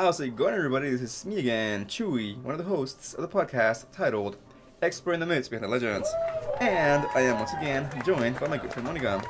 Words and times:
How's 0.00 0.18
it 0.18 0.34
going, 0.34 0.54
everybody? 0.54 0.88
This 0.92 1.02
is 1.02 1.26
me 1.26 1.40
again, 1.40 1.84
Chuy, 1.84 2.42
one 2.42 2.54
of 2.54 2.58
the 2.58 2.64
hosts 2.64 3.12
of 3.12 3.20
the 3.20 3.28
podcast 3.28 3.84
titled 3.92 4.38
Exploring 4.80 5.20
the 5.20 5.26
Myths 5.26 5.46
Behind 5.46 5.62
the 5.62 5.68
Legends. 5.68 6.10
And 6.58 7.06
I 7.14 7.20
am 7.20 7.36
once 7.36 7.52
again 7.52 7.86
joined 8.06 8.40
by 8.40 8.48
my 8.48 8.56
good 8.56 8.72
friend 8.72 8.86
Monica. 8.86 9.22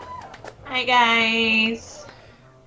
Hi 0.66 0.84
guys. 0.84 2.06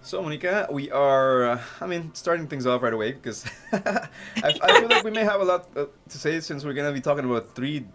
So, 0.02 0.22
Monica, 0.22 0.68
we 0.70 0.92
are, 0.92 1.46
uh, 1.46 1.62
I 1.80 1.88
mean, 1.88 2.14
starting 2.14 2.46
things 2.46 2.68
off 2.68 2.82
right 2.82 2.92
away 2.92 3.14
because 3.14 3.46
I, 3.72 4.10
I 4.44 4.52
feel 4.52 4.90
like 4.90 5.06
we 5.06 5.12
may 5.12 5.24
have 5.24 5.40
a 5.40 5.46
lot 5.46 5.70
uh, 5.78 5.86
to 6.10 6.18
say 6.18 6.42
since 6.42 6.66
we're 6.66 6.74
going 6.74 6.90
to 6.90 6.94
be 6.94 7.00
talking 7.00 7.24
about 7.24 7.56
three 7.56 7.86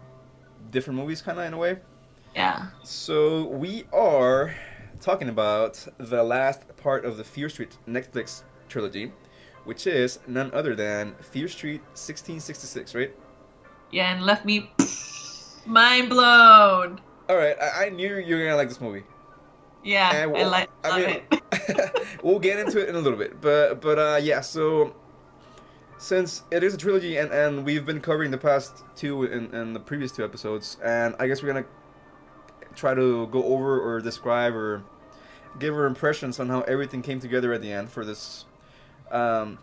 different 0.71 0.97
movies, 0.97 1.21
kind 1.21 1.37
of 1.37 1.45
in 1.45 1.53
a 1.53 1.57
way. 1.57 1.77
Yeah. 2.33 2.65
So, 2.83 3.43
we 3.43 3.83
are 3.93 4.55
talking 5.01 5.29
about 5.29 5.85
the 5.99 6.23
last 6.23 6.63
part 6.77 7.05
of 7.05 7.17
the 7.17 7.23
Fear 7.23 7.49
Street 7.49 7.77
Netflix 7.87 8.41
trilogy, 8.69 9.11
which 9.69 9.85
is 9.85 10.17
none 10.25 10.49
other 10.51 10.75
than 10.75 11.13
Fear 11.21 11.47
Street 11.47 11.81
1666, 11.93 12.95
right? 12.95 13.15
Yeah, 13.91 14.11
and 14.11 14.25
left 14.25 14.43
me 14.43 14.71
mind 15.67 16.09
blown. 16.09 16.99
All 17.29 17.35
right, 17.37 17.55
I, 17.61 17.85
I 17.85 17.89
knew 17.89 18.17
you 18.17 18.35
were 18.35 18.43
gonna 18.45 18.55
like 18.55 18.67
this 18.67 18.81
movie. 18.81 19.03
Yeah, 19.83 20.09
And 20.09 20.17
I 20.23 20.25
we'll- 20.25 20.49
like 20.49 20.69
I 20.83 20.99
mean- 21.05 21.21
it. 21.31 22.07
we'll 22.23 22.39
get 22.39 22.57
into 22.57 22.81
it 22.81 22.89
in 22.89 22.95
a 22.95 22.99
little 22.99 23.17
bit, 23.19 23.39
but 23.41 23.79
but 23.79 23.99
uh, 23.99 24.19
yeah. 24.19 24.41
So 24.41 24.95
since 25.99 26.41
it 26.49 26.63
is 26.63 26.73
a 26.73 26.77
trilogy, 26.77 27.17
and 27.17 27.31
and 27.31 27.63
we've 27.63 27.85
been 27.85 28.01
covering 28.01 28.31
the 28.31 28.39
past 28.39 28.83
two 28.95 29.25
in, 29.25 29.53
in 29.53 29.73
the 29.73 29.79
previous 29.79 30.11
two 30.11 30.25
episodes, 30.25 30.77
and 30.83 31.15
I 31.19 31.27
guess 31.27 31.43
we're 31.43 31.53
gonna 31.53 31.67
try 32.73 32.95
to 32.95 33.27
go 33.27 33.43
over 33.43 33.79
or 33.79 34.01
describe 34.01 34.55
or 34.55 34.81
give 35.59 35.75
our 35.75 35.85
impressions 35.85 36.39
on 36.39 36.49
how 36.49 36.61
everything 36.61 37.03
came 37.03 37.19
together 37.19 37.53
at 37.53 37.61
the 37.61 37.71
end 37.71 37.91
for 37.91 38.03
this. 38.03 38.45
Um, 39.11 39.59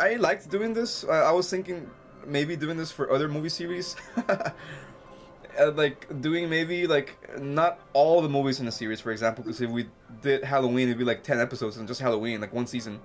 I 0.00 0.14
liked 0.14 0.50
doing 0.50 0.74
this. 0.74 1.04
Uh, 1.04 1.10
I 1.10 1.32
was 1.32 1.48
thinking 1.50 1.90
maybe 2.26 2.56
doing 2.56 2.76
this 2.76 2.92
for 2.92 3.10
other 3.10 3.28
movie 3.28 3.48
series. 3.48 3.96
Uh, 5.58 5.72
like 5.72 6.06
doing 6.20 6.48
maybe 6.48 6.86
like 6.86 7.18
not 7.40 7.80
all 7.92 8.22
the 8.22 8.28
movies 8.28 8.60
in 8.60 8.66
the 8.66 8.70
series, 8.70 9.00
for 9.00 9.10
example, 9.10 9.42
because 9.42 9.60
if 9.60 9.68
we 9.68 9.88
did 10.22 10.44
Halloween, 10.44 10.86
it'd 10.86 10.98
be 10.98 11.04
like 11.04 11.24
ten 11.24 11.40
episodes 11.40 11.78
and 11.78 11.88
just 11.88 12.00
Halloween, 12.00 12.40
like 12.40 12.52
one 12.52 12.66
season. 12.66 13.00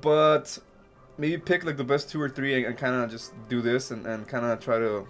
But 0.00 0.56
maybe 1.18 1.38
pick 1.38 1.64
like 1.64 1.76
the 1.76 1.82
best 1.82 2.08
two 2.08 2.20
or 2.20 2.28
three 2.28 2.54
and, 2.54 2.66
and 2.66 2.78
kind 2.78 2.94
of 2.94 3.10
just 3.10 3.32
do 3.48 3.60
this 3.60 3.90
and, 3.90 4.06
and 4.06 4.28
kind 4.28 4.44
of 4.46 4.60
try 4.60 4.78
to 4.78 5.06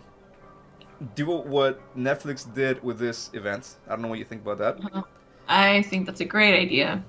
do 1.15 1.27
what 1.27 1.81
Netflix 1.97 2.53
did 2.55 2.83
with 2.83 2.99
this 2.99 3.31
event. 3.35 3.77
I 3.87 3.91
don't 3.91 4.03
know 4.03 4.09
what 4.09 4.19
you 4.19 4.25
think 4.25 4.41
about 4.41 4.59
that. 4.59 5.05
I 5.49 5.83
think 5.83 6.07
that's 6.07 6.21
a 6.21 6.25
great 6.25 6.59
idea. 6.59 7.05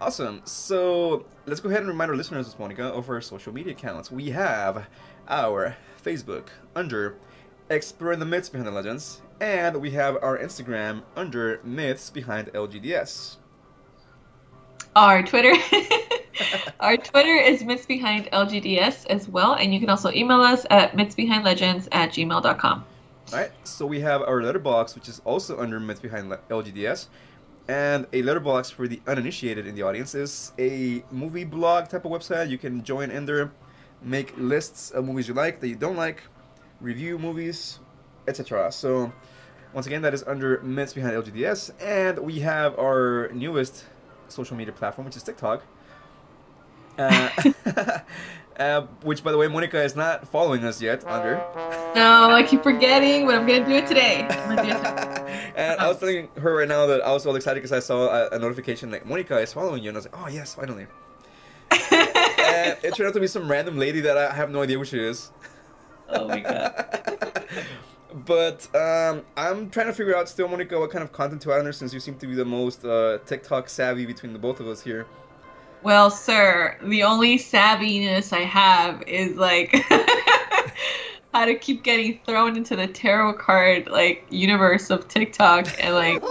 Awesome. 0.00 0.40
So 0.44 1.26
let's 1.44 1.60
go 1.60 1.68
ahead 1.68 1.82
and 1.82 1.88
remind 1.88 2.10
our 2.10 2.16
listeners, 2.16 2.46
this 2.46 2.58
Monica, 2.58 2.84
of 2.84 3.08
our 3.10 3.20
social 3.20 3.52
media 3.52 3.72
accounts. 3.72 4.10
We 4.10 4.30
have 4.30 4.86
our 5.28 5.76
Facebook 6.02 6.48
under 6.74 7.16
Exploring 7.68 8.18
the 8.18 8.24
Myths 8.24 8.48
Behind 8.48 8.66
the 8.66 8.72
Legends, 8.72 9.20
and 9.40 9.76
we 9.76 9.90
have 9.90 10.16
our 10.22 10.38
Instagram 10.38 11.02
under 11.16 11.60
Myths 11.64 12.08
Behind 12.08 12.48
LGDS. 12.48 13.36
Our 14.96 15.22
Twitter, 15.22 15.52
our 16.80 16.96
Twitter 16.96 17.36
is 17.36 17.62
Myths 17.62 17.84
Behind 17.84 18.24
LGDS 18.32 19.06
as 19.06 19.28
well, 19.28 19.54
and 19.54 19.72
you 19.72 19.80
can 19.80 19.90
also 19.90 20.10
email 20.12 20.40
us 20.40 20.64
at 20.70 20.96
mythsbehindlegends 20.96 21.88
at 21.92 22.10
gmail.com. 22.10 22.84
Alright, 23.32 23.52
so 23.64 23.86
we 23.86 24.00
have 24.00 24.22
our 24.22 24.40
Letterboxd, 24.40 24.94
which 24.94 25.08
is 25.08 25.20
also 25.24 25.60
under 25.60 25.78
Myths 25.78 26.00
Behind 26.00 26.32
LGDS. 26.48 27.06
And 27.70 28.06
a 28.12 28.22
Letterboxd 28.24 28.72
for 28.72 28.88
the 28.88 29.00
uninitiated 29.06 29.64
in 29.64 29.76
the 29.76 29.82
audience 29.82 30.16
is 30.16 30.50
a 30.58 31.04
movie 31.12 31.44
blog 31.44 31.88
type 31.88 32.04
of 32.04 32.10
website. 32.10 32.50
You 32.50 32.58
can 32.58 32.82
join 32.82 33.12
in 33.12 33.26
there, 33.26 33.52
make 34.02 34.34
lists 34.36 34.90
of 34.90 35.04
movies 35.04 35.28
you 35.28 35.34
like, 35.34 35.60
that 35.60 35.68
you 35.68 35.76
don't 35.76 35.94
like, 35.94 36.20
review 36.80 37.16
movies, 37.16 37.78
etc. 38.26 38.72
So, 38.72 39.12
once 39.72 39.86
again, 39.86 40.02
that 40.02 40.12
is 40.12 40.24
under 40.24 40.60
Myths 40.62 40.94
Behind 40.94 41.14
LGDS. 41.14 41.70
And 41.80 42.18
we 42.18 42.40
have 42.40 42.76
our 42.76 43.30
newest 43.32 43.84
social 44.26 44.56
media 44.56 44.72
platform, 44.72 45.04
which 45.04 45.16
is 45.16 45.22
TikTok. 45.22 45.62
Uh, 46.98 47.28
uh, 48.60 48.82
which, 49.02 49.24
by 49.24 49.32
the 49.32 49.38
way, 49.38 49.48
Monica 49.48 49.82
is 49.82 49.96
not 49.96 50.28
following 50.28 50.64
us 50.64 50.80
yet 50.82 51.06
under. 51.06 51.36
No, 51.94 52.30
I 52.30 52.42
keep 52.46 52.62
forgetting, 52.62 53.26
but 53.26 53.34
I'm 53.34 53.46
gonna 53.46 53.64
do 53.64 53.72
it 53.72 53.86
today. 53.86 54.26
I'm 54.28 54.56
do 54.56 54.70
it 54.70 54.76
today. 54.76 55.52
and 55.56 55.80
I 55.80 55.88
was 55.88 55.98
telling 55.98 56.28
her 56.36 56.56
right 56.56 56.68
now 56.68 56.86
that 56.86 57.00
I 57.00 57.10
was 57.12 57.26
all 57.26 57.34
excited 57.36 57.56
because 57.62 57.72
I 57.72 57.80
saw 57.80 58.08
a, 58.08 58.28
a 58.30 58.38
notification 58.38 58.90
like 58.90 59.06
Monica 59.06 59.38
is 59.38 59.52
following 59.52 59.82
you, 59.82 59.88
and 59.88 59.96
I 59.96 60.00
was 60.00 60.04
like, 60.06 60.22
oh 60.22 60.28
yes, 60.28 60.54
finally. 60.54 60.86
and 61.70 62.76
it 62.82 62.94
turned 62.94 63.08
out 63.08 63.14
to 63.14 63.20
be 63.20 63.26
some 63.26 63.50
random 63.50 63.78
lady 63.78 64.00
that 64.00 64.18
I 64.18 64.32
have 64.34 64.50
no 64.50 64.62
idea 64.62 64.76
who 64.76 64.84
she 64.84 65.00
is. 65.00 65.30
oh 66.10 66.28
my 66.28 66.40
god. 66.40 67.46
but 68.26 68.74
um, 68.74 69.24
I'm 69.36 69.70
trying 69.70 69.86
to 69.86 69.94
figure 69.94 70.16
out 70.16 70.28
still, 70.28 70.48
Monica, 70.48 70.78
what 70.78 70.90
kind 70.90 71.02
of 71.02 71.12
content 71.12 71.40
to 71.42 71.52
add 71.52 71.58
on 71.58 71.64
there 71.64 71.72
since 71.72 71.94
you 71.94 72.00
seem 72.00 72.16
to 72.18 72.26
be 72.26 72.34
the 72.34 72.44
most 72.44 72.84
uh, 72.84 73.18
TikTok 73.24 73.70
savvy 73.70 74.04
between 74.04 74.34
the 74.34 74.38
both 74.38 74.60
of 74.60 74.66
us 74.66 74.82
here. 74.82 75.06
Well, 75.82 76.10
sir, 76.10 76.76
the 76.82 77.04
only 77.04 77.38
savviness 77.38 78.32
I 78.32 78.40
have 78.40 79.02
is 79.06 79.36
like 79.36 79.72
how 81.32 81.46
to 81.46 81.54
keep 81.54 81.82
getting 81.82 82.20
thrown 82.26 82.56
into 82.56 82.76
the 82.76 82.86
tarot 82.86 83.34
card 83.34 83.88
like 83.88 84.26
universe 84.30 84.90
of 84.90 85.08
TikTok 85.08 85.68
and 85.82 85.94
like 85.94 86.22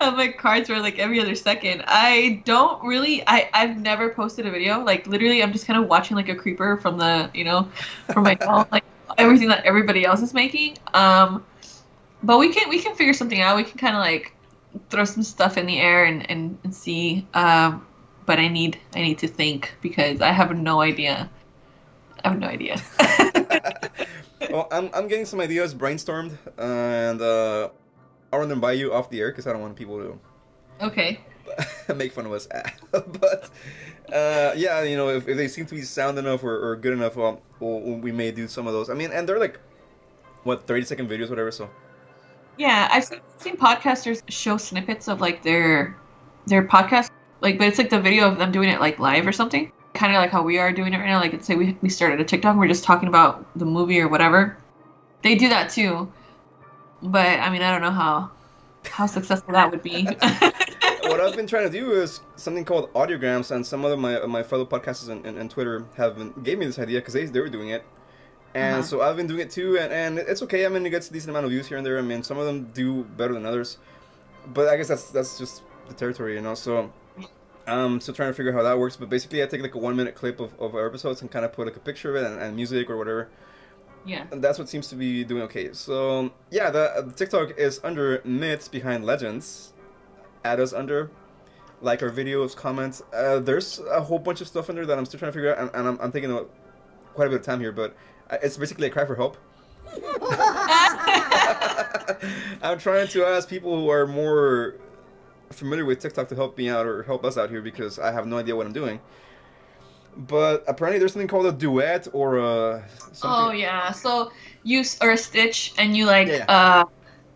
have 0.00 0.16
like 0.16 0.38
cards 0.38 0.68
for 0.68 0.78
like 0.80 0.98
every 0.98 1.20
other 1.20 1.34
second. 1.34 1.84
I 1.86 2.42
don't 2.44 2.82
really 2.84 3.22
I 3.26 3.48
I've 3.54 3.78
never 3.78 4.10
posted 4.10 4.46
a 4.46 4.50
video. 4.50 4.82
Like 4.82 5.06
literally 5.06 5.42
I'm 5.42 5.52
just 5.52 5.66
kind 5.66 5.80
of 5.80 5.88
watching 5.88 6.16
like 6.16 6.28
a 6.28 6.34
creeper 6.34 6.76
from 6.78 6.98
the, 6.98 7.30
you 7.34 7.44
know, 7.44 7.68
from 8.12 8.24
my 8.24 8.36
phone 8.36 8.66
like 8.72 8.84
everything 9.18 9.48
that 9.48 9.64
everybody 9.64 10.04
else 10.04 10.22
is 10.22 10.34
making. 10.34 10.76
Um 10.92 11.44
but 12.22 12.38
we 12.38 12.52
can 12.52 12.68
we 12.68 12.80
can 12.80 12.94
figure 12.94 13.12
something 13.12 13.40
out. 13.40 13.56
We 13.56 13.64
can 13.64 13.78
kind 13.78 13.94
of 13.94 14.00
like 14.00 14.33
throw 14.90 15.04
some 15.04 15.22
stuff 15.22 15.56
in 15.56 15.66
the 15.66 15.78
air 15.78 16.04
and, 16.04 16.28
and, 16.30 16.58
and 16.64 16.74
see. 16.74 17.26
Um, 17.34 17.86
but 18.26 18.38
I 18.38 18.48
need 18.48 18.78
I 18.94 19.02
need 19.02 19.18
to 19.18 19.28
think 19.28 19.74
because 19.82 20.20
I 20.20 20.30
have 20.30 20.56
no 20.56 20.80
idea. 20.80 21.30
I 22.24 22.28
have 22.28 22.38
no 22.38 22.46
idea. 22.46 22.80
well, 24.50 24.66
I'm, 24.72 24.88
I'm 24.94 25.08
getting 25.08 25.26
some 25.26 25.40
ideas 25.40 25.74
brainstormed, 25.74 26.38
and 26.56 27.20
uh, 27.20 27.68
I'll 28.32 28.38
run 28.38 28.48
them 28.48 28.60
by 28.60 28.72
you 28.72 28.94
off 28.94 29.10
the 29.10 29.20
air 29.20 29.30
because 29.30 29.46
I 29.46 29.52
don't 29.52 29.60
want 29.60 29.76
people 29.76 29.98
to 29.98 30.18
okay. 30.86 31.20
make 31.94 32.12
fun 32.12 32.26
of 32.26 32.32
us. 32.32 32.48
but 32.90 33.50
uh, 34.12 34.52
yeah, 34.56 34.82
you 34.82 34.96
know, 34.96 35.08
if, 35.10 35.28
if 35.28 35.36
they 35.36 35.48
seem 35.48 35.66
to 35.66 35.74
be 35.74 35.82
sound 35.82 36.18
enough 36.18 36.42
or, 36.42 36.70
or 36.70 36.76
good 36.76 36.92
enough, 36.92 37.16
well, 37.16 37.42
we'll, 37.60 37.80
we 37.98 38.12
may 38.12 38.30
do 38.30 38.48
some 38.48 38.66
of 38.66 38.72
those. 38.72 38.90
I 38.90 38.94
mean, 38.94 39.10
and 39.12 39.28
they're 39.28 39.38
like, 39.38 39.60
what, 40.44 40.66
30 40.66 40.84
second 40.84 41.10
videos, 41.10 41.30
whatever, 41.30 41.50
so. 41.50 41.70
Yeah, 42.56 42.88
I've 42.90 43.04
seen, 43.04 43.20
seen 43.38 43.56
podcasters 43.56 44.22
show 44.28 44.56
snippets 44.56 45.08
of 45.08 45.20
like 45.20 45.42
their 45.42 45.96
their 46.46 46.66
podcast, 46.66 47.10
like, 47.40 47.58
but 47.58 47.68
it's 47.68 47.78
like 47.78 47.90
the 47.90 48.00
video 48.00 48.28
of 48.28 48.38
them 48.38 48.52
doing 48.52 48.68
it 48.68 48.80
like 48.80 48.98
live 48.98 49.26
or 49.26 49.32
something. 49.32 49.72
Kind 49.94 50.14
of 50.14 50.20
like 50.20 50.30
how 50.30 50.42
we 50.42 50.58
are 50.58 50.72
doing 50.72 50.92
it 50.92 50.98
right 50.98 51.06
now. 51.06 51.20
Like, 51.20 51.32
let's 51.32 51.46
say 51.46 51.54
we 51.54 51.76
we 51.80 51.88
started 51.88 52.20
a 52.20 52.24
TikTok, 52.24 52.52
and 52.52 52.60
we're 52.60 52.68
just 52.68 52.84
talking 52.84 53.08
about 53.08 53.46
the 53.56 53.64
movie 53.64 54.00
or 54.00 54.08
whatever. 54.08 54.56
They 55.22 55.34
do 55.36 55.48
that 55.48 55.70
too, 55.70 56.12
but 57.02 57.26
I 57.26 57.50
mean, 57.50 57.62
I 57.62 57.70
don't 57.70 57.80
know 57.80 57.90
how 57.90 58.30
how 58.84 59.06
successful 59.06 59.54
that 59.54 59.70
would 59.70 59.82
be. 59.82 60.04
what 61.02 61.20
I've 61.20 61.36
been 61.36 61.46
trying 61.46 61.70
to 61.70 61.70
do 61.70 61.92
is 61.92 62.20
something 62.36 62.64
called 62.64 62.92
audiograms, 62.92 63.50
and 63.50 63.66
some 63.66 63.84
of 63.84 63.98
my 63.98 64.18
my 64.26 64.42
fellow 64.42 64.66
podcasters 64.66 65.08
and, 65.08 65.24
and, 65.24 65.38
and 65.38 65.50
Twitter 65.50 65.84
have 65.96 66.16
been, 66.16 66.32
gave 66.42 66.58
me 66.58 66.66
this 66.66 66.78
idea 66.78 67.00
because 67.00 67.14
they, 67.14 67.24
they 67.26 67.40
were 67.40 67.48
doing 67.48 67.70
it. 67.70 67.84
And 68.54 68.74
Uh-huh. 68.78 68.82
so 68.82 69.02
I've 69.02 69.16
been 69.16 69.26
doing 69.26 69.40
it 69.40 69.50
too, 69.50 69.78
and, 69.78 69.92
and 69.92 70.18
it's 70.18 70.42
okay. 70.42 70.64
I 70.64 70.68
mean, 70.68 70.86
it 70.86 70.90
gets 70.90 71.10
a 71.10 71.12
decent 71.12 71.30
amount 71.30 71.44
of 71.46 71.50
views 71.50 71.66
here 71.66 71.76
and 71.76 71.84
there. 71.86 71.98
I 71.98 72.02
mean, 72.02 72.22
some 72.22 72.38
of 72.38 72.46
them 72.46 72.70
do 72.72 73.02
better 73.16 73.32
than 73.34 73.44
others, 73.46 73.78
but 74.52 74.68
I 74.68 74.76
guess 74.76 74.88
that's 74.88 75.10
that's 75.10 75.38
just 75.38 75.62
the 75.88 75.94
territory, 75.94 76.34
you 76.34 76.40
know. 76.40 76.54
So 76.54 76.92
I'm 77.66 78.00
still 78.00 78.14
trying 78.14 78.30
to 78.30 78.34
figure 78.34 78.52
out 78.52 78.56
how 78.58 78.62
that 78.62 78.78
works. 78.78 78.96
But 78.96 79.08
basically, 79.10 79.42
I 79.42 79.46
take 79.46 79.60
like 79.62 79.74
a 79.74 79.78
one 79.78 79.96
minute 79.96 80.14
clip 80.14 80.38
of, 80.40 80.54
of 80.60 80.74
our 80.74 80.86
episodes 80.86 81.20
and 81.22 81.30
kind 81.30 81.44
of 81.44 81.52
put 81.52 81.66
like 81.66 81.76
a 81.76 81.80
picture 81.80 82.10
of 82.10 82.22
it 82.22 82.30
and, 82.30 82.40
and 82.40 82.54
music 82.54 82.88
or 82.90 82.96
whatever. 82.96 83.28
yeah. 84.06 84.26
And 84.30 84.42
that's 84.44 84.58
what 84.58 84.68
seems 84.68 84.86
to 84.88 84.94
be 84.96 85.24
doing 85.24 85.42
okay. 85.44 85.72
So 85.72 86.30
yeah, 86.50 86.70
the, 86.70 87.02
the 87.06 87.12
TikTok 87.12 87.58
is 87.58 87.80
under 87.82 88.20
myths 88.24 88.68
behind 88.68 89.04
legends. 89.04 89.72
Add 90.44 90.60
us 90.60 90.72
under, 90.74 91.10
like 91.80 92.02
our 92.02 92.10
videos, 92.10 92.54
comments. 92.54 93.02
Uh, 93.14 93.38
there's 93.40 93.80
a 93.90 94.00
whole 94.02 94.18
bunch 94.18 94.42
of 94.42 94.46
stuff 94.46 94.68
in 94.68 94.76
there 94.76 94.84
that 94.86 94.98
I'm 94.98 95.06
still 95.06 95.18
trying 95.18 95.32
to 95.32 95.36
figure 95.36 95.56
out, 95.56 95.58
and, 95.58 95.70
and 95.74 95.88
I'm, 95.88 95.98
I'm 96.02 96.12
taking 96.12 96.30
quite 97.14 97.26
a 97.26 97.30
bit 97.30 97.40
of 97.40 97.46
time 97.46 97.60
here, 97.60 97.72
but 97.72 97.96
it's 98.30 98.56
basically 98.56 98.86
a 98.86 98.90
cry 98.90 99.04
for 99.04 99.14
help. 99.14 99.36
I'm 102.62 102.78
trying 102.78 103.08
to 103.08 103.24
ask 103.24 103.48
people 103.48 103.78
who 103.78 103.88
are 103.90 104.06
more 104.06 104.76
familiar 105.50 105.84
with 105.84 106.00
TikTok 106.00 106.28
to 106.28 106.34
help 106.34 106.56
me 106.58 106.68
out 106.68 106.86
or 106.86 107.02
help 107.02 107.24
us 107.24 107.36
out 107.38 107.50
here 107.50 107.62
because 107.62 107.98
I 107.98 108.10
have 108.12 108.26
no 108.26 108.38
idea 108.38 108.56
what 108.56 108.66
I'm 108.66 108.72
doing. 108.72 109.00
But 110.16 110.64
apparently, 110.68 110.98
there's 110.98 111.12
something 111.12 111.28
called 111.28 111.46
a 111.46 111.52
duet 111.52 112.06
or 112.12 112.38
a 112.38 112.84
something. 113.12 113.30
Oh 113.30 113.50
yeah. 113.50 113.90
So 113.90 114.30
you 114.62 114.84
or 115.00 115.10
a 115.12 115.16
stitch, 115.16 115.74
and 115.76 115.96
you 115.96 116.06
like 116.06 116.28
Yeah. 116.28 116.44
uh, 116.48 116.84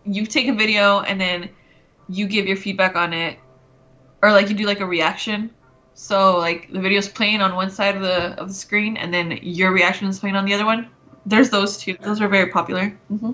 you 0.05 0.25
take 0.25 0.47
a 0.47 0.53
video 0.53 1.01
and 1.01 1.19
then 1.19 1.49
you 2.07 2.25
give 2.27 2.47
your 2.47 2.55
feedback 2.57 2.95
on 2.95 3.13
it, 3.13 3.37
or 4.21 4.31
like 4.31 4.47
you 4.49 4.55
do 4.55 4.65
like 4.65 4.79
a 4.79 4.85
reaction. 4.85 5.51
So 5.99 6.37
like 6.37 6.71
the 6.71 6.79
video's 6.79 7.09
playing 7.09 7.41
on 7.41 7.55
one 7.55 7.69
side 7.69 7.97
of 7.97 8.01
the 8.01 8.33
of 8.39 8.47
the 8.47 8.53
screen, 8.53 8.95
and 8.95 9.13
then 9.13 9.37
your 9.41 9.73
reaction 9.73 10.07
is 10.07 10.17
playing 10.17 10.37
on 10.37 10.45
the 10.45 10.53
other 10.53 10.65
one. 10.65 10.87
There's 11.25 11.49
those 11.49 11.77
two. 11.77 11.97
Those 11.99 12.21
are 12.21 12.29
very 12.29 12.49
popular. 12.49 12.97
hmm 13.09 13.31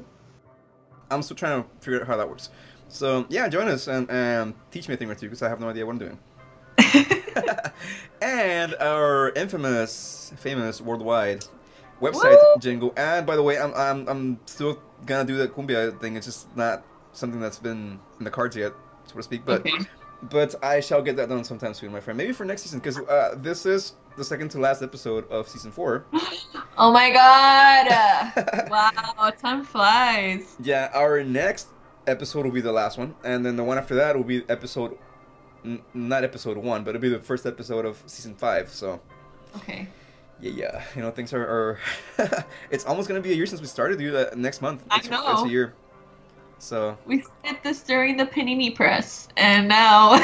I'm 1.11 1.21
still 1.21 1.37
trying 1.37 1.61
to 1.61 1.69
figure 1.79 2.01
out 2.01 2.07
how 2.07 2.17
that 2.17 2.27
works. 2.27 2.49
So 2.89 3.27
yeah, 3.29 3.47
join 3.49 3.67
us 3.67 3.87
and, 3.87 4.09
and 4.09 4.55
teach 4.71 4.87
me 4.87 4.95
a 4.95 4.97
thing 4.97 5.11
or 5.11 5.13
two 5.13 5.27
because 5.27 5.43
I 5.43 5.47
have 5.47 5.59
no 5.59 5.69
idea 5.69 5.85
what 5.85 5.91
I'm 5.91 5.99
doing. 5.99 6.19
and 8.21 8.73
our 8.75 9.29
infamous, 9.33 10.33
famous 10.37 10.81
worldwide 10.81 11.45
website 12.01 12.41
Woo! 12.41 12.59
jingle. 12.59 12.93
And 12.97 13.27
by 13.27 13.35
the 13.35 13.43
way, 13.43 13.59
I'm, 13.59 13.75
I'm 13.75 14.07
I'm 14.07 14.39
still 14.47 14.81
gonna 15.05 15.23
do 15.23 15.37
the 15.37 15.47
cumbia 15.47 16.01
thing. 16.01 16.17
It's 16.17 16.25
just 16.25 16.57
not 16.57 16.83
something 17.13 17.39
that's 17.39 17.59
been 17.59 17.99
in 18.17 18.25
the 18.25 18.31
cards 18.31 18.55
yet, 18.55 18.73
so 19.05 19.17
to 19.17 19.21
speak. 19.21 19.45
But 19.45 19.59
okay. 19.59 19.85
But 20.29 20.55
I 20.63 20.79
shall 20.79 21.01
get 21.01 21.15
that 21.17 21.29
done 21.29 21.43
sometime 21.43 21.73
soon, 21.73 21.91
my 21.91 21.99
friend. 21.99 22.17
Maybe 22.17 22.33
for 22.33 22.45
next 22.45 22.63
season 22.63 22.79
because 22.79 22.97
uh, 22.99 23.35
this 23.37 23.65
is 23.65 23.93
the 24.17 24.23
second 24.23 24.49
to 24.51 24.59
last 24.59 24.81
episode 24.81 25.29
of 25.31 25.47
season 25.47 25.71
four. 25.71 26.05
Oh 26.77 26.91
my 26.91 27.09
god! 27.09 28.67
wow, 28.69 29.29
time 29.39 29.63
flies. 29.63 30.55
Yeah, 30.61 30.91
our 30.93 31.23
next 31.23 31.67
episode 32.05 32.43
will 32.43 32.51
be 32.51 32.59
the 32.59 32.71
last 32.73 32.97
one, 32.97 33.15
and 33.23 33.45
then 33.45 33.55
the 33.55 33.63
one 33.63 33.77
after 33.77 33.95
that 33.95 34.17
will 34.17 34.25
be 34.25 34.43
episode, 34.49 34.97
n- 35.63 35.81
not 35.93 36.25
episode 36.25 36.57
one, 36.57 36.83
but 36.83 36.89
it'll 36.89 37.01
be 37.01 37.07
the 37.07 37.19
first 37.19 37.45
episode 37.45 37.85
of 37.85 38.03
season 38.07 38.35
five. 38.35 38.69
So 38.69 38.99
Okay. 39.55 39.87
yeah, 40.41 40.51
yeah, 40.51 40.83
you 40.97 41.01
know 41.01 41.11
things 41.11 41.31
are. 41.33 41.47
are 41.47 41.79
it's 42.69 42.83
almost 42.83 43.07
gonna 43.07 43.21
be 43.21 43.31
a 43.31 43.35
year 43.35 43.45
since 43.45 43.61
we 43.61 43.67
started. 43.67 43.97
Dude, 43.97 44.13
uh, 44.13 44.31
next 44.35 44.61
month. 44.61 44.83
I 44.91 44.99
know. 45.07 45.31
It's 45.31 45.43
a 45.43 45.47
year. 45.49 45.73
So 46.65 46.97
We 47.05 47.23
did 47.43 47.57
this 47.61 47.83
during 47.83 48.17
the 48.17 48.25
Panini 48.25 48.73
Press, 48.73 49.27
and 49.37 49.67
now 49.67 50.13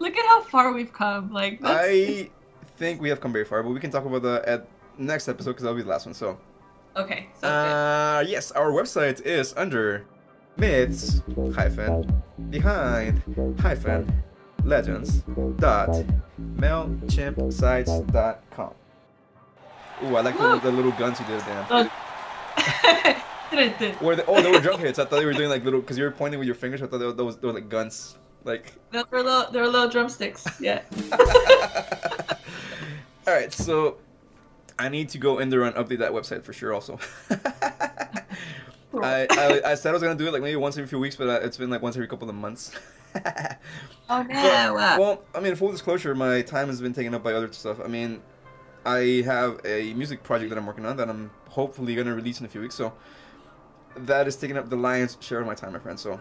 look 0.00 0.16
at 0.16 0.26
how 0.26 0.42
far 0.42 0.72
we've 0.72 0.92
come. 0.92 1.32
Like 1.32 1.60
that's, 1.60 1.86
I 1.88 2.28
think 2.78 3.00
we 3.00 3.08
have 3.10 3.20
come 3.20 3.32
very 3.32 3.44
far, 3.44 3.62
but 3.62 3.70
we 3.70 3.78
can 3.78 3.92
talk 3.92 4.04
about 4.04 4.22
that 4.22 4.44
at 4.44 4.66
next 4.98 5.28
episode 5.28 5.50
because 5.52 5.62
that'll 5.62 5.76
be 5.76 5.82
the 5.82 5.88
last 5.88 6.06
one. 6.06 6.14
So. 6.14 6.36
okay. 6.96 7.28
Uh, 7.44 8.24
yes, 8.26 8.50
our 8.50 8.72
website 8.72 9.20
is 9.22 9.54
under 9.56 10.04
myths 10.56 11.22
hyphen 11.54 12.20
behind 12.50 13.22
hyphen 13.60 14.24
legends 14.64 15.22
dot 15.58 15.90
mailchimpsites 16.56 18.10
dot 18.10 18.42
com. 18.50 18.74
Ooh, 20.02 20.16
I 20.16 20.22
like 20.22 20.36
the, 20.36 20.58
the 20.58 20.72
little 20.72 20.90
guns 20.92 21.20
you 21.20 21.26
did, 21.26 21.40
Dan. 21.46 21.90
good. 23.50 23.70
Dun-dun-dun. 23.78 24.04
Or 24.04 24.16
the, 24.16 24.26
oh, 24.26 24.42
they 24.42 24.50
were 24.50 24.60
drum 24.60 24.80
hits. 24.80 24.98
I 24.98 25.04
thought 25.04 25.18
they 25.18 25.24
were 25.24 25.32
doing 25.32 25.48
like 25.48 25.64
little 25.64 25.80
because 25.80 25.98
you 25.98 26.04
were 26.04 26.10
pointing 26.10 26.38
with 26.38 26.46
your 26.46 26.54
fingers. 26.54 26.82
I 26.82 26.86
thought 26.86 26.98
they 26.98 27.06
were, 27.06 27.12
those 27.12 27.36
they 27.38 27.46
were 27.46 27.52
like 27.52 27.68
guns. 27.68 28.16
Like. 28.44 28.72
they 28.90 29.02
were 29.10 29.22
little, 29.22 29.50
they 29.50 29.60
were 29.60 29.68
little 29.68 29.88
drumsticks. 29.88 30.46
Yeah. 30.60 30.82
All 33.26 33.34
right, 33.34 33.52
so 33.52 33.98
I 34.78 34.88
need 34.88 35.08
to 35.10 35.18
go 35.18 35.38
in 35.38 35.50
there 35.50 35.64
and 35.64 35.74
update 35.76 35.98
that 35.98 36.12
website 36.12 36.42
for 36.42 36.52
sure. 36.52 36.72
Also, 36.72 36.98
I, 39.02 39.26
I 39.30 39.60
I 39.72 39.74
said 39.74 39.90
I 39.90 39.92
was 39.92 40.02
gonna 40.02 40.14
do 40.14 40.26
it 40.28 40.32
like 40.32 40.40
maybe 40.40 40.56
once 40.56 40.78
every 40.78 40.88
few 40.88 40.98
weeks, 40.98 41.16
but 41.16 41.28
uh, 41.28 41.40
it's 41.44 41.56
been 41.56 41.68
like 41.68 41.82
once 41.82 41.96
every 41.96 42.08
couple 42.08 42.28
of 42.28 42.34
months. 42.34 42.72
oh 44.08 44.22
no! 44.28 44.74
well, 44.98 45.24
I 45.34 45.40
mean, 45.40 45.56
full 45.56 45.72
disclosure, 45.72 46.14
my 46.14 46.42
time 46.42 46.68
has 46.68 46.80
been 46.80 46.94
taken 46.94 47.12
up 47.14 47.22
by 47.22 47.32
other 47.34 47.52
stuff. 47.52 47.80
I 47.84 47.88
mean, 47.88 48.22
I 48.86 49.22
have 49.26 49.60
a 49.64 49.92
music 49.94 50.22
project 50.22 50.50
that 50.50 50.58
I'm 50.58 50.66
working 50.66 50.86
on 50.86 50.96
that 50.96 51.10
I'm 51.10 51.30
hopefully 51.48 51.94
gonna 51.94 52.14
release 52.14 52.40
in 52.40 52.46
a 52.46 52.48
few 52.48 52.60
weeks. 52.60 52.76
So 52.76 52.94
that 54.06 54.26
is 54.28 54.36
taking 54.36 54.56
up 54.56 54.68
the 54.68 54.76
lion's 54.76 55.16
share 55.20 55.40
of 55.40 55.46
my 55.46 55.54
time, 55.54 55.72
my 55.72 55.78
friend. 55.78 55.98
So, 55.98 56.20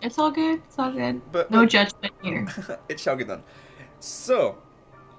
It's 0.00 0.18
all 0.18 0.30
good. 0.30 0.62
It's 0.66 0.78
all 0.78 0.92
good. 0.92 1.20
but 1.32 1.50
No 1.50 1.64
judgment 1.66 2.14
here. 2.22 2.46
it 2.88 2.98
shall 3.00 3.16
get 3.16 3.28
done. 3.28 3.42
So, 4.00 4.58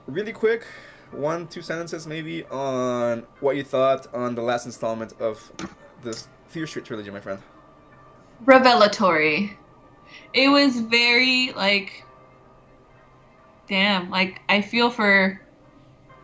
really 0.08 0.34
quick, 0.34 0.66
one 1.12 1.48
two 1.48 1.62
sentences 1.62 2.08
maybe 2.08 2.46
on 2.46 3.26
what 3.40 3.56
you 3.56 3.64
thought 3.64 4.14
on 4.14 4.36
the 4.36 4.42
last 4.42 4.66
installment 4.66 5.14
of 5.20 5.52
this 6.04 6.28
Fear 6.48 6.68
Street 6.68 6.86
trilogy, 6.86 7.10
my 7.10 7.20
friend. 7.20 7.40
Revelatory. 8.46 9.58
It 10.34 10.50
was 10.50 10.80
very 10.80 11.54
like, 11.54 12.04
damn. 13.68 14.10
Like 14.10 14.42
I 14.50 14.62
feel 14.62 14.90
for, 14.90 15.40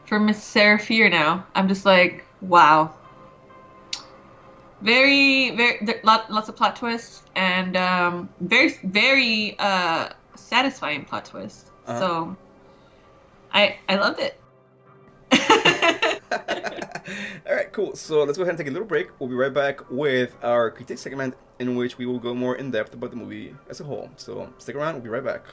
for 0.05 0.19
Miss 0.19 0.43
Sarah 0.43 0.77
Fier 0.79 1.09
now. 1.09 1.45
I'm 1.55 1.67
just 1.67 1.85
like, 1.85 2.25
wow. 2.41 2.93
Very, 4.81 5.51
very, 5.51 6.01
lot, 6.03 6.31
lots 6.31 6.47
of 6.47 6.55
plot 6.55 6.75
twists 6.75 7.23
and 7.35 7.75
um, 7.75 8.29
very, 8.39 8.75
very 8.83 9.55
uh, 9.59 10.09
satisfying 10.35 11.03
plot 11.05 11.25
twists. 11.25 11.71
Uh-huh. 11.85 11.99
So, 11.99 12.37
I, 13.53 13.77
I 13.89 13.95
loved 13.95 14.19
it. 14.19 14.39
All 17.47 17.55
right, 17.55 17.71
cool. 17.73 17.95
So 17.95 18.23
let's 18.23 18.37
go 18.37 18.43
ahead 18.43 18.51
and 18.51 18.57
take 18.57 18.67
a 18.67 18.71
little 18.71 18.87
break. 18.87 19.09
We'll 19.19 19.29
be 19.29 19.35
right 19.35 19.53
back 19.53 19.89
with 19.89 20.35
our 20.43 20.71
critique 20.71 20.97
segment, 20.97 21.35
in 21.59 21.75
which 21.75 21.97
we 21.97 22.05
will 22.05 22.19
go 22.19 22.33
more 22.33 22.55
in 22.55 22.71
depth 22.71 22.93
about 22.93 23.09
the 23.11 23.17
movie 23.17 23.55
as 23.69 23.79
a 23.79 23.83
whole. 23.83 24.09
So 24.17 24.51
stick 24.59 24.75
around. 24.75 24.95
We'll 24.95 25.03
be 25.03 25.09
right 25.09 25.23
back. 25.23 25.43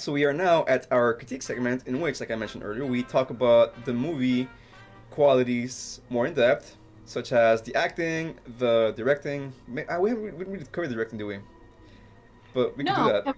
So 0.00 0.12
we 0.12 0.24
are 0.24 0.32
now 0.32 0.64
at 0.66 0.86
our 0.90 1.14
critique 1.14 1.42
segment, 1.42 1.86
in 1.86 2.00
which, 2.00 2.20
like 2.20 2.30
I 2.30 2.36
mentioned 2.36 2.64
earlier, 2.64 2.86
we 2.86 3.02
talk 3.02 3.30
about 3.30 3.84
the 3.84 3.92
movie 3.92 4.48
qualities 5.10 6.00
more 6.08 6.26
in 6.26 6.34
depth, 6.34 6.76
such 7.04 7.32
as 7.32 7.62
the 7.62 7.74
acting, 7.74 8.36
the 8.58 8.94
directing. 8.96 9.52
Uh, 9.68 9.98
We 10.00 10.10
haven't 10.10 10.24
we 10.24 10.30
didn't 10.30 10.52
really 10.52 10.66
cover 10.72 10.86
the 10.88 10.94
directing, 10.94 11.18
do 11.18 11.26
we? 11.26 11.38
But 12.54 12.76
we 12.76 12.84
can 12.84 12.94
no, 12.96 13.22
do 13.22 13.34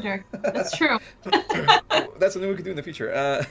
that. 0.00 0.24
that's 0.54 0.76
true. 0.76 0.98
That's 2.18 2.32
something 2.32 2.48
we 2.50 2.56
could 2.56 2.64
do 2.64 2.70
in 2.70 2.76
the 2.76 2.82
future. 2.82 3.12
Uh, 3.14 3.44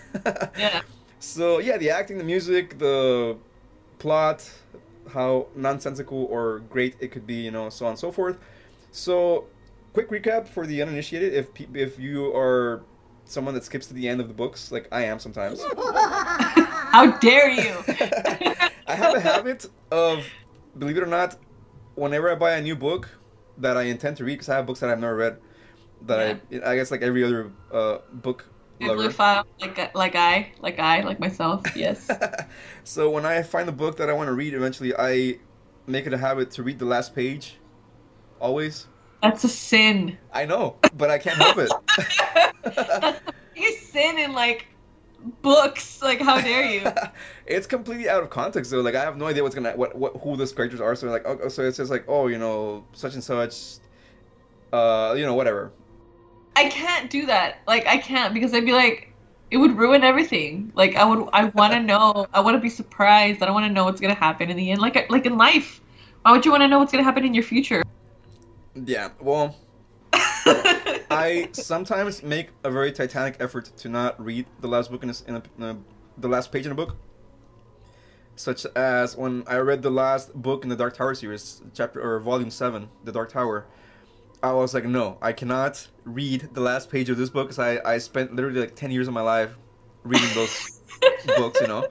Yeah. 0.58 0.82
So 1.20 1.60
yeah, 1.60 1.78
the 1.78 1.90
acting, 1.90 2.18
the 2.18 2.24
music, 2.24 2.78
the 2.78 3.38
plot, 4.00 4.50
how 5.14 5.48
nonsensical 5.56 6.26
or 6.26 6.60
great 6.70 6.96
it 7.00 7.12
could 7.12 7.26
be, 7.26 7.36
you 7.36 7.52
know, 7.52 7.70
so 7.70 7.86
on 7.86 7.92
and 7.92 8.00
so 8.00 8.12
forth. 8.12 8.38
So, 8.92 9.46
quick 9.96 10.10
recap 10.10 10.46
for 10.48 10.68
the 10.68 10.82
uninitiated: 10.82 11.34
if 11.34 11.54
pe- 11.54 11.68
if 11.74 11.98
you 11.98 12.36
are 12.36 12.84
someone 13.24 13.54
that 13.56 13.64
skips 13.64 13.88
to 13.88 13.94
the 13.94 14.08
end 14.08 14.20
of 14.20 14.28
the 14.28 14.34
books, 14.34 14.72
like 14.72 14.88
I 14.92 15.06
am 15.06 15.20
sometimes, 15.20 15.64
How 15.76 17.18
dare 17.20 17.50
you? 17.50 17.74
I 18.88 18.94
have 18.94 19.16
a 19.16 19.20
habit 19.20 19.66
of, 19.92 20.26
believe 20.78 20.98
it 20.98 21.04
or 21.04 21.08
not, 21.08 21.38
whenever 21.96 22.30
I 22.30 22.36
buy 22.36 22.52
a 22.58 22.62
new 22.62 22.76
book 22.76 23.10
that 23.58 23.78
I 23.78 23.84
intend 23.84 24.18
to 24.18 24.26
read, 24.26 24.34
because 24.34 24.50
I 24.50 24.58
have 24.58 24.66
books 24.66 24.82
that 24.82 24.90
I've 24.90 25.00
never 25.00 25.16
read, 25.16 25.38
that 26.04 26.20
I 26.20 26.72
I 26.72 26.76
guess 26.76 26.92
like 26.92 27.02
every 27.02 27.24
other 27.24 27.52
uh, 27.72 28.00
book 28.12 28.46
lover. 28.82 28.96
Bibliophile, 28.96 29.48
like 29.62 29.96
like 29.96 30.16
I, 30.16 30.52
like 30.60 30.78
I, 30.78 31.02
like 31.02 31.20
myself. 31.22 31.64
Yes. 31.74 32.12
so 32.84 33.10
when 33.10 33.26
I 33.26 33.42
find 33.44 33.66
the 33.66 33.78
book 33.84 33.96
that 33.98 34.10
I 34.10 34.14
want 34.14 34.28
to 34.28 34.34
read, 34.34 34.54
eventually 34.54 34.94
I 34.94 35.40
make 35.88 36.06
it 36.06 36.14
a 36.14 36.18
habit 36.18 36.52
to 36.52 36.64
read 36.64 36.80
the 36.80 36.86
last 36.86 37.16
page. 37.16 37.58
Always. 38.42 38.88
That's 39.22 39.44
a 39.44 39.50
sin. 39.50 40.18
I 40.32 40.46
know, 40.46 40.78
but 40.96 41.10
I 41.10 41.18
can't 41.18 41.38
help 41.38 41.58
it. 41.58 41.72
That's 42.64 43.20
the 43.20 43.34
biggest 43.54 43.92
sin 43.92 44.20
in 44.20 44.34
like 44.34 44.68
books. 45.42 46.02
Like, 46.02 46.22
how 46.22 46.40
dare 46.40 46.66
you? 46.66 46.92
it's 47.46 47.68
completely 47.68 48.10
out 48.10 48.22
of 48.22 48.30
context 48.30 48.72
though. 48.72 48.82
Like 48.82 48.96
I 48.96 49.02
have 49.02 49.18
no 49.18 49.28
idea 49.28 49.44
what's 49.44 49.56
gonna 49.56 49.72
what, 49.72 49.96
what 49.96 50.18
who 50.18 50.36
those 50.36 50.52
characters 50.52 50.82
are. 50.82 50.96
So 50.96 51.08
like 51.08 51.24
oh, 51.26 51.48
so 51.48 51.64
it's 51.64 51.78
just 51.78 51.92
like 51.92 52.06
oh 52.08 52.28
you 52.28 52.38
know 52.38 52.86
such 52.94 53.14
and 53.16 53.24
such, 53.24 53.78
uh 54.72 55.16
you 55.18 55.26
know 55.26 55.34
whatever. 55.34 55.72
I 56.56 56.70
can't 56.70 57.10
do 57.10 57.26
that. 57.26 57.60
Like, 57.68 57.86
I 57.86 57.98
can't 57.98 58.34
because 58.34 58.54
I'd 58.54 58.66
be 58.66 58.72
like, 58.72 59.12
it 59.52 59.58
would 59.58 59.78
ruin 59.78 60.04
everything. 60.04 60.72
Like, 60.74 60.96
I 60.96 61.06
would, 61.06 61.28
I 61.34 61.46
want 61.46 61.74
to 61.74 61.80
know. 61.92 62.28
I 62.34 62.40
want 62.40 62.56
to 62.56 62.62
be 62.62 62.70
surprised. 62.70 63.42
I 63.42 63.46
don't 63.46 63.54
want 63.54 63.66
to 63.66 63.72
know 63.72 63.86
what's 63.86 64.02
gonna 64.02 64.14
happen 64.14 64.50
in 64.50 64.58
the 64.58 64.72
end. 64.72 64.82
Like, 64.82 65.10
like 65.10 65.26
in 65.26 65.38
life, 65.38 65.82
why 66.22 66.32
would 66.32 66.46
you 66.46 66.52
want 66.52 66.62
to 66.62 66.68
know 66.68 66.80
what's 66.80 66.92
gonna 66.92 67.04
happen 67.04 67.26
in 67.26 67.34
your 67.34 67.44
future? 67.44 67.84
Yeah. 68.76 69.10
Well, 69.20 69.56
I 70.14 71.50
sometimes 71.54 72.22
make 72.24 72.50
a 72.64 72.72
very 72.72 72.92
titanic 72.92 73.38
effort 73.40 73.72
to 73.78 73.90
not 73.90 74.24
read 74.24 74.46
the 74.60 74.68
last 74.68 74.92
book 74.92 75.04
in, 75.04 75.10
a, 75.10 75.14
in, 75.28 75.36
a, 75.36 75.44
in 75.58 75.64
a, 75.64 75.78
the 76.18 76.28
last 76.28 76.52
page 76.52 76.66
in 76.66 76.72
a 76.72 76.76
book, 76.76 76.98
such 78.36 78.66
as 78.76 79.16
when 79.16 79.44
I 79.48 79.58
read 79.58 79.82
the 79.82 79.90
last 79.90 80.34
book 80.34 80.64
in 80.64 80.70
the 80.70 80.76
Dark 80.76 80.96
Tower 80.96 81.16
series, 81.16 81.62
chapter 81.74 82.02
or 82.02 82.20
volume 82.20 82.52
seven, 82.52 82.90
The 83.04 83.12
Dark 83.12 83.32
Tower. 83.32 83.66
I 84.44 84.52
was 84.52 84.74
like, 84.74 84.86
no, 84.86 85.18
I 85.22 85.32
cannot 85.32 85.88
read 86.04 86.50
the 86.54 86.62
last 86.62 86.92
page 86.92 87.10
of 87.10 87.18
this 87.18 87.30
book 87.30 87.48
because 87.48 87.60
I, 87.60 87.80
I 87.94 87.98
spent 87.98 88.36
literally 88.36 88.60
like 88.60 88.76
10 88.76 88.92
years 88.92 89.08
of 89.08 89.14
my 89.14 89.22
life 89.22 89.56
reading 90.04 90.30
those 90.36 90.82
books, 91.26 91.62
you 91.62 91.68
know. 91.68 91.88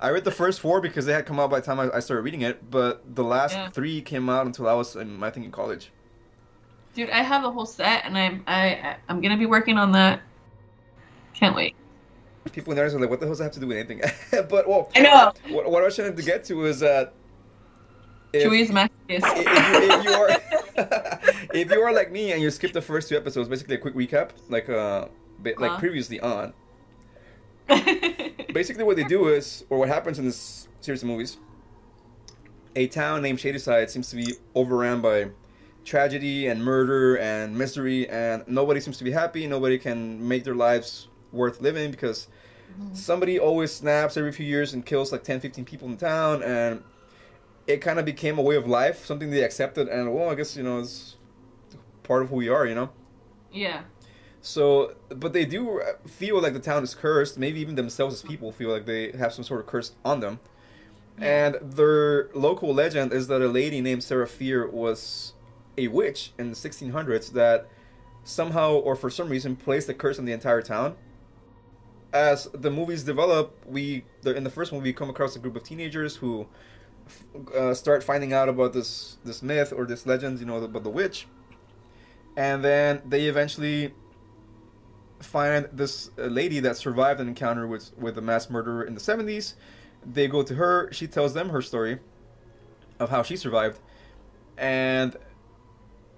I 0.00 0.08
read 0.10 0.24
the 0.24 0.30
first 0.30 0.60
four 0.60 0.80
because 0.80 1.04
they 1.06 1.12
had 1.12 1.26
come 1.26 1.38
out 1.38 1.50
by 1.50 1.60
the 1.60 1.66
time 1.66 1.78
I, 1.78 1.90
I 1.94 2.00
started 2.00 2.22
reading 2.22 2.40
it, 2.42 2.70
but 2.70 3.02
the 3.14 3.22
last 3.24 3.52
Yeah. 3.54 3.68
three 3.70 4.00
came 4.00 4.28
out 4.30 4.46
until 4.46 4.66
I 4.68 4.72
was 4.72 4.96
in, 4.96 5.22
I 5.22 5.30
think, 5.30 5.44
in 5.46 5.52
college. 5.52 5.92
Dude, 6.94 7.10
I 7.10 7.22
have 7.22 7.42
the 7.42 7.50
whole 7.50 7.66
set, 7.66 8.04
and 8.04 8.16
I'm 8.18 8.42
I 8.46 8.96
I'm 9.08 9.20
gonna 9.20 9.36
be 9.36 9.46
working 9.46 9.76
on 9.78 9.92
that. 9.92 10.20
Can't 11.34 11.54
wait. 11.54 11.74
People 12.52 12.72
in 12.72 12.76
the 12.76 12.82
audience 12.82 12.94
are 12.96 13.00
like, 13.00 13.10
what 13.10 13.20
the 13.20 13.26
hell 13.26 13.32
does 13.32 13.38
that 13.38 13.44
have 13.44 13.52
to 13.52 13.60
do 13.60 13.66
with 13.68 13.76
anything? 13.76 14.00
but, 14.48 14.66
well, 14.68 14.90
I 14.96 15.00
know. 15.02 15.32
what, 15.54 15.70
what 15.70 15.82
I 15.82 15.84
was 15.86 15.94
trying 15.94 16.16
to 16.16 16.22
get 16.22 16.42
to 16.46 16.64
is 16.64 16.80
that. 16.80 17.12
if- 18.32 18.50
is 18.52 18.70
masochist. 18.70 18.90
if 19.08 19.36
you, 19.36 19.92
if 19.92 20.04
you 20.04 20.10
are 20.12 20.30
if 21.54 21.70
you 21.70 21.80
are 21.82 21.92
like 21.92 22.10
me 22.10 22.32
and 22.32 22.40
you 22.42 22.50
skip 22.50 22.72
the 22.72 22.80
first 22.82 23.08
two 23.08 23.16
episodes, 23.16 23.48
basically 23.48 23.74
a 23.76 23.78
quick 23.78 23.94
recap, 23.94 24.30
like 24.48 24.68
uh, 24.68 25.06
like 25.44 25.58
Huh? 25.72 25.78
previously 25.78 26.18
on. 26.20 26.52
Basically, 28.52 28.84
what 28.84 28.96
they 28.96 29.04
do 29.04 29.28
is, 29.28 29.64
or 29.70 29.78
what 29.78 29.88
happens 29.88 30.18
in 30.18 30.24
this 30.24 30.68
series 30.80 31.02
of 31.02 31.08
movies, 31.08 31.38
a 32.76 32.86
town 32.88 33.22
named 33.22 33.40
Shadyside 33.40 33.90
seems 33.90 34.10
to 34.10 34.16
be 34.16 34.34
overrun 34.54 35.00
by 35.00 35.30
tragedy 35.84 36.46
and 36.48 36.62
murder 36.62 37.16
and 37.16 37.56
misery, 37.56 38.08
and 38.08 38.44
nobody 38.46 38.80
seems 38.80 38.98
to 38.98 39.04
be 39.04 39.10
happy. 39.10 39.46
Nobody 39.46 39.78
can 39.78 40.26
make 40.26 40.44
their 40.44 40.54
lives 40.54 41.08
worth 41.32 41.60
living 41.60 41.90
because 41.90 42.28
mm-hmm. 42.72 42.94
somebody 42.94 43.38
always 43.38 43.72
snaps 43.72 44.16
every 44.16 44.32
few 44.32 44.46
years 44.46 44.74
and 44.74 44.84
kills 44.84 45.12
like 45.12 45.24
10, 45.24 45.40
15 45.40 45.64
people 45.64 45.88
in 45.88 45.96
town, 45.96 46.42
and 46.42 46.82
it 47.66 47.78
kind 47.78 47.98
of 47.98 48.04
became 48.04 48.38
a 48.38 48.42
way 48.42 48.56
of 48.56 48.66
life, 48.66 49.04
something 49.04 49.30
they 49.30 49.42
accepted, 49.42 49.88
and 49.88 50.12
well, 50.14 50.28
I 50.28 50.34
guess 50.34 50.56
you 50.56 50.62
know 50.62 50.80
it's 50.80 51.16
part 52.02 52.22
of 52.22 52.30
who 52.30 52.36
we 52.36 52.48
are, 52.48 52.66
you 52.66 52.74
know. 52.74 52.90
yeah. 53.52 53.82
So, 54.42 54.94
but 55.10 55.32
they 55.32 55.44
do 55.44 55.82
feel 56.06 56.40
like 56.40 56.54
the 56.54 56.60
town 56.60 56.82
is 56.82 56.94
cursed. 56.94 57.38
Maybe 57.38 57.60
even 57.60 57.74
themselves 57.74 58.14
as 58.14 58.22
people 58.22 58.52
feel 58.52 58.70
like 58.70 58.86
they 58.86 59.12
have 59.12 59.34
some 59.34 59.44
sort 59.44 59.60
of 59.60 59.66
curse 59.66 59.92
on 60.04 60.20
them. 60.20 60.40
And 61.20 61.56
their 61.62 62.30
local 62.32 62.72
legend 62.72 63.12
is 63.12 63.28
that 63.28 63.42
a 63.42 63.48
lady 63.48 63.82
named 63.82 64.02
Sarah 64.02 64.26
Fier 64.26 64.66
was 64.66 65.34
a 65.76 65.88
witch 65.88 66.32
in 66.38 66.50
the 66.50 66.56
1600s 66.56 67.32
that 67.32 67.68
somehow 68.24 68.72
or 68.72 68.96
for 68.96 69.10
some 69.10 69.28
reason 69.28 69.56
placed 69.56 69.88
a 69.88 69.94
curse 69.94 70.18
on 70.18 70.24
the 70.24 70.32
entire 70.32 70.62
town. 70.62 70.96
As 72.12 72.48
the 72.52 72.70
movies 72.70 73.04
develop, 73.04 73.54
we 73.66 74.04
in 74.24 74.44
the 74.44 74.50
first 74.50 74.72
one 74.72 74.82
we 74.82 74.92
come 74.92 75.10
across 75.10 75.36
a 75.36 75.38
group 75.38 75.56
of 75.56 75.62
teenagers 75.62 76.16
who 76.16 76.46
uh, 77.56 77.74
start 77.74 78.02
finding 78.02 78.32
out 78.32 78.48
about 78.48 78.72
this 78.72 79.18
this 79.24 79.42
myth 79.42 79.72
or 79.72 79.84
this 79.84 80.06
legend, 80.06 80.40
you 80.40 80.46
know, 80.46 80.56
about 80.56 80.82
the 80.82 80.90
witch, 80.90 81.26
and 82.36 82.64
then 82.64 83.02
they 83.06 83.26
eventually 83.26 83.92
find 85.20 85.68
this 85.72 86.10
uh, 86.18 86.22
lady 86.22 86.60
that 86.60 86.76
survived 86.76 87.20
an 87.20 87.28
encounter 87.28 87.66
with 87.66 87.96
with 87.96 88.18
a 88.18 88.20
mass 88.20 88.50
murderer 88.50 88.82
in 88.82 88.94
the 88.94 89.00
70s. 89.00 89.54
They 90.04 90.28
go 90.28 90.42
to 90.42 90.54
her. 90.54 90.90
She 90.92 91.06
tells 91.06 91.34
them 91.34 91.50
her 91.50 91.62
story 91.62 91.98
of 92.98 93.10
how 93.10 93.22
she 93.22 93.36
survived, 93.36 93.80
and 94.56 95.16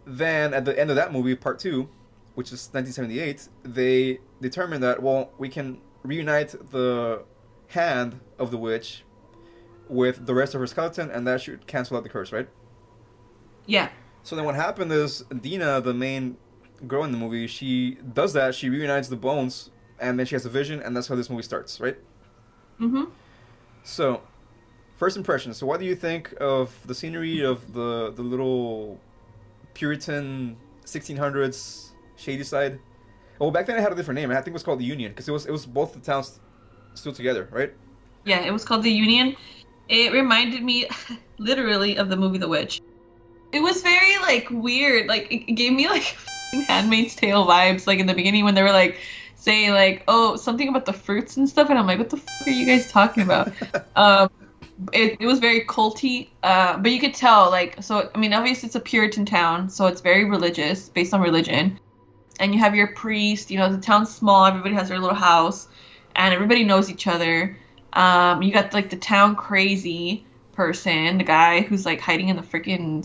then 0.04 0.54
at 0.54 0.64
the 0.64 0.78
end 0.78 0.90
of 0.90 0.96
that 0.96 1.12
movie, 1.12 1.34
part 1.34 1.58
two, 1.58 1.88
which 2.34 2.48
is 2.48 2.68
1978, 2.72 3.48
they 3.62 4.18
determine 4.40 4.80
that 4.80 5.02
well, 5.02 5.30
we 5.38 5.48
can 5.48 5.80
reunite 6.02 6.54
the 6.70 7.24
hand 7.68 8.20
of 8.38 8.50
the 8.50 8.58
witch 8.58 9.04
with 9.88 10.26
the 10.26 10.34
rest 10.34 10.54
of 10.54 10.60
her 10.60 10.66
skeleton, 10.66 11.10
and 11.10 11.26
that 11.26 11.40
should 11.40 11.66
cancel 11.66 11.96
out 11.96 12.02
the 12.02 12.08
curse, 12.08 12.32
right? 12.32 12.48
Yeah. 13.66 13.90
So 14.22 14.36
then 14.36 14.44
what 14.44 14.54
happened 14.54 14.92
is 14.92 15.22
Deena, 15.40 15.80
the 15.80 15.94
main 15.94 16.36
girl 16.86 17.04
in 17.04 17.12
the 17.12 17.18
movie, 17.18 17.46
she 17.46 17.98
does 18.14 18.32
that. 18.32 18.54
She 18.54 18.68
reunites 18.68 19.08
the 19.08 19.16
bones, 19.16 19.70
and 19.98 20.18
then 20.18 20.26
she 20.26 20.34
has 20.34 20.46
a 20.46 20.48
vision, 20.50 20.80
and 20.80 20.96
that's 20.96 21.08
how 21.08 21.14
this 21.14 21.30
movie 21.30 21.42
starts, 21.42 21.80
right? 21.80 21.96
Mm-hmm. 22.80 23.04
So, 23.84 24.22
first 24.96 25.16
impressions. 25.16 25.56
So, 25.56 25.66
what 25.66 25.80
do 25.80 25.86
you 25.86 25.94
think 25.94 26.34
of 26.40 26.74
the 26.86 26.94
scenery 26.94 27.40
of 27.44 27.72
the 27.72 28.12
the 28.14 28.22
little 28.22 29.00
Puritan 29.74 30.56
1600s 30.84 31.90
Shadyside? 32.16 32.78
Well, 33.38 33.50
back 33.50 33.66
then 33.66 33.76
it 33.76 33.80
had 33.80 33.92
a 33.92 33.94
different 33.94 34.20
name. 34.20 34.30
I 34.30 34.34
think 34.36 34.48
it 34.48 34.52
was 34.52 34.62
called 34.62 34.78
the 34.78 34.84
Union 34.84 35.12
because 35.12 35.28
it 35.28 35.32
was 35.32 35.46
it 35.46 35.52
was 35.52 35.66
both 35.66 35.94
the 35.94 36.00
towns 36.00 36.40
still 36.94 37.12
together, 37.12 37.48
right? 37.50 37.72
Yeah, 38.24 38.40
it 38.40 38.52
was 38.52 38.64
called 38.64 38.82
The 38.82 38.92
Union. 38.92 39.36
It 39.88 40.12
reminded 40.12 40.62
me 40.62 40.86
literally 41.38 41.96
of 41.96 42.08
the 42.08 42.16
movie 42.16 42.38
The 42.38 42.48
Witch. 42.48 42.80
It 43.52 43.60
was 43.60 43.82
very 43.82 44.16
like 44.18 44.48
weird. 44.50 45.08
Like 45.08 45.32
it 45.32 45.54
gave 45.54 45.72
me 45.72 45.88
like 45.88 46.16
Handmaid's 46.68 47.14
Tale 47.14 47.46
vibes. 47.46 47.86
Like 47.86 47.98
in 47.98 48.06
the 48.06 48.14
beginning 48.14 48.44
when 48.44 48.54
they 48.54 48.62
were 48.62 48.72
like 48.72 48.98
saying 49.36 49.72
like, 49.72 50.04
oh, 50.08 50.36
something 50.36 50.68
about 50.68 50.86
the 50.86 50.92
fruits 50.92 51.36
and 51.36 51.48
stuff, 51.48 51.70
and 51.70 51.78
I'm 51.78 51.86
like, 51.86 51.98
what 51.98 52.10
the 52.10 52.18
fuck 52.18 52.46
are 52.46 52.50
you 52.50 52.66
guys 52.66 52.90
talking 52.90 53.22
about? 53.22 53.52
um, 53.96 54.30
it, 54.92 55.16
it 55.20 55.26
was 55.26 55.38
very 55.38 55.64
culty, 55.64 56.28
uh, 56.42 56.78
but 56.78 56.90
you 56.90 57.00
could 57.00 57.14
tell 57.14 57.50
like 57.50 57.82
so. 57.82 58.10
I 58.14 58.18
mean, 58.18 58.32
obviously 58.32 58.66
it's 58.66 58.76
a 58.76 58.80
Puritan 58.80 59.24
town, 59.24 59.70
so 59.70 59.86
it's 59.86 60.00
very 60.00 60.24
religious, 60.24 60.88
based 60.88 61.14
on 61.14 61.20
religion. 61.20 61.78
And 62.40 62.54
you 62.54 62.60
have 62.60 62.74
your 62.74 62.88
priest. 62.88 63.50
You 63.50 63.58
know, 63.58 63.70
the 63.70 63.80
town's 63.80 64.12
small. 64.12 64.44
Everybody 64.46 64.74
has 64.74 64.88
their 64.88 64.98
little 64.98 65.16
house, 65.16 65.68
and 66.16 66.34
everybody 66.34 66.64
knows 66.64 66.90
each 66.90 67.06
other. 67.06 67.56
Um, 67.92 68.42
you 68.42 68.52
got 68.52 68.72
like 68.72 68.90
the 68.90 68.96
town 68.96 69.36
crazy 69.36 70.24
person, 70.52 71.18
the 71.18 71.24
guy 71.24 71.60
who's 71.60 71.84
like 71.84 72.00
hiding 72.00 72.28
in 72.28 72.36
the 72.36 72.42
freaking 72.42 73.04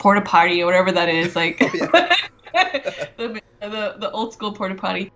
porta 0.00 0.20
potty 0.22 0.60
or 0.62 0.66
whatever 0.66 0.90
that 0.90 1.08
is, 1.08 1.36
like 1.36 1.60
Oh, 2.54 2.68
the, 3.16 3.42
the 3.60 3.94
the 3.98 4.10
old 4.10 4.32
school 4.32 4.52
porta 4.52 4.74
potty. 4.74 5.12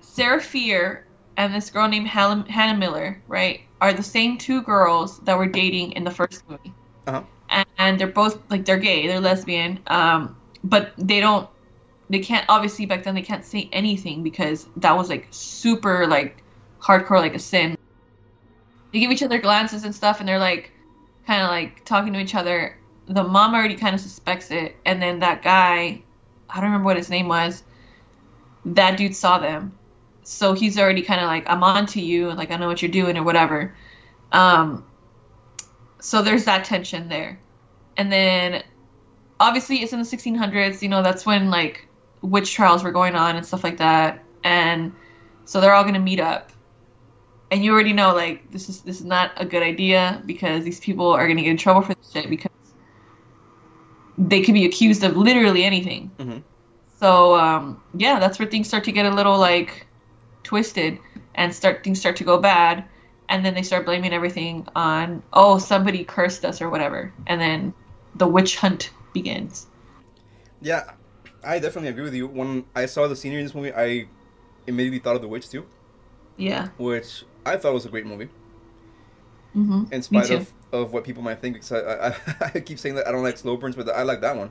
Sarah 0.00 0.40
Fier 0.40 1.06
and 1.36 1.52
this 1.52 1.70
girl 1.70 1.88
named 1.88 2.06
Hannah, 2.06 2.44
Hannah 2.48 2.78
Miller, 2.78 3.20
right, 3.26 3.62
are 3.80 3.92
the 3.92 4.02
same 4.02 4.38
two 4.38 4.62
girls 4.62 5.18
that 5.20 5.36
were 5.36 5.46
dating 5.46 5.92
in 5.92 6.04
the 6.04 6.10
first 6.10 6.48
movie. 6.48 6.72
Uh-huh. 7.06 7.22
And, 7.50 7.66
and 7.78 7.98
they're 7.98 8.06
both 8.06 8.38
like 8.50 8.64
they're 8.64 8.78
gay, 8.78 9.06
they're 9.06 9.20
lesbian, 9.20 9.80
um, 9.88 10.36
but 10.62 10.92
they 10.96 11.20
don't, 11.20 11.48
they 12.08 12.20
can't 12.20 12.44
obviously 12.48 12.86
back 12.86 13.02
then 13.02 13.14
they 13.14 13.22
can't 13.22 13.44
say 13.44 13.68
anything 13.72 14.22
because 14.22 14.66
that 14.76 14.96
was 14.96 15.08
like 15.08 15.26
super 15.30 16.06
like 16.06 16.42
hardcore 16.80 17.18
like 17.18 17.34
a 17.34 17.38
sin. 17.38 17.76
They 18.92 19.00
give 19.00 19.10
each 19.10 19.22
other 19.22 19.40
glances 19.40 19.84
and 19.84 19.94
stuff, 19.94 20.20
and 20.20 20.28
they're 20.28 20.38
like 20.38 20.70
kind 21.26 21.42
of 21.42 21.48
like 21.48 21.84
talking 21.84 22.12
to 22.12 22.20
each 22.20 22.34
other. 22.34 22.78
The 23.06 23.22
mom 23.22 23.54
already 23.54 23.74
kind 23.74 23.94
of 23.94 24.00
suspects 24.00 24.50
it, 24.50 24.76
and 24.84 25.00
then 25.00 25.20
that 25.20 25.42
guy, 25.42 26.02
I 26.48 26.54
don't 26.54 26.64
remember 26.64 26.86
what 26.86 26.96
his 26.96 27.10
name 27.10 27.28
was. 27.28 27.62
That 28.64 28.96
dude 28.96 29.14
saw 29.14 29.38
them, 29.38 29.76
so 30.22 30.54
he's 30.54 30.78
already 30.78 31.02
kind 31.02 31.20
of 31.20 31.26
like, 31.26 31.44
"I'm 31.48 31.62
on 31.62 31.86
to 31.86 32.00
you," 32.00 32.30
and 32.30 32.38
like, 32.38 32.50
"I 32.50 32.56
know 32.56 32.66
what 32.66 32.80
you're 32.80 32.90
doing" 32.90 33.18
or 33.18 33.22
whatever. 33.22 33.74
Um, 34.32 34.84
so 36.00 36.22
there's 36.22 36.44
that 36.46 36.64
tension 36.64 37.08
there, 37.08 37.38
and 37.96 38.10
then 38.10 38.62
obviously 39.38 39.82
it's 39.82 39.92
in 39.92 39.98
the 39.98 40.04
1600s. 40.04 40.82
You 40.82 40.88
know, 40.88 41.02
that's 41.02 41.26
when 41.26 41.50
like 41.50 41.86
witch 42.22 42.54
trials 42.54 42.82
were 42.82 42.92
going 42.92 43.14
on 43.14 43.36
and 43.36 43.44
stuff 43.44 43.64
like 43.64 43.76
that, 43.78 44.24
and 44.44 44.92
so 45.44 45.60
they're 45.60 45.74
all 45.74 45.84
gonna 45.84 46.00
meet 46.00 46.20
up 46.20 46.52
and 47.50 47.64
you 47.64 47.72
already 47.72 47.92
know 47.92 48.14
like 48.14 48.50
this 48.50 48.68
is 48.68 48.80
this 48.82 48.98
is 48.98 49.04
not 49.04 49.30
a 49.36 49.44
good 49.44 49.62
idea 49.62 50.22
because 50.26 50.64
these 50.64 50.80
people 50.80 51.10
are 51.12 51.28
gonna 51.28 51.42
get 51.42 51.50
in 51.50 51.56
trouble 51.56 51.82
for 51.82 51.94
this 51.94 52.10
shit 52.10 52.28
because 52.28 52.50
they 54.18 54.42
could 54.42 54.54
be 54.54 54.64
accused 54.64 55.02
of 55.04 55.16
literally 55.16 55.64
anything. 55.64 56.10
Mhm. 56.18 56.42
So 57.00 57.36
um, 57.36 57.82
yeah, 57.94 58.18
that's 58.18 58.38
where 58.38 58.48
things 58.48 58.68
start 58.68 58.84
to 58.84 58.92
get 58.92 59.06
a 59.06 59.10
little 59.10 59.38
like 59.38 59.86
twisted 60.42 60.98
and 61.34 61.54
start 61.54 61.82
things 61.84 61.98
start 62.00 62.16
to 62.16 62.24
go 62.24 62.38
bad, 62.38 62.84
and 63.28 63.44
then 63.44 63.54
they 63.54 63.62
start 63.62 63.84
blaming 63.84 64.12
everything 64.12 64.66
on 64.76 65.22
oh 65.32 65.58
somebody 65.58 66.04
cursed 66.04 66.44
us 66.44 66.62
or 66.62 66.70
whatever, 66.70 67.12
and 67.26 67.40
then 67.40 67.74
the 68.16 68.26
witch 68.26 68.56
hunt 68.56 68.90
begins. 69.12 69.66
Yeah, 70.60 70.92
I 71.42 71.58
definitely 71.58 71.90
agree 71.90 72.04
with 72.04 72.14
you. 72.14 72.26
When 72.26 72.64
I 72.74 72.86
saw 72.86 73.06
the 73.06 73.16
scenery 73.16 73.40
in 73.40 73.46
this 73.46 73.54
movie, 73.54 73.72
I 73.72 74.06
immediately 74.66 74.98
thought 74.98 75.16
of 75.16 75.22
The 75.22 75.28
Witch 75.28 75.50
too, 75.50 75.66
Yeah. 76.38 76.68
which 76.78 77.24
I 77.44 77.56
thought 77.56 77.74
was 77.74 77.84
a 77.84 77.90
great 77.90 78.06
movie. 78.06 78.28
hmm 79.52 79.84
in 79.92 80.02
spite 80.02 80.30
of, 80.30 80.52
of 80.74 80.92
what 80.92 81.04
people 81.04 81.22
might 81.22 81.40
think 81.40 81.54
because 81.54 81.72
I, 81.72 82.08
I, 82.08 82.50
I 82.54 82.60
keep 82.60 82.78
saying 82.78 82.96
that 82.96 83.06
I 83.06 83.12
don't 83.12 83.22
like 83.22 83.38
slow 83.38 83.56
burns, 83.56 83.76
but 83.76 83.88
I 83.88 84.02
like 84.02 84.20
that 84.20 84.36
one. 84.36 84.50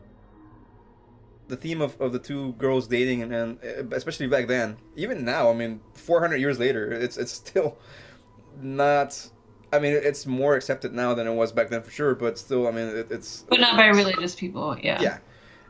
The 1.50 1.58
theme 1.58 1.82
of, 1.82 2.00
of 2.00 2.14
the 2.14 2.20
two 2.20 2.54
girls 2.54 2.88
dating 2.88 3.22
and, 3.22 3.34
and 3.34 3.60
uh, 3.64 3.96
especially 3.96 4.28
back 4.28 4.48
then, 4.48 4.78
even 4.96 5.26
now, 5.26 5.50
I 5.50 5.54
mean, 5.54 5.82
400 5.94 6.38
years 6.38 6.58
later, 6.58 6.92
it's 6.92 7.18
it's 7.18 7.32
still 7.32 7.78
not. 8.62 9.30
I 9.74 9.80
mean, 9.80 9.94
it's 9.94 10.26
more 10.28 10.56
accepted 10.56 10.94
now 10.94 11.16
than 11.16 11.28
it 11.28 11.34
was 11.34 11.52
back 11.52 11.70
then 11.70 11.82
for 11.82 11.90
sure, 11.90 12.14
but 12.16 12.38
still, 12.38 12.68
I 12.68 12.72
mean, 12.72 12.88
it, 12.88 13.12
it's 13.12 13.44
but 13.50 13.60
not 13.60 13.76
by 13.76 13.88
religious 13.88 14.36
people. 14.36 14.78
Yeah. 14.78 15.02
yeah, 15.02 15.18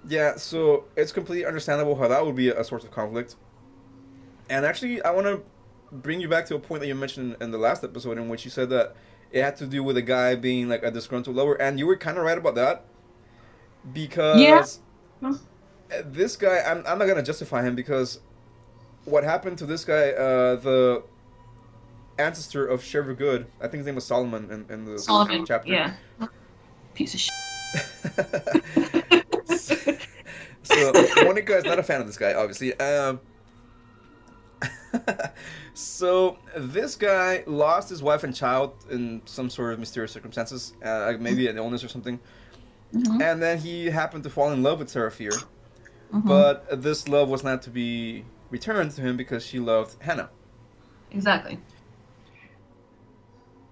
yeah. 0.08 0.36
So 0.36 0.86
it's 0.96 1.12
completely 1.14 1.46
understandable 1.46 1.96
how 1.96 2.10
that 2.10 2.24
would 2.26 2.36
be 2.36 2.50
a 2.50 2.64
source 2.64 2.84
of 2.84 2.92
conflict. 2.92 3.36
And 4.50 4.66
actually, 4.66 5.02
I 5.04 5.12
want 5.12 5.28
to 5.28 5.42
bring 5.94 6.20
you 6.20 6.28
back 6.28 6.46
to 6.48 6.56
a 6.56 6.60
point 6.60 6.82
that 6.82 6.88
you 6.88 6.96
mentioned 6.96 7.38
in 7.40 7.52
the 7.52 7.58
last 7.58 7.84
episode, 7.84 8.18
in 8.18 8.28
which 8.28 8.46
you 8.46 8.52
said 8.52 8.70
that 8.72 8.96
it 9.34 9.44
had 9.44 9.58
to 9.58 9.66
do 9.68 9.84
with 9.84 9.98
a 9.98 10.02
guy 10.02 10.36
being 10.36 10.70
like 10.70 10.84
a 10.84 10.92
disgruntled 10.92 11.36
lover, 11.36 11.56
and 11.56 11.78
you 11.80 11.86
were 11.88 11.98
kind 11.98 12.18
of 12.18 12.24
right 12.24 12.38
about 12.38 12.56
that 12.56 12.86
because 13.92 14.40
Yeah. 15.22 15.34
this 16.06 16.36
guy, 16.38 16.60
I'm, 16.60 16.84
I'm 16.88 16.98
not 17.00 17.08
gonna 17.08 17.22
justify 17.24 17.64
him 17.64 17.76
because 17.76 18.20
what 19.06 19.24
happened 19.26 19.58
to 19.58 19.66
this 19.66 19.84
guy, 19.84 20.12
uh, 20.12 20.56
the 20.56 21.04
ancestor 22.18 22.66
of 22.66 22.82
Sheriff 22.84 23.18
Goode, 23.18 23.48
I 23.60 23.64
think 23.64 23.80
his 23.80 23.86
name 23.88 23.96
was 23.96 24.06
Solomon 24.06 24.50
in, 24.52 24.66
in 24.74 24.86
the 24.86 24.98
Solomon. 25.00 25.46
chapter. 25.46 25.70
Yeah. 25.72 25.94
Piece 26.94 27.14
of 27.16 27.20
shit. 27.20 27.34
so 30.64 30.94
Monica 31.26 31.58
is 31.58 31.64
not 31.66 31.80
a 31.80 31.84
fan 31.84 32.00
of 32.02 32.08
this 32.08 32.18
guy, 32.18 32.34
obviously. 32.36 32.80
Um, 32.80 33.20
so 35.74 36.38
this 36.56 36.96
guy 36.96 37.44
lost 37.48 37.90
his 37.90 38.02
wife 38.04 38.24
and 38.24 38.36
child 38.36 38.74
in 38.90 39.22
some 39.26 39.50
sort 39.50 39.74
of 39.74 39.80
mysterious 39.80 40.12
circumstances, 40.12 40.74
uh, 40.84 41.14
maybe 41.20 41.48
an 41.48 41.58
illness 41.58 41.84
or 41.84 41.88
something, 41.88 42.20
Mhm. 42.94 43.22
and 43.22 43.42
then 43.42 43.58
he 43.58 43.88
happened 43.88 44.24
to 44.24 44.30
fall 44.30 44.52
in 44.52 44.62
love 44.64 44.80
with 44.80 44.92
Fier, 44.92 45.32
Mhm. 46.12 46.26
but 46.26 46.82
this 46.84 47.08
love 47.08 47.30
was 47.30 47.44
not 47.44 47.62
to 47.64 47.70
be 47.70 48.26
returned 48.50 48.92
to 48.92 49.02
him 49.02 49.18
because 49.18 49.46
she 49.46 49.60
loved 49.60 50.02
Hannah. 50.02 50.30
exactly. 51.12 51.60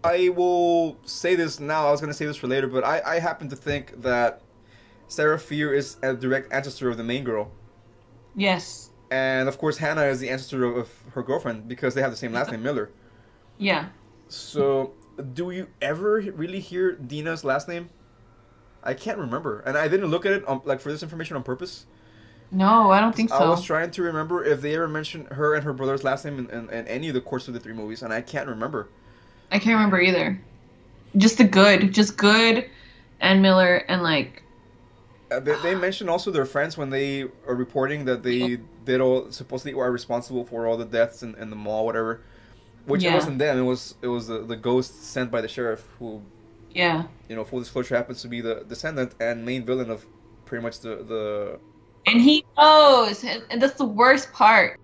I 0.04 0.30
will 0.30 0.98
say 1.06 1.36
this 1.36 1.60
now. 1.60 1.88
I 1.88 1.92
was 1.92 2.02
going 2.02 2.12
to 2.12 2.18
say 2.18 2.26
this 2.26 2.38
for 2.38 2.48
later, 2.48 2.68
but 2.68 2.84
I, 2.84 3.02
I 3.06 3.20
happen 3.20 3.50
to 3.50 3.56
think 3.56 4.02
that 4.04 4.42
Fier 5.10 5.74
is 5.74 5.98
a 6.02 6.14
direct 6.14 6.52
ancestor 6.54 6.90
of 6.90 6.98
the 6.98 7.04
main 7.04 7.24
girl. 7.24 7.52
Yes. 8.36 8.91
And 9.12 9.50
of 9.50 9.58
course, 9.58 9.78
Hannah 9.78 10.06
is 10.06 10.20
the 10.20 10.30
ancestor 10.30 10.64
of, 10.64 10.78
of 10.78 10.90
her 11.14 11.22
girlfriend 11.22 11.68
because 11.68 11.94
they 11.94 12.02
have 12.02 12.12
the 12.12 12.18
same 12.18 12.32
last 12.32 12.50
name, 12.50 12.64
Miller. 12.64 12.90
Yeah. 13.58 13.90
So, 14.30 14.94
do 15.34 15.52
you 15.52 15.68
ever 15.82 16.16
really 16.16 16.62
hear 16.62 16.94
Deena's 16.96 17.44
last 17.44 17.68
name? 17.68 17.90
I 18.84 18.94
can't 18.94 19.18
remember, 19.20 19.60
and 19.60 19.78
I 19.78 19.90
didn't 19.90 20.10
look 20.10 20.26
at 20.26 20.32
it 20.32 20.48
on, 20.48 20.62
like 20.64 20.80
for 20.80 20.92
this 20.92 21.04
information 21.04 21.36
on 21.36 21.44
purpose. 21.44 21.86
No, 22.52 22.90
I 22.92 23.00
don't 23.00 23.14
think 23.14 23.30
so. 23.30 23.36
I 23.36 23.50
was 23.50 23.64
trying 23.64 23.92
to 23.92 24.02
remember 24.02 24.44
if 24.44 24.62
they 24.62 24.76
ever 24.76 24.88
mentioned 24.88 25.28
her 25.28 25.56
and 25.56 25.64
her 25.64 25.74
brother's 25.74 26.04
last 26.04 26.26
name 26.26 26.40
in, 26.40 26.50
in, 26.50 26.70
in 26.70 26.88
any 26.88 27.10
of 27.10 27.14
the 27.14 27.22
course 27.22 27.48
of 27.48 27.54
the 27.54 27.60
three 27.60 27.74
movies, 27.74 28.02
and 28.02 28.14
I 28.14 28.22
can't 28.22 28.48
remember. 28.48 28.90
I 29.52 29.60
can't 29.60 29.76
remember 29.76 30.00
either. 30.00 30.42
Just 31.18 31.38
the 31.38 31.44
good, 31.44 31.94
just 31.94 32.18
good, 32.18 32.70
and 33.20 33.42
Miller, 33.42 33.76
and 33.88 34.02
like 34.02 34.41
Uh, 35.32 35.40
they, 35.40 35.56
they 35.62 35.76
mentioned 35.76 36.10
also 36.10 36.30
their 36.30 36.46
friends 36.46 36.78
when 36.78 36.90
they 36.90 37.24
are 37.48 37.56
reporting 37.56 38.04
that 38.06 38.22
they 38.22 38.60
did 38.84 39.00
all 39.00 39.32
supposedly 39.32 39.74
are 39.74 39.92
responsible 39.92 40.44
for 40.46 40.68
all 40.68 40.76
the 40.76 40.86
deaths 40.86 41.24
in, 41.24 41.34
in 41.36 41.50
the 41.50 41.56
mall, 41.56 41.86
whatever. 41.86 42.22
Which 42.86 43.04
it 43.04 43.14
wasn't 43.14 43.38
them. 43.38 43.60
It 43.60 43.64
was 43.64 43.96
it 44.02 44.08
was 44.08 44.28
the, 44.28 44.40
the 44.40 44.56
ghost 44.56 45.04
sent 45.04 45.30
by 45.30 45.40
the 45.42 45.48
sheriff, 45.48 45.86
who 46.00 46.22
yeah. 46.74 47.04
you 47.30 47.36
know, 47.36 47.44
full 47.44 47.60
disclosure 47.60 47.96
happens 47.96 48.22
to 48.24 48.28
be 48.28 48.42
the 48.42 48.66
descendant 48.68 49.14
and 49.20 49.46
main 49.46 49.66
villain 49.66 49.90
of 49.90 50.06
pretty 50.46 50.64
much 50.64 50.80
the 50.80 50.96
the. 51.04 51.60
And 52.08 52.20
he 52.20 52.44
knows, 52.58 53.24
and, 53.24 53.44
and 53.52 53.62
that's 53.62 53.76
the 53.76 53.86
worst 53.86 54.34
part. 54.34 54.80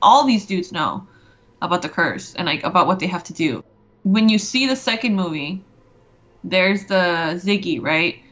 All 0.00 0.24
these 0.24 0.46
dudes 0.46 0.70
know 0.70 1.06
about 1.60 1.82
the 1.82 1.88
curse 1.88 2.34
and 2.34 2.46
like 2.46 2.62
about 2.62 2.86
what 2.86 3.00
they 3.00 3.08
have 3.08 3.24
to 3.24 3.32
do. 3.32 3.64
When 4.04 4.28
you 4.28 4.38
see 4.38 4.66
the 4.66 4.76
second 4.76 5.16
movie, 5.16 5.64
there's 6.44 6.86
the 6.86 7.34
Ziggy, 7.44 7.82
right? 7.82 8.22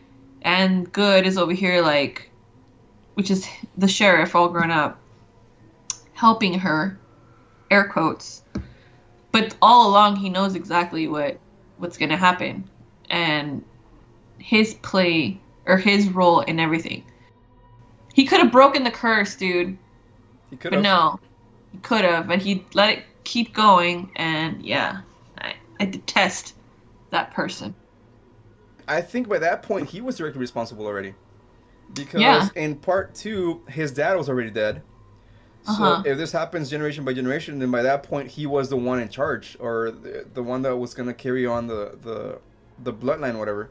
And 0.48 0.90
Goode 0.94 1.26
is 1.26 1.36
over 1.36 1.52
here 1.52 1.82
like, 1.82 2.30
which 3.12 3.30
is 3.30 3.46
the 3.76 3.86
sheriff 3.86 4.34
all 4.34 4.48
grown 4.48 4.70
up, 4.70 4.98
helping 6.14 6.58
her, 6.58 6.98
air 7.70 7.86
quotes. 7.86 8.42
But 9.30 9.54
all 9.60 9.90
along 9.90 10.16
he 10.16 10.30
knows 10.30 10.54
exactly 10.54 11.06
what 11.06 11.38
what's 11.76 11.98
gonna 11.98 12.16
happen, 12.16 12.64
and 13.10 13.62
his 14.38 14.72
play 14.72 15.38
or 15.66 15.76
his 15.76 16.08
role 16.08 16.40
in 16.40 16.58
everything. 16.58 17.04
He 18.14 18.24
could 18.24 18.40
have 18.40 18.50
broken 18.50 18.84
the 18.84 18.90
curse, 18.90 19.36
dude. 19.36 19.76
He 20.48 20.56
could 20.56 20.72
have. 20.72 20.82
But 20.82 20.88
no, 20.88 21.20
he 21.72 21.78
could 21.80 22.06
have, 22.06 22.26
but 22.26 22.40
he 22.40 22.64
let 22.72 22.88
it 22.88 23.04
keep 23.24 23.52
going, 23.52 24.10
and 24.16 24.64
yeah, 24.64 25.02
I, 25.36 25.56
I 25.78 25.84
detest 25.84 26.54
that 27.10 27.34
person. 27.34 27.74
I 28.88 29.00
think 29.00 29.28
by 29.28 29.38
that 29.38 29.62
point 29.62 29.88
he 29.88 30.00
was 30.00 30.16
directly 30.16 30.40
responsible 30.40 30.86
already, 30.86 31.14
because 31.94 32.20
Yeah. 32.22 32.48
in 32.56 32.76
part 32.76 33.14
two 33.14 33.60
his 33.68 33.92
dad 33.92 34.16
was 34.16 34.28
already 34.28 34.50
dead. 34.50 34.82
So 35.62 35.84
Uh-huh. 35.84 36.02
if 36.06 36.16
this 36.16 36.32
happens 36.32 36.70
generation 36.70 37.04
by 37.04 37.12
generation, 37.12 37.58
then 37.58 37.70
by 37.70 37.82
that 37.82 38.02
point 38.02 38.28
he 38.28 38.46
was 38.46 38.70
the 38.70 38.76
one 38.76 39.00
in 39.00 39.08
charge, 39.08 39.56
or 39.60 39.90
the, 39.90 40.24
the 40.32 40.42
one 40.42 40.62
that 40.62 40.74
was 40.76 40.94
gonna 40.94 41.14
carry 41.14 41.46
on 41.46 41.66
the 41.66 41.98
the 42.02 42.38
the 42.82 42.92
bloodline, 42.92 43.36
whatever. 43.38 43.70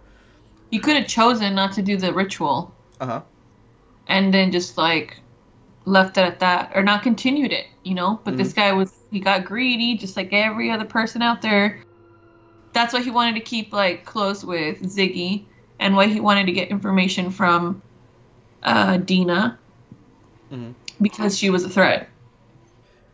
He 0.70 0.80
could 0.80 0.96
have 0.98 1.08
chosen 1.08 1.56
not 1.56 1.72
to 1.74 1.82
do 1.82 1.98
the 1.98 2.14
ritual, 2.14 2.74
Uh 3.00 3.06
huh. 3.06 3.22
and 4.08 4.34
then 4.34 4.52
just 4.52 4.78
like 4.78 5.20
left 5.86 6.18
it 6.18 6.26
at 6.26 6.40
that, 6.42 6.72
or 6.76 6.84
not 6.84 7.02
continued 7.04 7.54
it, 7.54 7.66
you 7.84 7.96
know. 7.96 8.20
But 8.26 8.38
this 8.38 8.52
guy 8.54 8.74
was 8.74 8.92
he 9.10 9.22
got 9.22 9.46
greedy, 9.46 9.96
just 9.98 10.18
like 10.18 10.34
every 10.34 10.70
other 10.70 10.86
person 10.86 11.22
out 11.22 11.42
there. 11.42 11.82
That's 12.78 12.94
why 12.94 13.02
he 13.02 13.10
wanted 13.10 13.34
to 13.34 13.40
keep 13.42 13.74
like 13.74 14.06
close 14.06 14.46
with 14.46 14.84
Ziggy, 14.84 15.46
and 15.80 15.96
why 15.96 16.06
he 16.06 16.20
wanted 16.20 16.46
to 16.46 16.52
get 16.52 16.70
information 16.70 17.32
from 17.32 17.82
uh, 18.62 18.98
Deena 18.98 19.58
Mhm. 20.52 20.76
because 21.02 21.36
she 21.36 21.50
was 21.50 21.64
a 21.64 21.70
threat. 21.70 22.08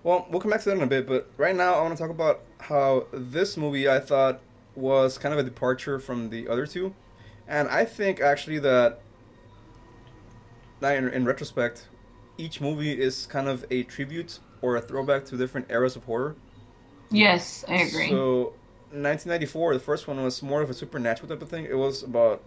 Well, 0.04 0.28
we'll 0.30 0.41
come 0.41 0.52
back 0.52 0.60
to 0.63 0.69
that 0.69 0.76
in 0.76 0.84
a 0.84 0.88
bit, 0.88 1.08
but 1.08 1.30
right 1.38 1.56
now 1.56 1.76
I 1.76 1.82
want 1.82 1.95
to 1.95 2.02
talk 2.04 2.12
about 2.12 2.41
how 2.60 3.06
this 3.13 3.56
movie 3.56 3.88
I 3.88 4.02
thought 4.02 4.41
was 4.76 5.17
kind 5.17 5.32
of 5.32 5.39
a 5.39 5.43
departure 5.43 5.97
from 5.97 6.30
the 6.30 6.49
other 6.49 6.67
two, 6.67 6.93
and 7.47 7.69
I 7.69 7.86
think 7.86 8.19
actually 8.19 8.60
that, 8.60 8.99
in, 10.82 11.08
in 11.08 11.23
retrospect, 11.23 11.88
each 12.38 12.60
movie 12.60 12.91
is 12.91 13.28
kind 13.28 13.47
of 13.47 13.63
a 13.71 13.84
tribute 13.84 14.39
or 14.62 14.76
a 14.76 14.82
throwback 14.82 15.23
to 15.28 15.38
different 15.38 15.71
eras 15.71 15.95
of 15.95 16.04
horror. 16.04 16.36
Yes, 17.12 17.63
I 17.69 17.76
agree. 17.76 18.10
So, 18.10 18.54
1994, 19.01 19.73
the 19.73 19.79
first 19.79 20.08
one 20.08 20.21
was 20.23 20.41
more 20.43 20.62
of 20.62 20.69
a 20.69 20.73
supernatural 20.73 21.29
type 21.29 21.41
of 21.41 21.49
thing. 21.49 21.65
It 21.65 21.77
was 21.77 22.03
about 22.03 22.43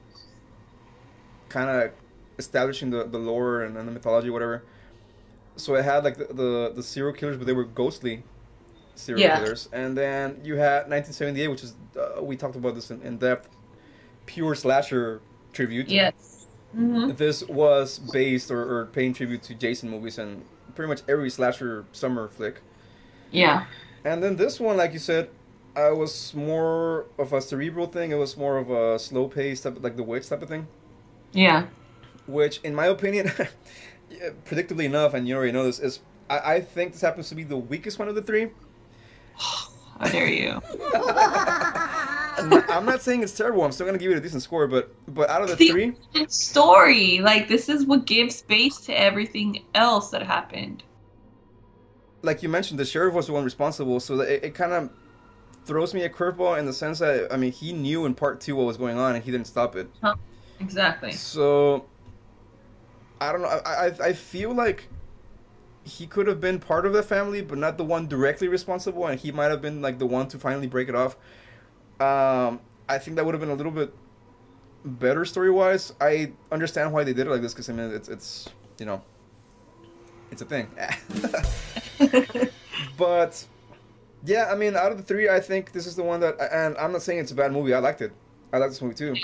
kind 1.49 1.71
of 1.71 1.93
establishing 2.39 2.91
the, 2.91 3.05
the 3.05 3.19
lore 3.19 3.63
and, 3.63 3.77
and 3.77 3.89
the 3.89 3.93
mythology, 3.93 4.31
whatever. 4.31 4.65
So 5.57 5.75
it 5.77 5.85
had 5.85 6.05
like 6.05 6.17
the, 6.19 6.27
the, 6.33 6.73
the 6.77 6.83
serial 6.83 7.15
killers, 7.15 7.37
but 7.39 7.47
they 7.47 7.53
were 7.53 7.65
ghostly 7.65 8.25
serial 8.95 9.25
Yeah. 9.25 9.31
killers. 9.31 9.69
And 9.73 9.97
then 9.97 10.41
you 10.45 10.57
had 10.57 10.89
1978, 10.91 11.49
which 11.49 11.65
is 11.65 11.77
uh, 11.99 12.23
we 12.23 12.37
talked 12.37 12.57
about 12.57 12.75
this 12.75 12.91
in, 12.91 13.03
in 13.03 13.19
depth, 13.19 13.51
pure 14.27 14.55
slasher 14.55 15.23
tribute. 15.53 15.89
yes. 15.89 16.47
hmm 16.75 17.09
This 17.09 17.43
was 17.49 17.99
based 17.99 18.51
or, 18.51 18.61
or 18.63 18.87
paying 18.87 19.15
tribute 19.15 19.43
to 19.45 19.55
Jason 19.55 19.91
movies 19.91 20.19
and 20.19 20.45
pretty 20.75 20.89
much 20.89 21.03
every 21.09 21.31
slasher 21.31 21.87
summer 21.93 22.29
flick. 22.29 22.63
Yeah. 23.31 23.67
And 24.05 24.23
then 24.23 24.37
this 24.37 24.61
one, 24.61 24.77
like 24.77 24.93
you 24.93 24.99
said, 24.99 25.31
uh, 25.77 25.95
was 25.95 26.35
more 26.35 27.07
of 27.19 27.33
a 27.33 27.41
cerebral 27.41 27.87
thing. 27.87 28.11
It 28.11 28.17
was 28.17 28.37
more 28.37 28.57
of 28.57 28.71
a 28.71 28.99
slow 28.99 29.29
pace 29.29 29.61
type, 29.61 29.77
like 29.83 29.97
the 29.97 30.03
witch 30.03 30.29
type 30.29 30.43
of 30.43 30.49
thing. 30.49 30.67
Yeah. 31.33 31.67
Which, 32.27 32.61
in 32.63 32.75
my 32.75 32.87
opinion, 32.87 33.31
predictably 34.47 34.85
enough, 34.85 35.15
and 35.15 35.29
you 35.29 35.37
already 35.37 35.53
know 35.53 35.65
this, 35.65 35.79
is 35.79 36.01
I, 36.31 36.55
I 36.55 36.61
think 36.61 36.93
this 36.93 37.01
happens 37.03 37.29
to 37.29 37.35
be 37.35 37.45
the 37.45 37.57
weakest 37.57 37.99
one 37.99 38.09
of 38.09 38.15
the 38.15 38.23
three. 38.23 38.51
How 39.99 40.09
dare 40.11 40.29
you? 40.29 40.61
I'm 42.39 42.85
not- 42.85 43.01
saying 43.01 43.23
it's 43.23 43.33
terrible. 43.37 43.63
I'm 43.65 43.73
still 43.73 43.87
gonna 43.87 43.97
give 43.99 44.11
it 44.13 44.19
a 44.19 44.21
decent 44.21 44.43
score, 44.43 44.67
but 44.67 44.93
but 45.09 45.31
out 45.31 45.43
of 45.43 45.49
the 45.49 45.55
The- 45.57 45.69
three, 45.71 45.95
Story. 46.29 47.21
Like, 47.21 47.49
this 47.49 47.69
is 47.69 47.87
what 47.87 48.05
gives 48.07 48.37
space 48.37 48.79
to 48.87 48.93
everything 48.99 49.63
else 49.75 50.11
that 50.11 50.23
happened. 50.23 50.83
like 52.23 52.43
you 52.43 52.49
mentioned, 52.49 52.79
the 52.81 52.85
sheriff 52.85 53.15
was 53.15 53.27
the 53.29 53.33
one 53.33 53.45
responsible, 53.45 54.01
so 54.01 54.21
it, 54.21 54.45
it 54.45 54.55
kind 54.55 54.73
of 54.73 54.91
throws 55.67 55.93
me 55.93 56.03
a 56.03 56.09
curveball 56.09 56.59
in 56.59 56.65
the 56.65 56.73
sense 56.73 57.01
that 57.01 57.33
I 57.33 57.37
mean 57.37 57.53
he 57.53 57.73
knew 57.73 58.07
in 58.07 58.15
part 58.15 58.41
two 58.41 58.57
what 58.57 58.67
was 58.67 58.77
going 58.77 58.97
on 58.97 59.15
and 59.17 59.25
he 59.25 59.31
didn't 59.31 59.49
stop 59.49 59.77
it. 59.77 59.89
Exactly. 60.61 61.13
So 61.13 61.85
I 63.21 63.33
don't 63.33 63.43
know. 63.43 63.49
I, 63.49 63.87
I 63.87 63.87
I 63.87 64.13
feel 64.13 64.55
like 64.55 64.89
he 65.85 66.07
could 66.07 66.27
have 66.27 66.41
been 66.41 66.59
part 66.59 66.87
of 66.87 66.93
the 66.93 67.03
family, 67.03 67.43
but 67.43 67.59
not 67.59 67.79
the 67.79 67.85
one 67.85 68.09
directly 68.09 68.49
responsible, 68.49 69.07
and 69.07 69.21
he 69.21 69.31
might 69.31 69.47
have 69.51 69.63
been 69.63 69.83
like 69.83 69.99
the 69.99 70.07
one 70.07 70.29
to 70.29 70.39
finally 70.39 70.67
break 70.67 70.89
it 70.89 70.95
off. 70.95 71.17
Um, 72.01 72.61
I 72.89 72.99
think 72.99 73.17
that 73.17 73.25
would 73.25 73.35
have 73.35 73.41
been 73.41 73.51
a 73.51 73.55
little 73.55 73.73
bit 73.73 73.95
better 74.85 75.25
story 75.25 75.51
wise. 75.51 75.93
I 76.01 76.33
understand 76.53 76.93
why 76.93 77.05
they 77.05 77.13
did 77.13 77.27
it 77.27 77.31
like 77.31 77.43
this 77.43 77.53
because 77.53 77.69
I 77.69 77.73
mean 77.73 77.93
it's 77.93 78.09
it's 78.09 78.49
you 78.79 78.87
know 78.87 79.03
it's 80.31 80.43
a 80.43 80.45
thing. 80.45 80.69
but 82.97 83.45
yeah, 84.25 84.49
I 84.51 84.55
mean 84.55 84.77
out 84.77 84.93
of 84.93 84.99
the 84.99 85.05
three, 85.05 85.29
I 85.29 85.41
think 85.41 85.73
this 85.73 85.87
is 85.87 85.97
the 85.97 86.03
one 86.03 86.21
that, 86.21 86.37
and 86.53 86.77
I'm 86.79 86.93
not 86.93 87.03
saying 87.03 87.19
it's 87.21 87.33
a 87.33 87.35
bad 87.35 87.53
movie. 87.53 87.75
I 87.75 87.79
liked 87.79 88.03
it. 88.03 88.13
I 88.53 88.59
liked 88.59 88.73
this 88.73 88.83
movie 88.83 88.95
too. 88.95 89.15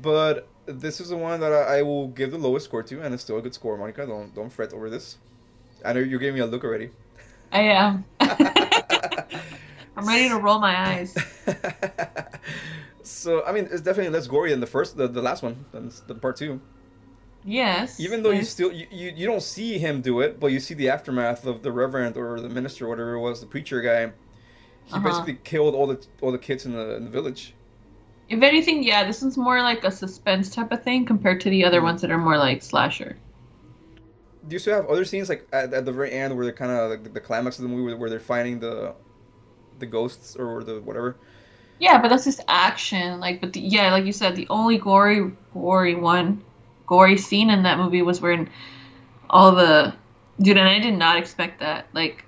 But 0.00 0.48
this 0.66 1.00
is 1.00 1.10
the 1.10 1.16
one 1.16 1.40
that 1.40 1.52
I, 1.52 1.78
I 1.78 1.82
will 1.82 2.08
give 2.08 2.30
the 2.30 2.38
lowest 2.38 2.66
score 2.66 2.82
to, 2.82 3.02
and 3.02 3.12
it's 3.12 3.22
still 3.22 3.38
a 3.38 3.42
good 3.42 3.54
score, 3.54 3.76
Monica. 3.76 4.06
Don't 4.06 4.34
don't 4.34 4.50
fret 4.50 4.72
over 4.72 4.88
this. 4.88 5.18
I 5.84 5.92
know 5.92 6.00
you're 6.00 6.20
giving 6.20 6.34
me 6.34 6.40
a 6.40 6.46
look 6.46 6.64
already. 6.64 6.90
I 7.52 7.60
am. 7.62 8.04
I'm 8.20 10.08
ready 10.08 10.28
to 10.28 10.36
roll 10.36 10.58
my 10.58 10.74
eyes. 10.74 11.14
so 13.02 13.44
I 13.44 13.52
mean, 13.52 13.68
it's 13.70 13.82
definitely 13.82 14.12
less 14.12 14.26
gory 14.26 14.50
than 14.50 14.60
the 14.60 14.66
first, 14.66 14.96
the, 14.96 15.06
the 15.08 15.20
last 15.20 15.42
one, 15.42 15.64
than 15.72 15.92
the 16.06 16.14
part 16.14 16.36
two. 16.36 16.60
Yes. 17.44 17.98
Even 17.98 18.22
though 18.22 18.30
you 18.30 18.44
still 18.44 18.72
you, 18.72 18.86
you, 18.90 19.12
you 19.14 19.26
don't 19.26 19.42
see 19.42 19.78
him 19.78 20.00
do 20.02 20.20
it, 20.20 20.40
but 20.40 20.48
you 20.48 20.60
see 20.60 20.74
the 20.74 20.88
aftermath 20.88 21.46
of 21.46 21.62
the 21.62 21.72
reverend 21.72 22.16
or 22.16 22.40
the 22.40 22.48
minister, 22.48 22.86
or 22.86 22.88
whatever 22.88 23.14
it 23.14 23.20
was, 23.20 23.40
the 23.40 23.46
preacher 23.46 23.80
guy. 23.80 24.12
He 24.84 24.98
Uh-huh. 24.98 25.00
basically 25.00 25.36
killed 25.44 25.74
all 25.74 25.86
the 25.88 26.04
all 26.22 26.32
the 26.32 26.38
kids 26.38 26.66
in 26.66 26.72
the 26.72 26.96
in 26.96 27.04
the 27.04 27.10
village. 27.10 27.54
If 28.28 28.42
anything, 28.42 28.82
yeah, 28.82 29.04
this 29.04 29.22
one's 29.22 29.38
more 29.38 29.62
like 29.62 29.84
a 29.84 29.92
suspense 29.92 30.50
type 30.50 30.72
of 30.72 30.82
thing 30.82 31.04
compared 31.06 31.40
to 31.42 31.50
the 31.50 31.64
other 31.64 31.80
Mhm. 31.80 31.84
ones 31.84 32.00
that 32.00 32.10
are 32.10 32.18
more 32.18 32.36
like 32.36 32.60
slasher. 32.64 33.16
Do 34.46 34.54
you 34.54 34.58
still 34.58 34.74
have 34.74 34.86
other 34.86 35.04
scenes 35.04 35.28
like 35.28 35.46
at, 35.52 35.72
at 35.72 35.84
the 35.84 35.92
very 35.92 36.10
end 36.12 36.34
where 36.34 36.44
they're 36.44 36.54
kind 36.54 36.72
of 36.72 36.90
like 36.90 37.04
the, 37.04 37.10
the 37.10 37.20
climax 37.20 37.58
of 37.58 37.62
the 37.62 37.68
movie 37.68 37.84
where, 37.84 37.96
where 37.96 38.10
they're 38.10 38.20
finding 38.20 38.58
the 38.60 38.94
the 39.78 39.86
ghosts 39.86 40.36
or 40.36 40.64
the 40.64 40.80
whatever? 40.80 41.16
Yeah, 41.78 42.00
but 42.00 42.08
that's 42.08 42.24
just 42.24 42.40
action. 42.48 43.20
Like, 43.20 43.40
but 43.40 43.52
the, 43.52 43.60
yeah, 43.60 43.90
like 43.92 44.04
you 44.06 44.12
said, 44.12 44.36
the 44.36 44.46
only 44.48 44.78
gory, 44.78 45.32
gory 45.52 45.94
one, 45.94 46.42
gory 46.86 47.16
scene 47.18 47.50
in 47.50 47.62
that 47.64 47.78
movie 47.78 48.02
was 48.02 48.20
when 48.20 48.50
all 49.30 49.52
the 49.54 49.94
dude, 50.40 50.56
and 50.58 50.68
I 50.68 50.78
did 50.78 50.94
not 50.98 51.16
expect 51.18 51.60
that. 51.60 51.86
Like, 51.92 52.24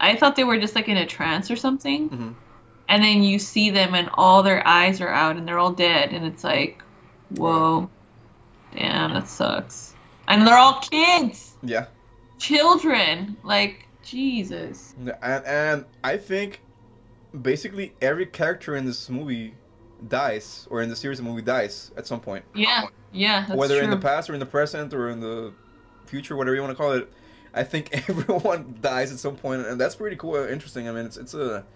I 0.00 0.16
thought 0.16 0.36
they 0.36 0.44
were 0.44 0.58
just 0.58 0.74
like 0.74 0.88
in 0.88 0.96
a 0.96 1.06
trance 1.06 1.50
or 1.50 1.56
something, 1.56 2.08
Mm-hmm. 2.10 2.32
and 2.88 3.02
then 3.02 3.22
you 3.22 3.38
see 3.38 3.70
them 3.70 3.94
and 3.94 4.08
all 4.14 4.42
their 4.42 4.66
eyes 4.66 5.00
are 5.00 5.08
out 5.08 5.36
and 5.36 5.46
they're 5.46 5.58
all 5.58 5.72
dead, 5.72 6.12
and 6.12 6.24
it's 6.26 6.44
like, 6.44 6.82
whoa, 7.36 7.88
damn, 8.74 9.14
that 9.14 9.28
sucks. 9.28 9.94
And 10.28 10.46
they're 10.46 10.58
all 10.58 10.80
kids, 10.80 11.54
Yeah. 11.62 11.86
children. 12.38 13.36
Like, 13.42 13.86
Jesus. 14.02 14.94
And, 14.98 15.44
and 15.44 15.84
I 16.02 16.16
think 16.16 16.60
basically 17.40 17.94
every 18.00 18.26
character 18.26 18.74
in 18.76 18.86
this 18.86 19.08
movie 19.10 19.54
dies, 20.08 20.66
or 20.70 20.82
in 20.82 20.88
the 20.88 20.96
series 20.96 21.18
of 21.18 21.24
movie 21.24 21.42
dies 21.42 21.90
at 21.96 22.06
some 22.06 22.20
point. 22.20 22.44
Yeah, 22.54 22.84
yeah, 23.12 23.46
that's 23.48 23.58
Whether 23.58 23.76
true. 23.76 23.84
in 23.84 23.90
the 23.90 23.96
past 23.96 24.28
or 24.30 24.34
in 24.34 24.40
the 24.40 24.46
present 24.46 24.92
or 24.94 25.08
in 25.10 25.20
the 25.20 25.52
future, 26.06 26.36
whatever 26.36 26.54
you 26.54 26.62
want 26.62 26.72
to 26.76 26.76
call 26.82 26.92
it. 26.92 27.12
I 27.54 27.64
think 27.64 27.90
everyone 28.08 28.78
dies 28.80 29.12
at 29.12 29.18
some 29.18 29.36
point, 29.36 29.66
and 29.66 29.80
that's 29.80 29.94
pretty 29.96 30.16
cool, 30.16 30.36
interesting. 30.36 30.88
I 30.88 30.92
mean, 30.92 31.06
it's 31.06 31.16
it's 31.16 31.34
a 31.34 31.66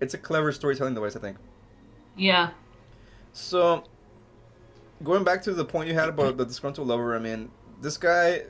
it's 0.00 0.14
a 0.14 0.18
clever 0.18 0.52
storytelling 0.52 0.94
device, 0.94 1.16
I 1.16 1.20
think. 1.20 1.38
yeah. 2.16 2.50
So, 3.32 3.84
going 5.02 5.24
back 5.24 5.42
to 5.42 5.52
the 5.52 5.64
point 5.64 5.88
you 5.88 5.94
had 5.94 6.08
about 6.08 6.36
the 6.36 6.44
disgruntled 6.46 6.88
lover, 6.88 7.16
I 7.16 7.18
mean, 7.18 7.50
this 7.80 7.96
guy, 7.96 8.42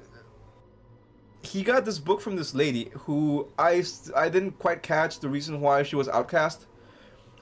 he 1.42 1.62
got 1.62 1.85
this 1.85 1.98
book 1.98 2.20
from 2.20 2.37
this 2.37 2.55
lady 2.55 2.90
who 2.92 3.48
I, 3.59 3.83
I 4.16 4.29
didn't 4.29 4.59
quite 4.59 4.83
catch 4.83 5.20
the 5.20 5.29
reason 5.29 5.61
why 5.61 5.83
she 5.83 5.96
was 5.96 6.09
outcast. 6.09 6.66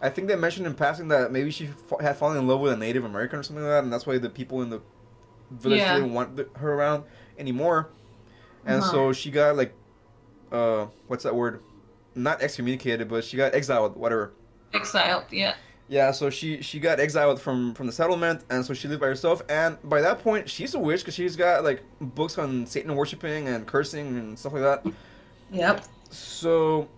I 0.03 0.11
think 0.11 0.27
they 0.29 0.37
mentioned 0.37 0.67
in 0.67 0.75
passing 0.75 1.09
that 1.09 1.31
maybe 1.33 1.51
she 1.51 1.71
had 2.01 2.17
fallen 2.17 2.37
in 2.37 2.47
love 2.49 2.61
with 2.61 2.73
a 2.73 2.77
Native 2.77 3.05
American 3.05 3.39
or 3.39 3.43
something 3.45 3.65
like 3.65 3.71
that, 3.73 3.85
and 3.85 3.93
that's 3.93 4.05
why 4.07 4.19
the 4.19 4.29
people 4.29 4.61
in 4.63 4.69
the 4.71 4.81
village 5.51 5.79
Yeah. 5.79 5.95
didn't 5.95 6.13
want 6.13 6.41
her 6.57 6.75
around 6.75 7.05
anymore. 7.39 7.89
And 8.67 8.83
Uh-huh. 8.83 8.91
so 8.91 9.13
she 9.13 9.31
got 9.31 9.57
like, 9.57 9.73
uh, 10.51 10.87
what's 11.07 11.23
that 11.25 11.35
word? 11.35 11.61
Not 12.15 12.43
excommunicated, 12.43 13.09
but 13.09 13.25
she 13.25 13.37
got 13.37 13.55
exiled, 13.55 13.97
whatever. 13.97 14.33
Exiled, 14.75 15.25
yeah. 15.31 15.55
Yeah, 15.89 16.11
so 16.13 16.31
she 16.31 16.63
she 16.63 16.81
got 16.81 17.01
exiled 17.01 17.41
from 17.41 17.75
from 17.75 17.87
the 17.87 17.93
settlement, 17.93 18.45
and 18.51 18.65
so 18.65 18.73
she 18.73 18.89
lived 18.89 19.01
by 19.01 19.09
herself. 19.09 19.43
And 19.49 19.77
by 19.85 20.01
that 20.01 20.21
point, 20.23 20.49
she's 20.49 20.75
a 20.75 20.79
witch 20.79 21.01
because 21.01 21.15
she's 21.15 21.37
got 21.37 21.65
like 21.65 21.83
books 22.01 22.39
on 22.39 22.67
Satan 22.67 22.95
worshiping 22.97 23.47
and 23.49 23.67
cursing 23.67 24.07
and 24.17 24.39
stuff 24.39 24.55
like 24.55 24.63
that. 24.63 24.87
Yep. 25.51 25.85
So 26.11 26.89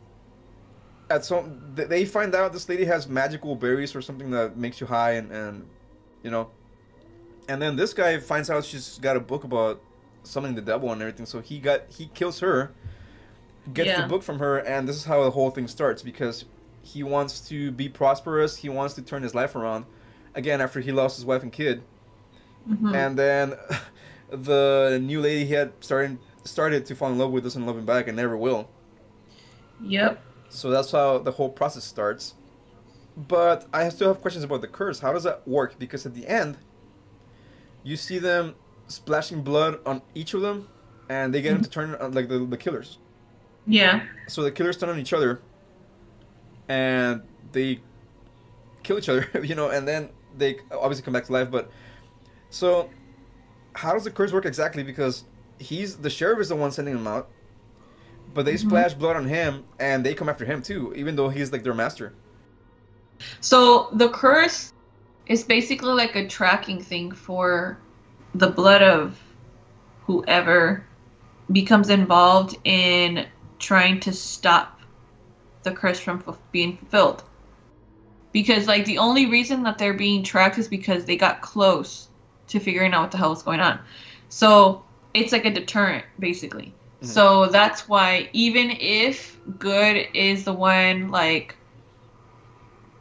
at 1.10 1.24
some 1.24 1.60
they 1.74 2.04
find 2.04 2.34
out 2.34 2.52
this 2.52 2.68
lady 2.68 2.84
has 2.84 3.08
magical 3.08 3.54
berries 3.56 3.94
or 3.94 4.02
something 4.02 4.30
that 4.30 4.56
makes 4.56 4.80
you 4.80 4.86
high, 4.86 5.12
and 5.12 5.30
and 5.32 5.66
you 6.22 6.30
know, 6.30 6.48
and 7.48 7.60
then 7.60 7.76
this 7.76 7.92
guy 7.94 8.18
finds 8.18 8.50
out 8.50 8.64
she's 8.64 8.98
got 8.98 9.16
a 9.16 9.20
book 9.20 9.44
about 9.44 9.80
summoning 10.22 10.56
the 10.56 10.62
devil 10.62 10.90
and 10.92 11.00
everything. 11.02 11.26
So 11.26 11.40
he 11.40 11.58
got 11.58 11.82
he 11.88 12.06
kills 12.14 12.40
her, 12.40 12.72
gets 13.72 13.88
Yeah. 13.88 14.02
the 14.02 14.08
book 14.08 14.22
from 14.22 14.38
her, 14.38 14.58
and 14.58 14.88
this 14.88 14.96
is 14.96 15.04
how 15.04 15.22
the 15.24 15.30
whole 15.30 15.50
thing 15.50 15.68
starts 15.68 16.02
because 16.02 16.44
he 16.82 17.02
wants 17.02 17.40
to 17.48 17.70
be 17.70 17.88
prosperous. 17.88 18.56
He 18.56 18.68
wants 18.68 18.94
to 18.94 19.02
turn 19.02 19.22
his 19.22 19.34
life 19.34 19.54
around. 19.54 19.84
Again, 20.34 20.60
after 20.60 20.80
he 20.80 20.92
lost 20.92 21.16
his 21.16 21.24
wife 21.24 21.42
and 21.42 21.52
kid, 21.52 21.82
Mhm. 22.68 22.94
and 22.94 23.18
then 23.18 23.54
the 24.30 24.98
new 25.02 25.20
lady 25.20 25.44
he 25.44 25.52
had 25.54 25.72
started 25.80 26.18
started 26.44 26.84
to 26.86 26.94
fall 26.94 27.10
in 27.10 27.18
love 27.18 27.30
with 27.30 27.42
doesn't 27.44 27.64
love 27.66 27.76
him 27.78 27.86
back 27.86 28.06
and 28.08 28.16
never 28.16 28.36
will. 28.36 28.68
Yep. 29.82 30.20
So 30.54 30.70
that's 30.70 30.92
how 30.92 31.18
the 31.18 31.32
whole 31.32 31.48
process 31.48 31.84
starts. 31.84 32.34
But 33.16 33.66
I 33.72 33.88
still 33.88 34.08
have 34.08 34.20
questions 34.20 34.44
about 34.44 34.60
the 34.60 34.68
curse. 34.68 35.00
How 35.00 35.12
does 35.12 35.24
that 35.24 35.46
work? 35.46 35.78
Because 35.78 36.06
at 36.06 36.14
the 36.14 36.26
end, 36.26 36.56
you 37.82 37.96
see 37.96 38.18
them 38.18 38.54
splashing 38.86 39.42
blood 39.42 39.80
on 39.84 40.02
each 40.14 40.34
of 40.34 40.40
them, 40.40 40.68
and 41.08 41.34
they 41.34 41.42
get 41.42 41.52
them 41.52 41.62
to 41.62 41.70
turn 41.70 41.94
on 41.96 42.12
like 42.12 42.28
the, 42.28 42.38
the 42.38 42.56
killers. 42.56 42.98
Yeah. 43.66 44.04
So 44.28 44.42
the 44.42 44.50
killers 44.50 44.76
turn 44.76 44.88
on 44.88 44.98
each 44.98 45.12
other, 45.12 45.40
and 46.68 47.22
they 47.52 47.80
kill 48.82 48.98
each 48.98 49.08
other, 49.08 49.28
you 49.42 49.54
know, 49.54 49.70
and 49.70 49.86
then 49.86 50.10
they 50.36 50.58
obviously 50.70 51.04
come 51.04 51.12
back 51.12 51.24
to 51.24 51.32
life. 51.32 51.50
But 51.50 51.70
so, 52.50 52.90
how 53.74 53.92
does 53.92 54.04
the 54.04 54.10
curse 54.10 54.32
work 54.32 54.46
exactly? 54.46 54.82
Because 54.82 55.24
he's 55.58 55.96
the 55.96 56.10
sheriff 56.10 56.40
is 56.40 56.48
the 56.48 56.56
one 56.56 56.70
sending 56.70 56.94
them 56.94 57.06
out, 57.06 57.28
but 58.34 58.44
they 58.44 58.54
Mhm. 58.54 58.58
splash 58.60 58.94
blood 58.94 59.16
on 59.16 59.26
him, 59.26 59.64
and 59.78 60.04
they 60.04 60.14
come 60.14 60.28
after 60.28 60.44
him 60.44 60.60
too, 60.60 60.92
even 60.96 61.16
though 61.16 61.28
he's 61.28 61.52
like 61.52 61.62
their 61.62 61.74
master. 61.74 62.12
So 63.40 63.88
the 63.92 64.08
curse 64.08 64.72
is 65.26 65.44
basically 65.44 65.94
like 65.94 66.16
a 66.16 66.26
tracking 66.28 66.82
thing 66.82 67.12
for 67.12 67.78
the 68.34 68.48
blood 68.48 68.82
of 68.82 69.18
whoever 70.06 70.84
becomes 71.52 71.88
involved 71.88 72.56
in 72.64 73.26
trying 73.58 74.00
to 74.00 74.12
stop 74.12 74.80
the 75.62 75.70
curse 75.70 76.00
from 76.00 76.18
fu- 76.18 76.36
being 76.52 76.76
fulfilled. 76.76 77.22
Because 78.32 78.66
like 78.66 78.84
the 78.84 78.98
only 78.98 79.26
reason 79.26 79.62
that 79.62 79.78
they're 79.78 79.94
being 79.94 80.22
tracked 80.24 80.58
is 80.58 80.68
because 80.68 81.04
they 81.04 81.16
got 81.16 81.40
close 81.40 82.08
to 82.48 82.58
figuring 82.58 82.92
out 82.92 83.02
what 83.02 83.10
the 83.12 83.16
hell 83.16 83.32
is 83.32 83.42
going 83.42 83.60
on. 83.60 83.78
So 84.28 84.82
it's 85.14 85.32
like 85.32 85.44
a 85.44 85.50
deterrent 85.50 86.04
basically. 86.18 86.74
Mhm. 87.04 87.08
So 87.08 87.46
that's 87.46 87.88
why 87.88 88.28
even 88.32 88.70
if 88.70 89.38
good 89.58 90.08
is 90.14 90.44
the 90.44 90.52
one 90.52 91.10
like 91.10 91.56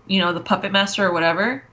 you 0.05 0.19
know, 0.19 0.33
the 0.33 0.41
puppet 0.41 0.71
master 0.71 1.07
or 1.07 1.13
whatever, 1.13 1.63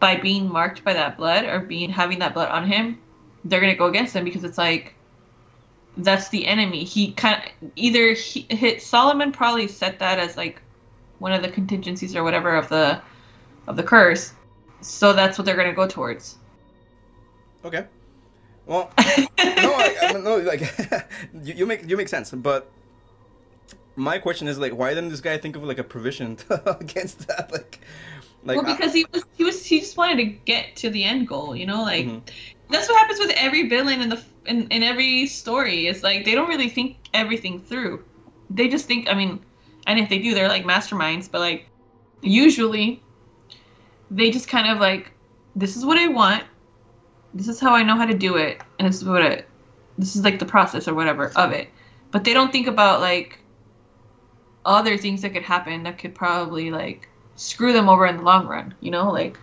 by 0.00 0.16
being 0.16 0.50
marked 0.50 0.84
by 0.84 0.94
that 0.94 1.16
blood 1.16 1.44
or 1.44 1.60
being 1.60 1.90
having 1.90 2.20
that 2.20 2.32
blood 2.32 2.48
on 2.48 2.66
him, 2.66 2.98
they're 3.44 3.60
gonna 3.60 3.74
go 3.74 3.86
against 3.86 4.14
him 4.16 4.24
because 4.24 4.44
it's 4.44 4.58
like 4.58 4.94
that's 5.98 6.30
the 6.30 6.46
enemy. 6.46 6.84
He 6.84 7.12
kind 7.12 7.42
of 7.42 7.70
either 7.76 8.14
he 8.14 8.46
hit 8.48 8.82
Solomon 8.82 9.32
probably 9.32 9.68
set 9.68 9.98
that 9.98 10.18
as 10.18 10.36
like 10.36 10.62
one 11.18 11.32
of 11.32 11.42
the 11.42 11.50
contingencies 11.50 12.16
or 12.16 12.24
whatever 12.24 12.56
of 12.56 12.68
the 12.68 13.02
of 13.66 13.76
the 13.76 13.82
curse. 13.82 14.32
So 14.80 15.12
that's 15.12 15.36
what 15.38 15.44
they're 15.44 15.56
gonna 15.56 15.74
go 15.74 15.86
towards. 15.86 16.38
Okay. 17.64 17.86
Well, 18.66 18.90
no, 18.98 19.04
I, 19.38 19.96
I 20.02 20.12
mean, 20.12 20.24
no, 20.24 20.36
like 20.38 20.60
you, 21.42 21.54
you 21.54 21.66
make 21.66 21.88
you 21.88 21.96
make 21.96 22.08
sense, 22.08 22.30
but 22.30 22.70
my 23.96 24.18
question 24.18 24.48
is 24.48 24.58
like, 24.58 24.72
why 24.72 24.90
didn't 24.94 25.10
this 25.10 25.20
guy 25.20 25.36
think 25.38 25.56
of 25.56 25.64
like 25.64 25.78
a 25.78 25.84
provision 25.84 26.38
against 26.66 27.26
that? 27.28 27.50
Like, 27.52 27.80
like 28.44 28.56
well, 28.62 28.74
because 28.74 28.92
he 28.92 29.04
was 29.12 29.24
he 29.36 29.44
was 29.44 29.64
he 29.64 29.80
just 29.80 29.96
wanted 29.96 30.16
to 30.16 30.24
get 30.24 30.76
to 30.76 30.90
the 30.90 31.04
end 31.04 31.28
goal, 31.28 31.54
you 31.56 31.66
know, 31.66 31.82
like 31.82 32.06
Mhm. 32.06 32.22
that's 32.70 32.88
what 32.88 32.98
happens 32.98 33.18
with 33.18 33.32
every 33.36 33.68
villain 33.68 34.00
in 34.00 34.08
the 34.08 34.22
in, 34.46 34.68
in 34.68 34.82
every 34.82 35.26
story. 35.26 35.86
It's 35.86 36.02
like 36.02 36.24
they 36.24 36.34
don't 36.34 36.48
really 36.48 36.68
think 36.68 36.96
everything 37.14 37.60
through. 37.60 38.04
They 38.50 38.68
just 38.68 38.86
think. 38.86 39.08
I 39.08 39.14
mean, 39.14 39.40
and 39.86 39.98
if 39.98 40.08
they 40.08 40.18
do, 40.18 40.34
they're 40.34 40.48
like 40.48 40.64
masterminds. 40.64 41.30
But 41.30 41.40
like 41.40 41.66
usually, 42.22 43.02
they 44.10 44.30
just 44.30 44.48
kind 44.48 44.68
of 44.70 44.78
like, 44.78 45.12
this 45.56 45.76
is 45.76 45.84
what 45.84 45.98
I 45.98 46.08
want. 46.08 46.44
This 47.34 47.48
is 47.48 47.60
how 47.60 47.74
I 47.74 47.82
know 47.82 47.96
how 47.96 48.06
to 48.06 48.14
do 48.14 48.36
it, 48.36 48.60
and 48.78 48.88
this 48.88 48.96
is 48.96 49.04
what 49.04 49.22
it. 49.22 49.48
This 49.98 50.16
is 50.16 50.24
like 50.24 50.38
the 50.38 50.44
process 50.46 50.88
or 50.88 50.94
whatever 50.94 51.32
of 51.36 51.52
it. 51.52 51.68
But 52.10 52.24
they 52.24 52.34
don't 52.34 52.52
think 52.52 52.66
about 52.66 53.00
like 53.00 53.38
other 54.64 54.96
things 54.96 55.22
that 55.22 55.32
could 55.32 55.42
happen 55.42 55.82
that 55.84 55.98
could 55.98 56.14
probably 56.14 56.70
like 56.70 57.08
screw 57.36 57.72
them 57.72 57.88
over 57.88 58.06
in 58.06 58.18
the 58.18 58.22
long 58.22 58.46
run. 58.46 58.74
You 58.80 58.90
know, 58.90 59.10
like 59.10 59.38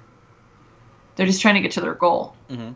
they're 1.15 1.25
just 1.25 1.41
trying 1.41 1.55
to 1.55 1.61
get 1.61 1.71
to 1.71 1.81
their 1.81 1.95
goal. 1.95 2.35
Mhm. 2.49 2.75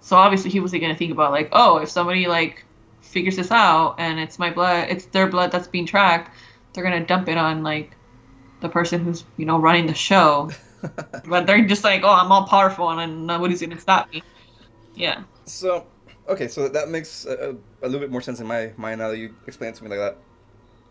So 0.00 0.16
obviously 0.16 0.50
he 0.50 0.60
wasn't 0.60 0.82
gonna 0.82 0.96
think 0.96 1.12
about 1.12 1.32
like, 1.32 1.48
oh, 1.52 1.78
if 1.78 1.90
somebody 1.90 2.26
like 2.26 2.64
figures 3.00 3.36
this 3.36 3.50
out 3.50 3.96
and 3.98 4.18
it's 4.18 4.38
my 4.38 4.50
blood, 4.50 4.88
it's 4.88 5.06
their 5.06 5.26
blood 5.26 5.50
that's 5.50 5.68
being 5.68 5.86
tracked, 5.86 6.34
they're 6.72 6.84
gonna 6.84 7.04
dump 7.04 7.28
it 7.28 7.36
on 7.36 7.62
like 7.62 7.96
the 8.60 8.68
person 8.68 9.04
who's 9.04 9.24
you 9.36 9.44
know 9.44 9.58
running 9.58 9.86
the 9.86 9.94
show. 9.94 10.50
but 11.24 11.46
they're 11.46 11.66
just 11.66 11.84
like, 11.84 12.02
oh, 12.04 12.08
I'm 12.12 12.32
all 12.32 12.46
powerful 12.46 12.90
and 12.90 13.26
nobody's 13.26 13.60
gonna 13.60 13.78
stop 13.80 14.10
me. 14.12 14.22
Yeah. 14.94 15.24
So, 15.44 15.86
okay, 16.28 16.48
so 16.48 16.68
that 16.68 16.88
makes 16.88 17.24
a, 17.24 17.56
a 17.82 17.86
little 17.88 18.00
bit 18.00 18.10
more 18.10 18.20
sense 18.20 18.40
in 18.40 18.46
my 18.46 18.72
mind 18.76 19.00
now 19.00 19.08
that 19.08 19.18
you 19.18 19.34
explain 19.46 19.70
it 19.70 19.76
to 19.76 19.84
me 19.84 19.90
like 19.90 19.98
that. 19.98 20.18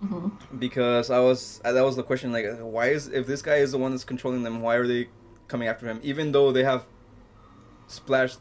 hmm 0.01 0.27
because 0.59 1.09
I 1.09 1.19
was 1.19 1.61
uh, 1.65 1.73
that 1.73 1.83
was 1.83 1.95
the 1.95 2.03
question 2.03 2.31
like 2.31 2.45
why 2.59 2.87
is 2.89 3.07
if 3.07 3.27
this 3.27 3.41
guy 3.41 3.57
is 3.57 3.71
the 3.71 3.77
one 3.77 3.91
that's 3.91 4.03
controlling 4.05 4.43
them 4.43 4.61
why 4.61 4.75
are 4.75 4.87
they 4.87 5.09
coming 5.47 5.67
after 5.67 5.87
him 5.87 5.99
even 6.03 6.31
though 6.31 6.51
they 6.51 6.63
have 6.63 6.85
splashed 7.87 8.39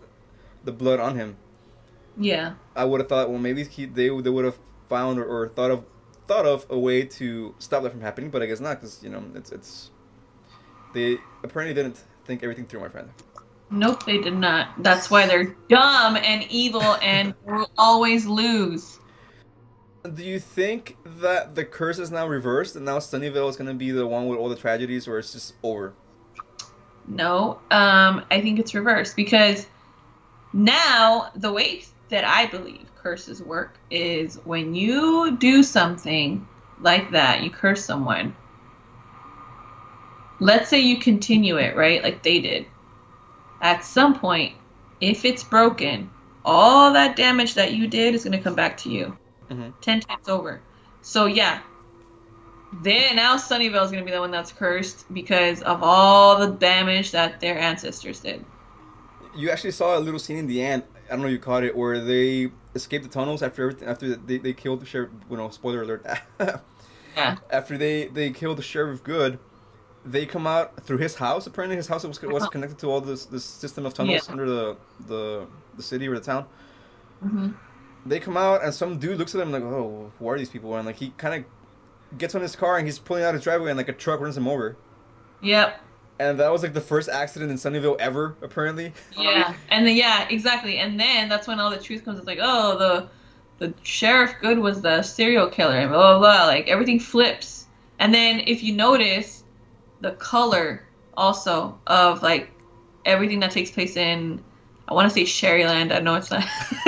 the 0.65 0.73
blood 0.73 1.01
on 1.01 1.17
him 1.17 1.37
Yeah. 2.17 2.55
I 2.75 2.85
would 2.85 3.01
have 3.01 3.09
thought 3.09 3.31
well 3.31 3.39
maybe 3.39 3.65
he, 3.65 3.87
they 3.87 4.09
they 4.09 4.31
would 4.31 4.45
have 4.45 4.59
found 4.89 5.19
or, 5.19 5.25
or 5.25 5.49
thought 5.49 5.71
of 5.71 5.85
thought 6.29 6.47
of 6.47 6.67
a 6.71 6.79
way 6.79 7.05
to 7.05 7.55
stop 7.59 7.83
that 7.83 7.91
from 7.91 8.01
happening 8.01 8.31
but 8.31 8.43
I 8.43 8.47
guess 8.47 8.61
not 8.61 8.81
because 8.81 9.03
you 9.03 9.11
know 9.11 9.25
it's 9.35 9.51
it's 9.53 9.91
they 10.93 11.19
apparently 11.43 11.75
didn't 11.75 12.03
think 12.25 12.43
everything 12.43 12.67
through 12.67 12.81
my 12.81 12.89
friend 12.89 13.11
Nope, 13.71 14.05
they 14.05 14.19
did 14.19 14.35
not. 14.37 14.81
That's 14.83 15.11
why 15.11 15.27
they're 15.27 15.57
dumb 15.69 16.17
and 16.17 16.47
evil 16.51 16.97
and 17.03 17.35
will 17.45 17.69
always 17.77 18.27
lose. 18.27 19.01
do 20.15 20.23
you 20.23 20.39
think 20.39 20.97
that 21.05 21.57
the 21.57 21.65
curse 21.65 21.99
is 21.99 22.13
now 22.13 22.29
reversed 22.29 22.77
and 22.77 22.85
now 22.85 22.99
Sunnyvale 22.99 23.51
is 23.51 23.57
going 23.57 23.67
to 23.67 23.75
be 23.75 23.91
the 23.91 24.07
one 24.07 24.29
with 24.29 24.39
all 24.39 24.49
the 24.49 24.57
tragedies 24.57 25.09
where 25.09 25.19
it's 25.19 25.33
just 25.33 25.55
over 25.65 25.95
No, 27.09 27.59
um, 27.73 28.25
I 28.31 28.41
think 28.41 28.61
it's 28.61 28.73
reversed 28.75 29.17
because 29.17 29.67
now 30.53 31.31
the 31.35 31.53
way 31.53 31.83
that 32.09 32.25
I 32.25 32.47
believe 32.47 32.87
curses 32.95 33.43
work 33.43 33.79
is 33.91 34.37
when 34.45 34.75
you 34.77 35.37
do 35.39 35.63
something 35.65 36.47
like 36.81 37.11
that, 37.11 37.43
you 37.43 37.51
curse 37.51 37.85
someone. 37.85 38.35
Let's 40.41 40.69
say 40.69 40.81
you 40.81 40.99
continue 40.99 41.57
it, 41.57 41.77
right? 41.77 42.03
Like 42.03 42.23
they 42.23 42.41
did. 42.41 42.67
At 43.63 43.85
some 43.85 44.19
point, 44.19 44.55
if 45.01 45.25
it's 45.25 45.43
broken, 45.43 46.11
all 46.45 46.93
that 46.93 47.17
damage 47.17 47.55
that 47.55 47.73
you 47.73 47.87
did 47.87 48.15
is 48.15 48.25
going 48.25 48.37
to 48.37 48.43
come 48.43 48.55
back 48.55 48.77
to 48.79 48.91
you 48.91 49.17
Mhm. 49.51 49.73
10 49.81 50.01
times 50.01 50.29
over. 50.29 50.61
So, 51.03 51.27
yeah. 51.27 51.61
Then 52.83 53.17
now 53.17 53.37
Sunnyvale 53.37 53.85
is 53.85 53.91
going 53.91 54.03
to 54.03 54.05
be 54.05 54.11
the 54.11 54.21
one 54.21 54.31
that's 54.31 54.53
cursed 54.53 55.13
because 55.15 55.63
of 55.63 55.83
all 55.83 56.39
the 56.39 56.49
damage 56.49 57.13
that 57.13 57.41
their 57.41 57.59
ancestors 57.59 58.21
did. 58.21 58.45
You 59.35 59.51
actually 59.51 59.71
saw 59.71 59.97
a 59.97 60.01
little 60.01 60.19
scene 60.19 60.37
in 60.37 60.47
the 60.47 60.63
end. 60.63 60.83
I 61.07 61.11
don't 61.11 61.21
know 61.21 61.27
if 61.27 61.33
you 61.33 61.39
caught 61.39 61.63
it, 61.63 61.77
where 61.77 62.01
they 62.01 62.51
escaped 62.75 63.05
the 63.05 63.11
tunnels 63.11 63.43
after 63.43 63.63
everything. 63.63 63.89
After 63.89 64.17
they, 64.17 64.39
they 64.39 64.53
killed 64.53 64.81
the 64.81 64.87
sheriff. 64.87 65.11
You 65.31 65.37
know, 65.37 65.49
spoiler 65.51 65.83
alert. 65.83 66.05
Yeah. 67.17 67.37
After 67.51 67.79
they 67.79 68.09
they 68.09 68.31
killed 68.31 68.59
the 68.59 68.63
sheriff 68.63 69.03
Goode, 69.03 69.39
they 70.07 70.27
come 70.27 70.47
out 70.47 70.83
through 70.85 70.99
his 70.99 71.15
house. 71.17 71.47
Apparently, 71.47 71.77
his 71.77 71.89
house 71.89 72.05
was 72.05 72.21
was 72.23 72.43
Uh-huh. 72.43 72.51
connected 72.51 72.79
to 72.79 72.87
all 72.91 73.01
this 73.01 73.27
this 73.27 73.45
system 73.45 73.87
of 73.87 73.95
tunnels 73.95 74.27
Yeah. 74.27 74.33
under 74.33 74.47
the 74.49 74.77
the 75.07 75.47
the 75.77 75.83
city 75.83 76.09
or 76.09 76.15
the 76.15 76.21
town. 76.21 76.47
hmm 77.23 77.49
They 78.07 78.21
come 78.21 78.37
out 78.37 78.63
and 78.63 78.73
some 78.73 78.99
dude 78.99 79.19
looks 79.19 79.35
at 79.35 79.39
them 79.39 79.51
like, 79.53 79.63
"Oh, 79.65 80.13
who 80.19 80.29
are 80.29 80.39
these 80.39 80.49
people?" 80.51 80.77
And 80.77 80.87
like 80.87 80.97
he 80.97 81.11
kind 81.19 81.35
of 81.35 82.19
gets 82.19 82.35
on 82.37 82.41
his 82.43 82.55
car 82.57 82.77
and 82.79 82.87
he's 82.87 82.99
pulling 82.99 83.25
out 83.25 83.35
his 83.35 83.43
driveway 83.43 83.71
and 83.71 83.77
like 83.77 83.89
a 83.89 83.93
truck 83.93 84.21
runs 84.21 84.37
him 84.37 84.47
over. 84.49 84.77
Yep. 85.43 85.81
And 86.19 86.39
that 86.41 86.51
was 86.51 86.63
like 86.63 86.73
the 86.73 86.81
first 86.81 87.09
accident 87.11 87.51
in 87.51 87.59
Sunnyvale 87.59 87.97
ever, 87.99 88.37
apparently. 88.41 88.93
Yeah. 89.19 89.53
And 89.69 89.87
then, 89.87 89.97
yeah, 89.97 90.27
exactly. 90.31 90.79
And 90.79 90.99
then 90.99 91.29
that's 91.29 91.47
when 91.47 91.61
all 91.61 91.69
the 91.71 91.77
truth 91.79 92.05
comes. 92.05 92.19
It's 92.19 92.27
like, 92.27 92.39
oh, 92.41 92.79
the 92.79 93.09
the 93.59 93.75
sheriff 93.83 94.35
Goode 94.41 94.59
was 94.59 94.81
the 94.83 95.03
serial 95.03 95.49
killer, 95.49 95.77
and 95.77 95.91
blah 95.91 96.19
blah 96.19 96.21
blah. 96.21 96.47
Like 96.47 96.69
everything 96.69 97.01
flips. 97.01 97.67
And 97.99 98.15
then 98.15 98.41
if 98.47 98.63
you 98.63 98.75
notice, 98.75 99.43
the 100.01 100.13
color 100.13 100.87
also 101.17 101.79
of 101.87 102.23
like 102.23 102.51
everything 103.05 103.41
that 103.41 103.51
takes 103.51 103.71
place 103.71 103.97
in, 103.97 104.43
I 104.89 104.95
want 104.95 105.09
to 105.09 105.15
say 105.15 105.25
Sherryland. 105.25 105.93
I 105.93 106.01
know 106.01 106.15
it's 106.15 106.31
not. 106.31 106.45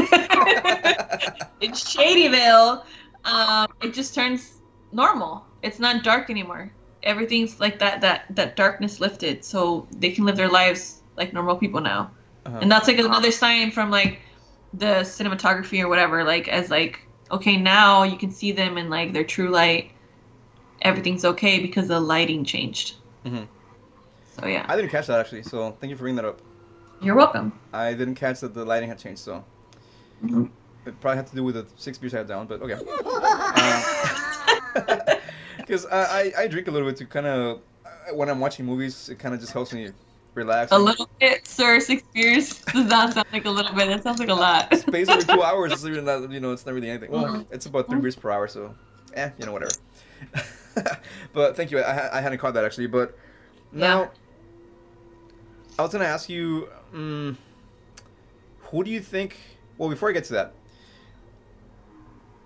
it's 1.60 1.94
Shadyville, 1.94 2.84
um, 3.24 3.68
it 3.82 3.94
just 3.94 4.14
turns 4.14 4.60
normal. 4.92 5.44
It's 5.62 5.78
not 5.78 6.02
dark 6.04 6.30
anymore. 6.30 6.72
Everything's 7.02 7.60
like 7.60 7.78
that 7.78 8.00
that 8.00 8.24
that 8.30 8.56
darkness 8.56 9.00
lifted, 9.00 9.44
so 9.44 9.86
they 9.92 10.10
can 10.10 10.24
live 10.24 10.36
their 10.36 10.48
lives 10.48 11.02
like 11.16 11.32
normal 11.32 11.56
people 11.56 11.80
now. 11.80 12.10
Uh-huh. 12.46 12.58
And 12.60 12.70
that's 12.70 12.88
like 12.88 12.98
another 12.98 13.30
sign 13.30 13.70
from 13.70 13.90
like 13.90 14.20
the 14.74 15.02
cinematography 15.02 15.82
or 15.82 15.88
whatever, 15.88 16.24
like 16.24 16.48
as 16.48 16.70
like 16.70 17.00
okay 17.30 17.56
now 17.56 18.04
you 18.04 18.16
can 18.16 18.30
see 18.30 18.52
them 18.52 18.78
in 18.78 18.90
like 18.90 19.12
their 19.12 19.24
true 19.24 19.50
light. 19.50 19.90
Everything's 20.82 21.24
okay 21.24 21.60
because 21.60 21.88
the 21.88 22.00
lighting 22.00 22.44
changed. 22.44 22.94
Mhm. 23.24 23.46
So 24.40 24.46
yeah, 24.46 24.64
I 24.68 24.76
didn't 24.76 24.90
catch 24.90 25.06
that 25.08 25.18
actually, 25.20 25.42
so 25.42 25.76
thank 25.80 25.90
you 25.90 25.96
for 25.96 26.02
bringing 26.02 26.16
that 26.16 26.24
up. 26.24 26.40
you're 27.00 27.14
welcome. 27.16 27.52
I 27.72 27.92
didn't 27.94 28.16
catch 28.16 28.40
that 28.40 28.54
the 28.54 28.64
lighting 28.64 28.88
had 28.88 28.98
changed, 28.98 29.20
so 29.20 29.44
Mhm. 30.24 30.50
it 30.86 31.00
probably 31.00 31.16
had 31.16 31.26
to 31.28 31.36
do 31.36 31.44
with 31.44 31.54
the 31.54 31.66
six 31.76 31.98
beers 31.98 32.14
I 32.14 32.18
had 32.18 32.28
down, 32.28 32.46
but 32.46 32.60
okay. 32.62 32.74
Because 35.58 35.86
I, 35.86 36.02
I 36.02 36.32
I 36.44 36.48
drink 36.48 36.68
a 36.68 36.70
little 36.70 36.88
bit 36.88 36.96
to 36.98 37.04
kind 37.06 37.26
of 37.26 37.60
when 38.14 38.30
I'm 38.30 38.40
watching 38.40 38.64
movies, 38.64 39.08
it 39.10 39.18
kind 39.18 39.34
of 39.34 39.40
just 39.40 39.52
helps 39.52 39.72
me 39.72 39.90
relax. 40.34 40.72
A 40.72 40.78
little 40.78 41.08
bit, 41.20 41.46
sir. 41.46 41.78
Six 41.80 42.02
beers 42.14 42.58
does 42.72 42.86
not 42.86 43.12
sound 43.12 43.26
like 43.32 43.44
a 43.44 43.50
little 43.50 43.74
bit. 43.74 43.88
It 43.90 44.02
sounds 44.02 44.18
like 44.18 44.30
a 44.30 44.34
lot. 44.34 44.74
Space 44.78 45.08
over 45.10 45.20
two 45.22 45.42
hours 45.42 45.72
is 45.72 45.86
really 45.86 46.00
not, 46.00 46.30
you 46.30 46.40
know, 46.40 46.52
it's 46.52 46.64
not 46.64 46.74
really 46.74 46.88
anything. 46.88 47.10
Well, 47.10 47.26
Mhm. 47.26 47.46
it's 47.50 47.66
about 47.66 47.88
three 47.90 48.00
beers 48.00 48.16
per 48.16 48.30
hour, 48.30 48.48
so, 48.48 48.74
eh, 49.14 49.30
you 49.38 49.44
know, 49.46 49.52
whatever. 49.52 49.72
but 51.32 51.56
thank 51.56 51.70
you. 51.70 51.78
I, 51.80 52.18
I 52.18 52.20
hadn't 52.20 52.38
caught 52.38 52.54
that 52.54 52.64
actually. 52.64 52.86
But 52.86 53.16
now, 53.72 54.02
Yeah. 54.02 54.08
I 55.78 55.82
was 55.82 55.92
gonna 55.92 56.04
ask 56.04 56.28
you, 56.28 56.68
um, 56.92 57.38
who 58.60 58.84
do 58.84 58.90
you 58.90 59.00
think? 59.00 59.36
Well, 59.76 59.88
before 59.88 60.08
I 60.08 60.12
get 60.12 60.24
to 60.24 60.32
that, 60.34 60.54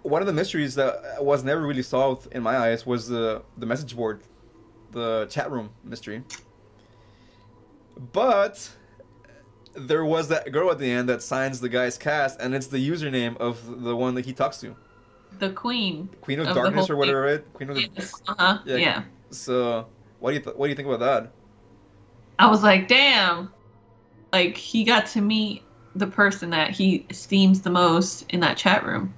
one 0.03 0.21
of 0.21 0.27
the 0.27 0.33
mysteries 0.33 0.75
that 0.75 1.25
was 1.25 1.45
never 1.45 1.63
really 1.63 1.83
solved 1.83 2.33
in 2.33 2.43
my 2.43 2.57
eyes 2.59 2.85
was 2.85 3.09
the 3.09 3.43
the 3.57 3.67
message 3.67 3.97
board, 3.97 4.21
the 4.91 5.27
chat 5.31 5.51
room 5.51 5.71
mystery. 5.85 6.23
But 8.13 8.71
there 9.75 10.05
was 10.05 10.29
that 10.29 10.51
girl 10.53 10.71
at 10.71 10.79
the 10.79 10.91
end 10.91 11.09
that 11.09 11.23
signs 11.23 11.61
the 11.61 11.69
guy's 11.69 11.97
cast, 11.97 12.41
and 12.41 12.55
it's 12.55 12.67
the 12.67 12.79
username 12.87 13.37
of 13.39 13.83
the 13.83 13.97
one 13.97 14.15
that 14.17 14.27
he 14.27 14.33
talks 14.33 14.59
to, 14.61 14.77
The 15.39 15.51
queen. 15.51 16.09
Queen 16.21 16.41
of, 16.41 16.49
Of 16.49 16.55
Darkness 16.55 16.91
or 16.91 16.97
whatever, 16.97 17.21
right? 17.23 17.53
Queen 17.53 17.71
of 17.71 17.77
the. 17.77 17.89
Yes. 17.97 18.13
Uh 18.29 18.35
huh. 18.39 18.59
Yeah. 18.65 18.77
yeah. 18.77 19.03
So, 19.31 19.87
what 20.21 20.31
do 20.31 20.37
you 20.37 20.43
th- 20.43 20.57
what 20.57 20.67
do 20.67 20.71
you 20.71 20.77
think 20.77 20.89
about 20.89 21.01
that? 21.01 21.33
I 22.39 22.49
was 22.49 22.63
like, 22.63 22.89
damn. 22.89 23.53
Like 24.33 24.57
he 24.57 24.85
got 24.85 25.07
to 25.09 25.21
meet 25.21 25.63
the 25.95 26.07
person 26.07 26.51
that 26.51 26.71
he 26.71 27.07
esteems 27.11 27.61
the 27.63 27.71
most 27.71 28.25
in 28.31 28.41
that 28.41 28.57
chat 28.57 28.85
room, 28.85 29.13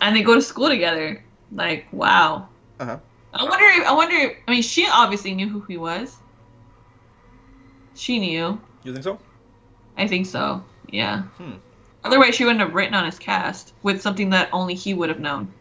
and 0.00 0.16
they 0.16 0.22
go 0.22 0.34
to 0.34 0.42
school 0.42 0.68
together. 0.68 1.22
Like, 1.52 1.86
wow. 1.92 2.48
Uh 2.80 2.84
huh. 2.84 2.98
I 3.34 3.44
wonder. 3.44 3.64
If, 3.64 3.86
I 3.86 3.92
wonder. 3.92 4.16
If, 4.16 4.36
I 4.48 4.50
mean, 4.50 4.62
she 4.62 4.88
obviously 4.90 5.34
knew 5.34 5.48
who 5.48 5.60
he 5.60 5.76
was. 5.76 6.16
She 7.94 8.18
knew. 8.18 8.60
You 8.82 8.92
think 8.92 9.04
so? 9.04 9.18
I 9.96 10.06
think 10.06 10.26
so. 10.26 10.64
Yeah. 10.90 11.22
Hmm. 11.22 11.56
Otherwise, 12.08 12.34
she 12.34 12.44
wouldn't 12.46 12.60
have 12.60 12.74
written 12.74 12.94
on 12.94 13.04
his 13.04 13.18
cast 13.18 13.74
with 13.82 14.00
something 14.00 14.30
that 14.30 14.48
only 14.50 14.74
he 14.74 14.94
would 14.94 15.10
have 15.10 15.20
known. 15.20 15.52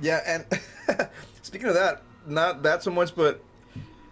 Yeah, 0.00 0.22
and 0.26 1.10
speaking 1.42 1.68
of 1.68 1.74
that, 1.74 2.00
not 2.26 2.62
that 2.62 2.82
so 2.82 2.90
much, 2.90 3.14
but 3.14 3.42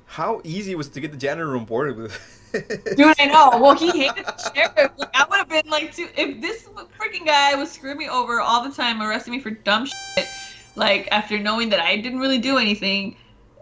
how 0.05 0.43
easy 0.45 0.75
was 0.75 0.89
it 0.89 0.93
to 0.93 1.01
get 1.01 1.13
the 1.13 1.17
janitor 1.17 1.49
room 1.49 1.65
boarded 1.65 1.97
with? 1.97 2.43
Dude, 2.53 3.15
I 3.19 3.25
know. 3.25 3.59
Well, 3.59 3.75
he 3.75 3.87
hated 3.87 4.27
the 4.27 4.53
sheriff. 4.55 4.93
Like, 4.99 5.17
I 5.17 5.25
would 5.31 5.39
have 5.39 5.49
been 5.49 5.71
like, 5.71 5.95
too, 5.97 6.11
if 6.15 6.43
this 6.43 6.69
freaking 7.01 7.25
guy 7.25 7.55
was 7.55 7.73
screwing 7.73 7.97
me 7.97 8.09
over 8.11 8.39
all 8.39 8.63
the 8.63 8.75
time, 8.75 9.01
arresting 9.01 9.33
me 9.33 9.41
for 9.41 9.49
dumb 9.49 9.87
shit, 9.87 10.29
like 10.75 11.09
after 11.11 11.39
knowing 11.39 11.71
that 11.71 11.81
I 11.81 11.97
didn't 11.97 12.19
really 12.19 12.39
do 12.39 12.59
anything, 12.59 13.17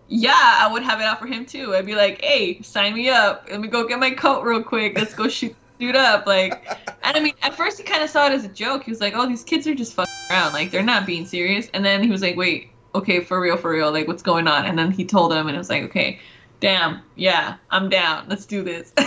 yeah, 0.08 0.32
I 0.58 0.68
would 0.72 0.82
have 0.82 0.98
it 0.98 1.04
out 1.04 1.20
for 1.20 1.28
him 1.28 1.46
too. 1.46 1.76
I'd 1.76 1.86
be 1.86 1.94
like, 1.94 2.20
hey, 2.24 2.60
sign 2.62 2.92
me 2.94 3.08
up. 3.08 3.46
Let 3.48 3.60
me 3.60 3.68
go 3.68 3.86
get 3.86 4.00
my 4.00 4.10
coat 4.10 4.42
real 4.42 4.64
quick. 4.64 4.98
Let's 4.98 5.14
go 5.14 5.28
shoot 5.28 5.54
up. 5.92 6.26
Like, 6.26 6.66
and 7.02 7.16
I 7.16 7.20
mean, 7.20 7.34
at 7.42 7.54
first 7.54 7.78
he 7.78 7.84
kind 7.84 8.02
of 8.02 8.10
saw 8.10 8.26
it 8.26 8.32
as 8.32 8.44
a 8.44 8.48
joke. 8.48 8.84
He 8.84 8.90
was 8.90 9.00
like, 9.00 9.14
oh, 9.14 9.28
these 9.28 9.44
kids 9.44 9.66
are 9.66 9.74
just 9.74 9.94
fucking 9.94 10.12
around. 10.30 10.52
Like, 10.52 10.70
they're 10.70 10.82
not 10.82 11.06
being 11.06 11.26
serious. 11.26 11.68
And 11.74 11.84
then 11.84 12.02
he 12.02 12.10
was 12.10 12.22
like, 12.22 12.36
wait, 12.36 12.70
okay, 12.94 13.20
for 13.20 13.40
real, 13.40 13.56
for 13.56 13.70
real. 13.70 13.92
Like, 13.92 14.08
what's 14.08 14.22
going 14.22 14.48
on? 14.48 14.66
And 14.66 14.78
then 14.78 14.90
he 14.90 15.04
told 15.04 15.32
him, 15.32 15.46
and 15.46 15.54
it 15.54 15.58
was 15.58 15.70
like, 15.70 15.82
okay, 15.84 16.20
damn, 16.60 17.02
yeah, 17.16 17.56
I'm 17.70 17.88
down. 17.88 18.26
Let's 18.28 18.46
do 18.46 18.62
this. 18.62 18.92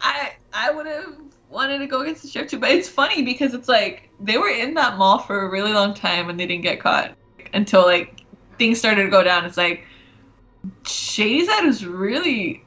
I 0.00 0.32
I 0.52 0.70
would 0.70 0.86
have 0.86 1.16
wanted 1.50 1.78
to 1.78 1.86
go 1.86 2.02
against 2.02 2.22
the 2.22 2.28
sheriff 2.28 2.50
too, 2.50 2.58
but 2.58 2.70
it's 2.70 2.88
funny 2.88 3.22
because 3.22 3.54
it's 3.54 3.68
like 3.68 4.08
they 4.20 4.38
were 4.38 4.48
in 4.48 4.74
that 4.74 4.98
mall 4.98 5.18
for 5.18 5.42
a 5.42 5.50
really 5.50 5.72
long 5.72 5.94
time 5.94 6.28
and 6.28 6.38
they 6.38 6.46
didn't 6.46 6.62
get 6.62 6.80
caught 6.80 7.16
until 7.54 7.82
like 7.82 8.20
things 8.58 8.78
started 8.78 9.04
to 9.04 9.10
go 9.10 9.22
down. 9.22 9.44
It's 9.44 9.56
like 9.56 9.84
Shadyside 10.84 11.64
was 11.64 11.84
really 11.84 12.64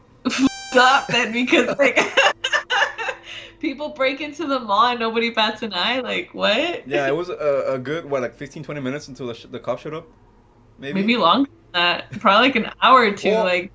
up 0.76 1.08
then 1.08 1.32
because 1.32 1.78
like 1.80 2.00
people 3.60 3.90
break 3.90 4.22
into 4.22 4.46
the 4.48 4.60
mall 4.60 4.88
and 4.88 5.00
nobody 5.00 5.30
bats 5.30 5.62
an 5.62 5.74
eye. 5.74 6.00
Like 6.00 6.34
what? 6.34 6.88
yeah, 6.88 7.08
it 7.08 7.16
was 7.16 7.30
a, 7.30 7.66
a 7.70 7.80
good 7.80 8.06
what 8.10 8.22
like 8.22 8.36
15, 8.36 8.64
20 8.64 8.82
minutes 8.82 9.08
until 9.08 9.28
the, 9.28 9.34
sh- 9.34 9.46
the 9.50 9.60
cop 9.60 9.80
showed 9.80 9.94
up. 9.94 10.08
Maybe. 10.80 11.02
maybe 11.02 11.18
longer 11.18 11.50
than 11.74 11.82
that. 11.82 12.12
Probably 12.20 12.48
like 12.48 12.56
an 12.56 12.72
hour 12.82 13.02
or 13.02 13.12
two. 13.12 13.30
Well, 13.32 13.44
like 13.44 13.72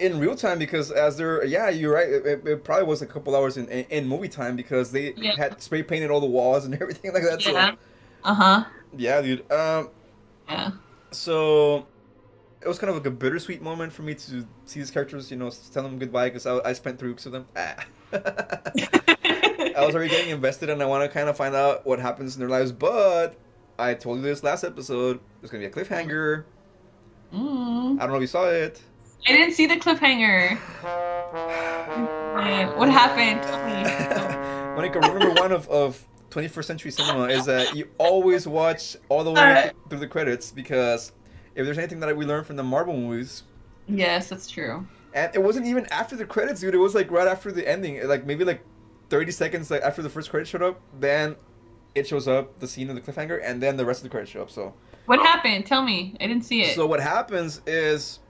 in 0.00 0.18
real 0.18 0.34
time 0.34 0.58
because 0.58 0.90
as 0.90 1.18
they're 1.18 1.44
yeah 1.44 1.68
you're 1.68 1.92
right 1.94 2.08
it, 2.08 2.46
it- 2.46 2.64
probably 2.64 2.86
was 2.86 3.02
a 3.02 3.06
couple 3.06 3.36
hours 3.36 3.58
in, 3.58 3.68
in 3.68 3.84
in 3.90 4.08
movie 4.08 4.26
time 4.28 4.56
because 4.56 4.90
they 4.92 5.12
Yeah. 5.14 5.36
had 5.36 5.60
spray 5.60 5.82
painted 5.82 6.10
all 6.10 6.20
the 6.20 6.26
walls 6.26 6.64
and 6.64 6.72
everything 6.80 7.12
like 7.12 7.22
that 7.22 7.44
yeah. 7.44 7.70
so 7.72 7.76
Uh 8.24 8.34
huh. 8.34 8.64
yeah 8.96 9.20
dude 9.20 9.52
um 9.52 9.90
Yeah. 10.48 10.70
So 11.10 11.86
it 12.60 12.66
was 12.66 12.78
kind 12.78 12.90
of 12.90 12.96
like 12.96 13.06
a 13.06 13.10
bittersweet 13.10 13.62
moment 13.62 13.92
for 13.92 14.02
me 14.02 14.14
to 14.14 14.46
see 14.64 14.80
these 14.80 14.90
characters, 14.90 15.30
you 15.30 15.36
know, 15.36 15.50
tell 15.72 15.82
them 15.82 15.98
goodbye 15.98 16.28
because 16.28 16.46
I, 16.46 16.58
I 16.64 16.72
spent 16.72 16.98
three 16.98 17.10
weeks 17.10 17.24
with 17.24 17.34
them. 17.34 17.46
Ah. 17.56 17.84
I 18.12 19.84
was 19.86 19.94
already 19.94 20.10
getting 20.10 20.30
invested 20.30 20.70
and 20.70 20.82
I 20.82 20.86
want 20.86 21.08
to 21.08 21.08
kind 21.08 21.28
of 21.28 21.36
find 21.36 21.54
out 21.54 21.86
what 21.86 22.00
happens 22.00 22.34
in 22.34 22.40
their 22.40 22.48
lives. 22.48 22.72
But 22.72 23.36
I 23.78 23.94
told 23.94 24.18
you 24.18 24.22
this 24.22 24.42
last 24.42 24.64
episode. 24.64 25.20
There's 25.40 25.50
going 25.50 25.62
to 25.62 25.68
be 25.68 25.80
a 25.80 25.84
cliffhanger. 25.84 26.44
Mm. 27.32 27.96
I 27.96 28.02
don't 28.02 28.10
know 28.10 28.16
if 28.16 28.22
you 28.22 28.26
saw 28.26 28.48
it. 28.48 28.82
I 29.26 29.32
didn't 29.32 29.54
see 29.54 29.66
the 29.66 29.76
cliffhanger. 29.76 30.56
What 32.76 32.88
happened? 32.88 33.40
Monica, 34.76 35.00
remember 35.00 35.40
one 35.40 35.52
of, 35.52 35.68
of 35.68 36.04
21st 36.30 36.64
century 36.64 36.90
cinema 36.90 37.24
is 37.24 37.44
that 37.46 37.74
you 37.74 37.88
always 37.98 38.46
watch 38.46 38.96
all 39.08 39.24
the 39.24 39.32
way 39.32 39.70
through 39.88 39.98
the 39.98 40.06
credits 40.06 40.50
because 40.50 41.12
if 41.58 41.64
there's 41.66 41.76
anything 41.76 42.00
that 42.00 42.16
we 42.16 42.24
learned 42.24 42.46
from 42.46 42.56
the 42.56 42.62
Marvel 42.62 42.96
movies, 42.96 43.42
Yes, 43.86 44.28
that's 44.30 44.48
true. 44.48 44.86
and 45.12 45.34
it 45.34 45.42
wasn't 45.42 45.66
even 45.66 45.86
after 45.90 46.16
the 46.16 46.24
credits, 46.24 46.60
dude. 46.60 46.74
It 46.74 46.78
was 46.78 46.94
like 46.94 47.10
right 47.10 47.28
after 47.28 47.52
the 47.52 47.68
ending, 47.68 48.06
like 48.08 48.24
maybe 48.24 48.44
like 48.44 48.62
30 49.10 49.32
seconds 49.32 49.70
like 49.70 49.82
after 49.82 50.00
the 50.02 50.08
first 50.10 50.30
credit 50.30 50.46
showed 50.48 50.62
up. 50.62 50.80
Then 50.98 51.36
it 51.94 52.06
shows 52.06 52.26
up 52.28 52.58
the 52.60 52.68
scene 52.68 52.88
of 52.90 52.94
the 52.96 53.02
cliffhanger, 53.02 53.40
and 53.42 53.62
then 53.62 53.76
the 53.76 53.84
rest 53.84 54.00
of 54.00 54.04
the 54.04 54.10
credits 54.10 54.30
show 54.32 54.42
up. 54.42 54.50
So, 54.50 54.72
What 55.06 55.20
happened? 55.20 55.66
Tell 55.66 55.82
me. 55.82 56.16
I 56.20 56.26
didn't 56.26 56.44
see 56.44 56.62
it. 56.62 56.74
so 56.74 56.86
what 56.86 57.00
happens 57.00 57.60
is 57.66 58.20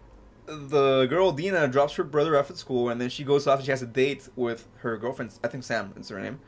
the 0.47 1.07
girl 1.11 1.31
Deena 1.33 1.69
drops 1.69 1.95
her 1.97 2.05
brother 2.05 2.39
off 2.39 2.49
at 2.51 2.57
school, 2.57 2.89
and 2.89 2.99
then 3.01 3.11
she 3.11 3.25
goes 3.25 3.47
off 3.47 3.59
and 3.59 3.65
she 3.67 3.71
has 3.73 3.83
a 3.83 3.87
date 3.87 4.29
with 4.37 4.67
her 4.79 4.97
girlfriend. 4.97 5.33
I 5.45 5.49
think 5.49 5.65
Sam 5.65 5.93
is 5.99 6.09
her 6.09 6.19
name. 6.21 6.41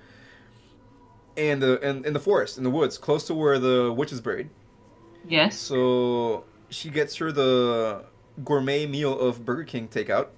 In 1.36 1.60
the 1.60 1.78
in, 1.86 2.04
in 2.04 2.12
the 2.12 2.20
forest, 2.20 2.56
in 2.58 2.64
the 2.64 2.70
woods, 2.70 2.96
close 2.98 3.24
to 3.26 3.34
where 3.34 3.58
the 3.58 3.92
witch 3.92 4.12
is 4.12 4.20
buried. 4.20 4.48
yes. 5.28 5.56
So 5.58 6.44
she 6.70 6.88
gets 6.90 7.16
her 7.16 7.30
the 7.32 8.04
gourmet 8.44 8.86
meal 8.86 9.18
of 9.18 9.44
Burger 9.44 9.64
King 9.64 9.88
takeout 9.88 10.28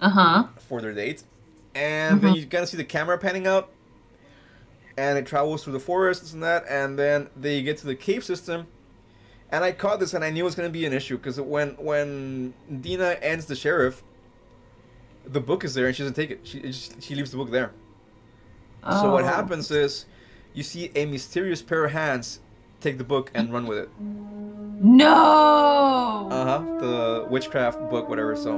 Uh 0.00 0.10
huh. 0.10 0.44
for 0.58 0.80
their 0.80 0.92
date, 0.92 1.24
and 1.74 2.20
then 2.20 2.34
Mhm. 2.34 2.36
you 2.40 2.46
kind 2.46 2.62
of 2.62 2.68
see 2.68 2.76
the 2.76 2.84
camera 2.84 3.18
panning 3.18 3.46
out, 3.46 3.70
and 4.96 5.18
it 5.18 5.26
travels 5.26 5.64
through 5.64 5.72
the 5.72 5.80
forest, 5.80 6.22
this 6.22 6.32
and 6.32 6.42
that, 6.42 6.64
and 6.68 6.98
then 6.98 7.28
they 7.36 7.62
get 7.62 7.78
to 7.78 7.86
the 7.86 7.94
cave 7.96 8.22
system, 8.24 8.66
and 9.50 9.64
I 9.64 9.72
caught 9.72 10.00
this, 10.00 10.14
and 10.14 10.22
I 10.24 10.30
knew 10.30 10.42
it 10.42 10.44
was 10.44 10.54
going 10.54 10.68
to 10.68 10.72
be 10.72 10.84
an 10.86 10.92
issue 10.92 11.16
because 11.16 11.40
when 11.40 11.70
when 11.76 12.54
Deena 12.80 13.16
ends 13.22 13.46
the 13.46 13.56
sheriff, 13.56 14.02
the 15.26 15.40
book 15.40 15.64
is 15.64 15.74
there, 15.74 15.86
and 15.86 15.96
she 15.96 16.02
doesn't 16.02 16.14
take 16.14 16.30
it. 16.30 16.40
She 16.44 16.70
she 16.72 17.14
leaves 17.14 17.30
the 17.30 17.36
book 17.38 17.50
there. 17.50 17.72
So 19.00 19.10
what 19.10 19.24
Oh. 19.24 19.28
happens 19.28 19.70
is, 19.70 20.04
you 20.52 20.62
see 20.62 20.90
a 20.94 21.06
mysterious 21.06 21.62
pair 21.62 21.86
of 21.86 21.92
hands 21.92 22.40
take 22.84 22.98
the 22.98 23.04
book 23.04 23.30
and 23.34 23.52
run 23.52 23.66
with 23.66 23.78
it. 23.78 23.88
No. 24.80 26.28
Uh 26.30 26.44
huh. 26.44 26.78
The 26.78 27.26
witchcraft 27.30 27.78
book, 27.90 28.08
whatever. 28.08 28.36
So 28.36 28.52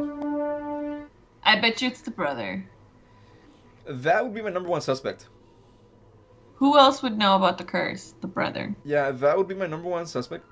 I 1.43 1.61
bet 1.61 1.81
you 1.81 1.89
it's 1.89 2.03
the 2.03 2.11
brother. 2.11 2.69
that 3.87 4.25
would 4.25 4.35
be 4.35 4.43
my 4.43 4.51
number 4.51 4.69
one 4.69 4.81
suspect. 4.81 5.29
Who 6.57 6.77
else 6.79 7.03
would 7.03 7.17
know 7.17 7.37
about 7.37 7.59
the 7.59 7.65
curse? 7.65 8.15
The 8.21 8.27
brother. 8.27 8.75
Yeah, 8.85 9.11
that 9.11 9.37
would 9.37 9.47
be 9.47 9.55
my 9.55 9.67
number 9.67 9.89
one 9.89 10.07
suspect. 10.07 10.45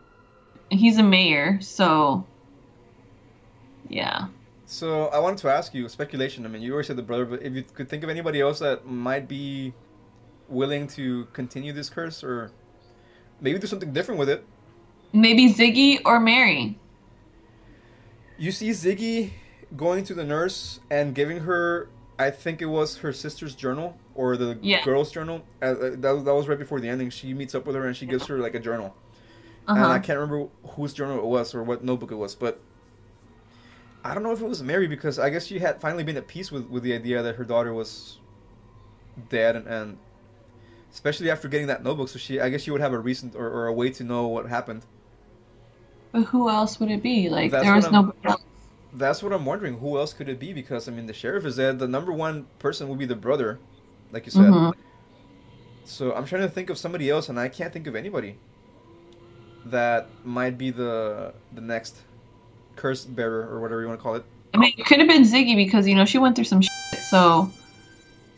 He's 0.71 0.99
a 0.99 1.03
mayor, 1.03 1.59
so. 1.61 2.27
Yeah. 3.89 4.29
So 4.67 5.07
I 5.07 5.19
wanted 5.19 5.39
to 5.39 5.49
ask 5.51 5.75
you 5.75 5.89
speculation. 5.89 6.45
I 6.47 6.49
mean, 6.49 6.63
you 6.63 6.73
already 6.73 6.87
said 6.87 6.97
the 6.97 7.03
brother, 7.03 7.25
but 7.25 7.43
if 7.43 7.53
you 7.55 7.63
could 7.63 7.89
think 7.89 8.03
of 8.05 8.11
anybody 8.11 8.41
else 8.41 8.59
that 8.61 8.87
might 8.87 9.29
be 9.29 9.73
willing 10.49 10.87
to 10.89 11.27
continue 11.33 11.73
this 11.73 11.91
curse, 11.91 12.23
or 12.23 12.51
maybe 13.41 13.59
do 13.59 13.67
something 13.67 13.93
different 13.93 14.19
with 14.19 14.29
it. 14.29 14.45
Maybe 15.13 15.53
Ziggy 15.53 16.01
or 16.05 16.19
Mary. 16.21 16.79
You 18.37 18.51
see 18.51 18.71
Ziggy 18.71 19.33
going 19.77 20.05
to 20.05 20.15
the 20.15 20.25
nurse 20.25 20.81
and 20.91 21.15
giving 21.15 21.41
her, 21.41 21.89
I 22.19 22.31
think 22.31 22.63
it 22.63 22.67
was 22.67 22.99
her 22.99 23.13
sister's 23.13 23.55
journal 23.55 23.97
or 24.15 24.37
the 24.37 24.59
Yeah. 24.61 24.85
girl's 24.85 25.11
journal. 25.13 25.43
Uh, 25.63 25.67
uh, 25.67 25.91
that 25.97 26.11
was 26.13 26.25
that 26.25 26.35
was 26.35 26.49
right 26.49 26.59
before 26.59 26.81
the 26.81 26.89
ending. 26.89 27.11
She 27.11 27.33
meets 27.35 27.55
up 27.55 27.67
with 27.67 27.77
her 27.77 27.87
and 27.87 27.97
she 27.97 28.07
gives 28.07 28.27
her 28.27 28.39
like 28.39 28.55
a 28.55 28.61
journal. 28.61 28.95
Uh 29.69 29.73
and 29.77 29.85
I 29.87 29.99
can't 29.99 30.19
remember 30.19 30.49
whose 30.71 30.93
journal 30.93 31.19
it 31.19 31.25
was 31.25 31.55
or 31.55 31.63
what 31.63 31.83
notebook 31.85 32.13
it 32.13 32.17
was, 32.17 32.35
but 32.35 32.61
I 34.05 34.13
don't 34.15 34.23
know 34.23 34.33
if 34.33 34.41
it 34.43 34.49
was 34.49 34.63
Mary 34.63 34.87
because 34.87 35.19
I 35.19 35.31
guess 35.31 35.47
she 35.47 35.59
had 35.59 35.81
finally 35.81 36.05
been 36.05 36.17
at 36.19 36.27
peace 36.29 36.53
with, 36.53 36.69
with 36.69 36.83
the 36.83 36.93
idea 36.93 37.23
that 37.23 37.37
her 37.37 37.45
daughter 37.45 37.73
was 37.73 38.19
dead, 39.31 39.57
and, 39.57 39.67
and 39.67 39.99
especially 40.95 41.29
after 41.31 41.49
getting 41.49 41.67
that 41.67 41.83
notebook, 41.83 42.09
so 42.09 42.19
she 42.19 42.41
I 42.41 42.49
guess 42.49 42.63
she 42.63 42.71
would 42.71 42.81
have 42.81 42.93
a 42.93 42.99
reason 42.99 43.33
or, 43.37 43.47
or 43.47 43.67
a 43.67 43.73
way 43.73 43.91
to 43.91 44.05
know 44.05 44.29
what 44.29 44.47
happened. 44.47 44.87
But 46.13 46.23
who 46.23 46.49
else 46.49 46.79
would 46.79 46.91
it 46.91 47.03
be? 47.03 47.29
Like 47.29 47.51
That's 47.51 47.65
there 47.65 47.75
was 47.75 47.91
nobody 47.91 48.17
else. 48.25 48.43
That's 48.95 49.23
what 49.23 49.33
I'm 49.33 49.45
wondering. 49.45 49.79
Who 49.79 49.99
else 49.99 50.13
could 50.13 50.29
it 50.29 50.39
be? 50.39 50.53
Because 50.53 50.89
I 50.89 50.93
mean, 50.93 51.07
the 51.07 51.13
sheriff 51.13 51.45
is 51.45 51.57
dead. 51.57 51.81
The 51.81 51.89
number 51.89 52.13
one 52.13 52.47
person 52.61 52.89
would 52.89 52.99
be 52.99 53.07
the 53.07 53.17
brother, 53.17 53.59
like 54.13 54.25
you 54.25 54.31
said. 54.31 54.43
Mm-hmm. 54.43 54.81
So 55.85 56.15
I'm 56.15 56.25
trying 56.25 56.43
to 56.43 56.49
think 56.49 56.71
of 56.71 56.79
somebody 56.79 57.11
else, 57.11 57.29
and 57.29 57.39
I 57.39 57.49
can't 57.49 57.73
think 57.73 57.89
of 57.89 57.97
anybody 57.97 58.39
that 59.67 60.09
might 60.23 60.57
be 60.57 60.71
the 60.71 61.35
the 61.53 61.61
next 61.61 61.99
curse 62.77 63.05
bearer 63.05 63.49
or 63.49 63.61
whatever 63.61 63.83
you 63.83 63.89
want 63.89 63.99
to 63.99 64.03
call 64.03 64.15
it. 64.15 64.25
I 64.55 64.59
mean, 64.59 64.73
it 64.79 64.87
could 64.87 65.01
have 65.01 65.09
been 65.09 65.25
Ziggy 65.25 65.57
because 65.57 65.89
you 65.89 65.97
know 65.97 66.05
she 66.05 66.19
went 66.19 66.37
through 66.37 66.45
some 66.45 66.61
shit, 66.61 67.01
so 67.11 67.51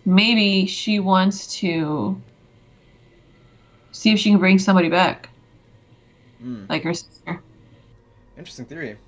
maybe 0.06 0.64
she 0.64 0.98
wants 0.98 1.58
to 1.58 2.18
see 3.96 4.12
if 4.12 4.18
she 4.18 4.30
can 4.30 4.38
bring 4.38 4.58
somebody 4.58 4.88
back, 4.88 5.30
Mm, 6.42 6.68
like 6.68 6.82
her 6.84 6.94
sister. 6.94 7.42
interesting 8.36 8.66
theory. 8.66 8.98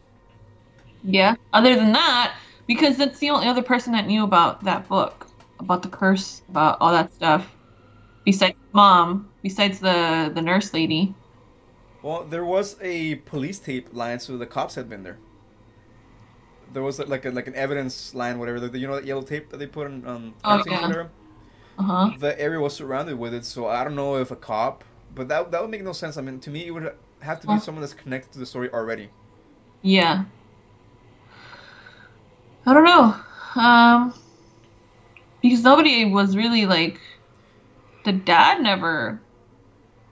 Yeah. 1.03 1.37
Other 1.53 1.75
than 1.77 1.93
that, 1.93 2.37
because 2.67 2.97
that's 2.97 3.19
the 3.19 3.31
only 3.31 3.47
other 3.49 3.63
person 3.63 3.93
that 3.93 4.07
knew 4.07 4.25
about 4.25 4.65
that 4.65 4.89
book, 4.89 5.33
about 5.61 5.83
the 5.83 5.89
curse, 5.89 6.43
about 6.49 6.79
all 6.81 6.93
that 6.93 7.13
stuff, 7.13 7.57
besides 8.25 8.57
mom, 8.73 9.31
besides 9.43 9.81
the 9.81 10.31
the 10.35 10.43
nurse 10.43 10.73
lady. 10.75 11.15
Well, 12.03 12.25
there 12.25 12.45
was 12.45 12.77
a 12.81 13.17
police 13.17 13.59
tape 13.61 13.89
line, 13.93 14.21
so 14.21 14.37
the 14.37 14.47
cops 14.47 14.75
had 14.75 14.89
been 14.89 15.03
there. 15.03 15.19
There 16.73 16.83
was 16.83 16.99
like 16.99 17.25
a, 17.25 17.31
like 17.31 17.47
an 17.47 17.55
evidence 17.55 18.15
line, 18.15 18.39
whatever. 18.39 18.61
The, 18.61 18.79
you 18.79 18.87
know 18.87 18.95
that 18.97 19.05
yellow 19.07 19.23
tape 19.23 19.49
that 19.51 19.57
they 19.59 19.67
put 19.67 19.87
on, 19.87 20.05
on 20.05 20.35
Oh, 20.45 20.63
yeah. 20.67 20.87
whatever? 20.87 21.11
Uh 21.79 21.83
huh. 21.83 22.11
The 22.19 22.39
area 22.41 22.61
was 22.61 22.75
surrounded 22.75 23.19
with 23.19 23.35
it, 23.35 23.45
so 23.45 23.67
I 23.69 23.85
don't 23.85 23.95
know 23.97 24.17
if 24.17 24.31
a 24.31 24.37
cop, 24.37 24.85
but 25.15 25.29
that 25.29 25.51
that 25.53 25.63
would 25.63 25.71
make 25.71 25.83
no 25.85 25.93
sense. 25.93 26.17
I 26.17 26.23
mean, 26.23 26.41
to 26.41 26.51
me, 26.51 26.67
it 26.67 26.71
would 26.73 26.93
have 27.21 27.41
to 27.41 27.47
be 27.49 27.55
Huh. 27.55 27.59
someone 27.59 27.83
that's 27.83 27.95
connected 27.95 28.33
to 28.33 28.39
the 28.39 28.47
story 28.47 28.71
already. 28.73 29.11
Yeah. 29.83 30.25
I 32.67 32.75
don't 32.75 32.85
know. 32.85 33.15
Um, 33.61 34.15
because 35.43 35.63
nobody 35.63 36.05
was 36.05 36.37
really 36.37 36.67
like. 36.67 37.01
The 38.05 38.13
dad 38.13 38.63
never. 38.63 39.21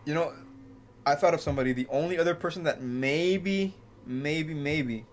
You 0.05 0.14
know, 0.14 0.33
I 1.07 1.14
thought 1.14 1.35
of 1.35 1.41
somebody. 1.41 1.73
The 1.73 1.87
only 1.89 2.19
other 2.19 2.35
person 2.35 2.64
that 2.64 2.83
maybe, 2.83 3.75
maybe, 4.07 4.55
maybe 4.55 5.07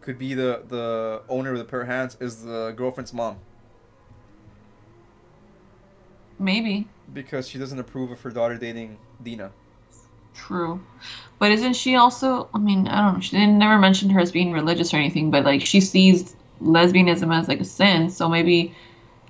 could 0.00 0.18
be 0.18 0.34
the 0.34 0.62
the 0.68 1.22
owner 1.28 1.52
of 1.52 1.58
the 1.58 1.64
pair 1.64 1.82
of 1.82 1.88
hands 1.88 2.16
is 2.20 2.44
the 2.44 2.72
girlfriend's 2.76 3.12
mom 3.12 3.38
Maybe. 6.38 6.88
because 7.12 7.48
she 7.48 7.58
doesn't 7.58 7.78
approve 7.78 8.10
of 8.10 8.20
her 8.22 8.30
daughter 8.30 8.56
dating 8.56 8.98
Deena. 9.22 9.52
True. 10.34 10.80
But 11.38 11.52
isn't 11.52 11.74
she 11.74 11.94
also, 11.94 12.48
I 12.52 12.58
mean, 12.58 12.88
I 12.88 13.02
don't 13.02 13.14
know, 13.14 13.20
she 13.20 13.36
didn't 13.36 13.58
never 13.58 13.78
mention 13.78 14.10
her 14.10 14.20
as 14.20 14.32
being 14.32 14.52
religious 14.52 14.92
or 14.92 14.96
anything, 14.96 15.30
but 15.30 15.44
like 15.44 15.64
she 15.64 15.80
sees 15.80 16.34
lesbianism 16.60 17.32
as 17.36 17.48
like 17.48 17.60
a 17.60 17.64
sin, 17.64 18.10
so 18.10 18.28
maybe 18.28 18.74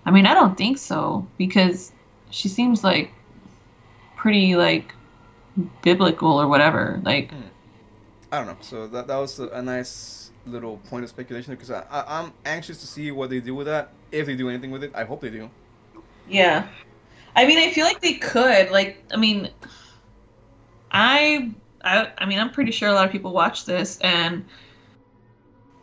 I 0.07 0.11
mean, 0.11 0.27
I 0.27 0.35
don't 0.35 0.57
think 0.57 0.79
so 0.79 1.27
because 1.39 1.93
she 2.31 2.49
seems 2.49 2.85
like 2.85 3.13
pretty 4.17 4.57
like 4.57 4.95
biblical 5.83 6.41
or 6.41 6.49
whatever. 6.49 7.01
Like 7.05 7.31
hmm. 7.31 7.41
I 8.33 8.39
don't 8.39 8.47
know. 8.47 8.57
So 8.61 8.87
that 8.89 9.07
that 9.07 9.17
was 9.17 9.39
a, 9.39 9.49
a 9.49 9.63
nice 9.63 10.31
little 10.47 10.79
point 10.91 11.05
of 11.05 11.11
speculation 11.11 11.55
because 11.55 11.71
I, 11.71 11.85
I 11.91 12.21
I'm 12.21 12.33
anxious 12.45 12.79
to 12.79 12.87
see 12.87 13.11
what 13.11 13.31
they 13.31 13.41
do 13.41 13.55
with 13.55 13.67
that. 13.67 13.93
If 14.13 14.27
they 14.27 14.37
do 14.37 14.49
anything 14.49 14.71
with 14.71 14.85
it, 14.85 14.93
I 14.95 15.05
hope 15.05 15.21
they 15.21 15.31
do. 15.31 15.51
Yeah. 16.29 16.67
I 17.37 17.47
mean, 17.47 17.59
I 17.59 17.71
feel 17.73 17.85
like 17.85 18.01
they 18.01 18.15
could. 18.15 18.71
Like, 18.71 19.03
I 19.13 19.17
mean, 19.17 19.51
I, 20.91 21.51
I, 21.83 22.11
I 22.19 22.27
mean, 22.27 22.39
I'm 22.39 22.51
pretty 22.51 22.71
sure 22.73 22.89
a 22.89 22.93
lot 22.93 23.07
of 23.07 23.13
people 23.13 23.33
watch 23.33 23.65
this, 23.65 23.99
and 23.99 24.45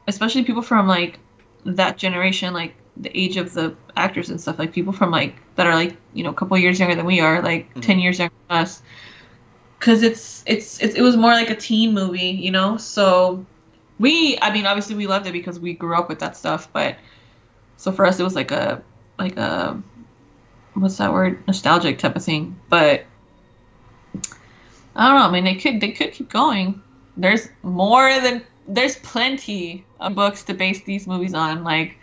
especially 0.08 0.44
people 0.44 0.62
from 0.62 0.88
like 0.88 1.20
that 1.66 1.98
generation, 1.98 2.54
like 2.54 2.76
the 2.98 3.16
age 3.18 3.38
of 3.38 3.54
the 3.54 3.76
actors 3.96 4.30
and 4.30 4.40
stuff, 4.40 4.60
like 4.60 4.72
people 4.72 4.94
from 4.94 5.12
like 5.12 5.36
that 5.56 5.68
are 5.68 5.76
like 5.76 5.96
you 6.14 6.24
know 6.24 6.30
a 6.30 6.34
couple 6.34 6.58
years 6.58 6.80
younger 6.80 6.96
than 6.96 7.06
we 7.06 7.20
are, 7.20 7.42
like 7.42 7.74
Mhm. 7.76 7.82
ten 7.82 8.00
years 8.00 8.20
younger 8.20 8.34
than 8.50 8.60
us. 8.60 8.82
Because 9.80 10.04
it's, 10.04 10.44
it's 10.46 10.82
it's 10.82 10.96
it 10.96 11.02
was 11.02 11.18
more 11.18 11.32
like 11.32 11.50
a 11.50 11.56
teen 11.56 11.94
movie, 11.94 12.30
you 12.30 12.52
know. 12.52 12.78
So 12.78 13.46
we, 14.00 14.38
I 14.42 14.54
mean, 14.54 14.66
obviously 14.66 14.96
we 14.96 15.08
loved 15.08 15.28
it 15.28 15.34
because 15.34 15.60
we 15.60 15.74
grew 15.74 15.96
up 15.96 16.10
with 16.10 16.20
that 16.20 16.38
stuff, 16.38 16.72
but 16.74 16.98
so 17.78 17.92
for 17.92 18.06
us 18.06 18.20
it 18.20 18.24
was 18.24 18.36
like 18.36 18.52
a 18.52 18.84
like 19.20 19.38
a 19.38 19.82
what's 20.74 20.98
that 20.98 21.12
word 21.12 21.46
nostalgic 21.48 22.00
type 22.00 22.16
of 22.16 22.24
thing 22.24 22.60
but 22.70 23.06
I 24.96 25.08
don't 25.08 25.20
know. 25.20 25.28
I 25.28 25.32
mean, 25.32 25.44
they 25.44 25.56
could 25.56 25.80
they 25.80 25.92
could 25.92 26.12
keep 26.12 26.30
going. 26.30 26.82
There's 27.16 27.48
more 27.64 28.08
than 28.20 28.44
there's 28.68 28.98
plenty 28.98 29.86
of 30.00 30.16
books 30.16 30.44
to 30.44 30.54
base 30.54 30.84
these 30.84 31.08
movies 31.08 31.34
on, 31.34 31.64
like 31.64 31.98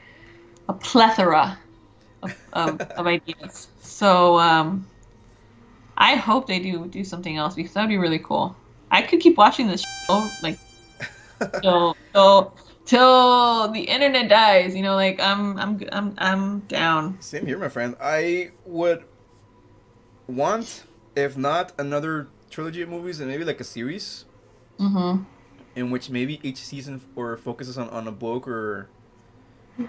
a 0.69 0.73
plethora 0.73 1.59
of, 2.23 2.37
of, 2.53 2.81
of 2.81 3.07
ideas. 3.07 3.69
So 3.81 4.39
um, 4.39 4.87
I 5.97 6.17
hope 6.17 6.47
they 6.47 6.59
do 6.59 6.87
do 6.87 7.05
something 7.05 7.37
else 7.37 7.55
because 7.55 7.73
that 7.75 7.83
would 7.83 7.89
be 7.89 7.99
really 7.99 8.19
cool. 8.19 8.57
I 8.91 9.03
could 9.03 9.21
keep 9.21 9.37
watching 9.37 9.69
this 9.69 9.85
show 10.09 10.37
like 10.41 10.59
so 11.63 11.95
till 12.15 12.57
till 12.89 13.69
the 13.71 13.83
internet 13.83 14.29
dies. 14.29 14.75
You 14.75 14.83
know, 14.83 14.97
like 14.97 15.21
I'm 15.21 15.59
I'm 15.59 15.81
I'm 15.93 16.15
I'm 16.19 16.61
down. 16.67 17.21
Same 17.21 17.47
here, 17.47 17.59
my 17.59 17.69
friend. 17.69 17.95
I 18.01 18.51
would 18.67 19.05
want, 20.27 20.85
if 21.17 21.37
not 21.37 21.73
another 21.79 22.29
trilogy 22.51 22.83
of 22.83 22.89
movies, 22.89 23.21
and 23.21 23.29
maybe 23.31 23.45
like 23.45 23.61
a 23.61 23.65
series 23.65 24.25
Mm-hmm. 24.81 25.23
in 25.77 25.91
which 25.91 26.11
maybe 26.11 26.41
each 26.43 26.59
season 26.59 27.01
or 27.17 27.37
focuses 27.37 27.79
on, 27.79 27.89
on 27.91 28.09
a 28.09 28.13
book 28.13 28.47
or 28.49 28.89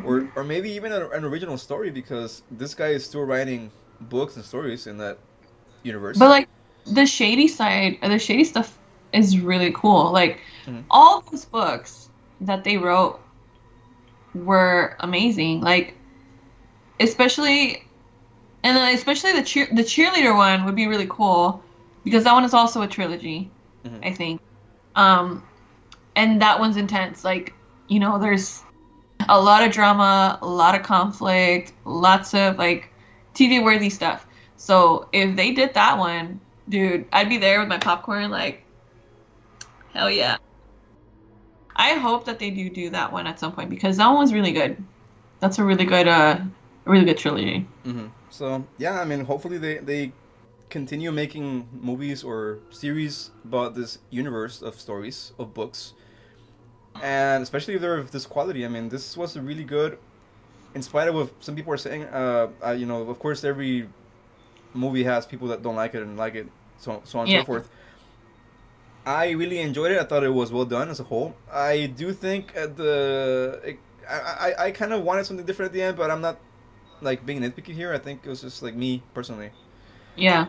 or 0.04 0.28
or 0.36 0.44
maybe 0.44 0.72
even 0.72 0.92
a, 0.92 1.08
an 1.10 1.24
original 1.24 1.58
story 1.58 1.92
because 1.92 2.44
this 2.52 2.74
guy 2.74 2.90
is 2.90 3.06
still 3.06 3.24
writing 3.24 3.72
books 4.02 4.36
and 4.36 4.46
stories 4.46 4.88
in 4.88 4.98
that 4.98 5.18
universe. 5.84 6.18
But 6.18 6.30
like 6.30 6.50
the 6.86 7.06
Shadyside, 7.06 8.00
the 8.02 8.20
shady 8.20 8.44
stuff 8.44 8.78
is 9.14 9.40
really 9.40 9.72
cool. 9.72 10.12
Like 10.12 10.42
Mhm. 10.68 10.84
all 10.90 11.22
those 11.32 11.46
books 11.46 12.09
that 12.42 12.64
they 12.64 12.78
wrote 12.78 13.20
were 14.34 14.96
amazing. 15.00 15.62
Like 15.62 15.96
especially, 17.00 17.84
and 18.64 18.76
then 18.76 18.96
especially 18.96 19.34
the 19.34 19.44
cheer 19.44 19.68
the 19.72 19.84
cheerleader 19.84 20.36
one 20.36 20.66
would 20.66 20.76
be 20.76 20.88
really 20.88 21.08
cool 21.10 21.64
because 22.04 22.24
that 22.24 22.34
one 22.34 22.44
is 22.44 22.54
also 22.54 22.82
a 22.82 22.88
trilogy, 22.88 23.50
Mhm. 23.86 24.06
I 24.06 24.12
think. 24.14 24.42
Um, 24.96 25.44
and 26.16 26.42
that 26.42 26.60
one's 26.60 26.78
intense. 26.78 27.24
Like 27.24 27.54
you 27.88 28.00
know, 28.00 28.20
there's 28.20 28.64
a 29.28 29.40
lot 29.40 29.64
of 29.64 29.72
drama, 29.72 30.40
a 30.42 30.48
lot 30.48 30.76
of 30.76 30.84
conflict, 30.84 31.74
lots 31.86 32.34
of 32.34 32.58
like 32.58 32.92
TV 33.34 33.64
worthy 33.64 33.90
stuff. 33.90 34.26
So 34.58 35.08
if 35.12 35.36
they 35.36 35.52
did 35.52 35.74
that 35.74 35.98
one, 35.98 36.40
dude, 36.68 37.06
I'd 37.12 37.30
be 37.30 37.38
there 37.38 37.60
with 37.60 37.70
my 37.70 37.78
popcorn, 37.78 38.30
like, 38.30 38.64
hell 39.94 40.12
yeah. 40.12 40.38
I 41.80 41.94
hope 41.96 42.26
that 42.26 42.38
they 42.40 42.52
do 42.52 42.70
do 42.70 42.92
that 42.92 43.12
one 43.12 43.26
at 43.28 43.40
some 43.40 43.54
point 43.54 43.72
because 43.72 43.98
that 43.98 44.08
one 44.08 44.20
was 44.20 44.34
really 44.34 44.52
good. 44.52 44.78
That's 45.42 45.60
a 45.60 45.64
really 45.64 45.86
good, 45.86 46.08
uh, 46.08 46.40
really 46.86 47.06
good 47.06 47.18
trilogy. 47.18 47.68
hmm 47.84 48.08
So 48.30 48.66
yeah, 48.78 49.00
I 49.02 49.06
mean, 49.06 49.26
hopefully 49.26 49.58
they 49.58 49.78
they 49.80 50.12
continue 50.70 51.12
making 51.12 51.68
movies 51.74 52.24
or 52.24 52.60
series 52.70 53.32
about 53.46 53.76
this 53.76 54.00
universe 54.12 54.62
of 54.62 54.80
stories 54.80 55.34
of 55.40 55.54
books, 55.54 55.94
and 57.02 57.44
especially 57.44 57.76
if 57.76 57.82
they're 57.82 57.98
of 57.98 58.12
this 58.12 58.26
quality. 58.26 58.66
I 58.66 58.70
mean, 58.70 58.90
this 58.90 59.16
was 59.18 59.36
a 59.36 59.42
really 59.42 59.64
good. 59.64 59.98
In 60.76 60.84
spite 60.84 61.08
of 61.10 61.16
what 61.16 61.32
some 61.44 61.56
people 61.56 61.74
are 61.74 61.78
saying, 61.78 62.06
uh, 62.06 62.50
uh, 62.66 62.72
you 62.72 62.86
know, 62.86 63.04
of 63.10 63.20
course, 63.20 63.44
every 63.44 63.90
movie 64.74 65.04
has 65.04 65.26
people 65.26 65.48
that 65.50 65.64
don't 65.64 65.76
like 65.76 65.96
it 65.96 66.04
and 66.04 66.18
like 66.18 66.36
it, 66.36 66.48
so 66.78 67.02
so 67.06 67.20
on 67.20 67.24
and 67.26 67.32
Yeah. 67.32 67.42
so 67.42 67.44
forth. 67.44 67.70
I 69.10 69.32
really 69.32 69.60
enjoyed 69.60 69.92
it. 69.92 70.00
I 70.00 70.04
thought 70.04 70.24
it 70.24 70.30
was 70.42 70.52
well 70.52 70.66
done 70.66 70.90
as 70.90 71.00
a 71.00 71.04
whole. 71.04 71.36
I 71.52 71.88
do 71.88 72.14
think 72.14 72.54
at 72.56 72.78
the 72.78 73.60
it, 73.66 73.80
I, 74.08 74.18
I 74.48 74.66
I 74.66 74.72
kind 74.72 74.94
of 74.94 75.04
wanted 75.04 75.26
something 75.26 75.46
different 75.46 75.72
at 75.72 75.74
the 75.74 75.82
end, 75.82 75.98
but 75.98 76.12
I'm 76.12 76.22
not 76.22 76.38
like 77.02 77.26
being 77.26 77.42
nitpicky 77.42 77.74
here. 77.74 77.94
I 77.94 77.98
think 77.98 78.22
it 78.26 78.30
was 78.30 78.42
just 78.42 78.62
like 78.62 78.76
me 78.76 79.04
personally. 79.14 79.52
Yeah. 80.16 80.48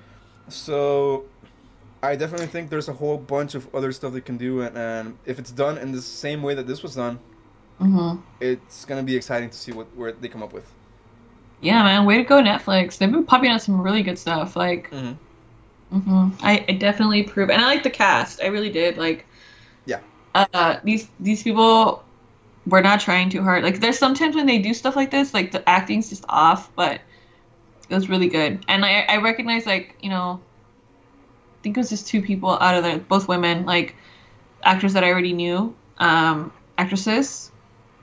So 0.48 1.26
I 2.02 2.16
definitely 2.16 2.48
think 2.48 2.70
there's 2.70 2.88
a 2.88 2.92
whole 2.94 3.18
bunch 3.18 3.54
of 3.54 3.72
other 3.74 3.92
stuff 3.92 4.12
they 4.12 4.20
can 4.20 4.36
do, 4.36 4.62
and, 4.62 4.76
and 4.76 5.18
if 5.26 5.38
it's 5.38 5.52
done 5.52 5.78
in 5.78 5.92
the 5.92 6.02
same 6.02 6.42
way 6.42 6.54
that 6.54 6.66
this 6.66 6.82
was 6.82 6.94
done, 6.96 7.18
hmm 7.78 8.16
it's 8.40 8.84
gonna 8.84 9.02
be 9.02 9.16
exciting 9.16 9.50
to 9.50 9.56
see 9.56 9.72
what 9.72 9.86
where 9.96 10.12
they 10.12 10.28
come 10.28 10.42
up 10.42 10.52
with. 10.52 10.68
Yeah, 11.60 11.82
man. 11.82 12.06
Way 12.06 12.18
to 12.18 12.24
go, 12.24 12.42
Netflix. 12.42 12.98
They've 12.98 13.10
been 13.10 13.24
popping 13.24 13.50
out 13.50 13.62
some 13.62 13.80
really 13.80 14.02
good 14.02 14.18
stuff. 14.18 14.56
Like, 14.56 14.90
Mhm. 14.90 15.16
Hmm 15.90 16.30
I, 16.40 16.64
I 16.68 16.72
definitely 16.72 17.20
approve, 17.22 17.50
and 17.50 17.60
I 17.60 17.66
like 17.66 17.82
the 17.82 17.90
cast. 17.90 18.42
I 18.42 18.46
really 18.46 18.70
did. 18.70 18.96
Like, 18.96 19.26
Yeah. 19.86 20.00
Uh, 20.34 20.78
these 20.84 21.08
these 21.18 21.42
people 21.42 22.04
were 22.66 22.82
not 22.82 23.00
trying 23.00 23.30
too 23.30 23.42
hard. 23.42 23.64
Like, 23.64 23.80
there's 23.80 23.98
sometimes 23.98 24.36
when 24.36 24.46
they 24.46 24.58
do 24.58 24.74
stuff 24.74 24.96
like 24.96 25.10
this, 25.10 25.34
like 25.34 25.52
the 25.52 25.68
acting's 25.68 26.08
just 26.10 26.24
off, 26.28 26.74
but 26.76 27.00
it 27.88 27.94
was 27.94 28.08
really 28.08 28.28
good. 28.28 28.64
And 28.68 28.84
I 28.84 29.02
I 29.08 29.18
recognize 29.18 29.66
like 29.66 29.96
you 30.02 30.10
know, 30.10 30.40
I 30.42 31.62
think 31.62 31.76
it 31.76 31.80
was 31.80 31.90
just 31.90 32.08
two 32.08 32.22
people 32.22 32.50
out 32.50 32.74
of 32.76 32.84
the 32.84 32.98
both 32.98 33.28
women 33.28 33.66
like 33.66 33.94
actors 34.64 34.94
that 34.94 35.04
I 35.04 35.10
already 35.10 35.32
knew, 35.32 35.74
um, 35.98 36.52
actresses, 36.78 37.52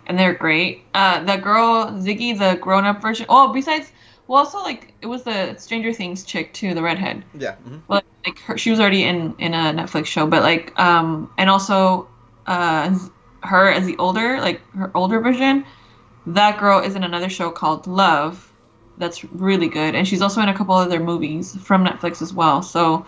and 0.07 0.17
they're 0.19 0.33
great. 0.33 0.83
Uh, 0.93 1.23
the 1.23 1.37
girl 1.37 1.87
Ziggy, 1.93 2.37
the 2.37 2.57
grown 2.61 2.85
up 2.85 3.01
version. 3.01 3.25
Oh, 3.29 3.53
besides, 3.53 3.91
well, 4.27 4.39
also 4.39 4.59
like 4.59 4.93
it 5.01 5.07
was 5.07 5.23
the 5.23 5.55
Stranger 5.57 5.93
Things 5.93 6.23
chick 6.23 6.53
too, 6.53 6.73
the 6.73 6.81
redhead. 6.81 7.23
Yeah. 7.37 7.55
hmm 7.55 7.77
Well, 7.87 8.01
like 8.25 8.39
her, 8.39 8.57
she 8.57 8.69
was 8.71 8.79
already 8.79 9.03
in 9.03 9.35
in 9.39 9.53
a 9.53 9.73
Netflix 9.73 10.07
show, 10.07 10.27
but 10.27 10.43
like 10.43 10.77
um, 10.79 11.31
and 11.37 11.49
also 11.49 12.09
uh, 12.45 12.97
her 13.43 13.71
as 13.71 13.85
the 13.85 13.97
older 13.97 14.39
like 14.39 14.61
her 14.71 14.91
older 14.95 15.19
version. 15.19 15.65
That 16.27 16.59
girl 16.59 16.81
is 16.81 16.95
in 16.95 17.05
another 17.05 17.29
show 17.29 17.51
called 17.51 17.87
Love, 17.87 18.51
that's 18.97 19.23
really 19.23 19.69
good, 19.69 19.95
and 19.95 20.05
she's 20.05 20.21
also 20.21 20.41
in 20.41 20.49
a 20.49 20.53
couple 20.53 20.75
other 20.75 20.99
movies 20.99 21.55
from 21.55 21.85
Netflix 21.85 22.21
as 22.21 22.33
well. 22.33 22.61
So. 22.61 23.05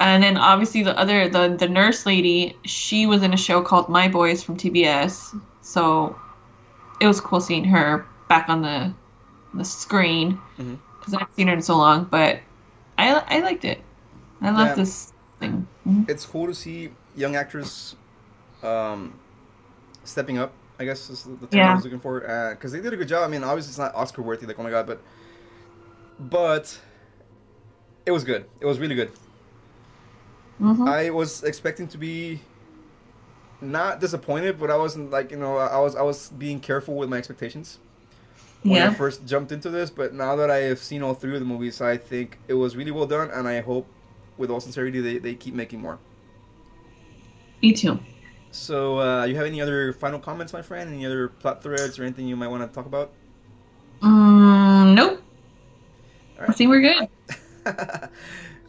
And 0.00 0.22
then 0.24 0.36
obviously 0.36 0.82
the 0.82 0.98
other 0.98 1.28
the 1.28 1.56
the 1.56 1.68
nurse 1.68 2.04
lady, 2.04 2.58
she 2.64 3.06
was 3.06 3.22
in 3.22 3.32
a 3.32 3.36
show 3.36 3.62
called 3.62 3.88
My 3.88 4.08
Boys 4.08 4.42
from 4.42 4.56
TBS. 4.56 5.40
So 5.62 6.18
it 7.00 7.06
was 7.06 7.20
cool 7.20 7.40
seeing 7.40 7.64
her 7.64 8.04
back 8.28 8.48
on 8.48 8.62
the 8.62 8.92
the 9.56 9.64
screen 9.64 10.38
because 10.56 11.14
I 11.14 11.18
haven't 11.20 11.34
seen 11.36 11.48
her 11.48 11.54
in 11.54 11.62
so 11.62 11.76
long. 11.76 12.04
But 12.04 12.40
I 12.98 13.14
I 13.14 13.40
liked 13.40 13.64
it. 13.64 13.80
I 14.40 14.50
love 14.50 14.68
Yeah. 14.68 14.74
this 14.74 15.12
thing. 15.40 15.66
Mhm. 15.86 16.08
It's 16.08 16.26
cool 16.26 16.46
to 16.46 16.54
see 16.54 16.90
young 17.16 17.36
actors, 17.36 17.96
um, 18.62 19.14
stepping 20.04 20.38
up. 20.38 20.52
I 20.78 20.84
guess 20.84 21.08
is 21.08 21.22
the 21.24 21.46
term 21.46 21.68
I 21.68 21.74
was 21.74 21.84
looking 21.84 22.00
for 22.00 22.20
because 22.50 22.72
they 22.72 22.80
did 22.80 22.92
a 22.92 22.96
good 22.96 23.08
job. 23.08 23.22
I 23.22 23.28
mean, 23.28 23.44
obviously 23.44 23.70
it's 23.70 23.78
not 23.78 23.94
Oscar 23.94 24.22
worthy, 24.22 24.46
like 24.46 24.58
oh 24.58 24.62
my 24.62 24.70
god, 24.70 24.86
but 24.86 25.00
but 26.18 26.80
it 28.06 28.10
was 28.10 28.24
good. 28.24 28.46
It 28.60 28.66
was 28.66 28.78
really 28.78 28.96
good. 28.96 29.12
Mhm. 30.60 30.88
I 30.88 31.10
was 31.10 31.42
expecting 31.44 31.88
to 31.88 31.98
be 31.98 32.40
not 33.60 34.00
disappointed, 34.00 34.58
but 34.58 34.70
I 34.70 34.76
wasn't 34.76 35.10
like 35.10 35.30
you 35.30 35.36
know 35.36 35.56
I 35.56 35.78
was 35.78 35.94
I 35.94 36.02
was 36.02 36.30
being 36.30 36.58
careful 36.60 36.96
with 36.96 37.08
my 37.08 37.18
expectations 37.18 37.78
when 38.64 38.82
I 38.82 38.90
first 38.90 39.26
jumped 39.26 39.52
into 39.52 39.70
this. 39.70 39.90
But 39.90 40.14
now 40.14 40.36
that 40.36 40.50
I 40.50 40.58
have 40.58 40.78
seen 40.78 41.02
all 41.02 41.14
three 41.14 41.34
of 41.34 41.40
the 41.40 41.46
movies, 41.46 41.80
I 41.80 41.96
think 41.96 42.38
it 42.48 42.54
was 42.54 42.76
really 42.76 42.90
well 42.90 43.06
done, 43.06 43.30
and 43.30 43.48
I 43.48 43.60
hope, 43.60 43.86
with 44.36 44.50
all 44.50 44.60
sincerity, 44.60 45.00
they, 45.00 45.18
they 45.18 45.34
keep 45.34 45.54
making 45.54 45.80
more. 45.80 46.00
Me 47.62 47.72
too. 47.72 47.98
So, 48.50 49.00
uh, 49.00 49.24
you 49.24 49.36
have 49.36 49.46
any 49.46 49.60
other 49.60 49.92
final 49.92 50.20
comments, 50.20 50.52
my 50.52 50.62
friend? 50.62 50.92
Any 50.92 51.04
other 51.06 51.28
plot 51.28 51.62
threads 51.62 51.98
or 51.98 52.04
anything 52.04 52.26
you 52.28 52.36
might 52.36 52.48
want 52.48 52.62
to 52.62 52.74
talk 52.74 52.86
about? 52.86 53.16
Mm, 54.02 54.94
nope. 54.94 55.22
All 56.38 56.44
I 56.46 56.48
right. 56.48 56.56
think 56.56 56.70
we're 56.70 56.80
good. 56.80 57.08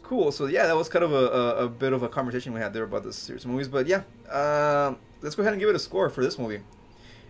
cool. 0.03 0.31
So 0.31 0.45
yeah, 0.47 0.67
that 0.67 0.75
was 0.75 0.89
kind 0.89 1.03
of 1.03 1.13
a, 1.13 1.15
a, 1.15 1.65
a 1.65 1.69
bit 1.69 1.93
of 1.93 2.03
a 2.03 2.09
conversation 2.09 2.53
we 2.53 2.59
had 2.59 2.73
there 2.73 2.83
about 2.83 3.03
this 3.03 3.17
series 3.17 3.45
of 3.45 3.51
movies. 3.51 3.67
But 3.67 3.87
yeah, 3.87 4.03
um, 4.29 4.97
let's 5.21 5.35
go 5.35 5.41
ahead 5.41 5.53
and 5.53 5.59
give 5.59 5.69
it 5.69 5.75
a 5.75 5.79
score 5.79 6.09
for 6.09 6.23
this 6.23 6.39
movie, 6.39 6.61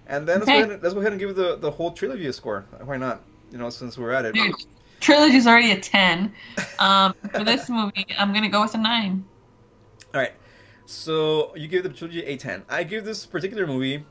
and 0.07 0.27
then 0.27 0.39
let's, 0.39 0.45
go 0.45 0.57
ahead 0.57 0.71
and, 0.71 0.83
let's 0.83 0.93
go 0.93 0.99
ahead 0.99 1.11
and 1.13 1.19
give 1.19 1.35
the 1.35 1.57
the 1.57 1.71
whole 1.71 1.91
trilogy 1.91 2.27
a 2.27 2.33
score. 2.33 2.65
Why 2.83 2.97
not? 2.97 3.21
You 3.51 3.57
know, 3.57 3.69
since 3.69 3.97
we're 3.97 4.11
at 4.11 4.25
it. 4.25 4.33
Dude, 4.33 4.55
trilogy's 4.99 5.47
already 5.47 5.71
a 5.71 5.79
ten. 5.79 6.33
Um, 6.79 7.13
for 7.31 7.43
this 7.43 7.69
movie, 7.77 8.07
I'm 8.17 8.33
gonna 8.33 8.49
go 8.49 8.61
with 8.61 8.75
a 8.75 8.77
nine. 8.77 9.25
All 10.13 10.21
right. 10.21 10.33
So 10.85 11.55
you 11.55 11.67
give 11.67 11.83
the 11.83 11.89
trilogy 11.89 12.23
a 12.23 12.37
ten. 12.37 12.63
I 12.69 12.83
give 12.83 13.05
this 13.05 13.25
particular 13.25 13.65
movie. 13.67 14.05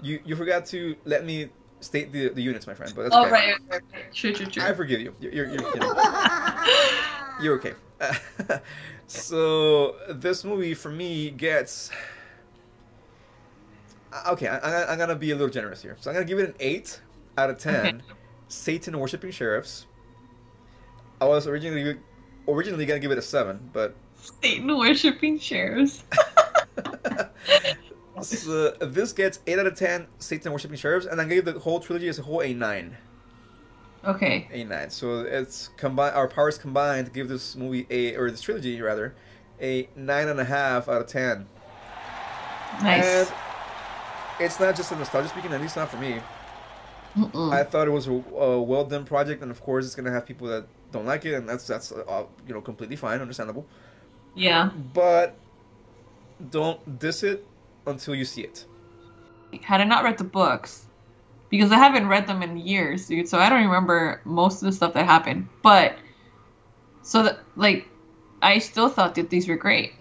You 0.00 0.20
you 0.24 0.36
forgot 0.36 0.66
to 0.66 0.96
let 1.04 1.24
me 1.24 1.50
state 1.80 2.12
the, 2.12 2.28
the 2.28 2.42
units, 2.42 2.66
my 2.66 2.74
friend. 2.74 2.92
But 2.94 3.02
that's 3.02 3.14
Oh 3.14 3.22
okay. 3.22 3.32
right, 3.32 3.54
right, 3.68 3.82
right. 3.92 4.14
True, 4.14 4.32
true, 4.32 4.46
true. 4.46 4.62
I 4.62 4.72
forgive 4.72 5.00
you. 5.00 5.14
You're 5.20 5.32
you're, 5.32 5.50
you're. 5.50 5.96
You're 7.40 7.54
okay. 7.56 7.72
so 9.06 9.96
this 10.08 10.44
movie 10.44 10.74
for 10.74 10.90
me 10.90 11.30
gets. 11.30 11.90
Okay, 14.28 14.46
I, 14.46 14.92
I'm 14.92 14.98
gonna 14.98 15.16
be 15.16 15.30
a 15.30 15.34
little 15.34 15.50
generous 15.50 15.82
here. 15.82 15.96
So 16.00 16.10
I'm 16.10 16.14
gonna 16.14 16.26
give 16.26 16.38
it 16.38 16.50
an 16.50 16.54
eight 16.60 17.00
out 17.38 17.50
of 17.50 17.58
ten. 17.58 17.86
Okay. 17.86 18.18
Satan 18.48 18.98
worshipping 18.98 19.30
sheriffs. 19.30 19.86
I 21.20 21.26
was 21.26 21.46
originally 21.46 21.98
originally 22.46 22.84
gonna 22.84 23.00
give 23.00 23.10
it 23.10 23.18
a 23.18 23.22
seven, 23.22 23.70
but 23.72 23.94
Satan 24.14 24.76
worshipping 24.76 25.38
sheriffs. 25.38 26.04
so 28.22 28.70
this 28.72 29.12
gets 29.12 29.40
eight 29.46 29.58
out 29.58 29.66
of 29.66 29.74
ten. 29.76 30.06
Satan 30.18 30.52
worshipping 30.52 30.76
sheriffs, 30.76 31.06
and 31.06 31.20
I 31.20 31.24
gave 31.24 31.44
the 31.44 31.58
whole 31.58 31.80
trilogy 31.80 32.08
as 32.08 32.18
a 32.18 32.22
whole 32.22 32.42
a 32.42 32.52
nine. 32.52 32.96
Okay. 34.04 34.48
A 34.52 34.64
nine. 34.64 34.90
So 34.90 35.20
it's 35.20 35.68
combined. 35.76 36.14
Our 36.14 36.28
powers 36.28 36.58
combined 36.58 37.06
to 37.06 37.12
give 37.12 37.28
this 37.28 37.56
movie 37.56 37.86
a 37.88 38.16
or 38.16 38.30
this 38.30 38.40
trilogy 38.40 38.80
rather 38.80 39.14
a 39.60 39.88
nine 39.96 40.28
and 40.28 40.40
a 40.40 40.44
half 40.44 40.88
out 40.88 41.00
of 41.00 41.06
ten. 41.06 41.46
Nice. 42.82 43.30
And 43.30 43.32
it's 44.38 44.58
not 44.60 44.76
just 44.76 44.92
a 44.92 44.96
nostalgia 44.96 45.28
speaking, 45.28 45.52
at 45.52 45.60
least 45.60 45.76
not 45.76 45.90
for 45.90 45.96
me. 45.96 46.22
Mm-mm. 47.16 47.52
I 47.52 47.64
thought 47.64 47.86
it 47.88 47.90
was 47.90 48.06
a, 48.08 48.12
a 48.12 48.62
well 48.62 48.84
done 48.84 49.04
project, 49.04 49.42
and 49.42 49.50
of 49.50 49.60
course, 49.60 49.86
it's 49.86 49.94
gonna 49.94 50.10
have 50.12 50.26
people 50.26 50.48
that 50.48 50.66
don't 50.92 51.06
like 51.06 51.24
it, 51.26 51.34
and 51.34 51.48
that's 51.48 51.66
that's 51.66 51.92
uh, 51.92 52.24
you 52.46 52.54
know 52.54 52.60
completely 52.62 52.96
fine, 52.96 53.20
understandable. 53.20 53.68
yeah. 54.34 54.70
But 54.74 55.40
don't 56.50 56.98
diss 56.98 57.22
it 57.22 57.46
until 57.86 58.14
you 58.14 58.24
see 58.24 58.42
it. 58.42 58.66
Had 59.62 59.80
I 59.80 59.84
not 59.84 60.04
read 60.04 60.18
the 60.18 60.24
books, 60.24 60.88
because 61.50 61.72
I 61.72 61.76
haven't 61.76 62.08
read 62.08 62.26
them 62.26 62.42
in 62.42 62.56
years, 62.56 63.06
dude, 63.08 63.28
so 63.28 63.38
I 63.38 63.48
don't 63.50 63.62
remember 63.64 64.20
most 64.24 64.62
of 64.62 64.66
the 64.66 64.72
stuff 64.72 64.94
that 64.94 65.06
happened. 65.06 65.48
But 65.62 65.96
so 67.02 67.24
that 67.24 67.40
like, 67.56 67.88
I 68.42 68.58
still 68.58 68.88
thought 68.88 69.14
that 69.16 69.30
these 69.30 69.48
were 69.48 69.56
great. 69.56 69.94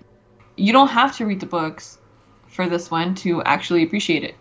You 0.57 0.73
don't 0.73 0.89
have 0.89 1.17
to 1.17 1.25
read 1.25 1.39
the 1.41 1.45
books 1.47 1.99
for 2.51 2.67
this 2.67 2.91
one 2.91 3.15
to 3.15 3.41
actually 3.43 3.83
appreciate 3.83 4.23
it. 4.23 4.35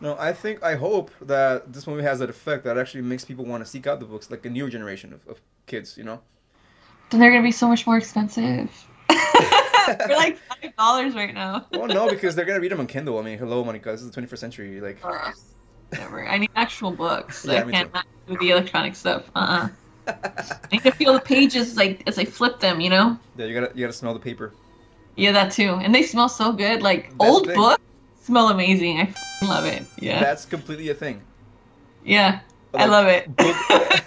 No, 0.00 0.16
I 0.18 0.32
think 0.32 0.62
I 0.62 0.76
hope 0.76 1.10
that 1.22 1.72
this 1.72 1.86
movie 1.86 2.02
has 2.02 2.20
that 2.20 2.30
effect 2.30 2.64
that 2.64 2.78
actually 2.78 3.02
makes 3.02 3.24
people 3.24 3.44
want 3.44 3.64
to 3.64 3.68
seek 3.68 3.86
out 3.86 3.98
the 3.98 4.06
books, 4.06 4.30
like 4.30 4.44
a 4.46 4.50
newer 4.50 4.70
generation 4.70 5.12
of, 5.12 5.26
of 5.26 5.40
kids, 5.66 5.96
you 5.96 6.04
know. 6.04 6.20
Then 7.10 7.20
they're 7.20 7.30
gonna 7.30 7.42
be 7.42 7.52
so 7.52 7.68
much 7.68 7.86
more 7.86 7.96
expensive. 7.96 8.70
they're 9.08 10.08
like 10.16 10.38
five 10.38 10.76
dollars 10.76 11.14
right 11.14 11.34
now. 11.34 11.66
Well, 11.72 11.88
no, 11.88 12.08
because 12.08 12.36
they're 12.36 12.44
gonna 12.44 12.60
read 12.60 12.70
them 12.70 12.80
on 12.80 12.86
Kindle. 12.86 13.18
I 13.18 13.22
mean, 13.22 13.38
hello, 13.38 13.64
Monica, 13.64 13.90
this 13.90 14.02
is 14.02 14.10
the 14.10 14.20
21st 14.20 14.38
century. 14.38 14.80
Like, 14.80 15.02
Whatever. 15.90 16.28
I 16.28 16.38
need 16.38 16.50
actual 16.54 16.90
books. 16.90 17.44
Yeah, 17.44 17.64
I 17.64 17.70
can't 17.70 17.92
do 18.26 18.36
the 18.38 18.50
electronic 18.50 18.94
stuff. 18.94 19.30
Uh. 19.34 19.68
uh 20.06 20.12
I 20.22 20.68
need 20.72 20.82
to 20.82 20.92
feel 20.92 21.12
the 21.12 21.20
pages 21.20 21.76
like 21.76 22.02
as 22.06 22.18
I 22.18 22.24
flip 22.24 22.60
them. 22.60 22.80
You 22.80 22.90
know. 22.90 23.18
yeah, 23.36 23.46
you 23.46 23.54
gotta 23.54 23.72
you 23.74 23.84
gotta 23.84 23.92
smell 23.92 24.14
the 24.14 24.20
paper. 24.20 24.52
Yeah, 25.18 25.32
that 25.32 25.50
too. 25.52 25.70
And 25.82 25.94
they 25.94 26.02
smell 26.02 26.28
so 26.28 26.52
good. 26.52 26.80
Like 26.82 27.12
old 27.18 27.46
thing. 27.46 27.56
books 27.56 27.82
smell 28.22 28.48
amazing. 28.50 29.00
I 29.42 29.46
love 29.46 29.64
it. 29.64 29.82
Yeah. 29.98 30.20
That's 30.20 30.44
completely 30.46 30.88
a 30.90 30.94
thing. 30.94 31.20
yeah. 32.04 32.40
I 32.74 32.84
love 32.86 33.06
it. 33.06 33.34
book- 33.36 33.56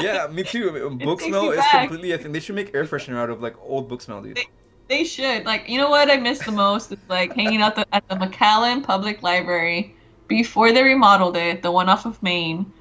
Yeah, 0.00 0.28
me 0.28 0.44
too. 0.44 0.70
Book 1.02 1.20
smell 1.20 1.50
is 1.50 1.56
back. 1.58 1.80
completely 1.88 2.12
a 2.12 2.18
thing. 2.18 2.30
They 2.32 2.38
should 2.40 2.54
make 2.54 2.72
air 2.74 2.84
freshener 2.84 3.16
out 3.16 3.30
of 3.30 3.42
like 3.42 3.56
old 3.60 3.88
book 3.88 4.00
smell, 4.00 4.22
dude. 4.22 4.38
They 4.86 5.02
should. 5.04 5.44
Like, 5.44 5.68
you 5.68 5.76
know 5.78 5.90
what 5.90 6.08
I 6.10 6.16
miss 6.16 6.38
the 6.38 6.52
most 6.52 6.92
is 6.92 6.98
like 7.08 7.34
hanging 7.34 7.60
out 7.60 7.74
the, 7.74 7.84
at 7.92 8.08
the 8.08 8.14
McAllen 8.14 8.82
Public 8.84 9.22
Library 9.24 9.94
before 10.28 10.72
they 10.72 10.82
remodeled 10.82 11.36
it, 11.36 11.62
the 11.62 11.70
one 11.72 11.88
off 11.88 12.06
of 12.06 12.22
Main. 12.22 12.72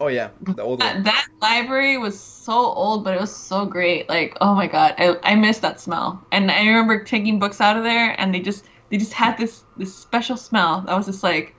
Oh 0.00 0.08
yeah, 0.08 0.30
the 0.40 0.62
old 0.62 0.80
That, 0.80 0.94
one. 0.96 1.02
that 1.04 1.26
library 1.40 1.96
was 1.98 2.18
so 2.18 2.52
old, 2.54 3.04
but 3.04 3.14
it 3.14 3.20
was 3.20 3.34
so 3.34 3.64
great. 3.66 4.08
Like, 4.08 4.36
oh 4.40 4.54
my 4.54 4.66
god, 4.66 4.94
I, 4.98 5.16
I 5.22 5.34
miss 5.36 5.58
that 5.60 5.80
smell. 5.80 6.26
And 6.32 6.50
I 6.50 6.66
remember 6.66 7.04
taking 7.04 7.38
books 7.38 7.60
out 7.60 7.76
of 7.76 7.84
there, 7.84 8.14
and 8.20 8.34
they 8.34 8.40
just 8.40 8.64
they 8.90 8.96
just 8.98 9.12
had 9.12 9.38
this 9.38 9.64
this 9.76 9.94
special 9.94 10.36
smell 10.36 10.82
that 10.82 10.96
was 10.96 11.06
just 11.06 11.22
like, 11.22 11.54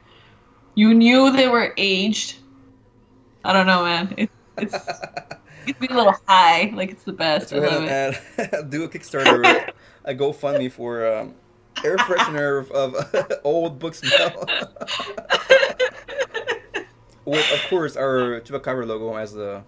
you 0.76 0.94
knew 0.94 1.32
they 1.32 1.48
were 1.48 1.74
aged. 1.78 2.38
I 3.46 3.54
don't 3.54 3.68
know, 3.68 3.84
man. 3.84 4.14
It, 4.18 4.30
it's 4.58 4.74
it's 5.66 5.80
me 5.80 5.88
a 5.90 5.94
little 5.96 6.16
high. 6.28 6.72
Like 6.76 6.92
it's 6.92 7.04
the 7.04 7.14
best. 7.14 7.52
Let's 7.52 7.54
I 7.54 7.60
go 7.60 7.62
love 7.62 7.84
ahead 7.84 8.14
it. 8.16 8.20
and 8.38 8.54
add, 8.54 8.70
do 8.70 8.84
a 8.84 8.90
Kickstarter, 8.90 9.72
a 10.06 10.16
GoFundMe 10.16 10.72
for 10.72 11.08
um, 11.08 11.36
air 11.84 11.98
freshener 11.98 12.60
of, 12.60 12.72
of 12.72 13.32
old 13.44 13.80
book 13.80 13.96
smell. 13.96 14.46
With, 17.26 17.52
of 17.54 17.70
course, 17.70 17.96
our 17.96 18.42
Chupacabra 18.42 18.86
logo 18.86 19.16
as 19.16 19.34
the 19.34 19.64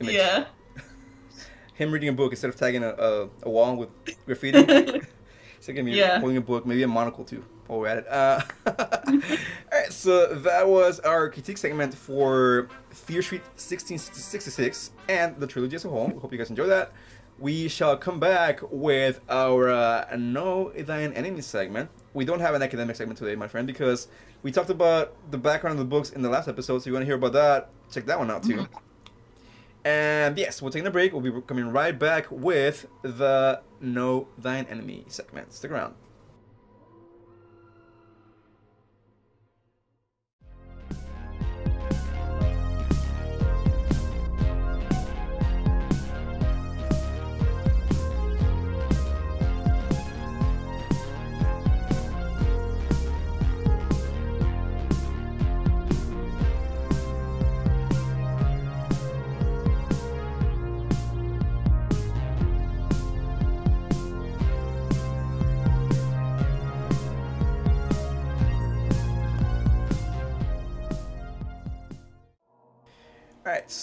image. 0.00 0.14
Yeah. 0.14 0.46
Him 1.74 1.92
reading 1.92 2.08
a 2.08 2.12
book 2.12 2.32
instead 2.32 2.50
of 2.50 2.56
tagging 2.56 2.82
a, 2.82 2.88
a, 2.90 3.28
a 3.44 3.50
wall 3.50 3.76
with 3.76 3.88
graffiti. 4.26 4.58
It's 4.58 5.68
like 5.68 5.82
me 5.84 5.96
Yeah. 5.96 6.18
holding 6.20 6.36
a 6.36 6.40
book, 6.40 6.66
maybe 6.66 6.82
a 6.82 6.88
monocle 6.88 7.24
too. 7.24 7.44
While 7.66 7.80
we're 7.80 7.86
at 7.88 7.98
it. 7.98 8.08
Uh, 8.08 8.40
Alright, 9.72 9.92
so 9.92 10.34
that 10.34 10.66
was 10.66 11.00
our 11.00 11.30
critique 11.30 11.58
segment 11.58 11.94
for 11.94 12.68
Fear 12.90 13.22
Street 13.22 13.42
1666 13.56 14.90
and 15.08 15.36
the 15.38 15.46
trilogy 15.46 15.76
as 15.76 15.84
a 15.84 15.88
whole. 15.88 16.08
We 16.08 16.18
Hope 16.20 16.32
you 16.32 16.38
guys 16.38 16.50
enjoy 16.50 16.66
that. 16.66 16.92
We 17.40 17.68
shall 17.68 17.96
come 17.96 18.20
back 18.20 18.60
with 18.70 19.22
our 19.30 19.70
uh, 19.70 20.14
Know 20.18 20.72
Thine 20.76 21.14
Enemy 21.14 21.40
segment. 21.40 21.88
We 22.12 22.26
don't 22.26 22.40
have 22.40 22.54
an 22.54 22.62
academic 22.62 22.96
segment 22.96 23.18
today, 23.18 23.34
my 23.34 23.48
friend, 23.48 23.66
because 23.66 24.08
we 24.42 24.52
talked 24.52 24.68
about 24.68 25.14
the 25.30 25.38
background 25.38 25.78
of 25.78 25.86
the 25.86 25.88
books 25.88 26.10
in 26.10 26.20
the 26.20 26.28
last 26.28 26.48
episode. 26.48 26.80
So 26.82 26.88
you 26.88 26.92
want 26.92 27.02
to 27.02 27.06
hear 27.06 27.14
about 27.14 27.32
that? 27.32 27.70
Check 27.90 28.04
that 28.06 28.18
one 28.18 28.30
out 28.30 28.42
too. 28.42 28.68
And 29.86 30.36
yes, 30.36 30.60
we're 30.60 30.68
taking 30.68 30.86
a 30.86 30.90
break. 30.90 31.14
We'll 31.14 31.22
be 31.22 31.40
coming 31.46 31.72
right 31.72 31.98
back 31.98 32.26
with 32.30 32.86
the 33.00 33.62
Know 33.80 34.28
Thine 34.36 34.66
Enemy 34.66 35.06
segment. 35.08 35.54
Stick 35.54 35.70
around. 35.70 35.94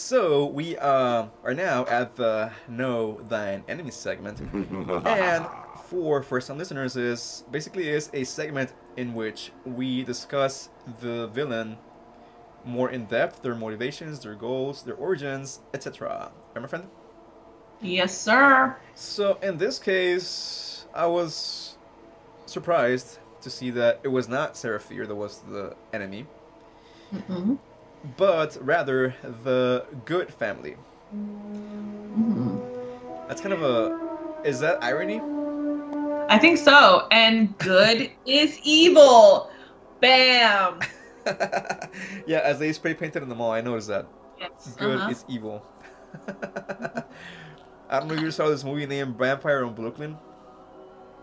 So 0.08 0.46
we 0.46 0.78
uh, 0.78 1.26
are 1.44 1.54
now 1.54 1.86
at 1.88 2.16
the 2.16 2.54
Know 2.70 3.20
Thine 3.28 3.66
Enemy 3.68 3.92
segment. 3.92 4.40
and 5.06 5.46
for 5.84 6.24
first 6.24 6.48
time 6.48 6.58
listeners 6.58 6.96
is 6.96 7.44
basically 7.52 7.90
is 7.90 8.10
a 8.14 8.24
segment 8.24 8.72
in 8.96 9.14
which 9.14 9.52
we 9.66 10.06
discuss 10.06 10.70
the 11.02 11.28
villain 11.28 11.76
more 12.64 12.90
in 12.90 13.04
depth, 13.08 13.42
their 13.42 13.54
motivations, 13.54 14.22
their 14.22 14.36
goals, 14.36 14.84
their 14.84 14.96
origins, 14.96 15.60
etc. 15.74 16.32
Right, 16.56 16.62
my 16.62 16.70
friend? 16.70 16.88
Yes, 17.82 18.18
sir. 18.18 18.78
So 18.96 19.38
in 19.44 19.58
this 19.58 19.78
case, 19.78 20.86
I 20.94 21.08
was 21.08 21.76
surprised 22.46 23.20
to 23.42 23.50
see 23.50 23.72
that 23.72 24.00
it 24.04 24.08
was 24.08 24.30
not 24.30 24.56
Sarah 24.56 24.80
Fier 24.80 25.06
that 25.06 25.16
was 25.16 25.40
the 25.40 25.76
enemy, 25.92 26.28
Mm-hmm. 27.14 27.56
But 28.16 28.58
rather 28.62 29.16
the 29.44 29.86
Goode 30.06 30.34
family. 30.34 30.76
Mm-hmm. 31.14 32.58
That's 33.28 33.42
kind 33.42 33.54
of 33.54 33.64
a. 33.64 34.00
Is 34.44 34.60
that 34.60 34.84
irony? 34.84 35.22
I 36.30 36.38
think 36.38 36.58
so. 36.58 37.08
And 37.12 37.58
good 37.58 38.12
is 38.26 38.60
evil. 38.64 39.50
Bam. 40.00 40.80
yeah, 42.28 42.40
as 42.40 42.60
they 42.60 42.72
spray 42.74 42.94
painted 42.94 43.24
in 43.24 43.30
the 43.30 43.36
mall, 43.36 43.52
I 43.52 43.62
noticed 43.62 43.88
that. 43.88 44.08
Yes. 44.40 44.76
Good 44.78 44.98
uh-huh. 44.98 45.10
is 45.10 45.26
evil. 45.28 45.66
I 47.90 48.00
don't 48.00 48.08
know 48.08 48.16
if 48.16 48.22
you 48.22 48.32
saw 48.32 48.50
this 48.50 48.64
movie 48.64 48.86
named 48.86 49.18
Vampire 49.18 49.64
in 49.64 49.74
Brooklyn. 49.74 50.18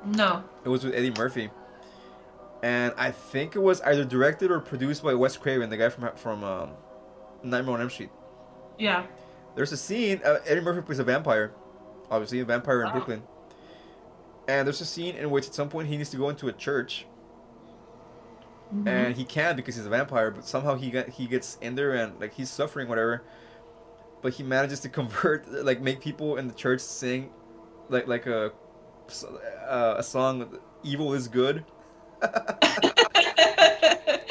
No. 0.04 0.42
It 0.64 0.68
was 0.68 0.84
with 0.84 0.94
Eddie 0.94 1.12
Murphy, 1.12 1.50
and 2.64 2.94
I 2.96 3.10
think 3.10 3.54
it 3.56 3.60
was 3.60 3.80
either 3.82 4.04
directed 4.06 4.50
or 4.50 4.58
produced 4.58 5.02
by 5.02 5.12
Wes 5.12 5.36
Craven, 5.36 5.68
the 5.68 5.76
guy 5.76 5.90
from 5.90 6.10
from 6.16 6.42
um, 6.42 6.70
Nightmare 7.42 7.74
on 7.74 7.80
Elm 7.82 7.90
Street. 7.90 8.10
Yeah. 8.78 9.04
There's 9.54 9.70
a 9.72 9.76
scene. 9.76 10.20
Uh, 10.24 10.38
Eddie 10.46 10.62
Murphy 10.62 10.80
plays 10.80 10.98
a 10.98 11.04
vampire, 11.04 11.52
obviously 12.10 12.40
a 12.40 12.44
vampire 12.44 12.80
in 12.80 12.86
Wow. 12.86 12.92
Brooklyn. 12.92 13.22
And 14.48 14.66
there's 14.66 14.80
a 14.80 14.86
scene 14.86 15.14
in 15.14 15.30
which 15.30 15.46
at 15.46 15.54
some 15.54 15.68
point 15.68 15.88
he 15.88 15.96
needs 15.98 16.10
to 16.10 16.16
go 16.16 16.28
into 16.30 16.48
a 16.48 16.52
church, 16.52 17.06
Mhm. 18.74 18.88
and 18.88 19.14
he 19.16 19.24
can't 19.24 19.56
because 19.56 19.76
he's 19.76 19.86
a 19.86 19.90
vampire. 19.90 20.30
But 20.30 20.44
somehow 20.46 20.74
he 20.76 20.90
got 20.90 21.08
he 21.10 21.26
gets 21.26 21.58
in 21.60 21.74
there 21.74 21.92
and 21.92 22.18
like 22.20 22.32
he's 22.34 22.50
suffering 22.50 22.88
whatever, 22.88 23.22
but 24.22 24.32
he 24.34 24.42
manages 24.42 24.80
to 24.80 24.88
convert 25.00 25.46
like 25.50 25.80
make 25.80 26.00
people 26.00 26.36
in 26.36 26.48
the 26.48 26.54
church 26.54 26.80
sing, 26.80 27.30
like 27.88 28.06
like 28.08 28.26
a 28.26 28.52
uh, 29.68 29.94
a 29.98 30.02
song, 30.02 30.58
"Evil 30.82 31.12
is 31.14 31.28
Good." 31.28 31.64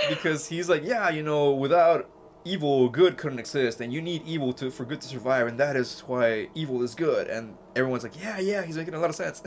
Because 0.10 0.48
he's 0.48 0.70
like, 0.70 0.84
yeah, 0.84 1.10
you 1.10 1.24
know, 1.24 1.52
without 1.52 2.10
evil, 2.46 2.89
good 2.89 3.18
couldn't 3.18 3.39
exist, 3.39 3.82
and 3.82 3.94
you 3.94 4.02
need 4.02 4.24
evil 4.26 4.54
to 4.54 4.70
for 4.72 4.86
good 4.86 5.02
to 5.02 5.08
survive, 5.08 5.48
and 5.48 5.60
that 5.60 5.76
is 5.76 6.02
why 6.02 6.50
evil 6.56 6.82
is 6.84 6.96
good. 6.96 7.28
And 7.28 7.56
everyone's 7.76 8.04
like, 8.04 8.20
yeah, 8.22 8.39
yeah, 8.39 8.64
he's 8.64 8.78
making 8.78 8.94
a 8.94 9.00
lot 9.00 9.10
of 9.10 9.16
sense. 9.16 9.44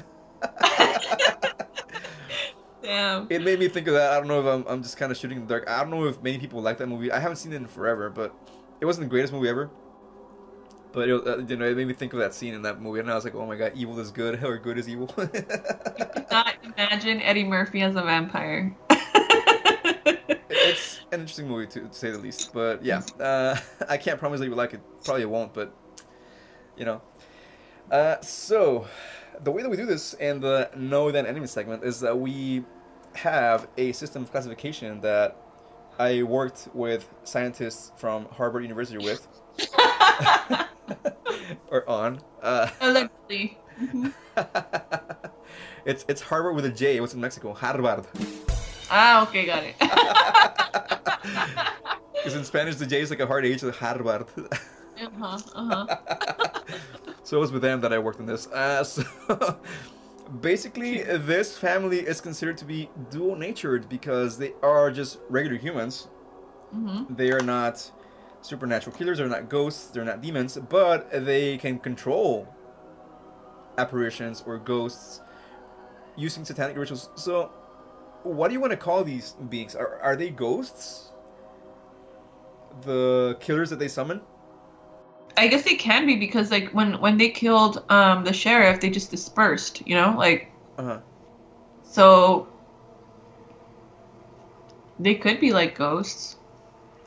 Damn. 2.83 3.27
it 3.31 3.43
made 3.43 3.59
me 3.59 3.69
think 3.69 3.89
of 3.89 3.95
that. 3.95 4.13
I 4.13 4.19
don't 4.19 4.29
know 4.29 4.41
if 4.41 4.47
I'm, 4.47 4.65
I'm 4.69 4.83
just 4.83 4.97
kind 4.97 5.11
of 5.11 5.19
shooting 5.19 5.39
in 5.39 5.47
the 5.47 5.49
dark. 5.49 5.69
I 5.69 5.81
don't 5.81 5.91
know 5.91 6.05
if 6.05 6.23
many 6.23 6.39
people 6.39 6.63
like 6.63 6.79
that 6.79 6.87
movie. 6.87 7.11
I 7.11 7.19
haven't 7.19 7.37
seen 7.37 7.53
it 7.53 7.57
in 7.57 7.67
forever, 7.67 8.11
but 8.11 8.33
it 8.81 8.85
wasn't 8.85 9.07
the 9.07 9.11
greatest 9.11 9.33
movie 9.33 9.49
ever. 9.49 9.71
But 10.97 11.11
it, 11.11 11.27
uh, 11.27 11.37
you 11.47 11.57
know, 11.59 11.67
it 11.67 11.77
made 11.77 11.87
me 11.87 11.93
think 11.93 12.15
of 12.15 12.21
that 12.21 12.33
scene 12.33 12.55
in 12.55 12.63
that 12.63 12.81
movie, 12.81 13.01
and 13.01 13.11
I 13.11 13.15
was 13.15 13.23
like, 13.23 13.35
"Oh 13.35 13.45
my 13.45 13.55
god, 13.55 13.73
evil 13.75 14.01
is 14.01 14.11
good, 14.11 14.43
or 14.45 14.57
good 14.57 14.79
is 14.79 14.89
evil." 14.89 15.13
You 15.19 15.29
cannot 15.29 16.55
imagine 16.65 17.21
Eddie 17.21 17.45
Murphy 17.45 17.83
as 17.83 17.97
a 17.97 18.03
vampire. 18.03 18.75
it's 20.49 21.01
an 21.13 21.21
interesting 21.21 21.49
movie 21.49 21.67
to, 21.67 21.81
to 21.81 21.93
say 21.93 22.11
the 22.13 22.17
least. 22.17 22.51
But 22.55 22.83
yeah, 22.83 23.03
uh, 23.21 23.59
I 23.91 23.99
can't 23.99 24.19
promise 24.19 24.41
that 24.41 24.47
you 24.47 24.55
like 24.55 24.73
it. 24.73 24.81
Probably 25.05 25.27
won't, 25.27 25.53
but 25.53 25.71
you 26.79 26.87
know. 26.87 27.03
Uh, 27.91 28.19
so 28.23 28.87
the 29.45 29.51
way 29.51 29.61
that 29.61 29.69
we 29.69 29.77
do 29.77 29.85
this 29.85 30.15
in 30.15 30.41
the 30.41 30.71
Know 30.75 31.11
Thine 31.11 31.27
Enemy 31.27 31.47
segment 31.47 31.85
is 31.85 32.01
that 32.01 32.19
we 32.19 32.65
have 33.17 33.69
a 33.77 33.93
system 33.93 34.23
of 34.23 34.31
classification 34.31 35.03
that 35.03 35.37
I 35.99 36.23
worked 36.23 36.69
with 36.73 37.07
scientists 37.25 37.93
from 37.99 38.25
Harvard 38.31 38.63
University 38.63 38.97
with. 38.97 39.29
or 41.69 41.89
on. 41.89 42.21
Uh, 42.43 42.69
Allegedly. 42.81 43.59
it's 45.85 46.05
it's 46.09 46.21
Harvard 46.23 46.55
with 46.57 46.65
a 46.65 46.71
J. 46.71 47.01
What's 47.01 47.15
in 47.15 47.21
Mexico? 47.21 47.53
Harvard. 47.53 48.07
Ah, 48.91 49.23
okay, 49.29 49.47
got 49.47 49.63
it. 49.65 49.75
Because 52.13 52.35
in 52.41 52.45
Spanish, 52.45 52.75
the 52.75 52.87
J 52.87 53.03
is 53.03 53.11
like 53.11 53.21
a 53.21 53.27
hard 53.27 53.47
H, 53.47 53.63
like 53.63 53.77
Harvard. 53.77 54.27
uh-huh, 55.01 55.39
uh-huh. 55.55 55.87
so 57.23 57.37
it 57.37 57.41
was 57.41 57.53
with 57.53 57.63
them 57.63 57.81
that 57.83 57.93
I 57.93 58.01
worked 58.01 58.19
on 58.19 58.27
this. 58.27 58.49
Uh, 58.49 58.83
so 58.83 59.05
basically, 60.41 61.03
this 61.03 61.57
family 61.57 62.01
is 62.01 62.21
considered 62.21 62.57
to 62.59 62.65
be 62.65 62.91
dual-natured 63.11 63.89
because 63.89 64.39
they 64.39 64.55
are 64.61 64.91
just 64.91 65.21
regular 65.29 65.57
humans. 65.57 66.09
hmm 66.73 67.05
They 67.11 67.31
are 67.31 67.43
not 67.43 67.89
supernatural 68.47 68.97
killers. 68.97 69.19
They're 69.19 69.29
not 69.29 69.49
ghosts. 69.49 69.89
They're 69.89 70.05
not 70.05 70.23
demons. 70.23 70.57
But 70.57 71.11
they 71.25 71.59
can 71.59 71.79
control 71.79 72.49
apparitions 73.79 74.43
or 74.47 74.59
ghosts 74.59 75.21
using 76.17 76.45
satanic 76.45 76.77
rituals. 76.77 77.11
So, 77.17 77.51
what 78.23 78.49
do 78.49 78.55
you 78.55 78.61
want 78.61 78.71
to 78.73 78.77
call 78.77 79.05
these 79.05 79.33
beings? 79.51 79.75
Are 79.75 80.01
are 80.01 80.17
they 80.17 80.31
ghosts? 80.31 81.13
The 82.83 83.37
killers 83.41 83.71
that 83.71 83.79
they 83.79 83.89
summon? 83.89 84.21
I 85.39 85.49
guess 85.49 85.65
they 85.65 85.77
can 85.77 86.07
be 86.07 86.17
because 86.17 86.51
like 86.51 86.71
when 86.71 87.01
when 87.01 87.19
they 87.19 87.29
killed 87.31 87.85
um 87.91 88.25
the 88.25 88.33
sheriff, 88.33 88.81
they 88.81 88.91
just 88.91 89.11
dispersed, 89.11 89.87
you 89.87 89.95
know, 89.95 90.15
like 90.17 90.49
Uh 90.79 90.83
huh. 90.83 90.99
so 91.83 92.49
they 94.99 95.15
could 95.15 95.41
be 95.41 95.53
like 95.53 95.75
ghosts. 95.77 96.37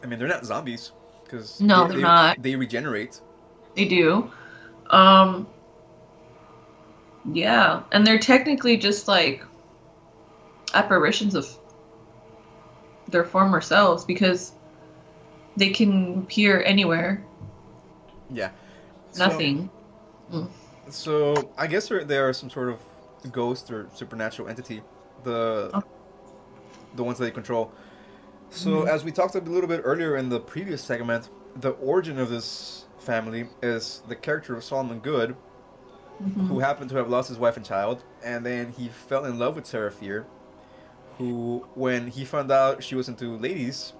I 0.03 0.07
mean, 0.07 0.19
they're 0.19 0.27
not 0.27 0.45
zombies 0.45 0.91
because 1.29 1.61
No, 1.61 1.87
they, 1.87 1.93
they're 1.93 2.01
not. 2.01 2.41
They 2.41 2.55
regenerate. 2.55 3.21
They 3.75 3.85
do. 3.85 4.31
Um 4.89 5.47
yeah, 7.31 7.83
and 7.91 8.05
they're 8.07 8.17
technically 8.19 8.77
just 8.77 9.07
like 9.07 9.43
apparitions 10.73 11.35
of 11.35 11.47
their 13.09 13.25
former 13.25 13.61
selves 13.61 14.05
because 14.05 14.53
they 15.57 15.69
can 15.69 16.19
appear 16.19 16.63
anywhere. 16.63 17.23
Yeah. 18.31 18.51
So- 19.11 19.27
Nothing. 19.27 19.69
So, 20.89 21.51
I 21.57 21.67
guess 21.67 21.87
there, 21.87 22.03
there 22.03 22.27
are 22.27 22.33
some 22.33 22.49
sort 22.49 22.69
of 22.69 23.31
ghost 23.31 23.69
or 23.71 23.87
supernatural 23.93 24.47
entity, 24.47 24.81
the 25.23 25.69
Oh. 25.73 25.83
the 26.95 27.03
ones 27.03 27.17
that 27.19 27.25
they 27.25 27.31
control. 27.31 27.71
So, 28.49 28.83
Mhm. 28.83 28.87
as 28.87 29.03
we 29.03 29.11
talked 29.11 29.35
a 29.35 29.39
little 29.39 29.67
bit 29.69 29.81
earlier 29.83 30.17
in 30.17 30.29
the 30.29 30.39
previous 30.39 30.81
segment, 30.81 31.29
the 31.55 31.71
origin 31.71 32.17
of 32.19 32.29
this 32.29 32.85
family 32.99 33.49
is 33.61 34.01
the 34.07 34.15
character 34.15 34.55
of 34.55 34.63
Solomon 34.63 34.99
Goode, 34.99 35.35
Mhm. 36.21 36.47
who 36.47 36.59
happened 36.59 36.89
to 36.89 36.97
have 36.97 37.09
lost 37.09 37.29
his 37.29 37.37
wife 37.37 37.57
and 37.57 37.65
child, 37.65 38.03
and 38.23 38.45
then 38.45 38.71
he 38.71 38.89
fell 38.89 39.25
in 39.25 39.39
love 39.39 39.55
with 39.55 39.65
Sarah 39.65 39.91
Fier, 39.91 40.25
who, 41.17 41.65
when 41.75 42.07
he 42.07 42.25
found 42.25 42.51
out 42.51 42.83
she 42.83 42.95
was 42.95 43.07
into 43.07 43.37
ladies, 43.37 43.93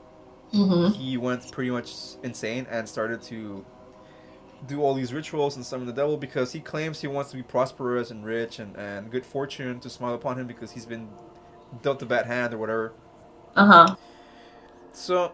Mhm. 0.54 0.94
he 0.94 1.18
went 1.18 1.52
pretty 1.52 1.70
much 1.72 1.94
insane 2.24 2.66
and 2.70 2.90
started 2.90 3.22
to 3.24 3.64
do 4.68 4.82
all 4.82 4.94
these 4.94 5.14
rituals 5.14 5.56
and 5.56 5.66
summon 5.66 5.88
the 5.88 5.94
devil 5.94 6.18
because 6.18 6.52
he 6.52 6.60
claims 6.60 7.00
he 7.00 7.08
wants 7.08 7.32
to 7.32 7.38
be 7.38 7.44
prosperous 7.44 8.12
and 8.12 8.26
rich 8.26 8.60
and, 8.60 8.76
and 8.76 9.10
good 9.12 9.26
fortune 9.26 9.80
to 9.80 9.90
smile 9.90 10.14
upon 10.14 10.38
him 10.38 10.48
because 10.48 10.72
he's 10.72 10.86
been 10.86 11.08
dealt 11.82 12.02
a 12.02 12.06
bad 12.06 12.26
hand 12.26 12.54
or 12.54 12.58
whatever. 12.58 12.94
Uh-huh. 13.56 13.96
So 14.94 15.32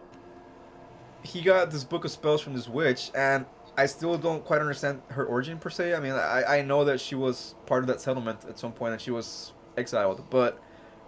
he 1.22 1.40
got 1.42 1.70
this 1.70 1.84
book 1.84 2.04
of 2.04 2.10
spells 2.10 2.40
from 2.40 2.54
this 2.54 2.68
witch 2.68 3.10
and 3.14 3.44
I 3.76 3.86
still 3.86 4.16
don't 4.16 4.44
quite 4.44 4.60
understand 4.60 5.02
her 5.08 5.24
origin 5.26 5.58
per 5.58 5.70
se. 5.70 5.94
I 5.94 6.00
mean, 6.00 6.12
I, 6.12 6.58
I 6.58 6.62
know 6.62 6.84
that 6.84 7.00
she 7.00 7.14
was 7.14 7.54
part 7.66 7.82
of 7.82 7.88
that 7.88 8.00
settlement 8.00 8.44
at 8.48 8.58
some 8.58 8.72
point 8.72 8.92
and 8.92 9.00
she 9.00 9.10
was 9.10 9.52
exiled, 9.76 10.24
but 10.30 10.62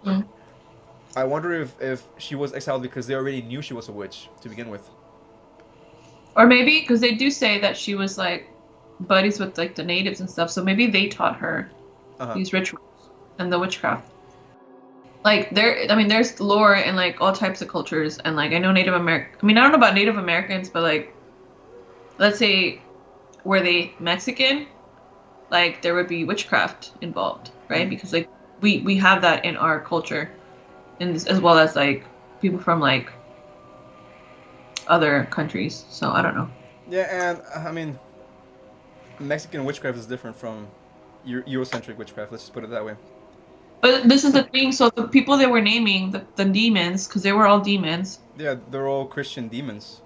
Mm. 0.04 0.24
I 1.16 1.24
wonder 1.24 1.52
if, 1.52 1.80
if 1.80 2.06
she 2.18 2.36
was 2.36 2.52
exiled 2.52 2.82
because 2.82 3.06
they 3.08 3.14
already 3.14 3.42
knew 3.42 3.60
she 3.60 3.74
was 3.74 3.88
a 3.88 3.92
witch 3.92 4.28
to 4.42 4.48
begin 4.48 4.68
with. 4.70 4.88
Or 6.36 6.46
maybe 6.46 6.80
because 6.80 7.00
they 7.00 7.16
do 7.16 7.30
say 7.32 7.58
that 7.58 7.76
she 7.76 7.96
was 7.96 8.16
like 8.16 8.48
buddies 9.00 9.40
with 9.40 9.58
like 9.58 9.74
the 9.74 9.82
natives 9.82 10.20
and 10.20 10.30
stuff, 10.30 10.50
so 10.50 10.62
maybe 10.62 10.86
they 10.86 11.08
taught 11.08 11.36
her 11.36 11.68
Uh-huh. 12.20 12.34
these 12.34 12.52
rituals 12.52 13.10
and 13.40 13.52
the 13.52 13.58
witchcraft. 13.58 14.08
Like 15.24 15.50
there, 15.50 15.90
I 15.90 15.94
mean, 15.96 16.08
there's 16.08 16.40
lore 16.40 16.74
in 16.74 16.96
like 16.96 17.20
all 17.20 17.32
types 17.32 17.60
of 17.60 17.68
cultures, 17.68 18.18
and 18.18 18.36
like 18.36 18.52
I 18.52 18.58
know 18.58 18.72
Native 18.72 18.94
American. 18.94 19.38
I 19.42 19.46
mean, 19.46 19.58
I 19.58 19.62
don't 19.62 19.72
know 19.72 19.76
about 19.78 19.94
Native 19.94 20.16
Americans, 20.16 20.68
but 20.68 20.82
like, 20.82 21.12
let's 22.18 22.38
say, 22.38 22.80
were 23.44 23.60
they 23.60 23.92
Mexican? 23.98 24.66
Like 25.50 25.82
there 25.82 25.94
would 25.94 26.08
be 26.08 26.24
witchcraft 26.24 26.92
involved, 27.00 27.50
right? 27.68 27.86
Mhm. 27.86 27.90
Because 27.90 28.12
like 28.12 28.28
we 28.60 28.78
we 28.82 28.96
have 28.96 29.22
that 29.22 29.44
in 29.44 29.56
our 29.56 29.80
culture, 29.80 30.30
and 31.00 31.14
as 31.16 31.40
well 31.40 31.58
as 31.58 31.76
like 31.76 32.04
people 32.40 32.58
from 32.58 32.80
like 32.80 33.10
other 34.86 35.26
countries. 35.30 35.84
So 35.90 36.10
I 36.10 36.22
don't 36.22 36.36
know. 36.36 36.48
Yeah, 36.88 37.32
and 37.32 37.66
I 37.66 37.72
mean, 37.72 37.98
Mexican 39.20 39.64
witchcraft 39.64 39.98
is 39.98 40.06
different 40.06 40.36
from 40.36 40.68
Euro- 41.24 41.44
Eurocentric 41.44 41.96
witchcraft. 41.96 42.32
Let's 42.32 42.44
just 42.44 42.54
put 42.54 42.64
it 42.64 42.70
that 42.70 42.84
way. 42.84 42.94
But 43.80 44.08
this 44.08 44.24
is 44.24 44.32
the 44.32 44.42
thing. 44.44 44.72
So 44.72 44.90
the 44.90 45.06
people 45.08 45.36
they 45.36 45.46
were 45.46 45.60
naming 45.60 46.10
the, 46.10 46.24
the 46.36 46.44
demons, 46.44 47.06
because 47.06 47.22
they 47.22 47.32
were 47.32 47.46
all 47.46 47.60
demons, 47.60 48.18
Yeah, 48.36 48.56
they're 48.70 48.88
all 48.88 49.06
Christian 49.06 49.48
demons. 49.48 50.00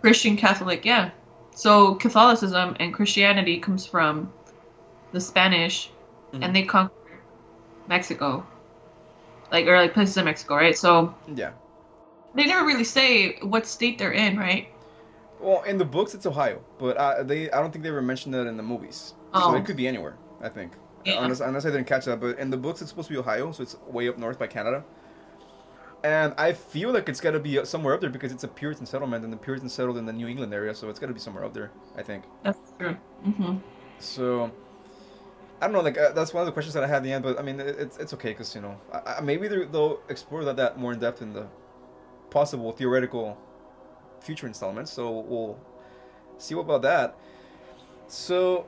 Christian, 0.00 0.36
Catholic, 0.36 0.84
yeah. 0.84 1.10
So 1.54 1.94
Catholicism 1.96 2.76
and 2.78 2.92
Christianity 2.94 3.58
comes 3.58 3.86
from 3.86 4.32
the 5.12 5.20
Spanish, 5.20 5.90
Mhm. 6.32 6.44
and 6.44 6.54
they 6.54 6.62
conquered 6.62 7.20
Mexico, 7.88 8.46
like 9.50 9.66
or 9.66 9.76
like 9.76 9.94
places 9.94 10.16
in 10.16 10.24
Mexico, 10.24 10.54
right? 10.56 10.76
So 10.76 11.14
Yeah. 11.34 11.52
they 12.34 12.46
never 12.46 12.66
really 12.66 12.84
say 12.84 13.38
what 13.40 13.66
state 13.66 13.98
they're 13.98 14.12
in, 14.12 14.36
right? 14.38 14.68
Well, 15.40 15.62
in 15.62 15.78
the 15.78 15.84
books, 15.84 16.14
it's 16.14 16.26
Ohio, 16.26 16.60
but 16.78 16.96
uh, 16.96 17.22
they 17.22 17.50
I 17.50 17.60
don't 17.60 17.72
think 17.72 17.82
they 17.82 17.90
ever 17.90 18.02
mentioned 18.02 18.34
that 18.34 18.46
in 18.46 18.56
the 18.56 18.62
movies. 18.62 19.14
So 19.34 19.40
Oh. 19.50 19.54
it 19.54 19.64
could 19.64 19.76
be 19.76 19.88
anywhere. 19.88 20.16
I 20.42 20.48
think. 20.48 20.72
Yeah. 21.06 21.22
Unless, 21.22 21.40
unless 21.40 21.64
I 21.64 21.70
didn't 21.70 21.86
catch 21.86 22.04
that, 22.06 22.20
but 22.20 22.38
in 22.38 22.50
the 22.50 22.56
books, 22.56 22.80
it's 22.82 22.90
supposed 22.90 23.08
to 23.08 23.14
be 23.14 23.18
Ohio, 23.18 23.52
so 23.52 23.62
it's 23.62 23.76
way 23.86 24.08
up 24.08 24.18
north 24.18 24.38
by 24.38 24.46
Canada. 24.48 24.84
And 26.04 26.34
I 26.36 26.52
feel 26.52 26.92
like 26.92 27.08
it's 27.08 27.20
got 27.20 27.32
to 27.32 27.40
be 27.40 27.64
somewhere 27.64 27.94
up 27.94 28.00
there 28.00 28.10
because 28.10 28.32
it's 28.32 28.44
a 28.44 28.48
Puritan 28.48 28.86
settlement, 28.86 29.24
and 29.24 29.32
the 29.32 29.36
Puritans 29.36 29.72
settled 29.72 29.96
in 29.96 30.06
the 30.06 30.12
New 30.12 30.28
England 30.28 30.52
area, 30.52 30.74
so 30.74 30.88
it's 30.88 30.98
got 30.98 31.06
to 31.06 31.14
be 31.14 31.20
somewhere 31.20 31.44
up 31.44 31.54
there. 31.54 31.70
I 31.96 32.02
think. 32.02 32.24
That's 32.42 32.58
true. 32.78 32.96
hmm 33.24 33.56
So, 33.98 34.50
I 35.60 35.66
don't 35.66 35.72
know. 35.72 35.80
Like 35.80 35.98
uh, 35.98 36.12
that's 36.12 36.34
one 36.34 36.42
of 36.42 36.46
the 36.46 36.52
questions 36.52 36.74
that 36.74 36.84
I 36.84 36.86
had 36.86 36.98
at 36.98 37.02
the 37.02 37.12
end, 37.12 37.24
but 37.24 37.38
I 37.38 37.42
mean, 37.42 37.58
it, 37.60 37.76
it's 37.78 37.96
it's 37.96 38.14
okay 38.14 38.30
because 38.30 38.54
you 38.54 38.60
know, 38.60 38.78
I, 38.92 39.16
I, 39.18 39.20
maybe 39.20 39.48
they'll 39.48 40.00
explore 40.08 40.44
that 40.44 40.56
that 40.56 40.78
more 40.78 40.92
in 40.92 40.98
depth 40.98 41.22
in 41.22 41.32
the 41.32 41.46
possible 42.30 42.72
theoretical 42.72 43.38
future 44.20 44.46
installments. 44.46 44.92
So 44.92 45.20
we'll 45.20 45.58
see 46.38 46.54
what 46.54 46.62
about 46.62 46.82
that. 46.82 47.16
So, 48.08 48.66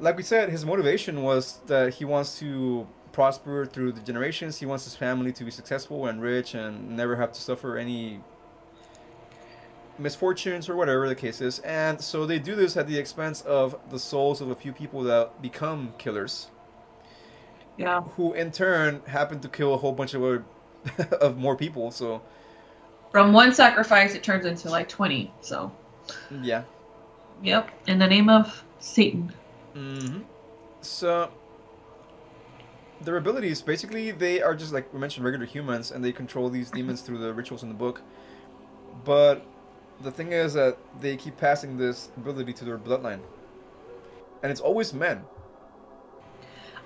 like 0.00 0.16
we 0.16 0.22
said, 0.22 0.50
his 0.50 0.64
motivation 0.64 1.22
was 1.22 1.60
that 1.66 1.94
he 1.94 2.04
wants 2.04 2.38
to 2.40 2.86
prosper 3.12 3.64
through 3.66 3.92
the 3.92 4.00
generations. 4.00 4.58
He 4.58 4.66
wants 4.66 4.84
his 4.84 4.96
family 4.96 5.32
to 5.32 5.44
be 5.44 5.50
successful 5.50 6.06
and 6.06 6.20
rich 6.20 6.54
and 6.54 6.96
never 6.96 7.16
have 7.16 7.32
to 7.32 7.40
suffer 7.40 7.76
any 7.76 8.20
misfortunes 9.98 10.68
or 10.68 10.76
whatever 10.76 11.08
the 11.08 11.14
case 11.14 11.40
is. 11.40 11.60
And 11.60 12.00
so 12.00 12.26
they 12.26 12.38
do 12.38 12.54
this 12.56 12.76
at 12.76 12.86
the 12.86 12.98
expense 12.98 13.42
of 13.42 13.76
the 13.90 13.98
souls 13.98 14.40
of 14.40 14.50
a 14.50 14.54
few 14.54 14.72
people 14.72 15.02
that 15.04 15.40
become 15.40 15.94
killers, 15.98 16.48
Yeah. 17.76 18.02
who 18.02 18.32
in 18.34 18.50
turn 18.50 19.02
happen 19.06 19.40
to 19.40 19.48
kill 19.48 19.74
a 19.74 19.76
whole 19.76 19.92
bunch 19.92 20.14
of 20.14 20.22
other, 20.22 20.44
of 21.20 21.36
more 21.38 21.56
people. 21.56 21.90
So 21.92 22.22
From 23.12 23.32
one 23.32 23.54
sacrifice, 23.54 24.14
it 24.14 24.22
turns 24.24 24.44
into 24.44 24.68
like 24.68 24.88
twenty. 24.88 25.32
So, 25.40 25.70
yeah. 26.42 26.64
yep. 27.42 27.70
In 27.86 27.98
the 28.00 28.06
name 28.08 28.28
of 28.28 28.64
Satan. 28.80 29.32
Hmm 29.74 30.20
So 30.82 31.30
their 33.00 33.16
abilities 33.16 33.62
basically 33.62 34.10
they 34.12 34.42
are 34.42 34.54
just 34.54 34.72
like 34.72 34.92
we 34.94 35.00
mentioned 35.00 35.24
regular 35.24 35.46
humans 35.46 35.90
and 35.92 36.04
they 36.04 36.12
control 36.12 36.48
these 36.50 36.70
demons 36.78 37.02
through 37.02 37.18
the 37.18 37.32
rituals 37.34 37.62
in 37.62 37.68
the 37.68 37.74
book. 37.74 38.02
But 39.04 39.44
the 40.02 40.10
thing 40.12 40.32
is 40.32 40.54
that 40.54 40.78
they 41.00 41.16
keep 41.16 41.36
passing 41.38 41.76
this 41.78 42.10
ability 42.16 42.52
to 42.54 42.64
their 42.64 42.78
bloodline. 42.78 43.20
and 44.42 44.50
it's 44.52 44.60
always 44.60 44.92
men. 44.94 45.24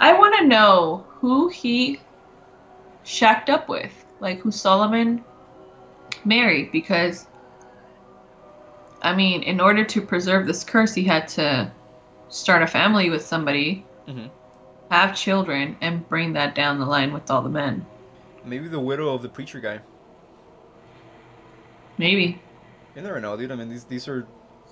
I 0.01 0.13
want 0.19 0.37
to 0.39 0.47
know 0.47 1.07
who 1.11 1.49
he 1.49 2.01
shacked 3.05 3.51
up 3.51 3.69
with, 3.69 4.05
like 4.21 4.41
who 4.41 4.51
Solomon 4.51 5.25
married, 6.25 6.73
because 6.73 7.27
I 9.03 9.15
mean, 9.15 9.43
in 9.43 9.61
order 9.61 9.85
to 9.85 10.01
preserve 10.03 10.47
this 10.47 10.65
curse, 10.65 10.95
he 10.95 11.05
had 11.05 11.29
to 11.29 11.73
start 12.29 12.63
a 12.63 12.67
family 12.67 13.11
with 13.11 13.25
somebody, 13.25 13.85
Mhm. 14.09 14.31
have 14.91 15.17
children, 15.17 15.77
and 15.81 16.09
bring 16.09 16.33
that 16.35 16.55
down 16.55 16.79
the 16.79 16.87
line 16.87 17.13
with 17.13 17.31
all 17.31 17.43
the 17.43 17.49
men. 17.49 17.85
Maybe 18.45 18.69
the 18.69 18.81
widow 18.81 19.15
of 19.15 19.23
the 19.23 19.29
preacher 19.29 19.61
guy. 19.61 19.81
Maybe. 21.99 22.41
You 22.95 23.03
never 23.03 23.21
know, 23.21 23.37
dude. 23.37 23.53
I 23.53 23.57
mean, 23.57 23.69
these 23.69 23.85
these 23.85 24.09
are 24.09 24.27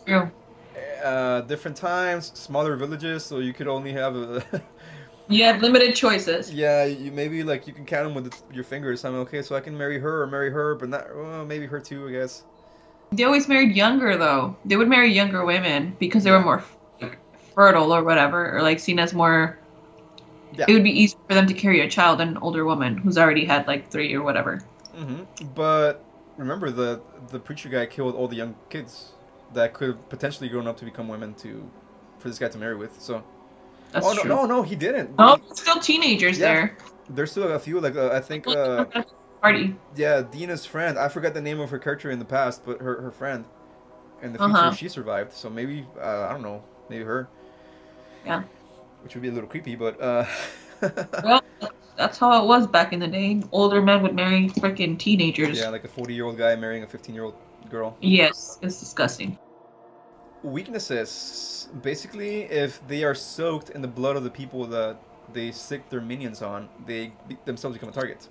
True. 0.06 0.30
uh, 1.04 1.40
different 1.42 1.76
times, 1.76 2.26
smaller 2.38 2.76
villages, 2.76 3.24
so 3.24 3.38
you 3.38 3.52
could 3.52 3.68
only 3.68 3.92
have 3.92 4.16
a. 4.16 4.42
You 5.28 5.42
have 5.42 5.60
limited 5.60 5.96
choices. 5.96 6.54
yeah, 6.54 6.84
you 6.84 7.10
maybe 7.10 7.42
like 7.42 7.66
you 7.66 7.72
can 7.72 7.84
count 7.84 8.04
them 8.04 8.14
with 8.14 8.32
your 8.52 8.62
fingers. 8.62 9.04
I'm 9.04 9.16
okay, 9.16 9.42
so 9.42 9.56
I 9.56 9.60
can 9.60 9.76
marry 9.76 9.98
her 9.98 10.22
or 10.22 10.28
marry 10.28 10.50
her, 10.50 10.76
but 10.76 10.88
not 10.88 11.04
well, 11.16 11.44
maybe 11.44 11.66
her 11.66 11.80
too, 11.80 12.06
I 12.06 12.12
guess. 12.12 12.44
They 13.10 13.24
always 13.24 13.48
married 13.48 13.74
younger, 13.74 14.16
though. 14.16 14.56
They 14.64 14.76
would 14.76 14.88
marry 14.88 15.12
younger 15.12 15.44
women 15.44 15.96
because 15.98 16.22
they 16.22 16.30
were 16.30 16.38
more 16.38 16.58
f- 16.58 16.75
fertile 17.56 17.92
or 17.94 18.04
whatever, 18.04 18.56
or 18.56 18.62
like 18.62 18.80
seen 18.80 19.00
as 19.00 19.14
more. 19.14 19.58
Yeah. 20.56 20.66
It 20.68 20.74
would 20.74 20.84
be 20.84 21.02
easier 21.02 21.18
for 21.28 21.34
them 21.34 21.46
to 21.48 21.54
carry 21.54 21.80
a 21.80 21.90
child 21.90 22.20
than 22.20 22.28
an 22.28 22.38
older 22.38 22.64
woman 22.64 22.98
who's 22.98 23.18
already 23.18 23.46
had 23.46 23.66
like 23.66 23.90
three 23.90 24.14
or 24.14 24.22
whatever. 24.22 24.68
hmm 24.94 25.22
But 25.54 26.04
remember, 26.36 26.70
the 26.70 27.00
the 27.30 27.38
preacher 27.38 27.68
guy 27.68 27.86
killed 27.86 28.14
all 28.14 28.28
the 28.28 28.36
young 28.36 28.54
kids 28.70 29.12
that 29.54 29.74
could 29.74 29.88
have 29.88 30.08
potentially 30.08 30.48
grown 30.48 30.66
up 30.66 30.76
to 30.78 30.84
become 30.84 31.08
women 31.08 31.34
to, 31.34 31.70
for 32.18 32.28
this 32.28 32.38
guy 32.38 32.48
to 32.48 32.58
marry 32.58 32.76
with. 32.76 33.00
So. 33.00 33.22
That's 33.92 34.06
oh 34.06 34.12
no, 34.12 34.22
true. 34.22 34.30
no, 34.30 34.46
no, 34.46 34.62
he 34.62 34.76
didn't. 34.76 35.10
Oh, 35.18 35.38
still 35.52 35.80
teenagers 35.80 36.38
Yeah. 36.38 36.46
there. 36.46 36.76
There's 37.08 37.30
still 37.30 37.52
a 37.52 37.58
few, 37.58 37.80
like 37.80 37.96
uh, 37.96 38.10
I 38.12 38.20
think, 38.20 38.48
uh, 38.48 38.86
Party. 39.40 39.76
yeah, 39.96 40.22
Deena's 40.22 40.66
friend. 40.66 40.98
I 40.98 41.08
forgot 41.08 41.34
the 41.34 41.40
name 41.40 41.60
of 41.60 41.70
her 41.70 41.78
character 41.78 42.10
in 42.10 42.18
the 42.18 42.24
past, 42.24 42.62
but 42.64 42.80
her 42.80 43.00
her 43.02 43.10
friend. 43.10 43.44
In 44.22 44.32
the 44.32 44.38
future, 44.38 44.70
Uh-huh. 44.70 44.72
she 44.72 44.88
survived. 44.88 45.32
So 45.32 45.50
maybe 45.50 45.86
uh, 46.00 46.26
I 46.28 46.32
don't 46.32 46.42
know, 46.42 46.62
maybe 46.88 47.04
her. 47.04 47.28
Yeah. 48.26 48.42
Which 49.02 49.14
would 49.14 49.22
be 49.22 49.28
a 49.28 49.32
little 49.32 49.48
creepy, 49.48 49.76
but 49.76 50.00
uh. 50.00 50.26
Well, 51.22 51.40
that's 51.96 52.18
how 52.18 52.42
it 52.42 52.46
was 52.46 52.66
back 52.66 52.92
in 52.92 53.00
the 53.00 53.06
day. 53.06 53.42
Older 53.52 53.80
men 53.80 54.02
would 54.02 54.14
marry 54.14 54.48
freaking 54.48 54.98
teenagers. 54.98 55.58
yeah, 55.58 55.70
like 55.70 55.84
a 55.84 55.88
40 55.88 56.12
year 56.12 56.26
old 56.26 56.36
guy 56.36 56.54
marrying 56.56 56.82
a 56.82 56.86
15 56.86 57.14
year 57.14 57.24
old 57.24 57.34
girl. 57.70 57.96
Yes, 58.00 58.58
it's 58.60 58.78
disgusting. 58.78 59.38
Weaknesses. 60.42 61.68
Basically, 61.82 62.42
if 62.42 62.86
they 62.86 63.04
are 63.04 63.14
soaked 63.14 63.70
in 63.70 63.80
the 63.80 63.88
blood 63.88 64.16
of 64.16 64.24
the 64.24 64.30
people 64.30 64.66
that 64.66 64.98
they 65.32 65.50
sick 65.50 65.88
their 65.88 66.00
minions 66.00 66.42
on, 66.42 66.68
they 66.86 67.12
themselves 67.46 67.76
become 67.76 67.88
a 67.88 67.92
target. 67.92 68.28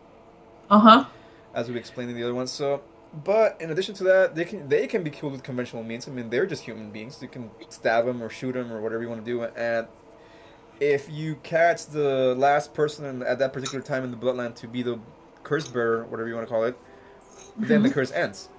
Uh 0.70 0.80
huh. 0.80 1.06
as 1.54 1.70
we 1.70 1.78
explained 1.78 2.10
in 2.10 2.16
the 2.16 2.24
other 2.24 2.36
one. 2.36 2.48
So, 2.48 2.82
but 3.24 3.60
in 3.62 3.72
addition 3.72 3.96
to 3.96 4.04
that, 4.06 4.36
they 4.36 4.46
can 4.46 4.68
they 4.68 4.88
can 4.88 5.04
be 5.04 5.10
killed 5.10 5.32
with 5.32 5.44
conventional 5.44 5.84
means. 5.84 6.08
I 6.08 6.12
mean, 6.12 6.30
they're 6.30 6.46
just 6.46 6.64
human 6.64 6.92
beings. 6.92 7.22
You 7.22 7.28
can 7.28 7.50
stab 7.70 8.06
them 8.06 8.22
or 8.22 8.30
shoot 8.30 8.54
them 8.54 8.72
or 8.72 8.82
whatever 8.82 9.02
you 9.04 9.10
want 9.10 9.24
to 9.24 9.32
do. 9.32 9.44
And 9.44 9.88
if 10.80 11.10
you 11.10 11.36
catch 11.44 11.86
the 11.88 12.36
last 12.38 12.74
person 12.74 13.06
in, 13.06 13.24
at 13.24 13.40
that 13.40 13.54
particular 13.54 13.82
time 13.82 14.04
in 14.04 14.12
the 14.12 14.18
bloodline 14.18 14.56
to 14.56 14.68
be 14.68 14.84
the 14.84 15.00
curse 15.44 15.68
bearer, 15.68 16.06
whatever 16.06 16.28
you 16.28 16.36
want 16.36 16.48
to 16.48 16.52
call 16.52 16.64
it, 16.64 16.78
then 17.58 17.82
the 17.82 17.90
mm-hmm. 17.90 17.94
curse 17.94 18.12
ends. 18.12 18.50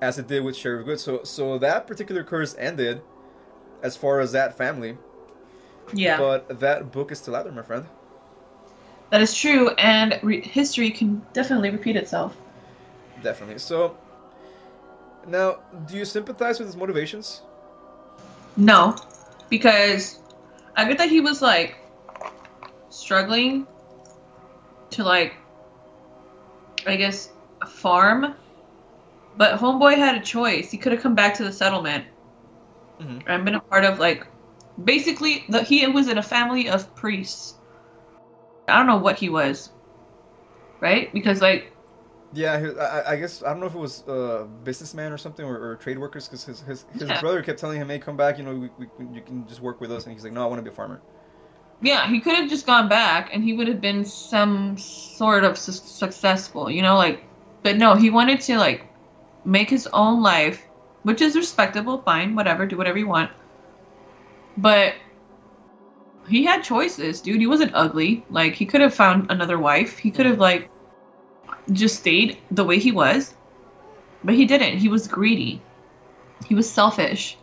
As 0.00 0.18
it 0.18 0.26
did 0.26 0.44
with 0.44 0.56
Sheriff 0.56 0.84
Goode. 0.84 1.00
So, 1.00 1.22
so 1.22 1.58
that 1.58 1.86
particular 1.86 2.24
curse 2.24 2.54
ended, 2.58 3.02
as 3.82 3.96
far 3.96 4.20
as 4.20 4.32
that 4.32 4.56
family. 4.56 4.96
Yeah, 5.92 6.18
But 6.18 6.60
that 6.60 6.92
book 6.92 7.10
is 7.10 7.18
still 7.18 7.34
out 7.34 7.44
there, 7.44 7.52
my 7.52 7.62
friend. 7.62 7.86
that 9.10 9.20
is 9.20 9.34
true, 9.34 9.70
and 9.70 10.18
re- 10.22 10.40
history 10.40 10.90
can 10.90 11.24
definitely 11.32 11.70
repeat 11.70 11.96
itself. 11.96 12.36
Definitely. 13.22 13.58
So, 13.58 13.96
now, 15.26 15.60
do 15.86 15.96
you 15.96 16.04
sympathize 16.04 16.58
with 16.58 16.68
his 16.68 16.76
motivations? 16.76 17.42
No, 18.56 18.96
because 19.48 20.18
I 20.76 20.86
get 20.86 20.98
that 20.98 21.08
he 21.08 21.20
was 21.20 21.40
like 21.40 21.76
struggling 22.90 23.66
to 24.90 25.04
like, 25.04 25.34
I 26.86 26.96
guess, 26.96 27.30
farm, 27.66 28.34
but 29.36 29.58
Homeboy 29.58 29.96
had 29.96 30.16
a 30.16 30.20
choice. 30.20 30.70
He 30.70 30.76
could 30.76 30.92
have 30.92 31.00
come 31.00 31.14
back 31.14 31.34
to 31.36 31.44
the 31.44 31.52
settlement 31.52 32.04
Mhm. 33.00 33.22
and 33.26 33.44
been 33.44 33.54
a 33.54 33.60
part 33.60 33.84
of 33.84 33.98
like, 33.98 34.26
basically, 34.84 35.44
the, 35.48 35.62
he 35.62 35.86
was 35.86 36.08
in 36.08 36.18
a 36.18 36.22
family 36.22 36.68
of 36.68 36.94
priests. 36.94 37.54
I 38.68 38.76
don't 38.76 38.86
know 38.86 38.98
what 38.98 39.18
he 39.18 39.28
was, 39.28 39.70
right? 40.80 41.12
Because 41.12 41.40
like, 41.40 41.71
Yeah, 42.34 42.72
I, 42.80 43.12
I 43.12 43.16
guess 43.16 43.42
I 43.42 43.50
don't 43.50 43.60
know 43.60 43.66
if 43.66 43.74
it 43.74 43.78
was 43.78 44.04
a 44.06 44.48
businessman 44.64 45.12
or 45.12 45.18
something 45.18 45.44
or, 45.44 45.72
or 45.72 45.76
trade 45.76 45.98
workers 45.98 46.26
because 46.26 46.44
his 46.44 46.60
his, 46.62 46.86
his 46.92 47.08
Yeah. 47.08 47.20
brother 47.20 47.42
kept 47.42 47.58
telling 47.58 47.80
him, 47.80 47.88
"Hey, 47.88 47.98
come 47.98 48.16
back. 48.16 48.38
You 48.38 48.44
know, 48.44 48.54
we, 48.54 48.70
we, 48.78 48.86
you 49.14 49.20
can 49.20 49.46
just 49.46 49.60
work 49.60 49.80
with 49.80 49.92
us." 49.92 50.04
And 50.04 50.14
he's 50.14 50.24
like, 50.24 50.32
"No, 50.32 50.42
I 50.42 50.46
want 50.46 50.58
to 50.58 50.62
be 50.62 50.70
a 50.70 50.74
farmer." 50.74 51.02
yeah, 51.82 52.08
he 52.08 52.20
could 52.20 52.36
have 52.36 52.48
just 52.48 52.64
gone 52.64 52.88
back 52.88 53.30
and 53.32 53.42
he 53.42 53.52
would 53.52 53.66
have 53.66 53.80
been 53.80 54.04
some 54.04 54.78
sort 54.78 55.44
of 55.44 55.58
su- 55.58 55.72
successful, 55.72 56.70
you 56.70 56.80
know, 56.80 56.96
like, 56.96 57.24
but 57.62 57.76
no, 57.76 57.94
he 57.96 58.08
wanted 58.08 58.40
to 58.42 58.56
like 58.56 58.86
make 59.44 59.68
his 59.68 59.88
own 59.88 60.22
life, 60.22 60.64
which 61.02 61.20
is 61.20 61.34
respectable, 61.34 62.00
fine, 62.02 62.36
whatever, 62.36 62.66
do 62.66 62.76
whatever 62.76 62.98
you 62.98 63.08
want. 63.08 63.30
But 64.56 64.94
he 66.28 66.44
had 66.44 66.62
choices, 66.62 67.20
dude. 67.20 67.40
He 67.40 67.48
wasn't 67.48 67.72
ugly. 67.74 68.24
Like, 68.30 68.54
he 68.54 68.64
could 68.64 68.80
have 68.80 68.94
found 68.94 69.30
another 69.30 69.58
wife. 69.58 69.98
He 69.98 70.12
could 70.12 70.26
have 70.26 70.34
mm-hmm. 70.34 70.42
like 70.42 70.70
just 71.70 72.00
stayed 72.00 72.38
the 72.50 72.64
way 72.64 72.78
he 72.78 72.92
was, 72.92 73.34
but 74.24 74.34
he 74.34 74.46
didn't. 74.46 74.78
He 74.78 74.88
was 74.88 75.06
greedy. 75.06 75.60
He 76.46 76.54
was 76.54 76.70
selfish, 76.70 77.36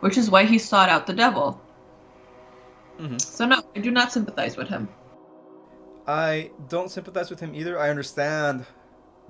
which 0.00 0.16
is 0.16 0.30
why 0.30 0.44
he 0.44 0.58
sought 0.58 0.88
out 0.88 1.06
the 1.06 1.12
devil. 1.12 1.60
Mhm. 2.98 3.20
So 3.20 3.46
no, 3.46 3.62
I 3.76 3.80
do 3.80 3.90
not 3.90 4.12
sympathize 4.12 4.56
with 4.56 4.68
him. 4.68 4.88
I 6.06 6.50
don't 6.68 6.90
sympathize 6.90 7.30
with 7.30 7.40
him 7.40 7.54
either. 7.54 7.78
I 7.78 7.90
understand 7.90 8.64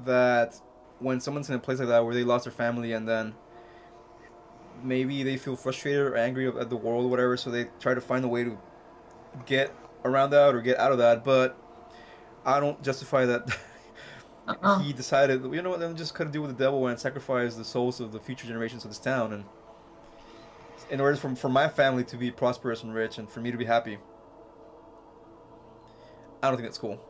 that 0.05 0.61
when 1.01 1.21
someone's 1.21 1.49
in 1.49 1.55
a 1.57 1.59
place 1.59 1.79
like 1.79 1.89
that 1.89 2.05
where 2.05 2.15
they 2.15 2.25
lost 2.25 2.45
their 2.45 2.53
family 2.53 2.93
and 2.93 3.09
then 3.09 3.35
maybe 4.83 5.23
they 5.23 5.37
feel 5.37 5.57
frustrated 5.57 6.01
or 6.01 6.17
angry 6.17 6.47
at 6.49 6.71
the 6.71 6.77
world 6.77 7.07
or 7.07 7.09
whatever, 7.09 7.37
so 7.37 7.51
they 7.51 7.67
try 7.81 7.95
to 7.95 8.01
find 8.01 8.25
a 8.25 8.29
way 8.29 8.45
to 8.45 8.59
get 9.47 9.75
around 10.05 10.31
that 10.31 10.55
or 10.55 10.61
get 10.61 10.79
out 10.79 10.93
of 10.93 10.99
that. 10.99 11.25
But 11.25 11.57
I 12.45 12.61
don't 12.61 12.81
justify 12.83 13.27
that. 13.27 13.49
Uh-uh. 14.49 14.79
he 14.81 14.93
decided, 14.93 15.45
you 15.45 15.63
know 15.63 15.71
what, 15.71 15.81
let 15.81 15.91
me 15.91 15.97
just 15.97 16.15
cut 16.15 16.27
a 16.27 16.31
deal 16.31 16.43
with 16.43 16.57
the 16.57 16.65
devil 16.65 16.87
and 16.87 16.99
sacrifice 16.99 17.55
the 17.55 17.65
souls 17.65 18.01
of 18.01 18.13
the 18.13 18.21
future 18.21 18.47
generations 18.47 18.85
of 18.85 18.91
this 18.91 18.99
town, 18.99 19.33
and 19.33 19.45
in 20.91 21.01
order 21.01 21.17
for 21.17 21.35
for 21.37 21.49
my 21.49 21.69
family 21.69 22.05
to 22.05 22.17
be 22.17 22.31
prosperous 22.31 22.83
and 22.83 22.95
rich, 22.95 23.19
and 23.19 23.31
for 23.31 23.41
me 23.41 23.51
to 23.51 23.59
be 23.59 23.65
happy. 23.65 23.99
I 26.43 26.49
don't 26.49 26.57
think 26.57 26.69
that's 26.69 26.79
cool. 26.79 27.01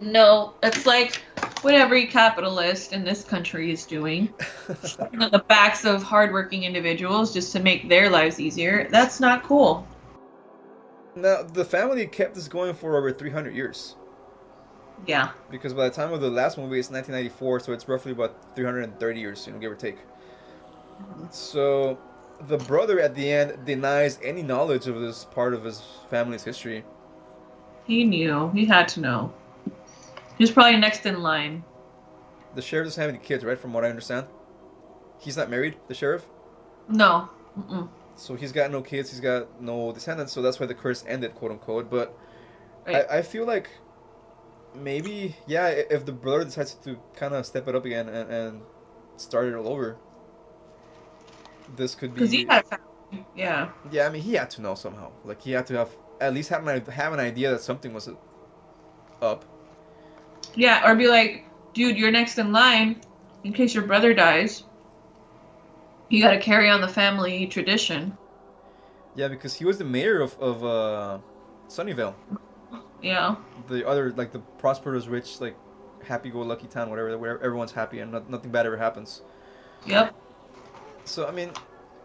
No, 0.00 0.54
it's 0.62 0.86
like 0.86 1.16
what 1.60 1.74
every 1.74 2.06
capitalist 2.06 2.92
in 2.92 3.04
this 3.04 3.22
country 3.22 3.70
is 3.70 3.84
doing. 3.84 4.32
on 4.98 5.30
the 5.30 5.44
backs 5.46 5.84
of 5.84 6.02
hardworking 6.02 6.64
individuals 6.64 7.34
just 7.34 7.52
to 7.52 7.60
make 7.60 7.88
their 7.88 8.08
lives 8.08 8.40
easier. 8.40 8.88
That's 8.90 9.20
not 9.20 9.42
cool. 9.42 9.86
now, 11.14 11.42
the 11.42 11.64
family 11.64 12.06
kept 12.06 12.34
this 12.34 12.48
going 12.48 12.74
for 12.74 12.96
over 12.96 13.12
300 13.12 13.54
years. 13.54 13.96
Yeah. 15.06 15.30
Because 15.50 15.72
by 15.74 15.88
the 15.88 15.94
time 15.94 16.12
of 16.12 16.20
the 16.20 16.30
last 16.30 16.58
movie, 16.58 16.78
it's 16.78 16.90
1994, 16.90 17.60
so 17.60 17.72
it's 17.72 17.88
roughly 17.88 18.12
about 18.12 18.54
330 18.54 19.20
years, 19.20 19.46
you 19.46 19.52
know, 19.52 19.58
give 19.58 19.72
or 19.72 19.76
take. 19.76 19.98
Mm-hmm. 19.98 21.26
So, 21.30 21.98
the 22.48 22.58
brother 22.58 23.00
at 23.00 23.14
the 23.14 23.30
end 23.30 23.64
denies 23.66 24.18
any 24.22 24.42
knowledge 24.42 24.86
of 24.86 25.00
this 25.00 25.24
part 25.24 25.54
of 25.54 25.64
his 25.64 25.82
family's 26.10 26.44
history. 26.44 26.84
He 27.86 28.04
knew. 28.04 28.50
He 28.54 28.64
had 28.66 28.88
to 28.88 29.00
know. 29.00 29.32
He 30.36 30.44
was 30.44 30.50
probably 30.50 30.76
next 30.78 31.04
in 31.06 31.22
line. 31.22 31.64
The 32.54 32.62
sheriff 32.62 32.86
doesn't 32.86 33.00
have 33.00 33.10
any 33.10 33.18
kids, 33.18 33.44
right? 33.44 33.58
From 33.58 33.72
what 33.72 33.84
I 33.84 33.88
understand, 33.90 34.26
he's 35.18 35.36
not 35.36 35.50
married. 35.50 35.76
The 35.88 35.94
sheriff, 35.94 36.26
No. 36.88 37.28
Mm-mm. 37.58 37.88
so 38.16 38.34
he's 38.36 38.52
got 38.52 38.70
no 38.70 38.80
kids. 38.80 39.10
He's 39.10 39.20
got 39.20 39.60
no 39.60 39.92
descendants. 39.92 40.32
So 40.32 40.40
that's 40.42 40.58
why 40.60 40.66
the 40.66 40.74
curse 40.74 41.04
ended, 41.06 41.34
quote 41.34 41.52
unquote. 41.52 41.90
But 41.90 42.16
Right. 42.86 43.04
I, 43.10 43.18
I 43.18 43.22
feel 43.22 43.44
like 43.46 43.68
maybe, 44.74 45.36
yeah, 45.46 45.68
if 45.68 46.04
the 46.04 46.12
brother 46.12 46.44
decides 46.44 46.74
to 46.74 46.98
kind 47.14 47.34
of 47.34 47.46
step 47.46 47.68
it 47.68 47.74
up 47.74 47.84
again 47.84 48.08
and, 48.08 48.30
and 48.30 48.60
start 49.16 49.46
it 49.46 49.54
all 49.54 49.68
over, 49.68 49.96
this 51.76 51.94
could 51.94 52.14
be. 52.14 52.26
He 52.26 52.46
had 52.46 52.64
a. 52.70 52.78
Yeah. 53.36 53.70
Yeah, 53.90 54.06
I 54.06 54.10
mean, 54.10 54.22
he 54.22 54.34
had 54.34 54.50
to 54.50 54.62
know 54.62 54.74
somehow. 54.74 55.10
Like 55.24 55.42
he 55.42 55.52
had 55.52 55.66
to 55.68 55.78
have 55.78 55.90
at 56.20 56.34
least 56.34 56.48
have 56.50 56.66
an 56.66 56.84
have 56.86 57.12
an 57.12 57.20
idea 57.20 57.50
that 57.50 57.60
something 57.60 57.92
was 57.92 58.08
up. 59.20 59.44
Yeah, 60.54 60.88
or 60.88 60.94
be 60.94 61.08
like, 61.08 61.44
dude, 61.74 61.96
you're 61.96 62.10
next 62.10 62.38
in 62.38 62.52
line 62.52 63.00
in 63.44 63.52
case 63.52 63.74
your 63.74 63.84
brother 63.84 64.14
dies. 64.14 64.64
You 66.08 66.22
gotta 66.22 66.38
carry 66.38 66.68
on 66.68 66.80
the 66.80 66.88
family 66.88 67.46
tradition. 67.46 68.16
Yeah, 69.14 69.28
because 69.28 69.54
he 69.54 69.64
was 69.64 69.78
the 69.78 69.84
mayor 69.84 70.20
of 70.20 70.38
of 70.38 70.64
uh, 70.64 71.18
Sunnyvale, 71.68 72.14
Yeah. 73.02 73.36
the 73.68 73.86
other 73.86 74.12
like 74.12 74.32
the 74.32 74.40
prosperous, 74.58 75.06
rich, 75.06 75.40
like 75.40 75.56
happy-go-lucky 76.04 76.66
town, 76.66 76.90
whatever, 76.90 77.16
where 77.18 77.42
everyone's 77.42 77.72
happy 77.72 78.00
and 78.00 78.12
not, 78.12 78.30
nothing 78.30 78.50
bad 78.50 78.66
ever 78.66 78.76
happens. 78.76 79.22
Yep. 79.86 80.14
So 81.04 81.26
I 81.26 81.30
mean, 81.30 81.50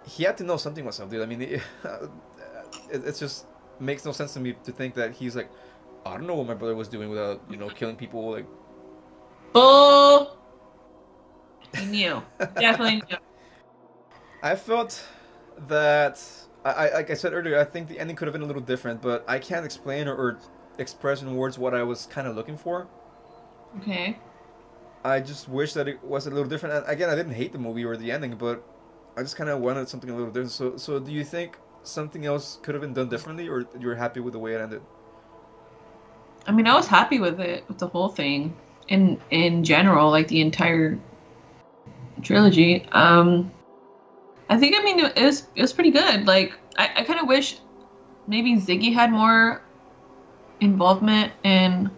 he 0.07 0.23
had 0.23 0.37
to 0.37 0.43
know 0.43 0.57
something 0.57 0.85
was 0.85 0.99
up, 0.99 1.09
dude. 1.09 1.21
I 1.21 1.25
mean, 1.25 1.41
it, 1.41 1.61
it, 2.91 3.05
it 3.05 3.15
just 3.17 3.45
makes 3.79 4.05
no 4.05 4.11
sense 4.11 4.33
to 4.33 4.39
me 4.39 4.55
to 4.63 4.71
think 4.71 4.93
that 4.95 5.13
he's 5.13 5.35
like, 5.35 5.49
I 6.05 6.11
don't 6.11 6.27
know 6.27 6.35
what 6.35 6.47
my 6.47 6.53
brother 6.53 6.75
was 6.75 6.87
doing 6.87 7.09
without 7.09 7.41
you 7.49 7.57
know 7.57 7.69
killing 7.69 7.95
people. 7.95 8.31
Like, 8.31 8.45
Bull. 9.53 10.37
He 11.75 11.85
knew. 11.85 12.21
Definitely 12.39 12.97
knew. 13.09 13.17
I 14.41 14.55
felt 14.55 15.03
that 15.67 16.21
I, 16.63 16.69
I 16.71 16.93
like 16.93 17.09
I 17.09 17.13
said 17.15 17.33
earlier, 17.33 17.59
I 17.59 17.63
think 17.63 17.87
the 17.87 17.99
ending 17.99 18.15
could 18.15 18.27
have 18.27 18.33
been 18.33 18.43
a 18.43 18.45
little 18.45 18.61
different, 18.61 19.01
but 19.01 19.23
I 19.27 19.39
can't 19.39 19.65
explain 19.65 20.07
or, 20.07 20.15
or 20.15 20.39
express 20.77 21.21
in 21.21 21.35
words 21.35 21.57
what 21.57 21.73
I 21.73 21.83
was 21.83 22.05
kind 22.05 22.27
of 22.27 22.35
looking 22.35 22.57
for. 22.57 22.87
Okay. 23.81 24.17
I 25.03 25.19
just 25.19 25.47
wish 25.47 25.73
that 25.73 25.87
it 25.87 26.03
was 26.03 26.25
a 26.27 26.29
little 26.29 26.49
different. 26.49 26.75
And 26.75 26.85
again, 26.87 27.09
I 27.09 27.15
didn't 27.15 27.33
hate 27.33 27.51
the 27.51 27.59
movie 27.59 27.85
or 27.85 27.95
the 27.95 28.11
ending, 28.11 28.35
but 28.35 28.63
I 29.17 29.21
just 29.21 29.35
kind 29.35 29.49
of 29.49 29.59
wanted 29.59 29.87
something 29.87 30.09
a 30.09 30.13
little 30.13 30.31
different. 30.31 30.51
So, 30.51 30.77
so 30.77 30.99
do 30.99 31.11
you 31.11 31.23
think 31.23 31.57
something 31.83 32.25
else 32.25 32.59
could 32.63 32.73
have 32.73 32.81
been 32.81 32.93
done 32.93 33.09
differently, 33.09 33.47
or 33.47 33.65
you're 33.79 33.95
happy 33.95 34.19
with 34.19 34.33
the 34.33 34.39
way 34.39 34.53
it 34.53 34.61
ended? 34.61 34.81
I 36.47 36.51
mean, 36.51 36.67
I 36.67 36.75
was 36.75 36.87
happy 36.87 37.19
with 37.19 37.39
it, 37.39 37.63
with 37.67 37.77
the 37.77 37.87
whole 37.87 38.09
thing, 38.09 38.55
in 38.87 39.19
in 39.31 39.63
general, 39.63 40.09
like 40.09 40.27
the 40.27 40.41
entire 40.41 40.99
trilogy. 42.21 42.87
Um, 42.91 43.51
I 44.49 44.57
think, 44.57 44.75
I 44.77 44.83
mean, 44.83 44.99
it 44.99 45.23
was 45.23 45.47
it 45.55 45.61
was 45.61 45.73
pretty 45.73 45.91
good. 45.91 46.25
Like, 46.27 46.53
I, 46.77 46.89
I 46.97 47.03
kind 47.03 47.19
of 47.19 47.27
wish 47.27 47.59
maybe 48.27 48.55
Ziggy 48.55 48.93
had 48.93 49.11
more 49.11 49.61
involvement 50.61 51.33
in 51.43 51.89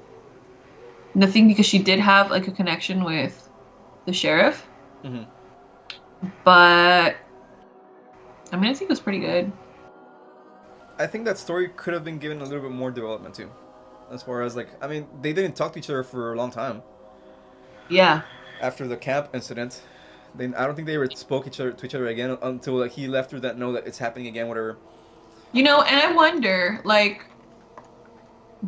the 1.15 1.27
thing 1.27 1.47
because 1.47 1.65
she 1.65 1.79
did 1.79 1.99
have 1.99 2.29
like 2.31 2.47
a 2.47 2.51
connection 2.51 3.03
with 3.03 3.49
the 4.05 4.13
sheriff. 4.13 4.67
hmm 5.03 5.23
But 6.43 7.15
I 8.51 8.55
mean, 8.55 8.71
I 8.71 8.73
think 8.73 8.83
it 8.83 8.89
was 8.89 8.99
pretty 8.99 9.19
good. 9.19 9.51
I 10.99 11.05
think 11.05 11.25
that 11.25 11.37
story 11.37 11.69
could 11.75 11.93
have 11.93 12.03
been 12.03 12.17
given 12.17 12.41
a 12.41 12.43
little 12.43 12.61
bit 12.61 12.71
more 12.71 12.89
development 12.91 13.35
too, 13.35 13.51
as 14.11 14.23
far 14.23 14.41
as 14.41 14.55
like, 14.55 14.69
I 14.81 14.87
mean, 14.87 15.07
they 15.21 15.31
didn't 15.33 15.55
talk 15.55 15.73
to 15.73 15.79
each 15.79 15.89
other 15.89 16.03
for 16.03 16.33
a 16.33 16.37
long 16.37 16.49
time 16.49 16.81
Yeah. 17.89 18.21
after 18.61 18.87
the 18.87 18.97
camp 18.97 19.29
incident. 19.33 19.81
then 20.35 20.53
I 20.55 20.65
don't 20.65 20.75
think 20.75 20.87
they 20.87 20.95
ever 20.95 21.09
spoke 21.11 21.47
each 21.47 21.59
other 21.59 21.71
to 21.71 21.85
each 21.85 21.95
other 21.95 22.07
again 22.07 22.37
until 22.41 22.73
like 22.75 22.91
he 22.91 23.07
left 23.07 23.31
her 23.31 23.39
that 23.39 23.57
know 23.57 23.71
that 23.73 23.87
it's 23.87 23.97
happening 23.97 24.27
again, 24.27 24.47
whatever. 24.47 24.77
You 25.51 25.63
know, 25.63 25.81
and 25.81 25.95
I 25.95 26.11
wonder, 26.13 26.81
like, 26.83 27.25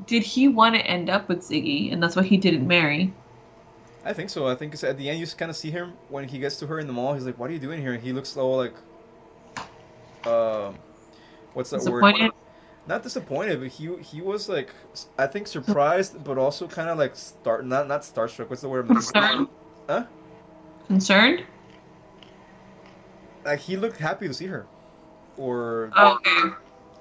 did 0.05 0.23
he 0.23 0.47
want 0.47 0.75
to 0.75 0.81
end 0.81 1.09
up 1.09 1.27
with 1.27 1.39
Ziggy, 1.39 1.91
and 1.91 2.01
that's 2.01 2.15
why 2.15 2.23
he 2.23 2.37
didn't 2.37 2.67
marry? 2.67 3.13
I 4.05 4.13
think 4.13 4.29
so. 4.29 4.47
I 4.47 4.55
think 4.55 4.81
at 4.83 4.97
the 4.97 5.09
end 5.09 5.19
you 5.19 5.27
kind 5.27 5.49
of 5.49 5.57
see 5.57 5.71
him 5.71 5.93
when 6.09 6.27
he 6.27 6.39
gets 6.39 6.57
to 6.59 6.67
her 6.67 6.79
in 6.79 6.87
the 6.87 6.93
mall. 6.93 7.13
He's 7.13 7.25
like, 7.25 7.37
"What 7.37 7.49
are 7.49 7.53
you 7.53 7.59
doing 7.59 7.81
here?" 7.81 7.93
And 7.93 8.01
he 8.01 8.13
looks 8.13 8.37
all 8.37 8.57
like, 8.57 8.73
um, 10.25 10.75
what's 11.53 11.71
that 11.71 11.83
word? 11.83 12.31
Not 12.87 13.03
disappointed, 13.03 13.59
but 13.59 13.69
he 13.69 13.95
he 13.97 14.21
was 14.21 14.49
like, 14.49 14.71
I 15.17 15.27
think 15.27 15.47
surprised, 15.47 16.23
but 16.23 16.37
also 16.37 16.67
kind 16.67 16.89
of 16.89 16.97
like 16.97 17.15
start 17.15 17.65
not 17.65 17.87
not 17.87 18.01
starstruck. 18.01 18.49
What's 18.49 18.61
the 18.61 18.69
word? 18.69 18.85
I'm 18.85 18.87
looking 18.87 19.01
for? 19.03 19.13
Concerned? 19.13 19.47
Huh? 19.87 20.05
Concerned? 20.87 21.43
Like 23.45 23.59
he 23.59 23.77
looked 23.77 23.97
happy 23.97 24.27
to 24.27 24.33
see 24.33 24.47
her, 24.47 24.65
or 25.37 25.91
Oh, 25.95 26.15
okay. 26.15 26.55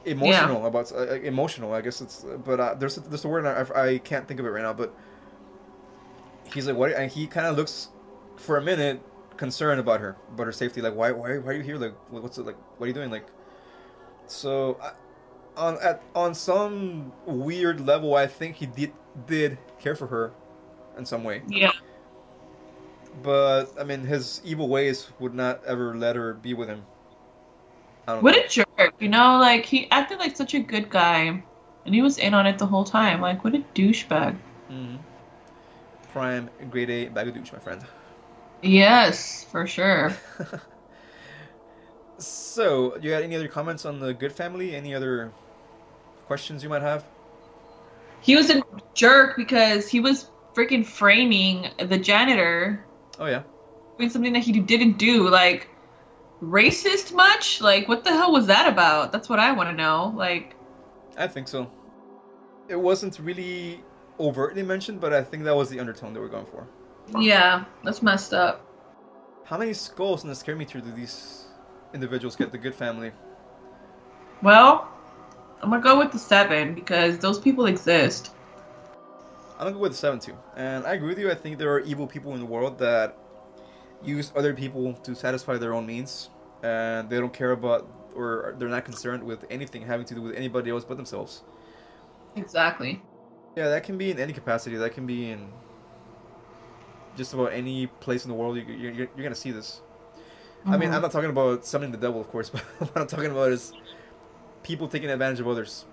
Emotional 0.04 0.66
about 0.66 0.92
uh, 0.92 1.14
emotional. 1.14 1.72
I 1.72 1.80
guess 1.80 2.00
it's, 2.00 2.24
but 2.44 2.60
uh, 2.60 2.74
there's 2.74 2.96
a, 2.96 3.00
there's 3.00 3.24
a 3.24 3.28
word 3.28 3.46
I, 3.46 3.66
I 3.80 3.98
can't 3.98 4.26
think 4.26 4.40
of 4.40 4.46
it 4.46 4.50
right 4.50 4.62
now. 4.62 4.72
But 4.72 4.94
he's 6.52 6.66
like, 6.66 6.76
what? 6.76 6.92
And 6.92 7.10
he 7.10 7.26
kind 7.26 7.46
of 7.46 7.56
looks 7.56 7.88
for 8.36 8.56
a 8.56 8.62
minute 8.62 9.00
concerned 9.36 9.80
about 9.80 10.00
her, 10.00 10.16
about 10.32 10.46
her 10.46 10.52
safety. 10.52 10.80
Like, 10.80 10.94
why 10.94 11.12
why 11.12 11.38
why 11.38 11.52
are 11.52 11.54
you 11.54 11.62
here? 11.62 11.76
Like, 11.76 11.94
what's 12.10 12.38
it 12.38 12.46
like? 12.46 12.56
What 12.78 12.84
are 12.84 12.88
you 12.88 12.94
doing? 12.94 13.10
Like, 13.10 13.26
so 14.26 14.78
on 15.56 15.76
at 15.82 16.02
on 16.14 16.34
some 16.34 17.12
weird 17.26 17.80
level, 17.80 18.14
I 18.14 18.26
think 18.26 18.56
he 18.56 18.66
did 18.66 18.92
did 19.26 19.58
care 19.78 19.96
for 19.96 20.06
her 20.06 20.32
in 20.96 21.04
some 21.04 21.24
way. 21.24 21.42
Yeah. 21.48 21.72
But 23.22 23.66
I 23.78 23.84
mean, 23.84 24.04
his 24.04 24.40
evil 24.44 24.68
ways 24.68 25.10
would 25.18 25.34
not 25.34 25.64
ever 25.64 25.94
let 25.96 26.16
her 26.16 26.34
be 26.34 26.54
with 26.54 26.68
him. 26.68 26.84
What 28.16 28.34
think. 28.34 28.46
a 28.46 28.48
jerk, 28.48 28.94
you 28.98 29.08
know? 29.08 29.38
Like, 29.38 29.64
he 29.64 29.90
acted 29.90 30.18
like 30.18 30.36
such 30.36 30.54
a 30.54 30.60
good 30.60 30.90
guy, 30.90 31.42
and 31.84 31.94
he 31.94 32.02
was 32.02 32.18
in 32.18 32.34
on 32.34 32.46
it 32.46 32.58
the 32.58 32.66
whole 32.66 32.84
time. 32.84 33.20
Like, 33.20 33.44
what 33.44 33.54
a 33.54 33.62
douchebag. 33.74 34.36
Mhm. 34.70 34.98
Prime 36.12 36.50
grade 36.70 36.90
A 36.90 37.08
bag 37.08 37.28
of 37.28 37.34
douche, 37.34 37.52
my 37.52 37.58
friend. 37.58 37.84
Yes, 38.62 39.44
for 39.44 39.66
sure. 39.66 40.16
So, 42.18 42.96
you 43.00 43.10
got 43.10 43.22
any 43.22 43.36
other 43.36 43.46
comments 43.46 43.84
on 43.84 44.00
the 44.00 44.12
Goode 44.12 44.32
Family? 44.32 44.74
Any 44.74 44.92
other 44.92 45.30
questions 46.26 46.64
you 46.64 46.68
might 46.68 46.82
have? 46.82 47.04
He 48.20 48.34
was 48.34 48.50
a 48.50 48.60
jerk 48.94 49.36
because 49.36 49.88
he 49.88 50.00
was 50.00 50.28
freaking 50.54 50.84
framing 50.84 51.68
the 51.78 51.96
janitor 51.96 52.84
Oh 53.20 53.26
yeah, 53.26 53.42
doing 53.96 54.10
something 54.10 54.32
that 54.32 54.42
he 54.42 54.52
didn't 54.52 54.98
do. 54.98 55.28
Like, 55.28 55.68
racist 56.42 57.12
much? 57.14 57.60
Like, 57.60 57.88
what 57.88 58.04
the 58.04 58.10
hell 58.10 58.32
was 58.32 58.46
that 58.46 58.70
about? 58.70 59.12
That's 59.12 59.28
what 59.28 59.38
I 59.38 59.52
want 59.52 59.68
to 59.70 59.74
know. 59.74 60.12
Like, 60.16 60.54
I 61.16 61.26
think 61.26 61.48
so. 61.48 61.70
It 62.68 62.76
wasn't 62.76 63.18
really 63.18 63.82
overtly 64.20 64.62
mentioned, 64.62 65.00
but 65.00 65.12
I 65.12 65.22
think 65.22 65.44
that 65.44 65.54
was 65.56 65.68
the 65.70 65.80
undertone 65.80 66.12
they 66.12 66.20
were 66.20 66.28
going 66.28 66.46
for. 66.46 66.66
yeah, 67.18 67.64
that's 67.84 68.02
messed 68.02 68.34
up. 68.34 68.64
How 69.44 69.56
many 69.56 69.72
skulls 69.72 70.24
in 70.24 70.28
the 70.28 70.34
scare 70.34 70.56
meter 70.56 70.80
do 70.80 70.90
these 70.92 71.46
individuals 71.94 72.36
get? 72.36 72.52
The 72.52 72.58
Goode 72.58 72.74
Family. 72.74 73.12
Well, 74.42 74.88
I'm 75.62 75.70
gonna 75.70 75.82
go 75.82 75.98
with 75.98 76.12
the 76.12 76.18
seven 76.18 76.74
because 76.74 77.18
those 77.18 77.38
people 77.38 77.66
exist. 77.66 78.32
I'm 79.58 79.64
gonna 79.64 79.72
go 79.72 79.78
with 79.78 79.92
the 79.92 79.98
seven 79.98 80.20
too, 80.20 80.36
and 80.56 80.86
I 80.86 80.94
agree 80.94 81.08
with 81.08 81.18
you. 81.18 81.30
I 81.30 81.34
think 81.34 81.58
there 81.58 81.72
are 81.72 81.80
evil 81.80 82.06
people 82.06 82.34
in 82.34 82.40
the 82.40 82.46
world 82.46 82.78
that 82.78 83.16
use 84.02 84.32
other 84.36 84.54
people 84.54 84.94
to 84.94 85.14
satisfy 85.14 85.56
their 85.56 85.74
own 85.74 85.86
means, 85.86 86.30
and 86.62 87.08
they 87.10 87.18
don't 87.18 87.32
care 87.32 87.52
about 87.52 87.88
or 88.14 88.56
they're 88.58 88.68
not 88.68 88.84
concerned 88.84 89.22
with 89.22 89.44
anything 89.48 89.82
having 89.82 90.04
to 90.06 90.14
do 90.14 90.22
with 90.22 90.34
anybody 90.34 90.70
else 90.70 90.84
but 90.84 90.96
themselves. 90.96 91.44
Exactly. 92.36 93.00
Yeah, 93.56 93.68
that 93.68 93.84
can 93.84 93.96
be 93.96 94.10
in 94.10 94.18
any 94.18 94.32
capacity. 94.32 94.76
That 94.76 94.92
can 94.92 95.06
be 95.06 95.30
in 95.30 95.48
just 97.16 97.34
about 97.34 97.52
any 97.52 97.86
place 97.86 98.24
in 98.24 98.30
the 98.30 98.34
world. 98.34 98.56
You, 98.56 98.62
you're, 98.62 98.92
you're, 98.92 99.06
gonna 99.16 99.34
see 99.34 99.50
this. 99.50 99.82
I 100.66 100.76
mean. 100.76 100.90
I'm 100.90 101.02
not 101.02 101.12
talking 101.12 101.30
about 101.30 101.64
summoning 101.64 101.92
the 101.92 101.98
devil, 101.98 102.20
of 102.20 102.28
course, 102.28 102.50
but 102.50 102.60
what 102.78 102.96
I'm 102.96 103.06
talking 103.06 103.30
about 103.30 103.52
is 103.52 103.72
people 104.62 104.88
taking 104.88 105.10
advantage 105.10 105.40
of 105.40 105.48
others 105.48 105.84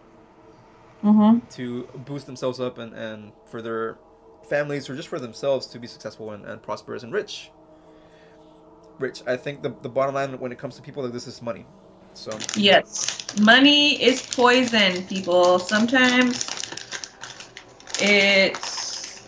Mhm. 1.03 1.47
to 1.55 1.83
boost 2.05 2.25
themselves 2.25 2.59
up 2.59 2.77
and, 2.79 2.93
and 2.93 3.31
for 3.45 3.61
their 3.61 3.97
families 4.49 4.89
or 4.89 4.95
just 4.95 5.07
for 5.07 5.19
themselves 5.19 5.67
to 5.67 5.79
be 5.79 5.87
successful 5.87 6.31
and, 6.31 6.45
and 6.45 6.63
prosperous 6.63 7.03
and 7.03 7.13
rich. 7.13 7.51
Rich. 8.99 9.23
I 9.27 9.35
think 9.35 9.61
the, 9.61 9.73
the 9.81 9.89
bottom 9.89 10.15
line 10.15 10.39
when 10.39 10.51
it 10.51 10.57
comes 10.57 10.75
to 10.77 10.81
people 10.81 11.03
like 11.03 11.13
this 11.13 11.27
is 11.27 11.41
money. 11.41 11.65
So 12.13 12.37
Yes. 12.55 13.37
Money 13.39 14.01
is 14.01 14.21
poison, 14.21 15.03
people. 15.07 15.59
Sometimes 15.59 16.49
it's 17.99 19.27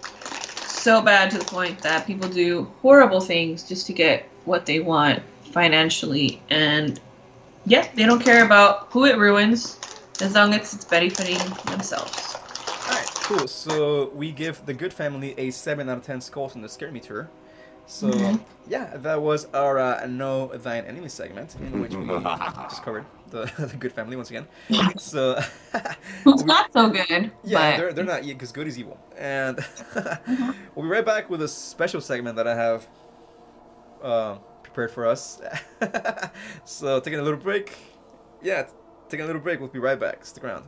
so 0.88 1.02
bad 1.02 1.32
to 1.32 1.38
the 1.38 1.46
point 1.46 1.80
that 1.80 2.08
people 2.08 2.30
do 2.30 2.72
horrible 2.82 3.20
things 3.20 3.68
just 3.68 3.88
to 3.88 3.94
get 3.94 4.30
what 4.46 4.66
they 4.66 4.80
want 4.80 5.22
financially. 5.52 6.42
And 6.50 7.00
yeah, 7.66 7.90
they 7.96 8.06
don't 8.06 8.24
care 8.24 8.46
about 8.46 8.88
who 8.92 9.06
it 9.06 9.18
ruins 9.18 9.78
as 10.22 10.34
long 10.34 10.54
as 10.54 10.74
it's 10.74 10.86
benefiting 10.86 11.38
themselves. 11.70 12.38
Alright, 12.88 13.08
cool. 13.16 13.48
So 13.48 14.10
we 14.16 14.32
give 14.32 14.66
the 14.66 14.74
Goode 14.74 14.94
family 14.94 15.36
a 15.38 15.52
seven 15.52 15.90
out 15.90 15.98
of 15.98 16.04
ten 16.06 16.22
skulls 16.22 16.56
on 16.56 16.62
the 16.62 16.70
scare 16.70 16.92
meter. 16.92 17.30
So 17.88 18.08
Mhm. 18.10 18.40
yeah, 18.68 18.98
that 18.98 19.22
was 19.22 19.48
our 19.54 19.80
uh, 19.80 20.06
know 20.08 20.48
thine 20.48 20.84
enemy 20.86 21.08
segment 21.10 21.56
in 21.56 21.80
which 21.82 21.96
we 21.96 22.08
just 22.70 22.84
covered 22.84 23.06
the, 23.32 23.50
the 23.58 23.78
Goode 23.78 23.94
family 23.94 24.16
once 24.16 24.30
again. 24.30 24.46
So 24.98 25.40
Who's 26.26 26.44
not 26.44 26.72
so 26.74 26.90
good, 26.90 27.32
Yeah, 27.44 27.72
but 27.72 27.78
they're, 27.78 27.94
they're 27.94 28.06
not 28.06 28.24
because 28.24 28.52
good 28.52 28.68
is 28.68 28.78
evil. 28.78 29.00
And 29.18 29.64
we'll 30.76 30.86
be 30.86 30.90
right 30.92 31.06
back 31.06 31.30
with 31.30 31.42
a 31.42 31.48
special 31.48 32.02
segment 32.02 32.36
that 32.36 32.48
I 32.48 32.56
have 32.56 32.88
uh, 34.04 34.36
prepared 34.64 34.92
for 34.92 35.06
us. 35.06 35.42
so 36.66 37.00
taking 37.00 37.20
a 37.20 37.24
little 37.24 37.40
break. 37.40 37.72
Yeah, 38.42 38.68
taking 39.10 39.24
a 39.24 39.28
little 39.28 39.42
break. 39.42 39.60
We'll 39.60 39.70
be 39.70 39.80
right 39.80 40.00
back. 40.00 40.26
Stick 40.26 40.44
around. 40.44 40.66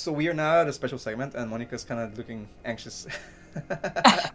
So 0.00 0.10
we 0.12 0.28
are 0.28 0.34
now 0.34 0.62
at 0.62 0.66
a 0.66 0.72
special 0.72 0.98
segment, 0.98 1.34
and 1.34 1.50
Monica's 1.50 1.84
kind 1.84 2.00
of 2.00 2.16
looking 2.16 2.48
anxious. 2.64 3.06
uh, 3.70 4.30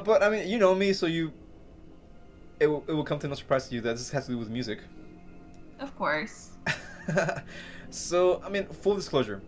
but 0.00 0.22
I 0.22 0.28
mean, 0.28 0.46
you 0.48 0.58
know 0.58 0.74
me, 0.74 0.92
so 0.92 1.06
you. 1.06 1.32
It 2.60 2.66
will, 2.66 2.84
it 2.86 2.92
will 2.92 3.04
come 3.04 3.18
to 3.18 3.28
no 3.28 3.34
surprise 3.34 3.68
to 3.68 3.74
you 3.74 3.80
that 3.80 3.96
this 3.96 4.10
has 4.10 4.26
to 4.26 4.32
do 4.32 4.38
with 4.38 4.50
music. 4.50 4.80
of 5.80 5.96
course. 5.96 6.50
so, 7.90 8.42
I 8.44 8.48
mean, 8.48 8.66
full 8.66 8.94
disclosure. 8.94 9.42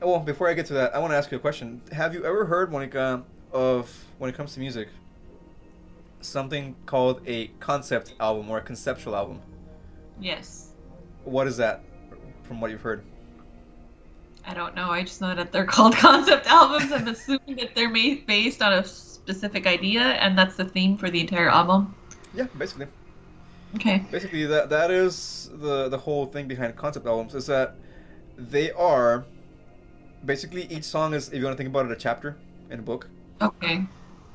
Well, 0.00 0.20
before 0.20 0.48
I 0.48 0.54
get 0.54 0.66
to 0.66 0.74
that, 0.74 0.94
I 0.94 0.98
want 0.98 1.12
to 1.12 1.16
ask 1.16 1.30
you 1.30 1.36
a 1.36 1.40
question. 1.40 1.82
Have 1.92 2.14
you 2.14 2.24
ever 2.24 2.46
heard, 2.46 2.72
Monica, 2.72 3.22
of 3.52 3.92
when 4.18 4.30
it 4.30 4.36
comes 4.36 4.54
to 4.54 4.60
music, 4.60 4.88
something 6.22 6.76
called 6.86 7.20
a 7.26 7.48
concept 7.60 8.14
album 8.20 8.48
or 8.48 8.58
a 8.58 8.62
conceptual 8.62 9.14
album? 9.14 9.40
Yes. 10.18 10.72
What 11.24 11.46
is 11.46 11.58
that, 11.58 11.84
from 12.50 12.60
what 12.60 12.72
you've 12.72 12.82
heard? 12.82 13.04
I 14.44 14.54
don't 14.54 14.74
know. 14.74 14.90
I 14.90 15.04
just 15.04 15.20
know 15.20 15.36
that 15.36 15.52
they're 15.52 15.64
called 15.76 15.94
concept 15.94 16.48
albums. 16.48 16.90
I'm 16.90 17.06
assuming 17.06 17.54
that 17.58 17.76
they're 17.76 17.88
made 17.88 18.26
based 18.26 18.60
on 18.60 18.72
a 18.72 18.84
specific 18.84 19.68
idea, 19.68 20.00
and 20.00 20.36
that's 20.36 20.56
the 20.56 20.64
theme 20.64 20.96
for 20.98 21.08
the 21.10 21.20
entire 21.20 21.48
album. 21.48 21.94
Yeah, 22.34 22.48
basically. 22.58 22.88
Okay. 23.76 24.04
Basically, 24.10 24.46
that 24.46 24.68
that 24.70 24.90
is 24.90 25.48
the 25.52 25.88
the 25.88 25.98
whole 25.98 26.26
thing 26.26 26.48
behind 26.48 26.74
concept 26.74 27.06
albums 27.06 27.36
is 27.36 27.46
that 27.46 27.76
they 28.36 28.72
are 28.72 29.26
basically 30.24 30.64
each 30.64 30.82
song 30.82 31.14
is 31.14 31.28
if 31.28 31.34
you 31.34 31.44
want 31.44 31.56
to 31.56 31.56
think 31.56 31.70
about 31.70 31.86
it 31.86 31.92
a 31.92 31.96
chapter 31.96 32.36
in 32.68 32.80
a 32.80 32.82
book 32.82 33.08
Okay. 33.40 33.86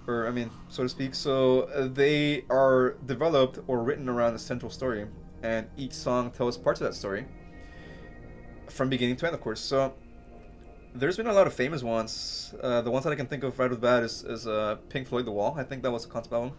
or 0.07 0.25
I 0.25 0.31
mean 0.31 0.49
so 0.69 0.83
to 0.83 0.89
speak. 0.89 1.13
So 1.15 1.63
uh, 1.63 1.89
they 1.91 2.45
are 2.49 2.95
developed 3.05 3.59
or 3.67 3.83
written 3.83 4.07
around 4.07 4.35
a 4.35 4.39
central 4.39 4.71
story, 4.71 5.05
and 5.43 5.67
each 5.75 5.91
song 5.93 6.31
tells 6.31 6.57
parts 6.57 6.79
of 6.79 6.87
that 6.87 6.93
story 6.93 7.25
from 8.69 8.89
beginning 8.89 9.15
to 9.17 9.25
end, 9.27 9.35
of 9.35 9.41
course. 9.41 9.59
So 9.59 9.93
there's 10.93 11.17
been 11.17 11.27
a 11.27 11.33
lot 11.33 11.47
of 11.47 11.53
famous 11.53 11.83
ones. 11.83 12.53
Uh, 12.61 12.81
the 12.81 12.91
ones 12.91 13.03
that 13.03 13.11
I 13.11 13.15
can 13.15 13.27
think 13.27 13.43
of 13.43 13.57
right 13.59 13.65
off 13.65 13.71
the 13.71 13.81
bat 13.81 14.03
is, 14.03 14.23
is 14.23 14.47
uh, 14.47 14.77
Pink 14.89 15.07
Floyd, 15.07 15.25
The 15.25 15.31
Wall. 15.31 15.55
I 15.57 15.63
think 15.63 15.83
that 15.83 15.91
was 15.91 16.05
a 16.05 16.07
concept 16.07 16.33
album. 16.33 16.53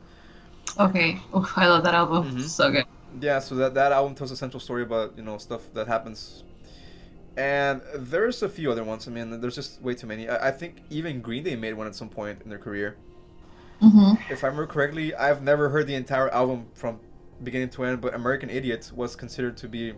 Okay. 0.79 1.19
Oh, 1.33 1.51
I 1.57 1.69
love 1.69 1.85
that 1.85 1.95
album. 1.95 2.37
Mhm. 2.37 2.43
So 2.43 2.71
good. 2.71 2.85
Yeah, 3.21 3.39
so 3.39 3.55
that 3.57 3.75
that 3.75 3.93
album 3.93 4.15
tells 4.15 4.31
a 4.31 4.37
central 4.37 4.61
story 4.61 4.83
about 4.83 5.17
you 5.17 5.23
know 5.23 5.39
stuff 5.39 5.63
that 5.75 5.87
happens, 5.87 6.45
and 7.37 7.81
there's 7.95 8.43
a 8.43 8.49
few 8.49 8.71
other 8.71 8.85
ones. 8.85 9.09
I 9.09 9.11
mean, 9.11 9.41
there's 9.41 9.55
just 9.55 9.81
way 9.81 9.95
too 9.95 10.07
many. 10.07 10.29
I, 10.29 10.49
I 10.49 10.51
think 10.51 10.83
even 10.91 11.21
Green 11.21 11.43
Day 11.45 11.57
made 11.57 11.75
one 11.75 11.87
at 11.87 11.95
some 11.95 12.09
point 12.09 12.43
in 12.43 12.51
their 12.51 12.59
career. 12.59 12.97
Mm-hmm. 13.83 14.33
If 14.33 14.43
I 14.45 14.49
remember 14.49 14.67
correctly, 14.67 15.15
I've 15.15 15.43
never 15.43 15.69
heard 15.69 15.87
the 15.87 15.95
entire 15.95 16.29
album 16.31 16.67
from 16.75 16.99
beginning 17.43 17.71
to 17.71 17.85
end, 17.85 18.01
but 18.01 18.15
American 18.15 18.51
Idiot 18.51 18.91
was 18.95 19.15
considered 19.17 19.57
to 19.59 19.69
be 19.69 19.95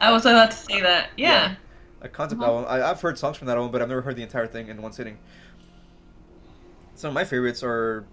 I 0.00 0.12
was 0.12 0.24
about 0.26 0.50
to 0.50 0.56
say 0.56 0.80
that. 0.80 1.10
Yeah. 1.16 1.56
a 2.02 2.08
concept 2.08 2.40
Mhm. 2.40 2.46
album. 2.46 2.64
I, 2.66 2.82
I've 2.82 3.00
heard 3.00 3.18
songs 3.18 3.36
from 3.36 3.46
that 3.48 3.56
album, 3.58 3.70
but 3.70 3.82
I've 3.82 3.88
never 3.88 4.00
heard 4.00 4.16
the 4.16 4.22
entire 4.22 4.46
thing 4.46 4.68
in 4.68 4.80
one 4.80 4.92
sitting. 4.92 5.18
Some 6.94 7.08
of 7.08 7.14
my 7.14 7.24
favorites 7.24 7.62
are, 7.62 8.06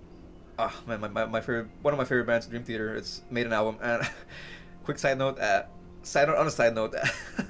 ah, 0.60 0.74
man, 0.86 1.00
my, 1.00 1.08
my, 1.08 1.26
my 1.26 1.40
favorite 1.40 1.68
one 1.82 1.94
of 1.94 1.98
my 1.98 2.04
favorite 2.04 2.26
bands, 2.28 2.48
Dream 2.48 2.64
Theater. 2.64 2.96
It's 2.96 3.22
made 3.32 3.46
an 3.46 3.54
album, 3.54 3.78
and 3.82 4.02
quick 4.84 4.98
side 5.00 5.18
note, 5.18 5.40
uh, 5.40 5.64
side 6.04 6.28
note 6.28 6.38
on 6.38 6.48
a 6.48 6.52
side 6.52 6.76
note, 6.76 6.96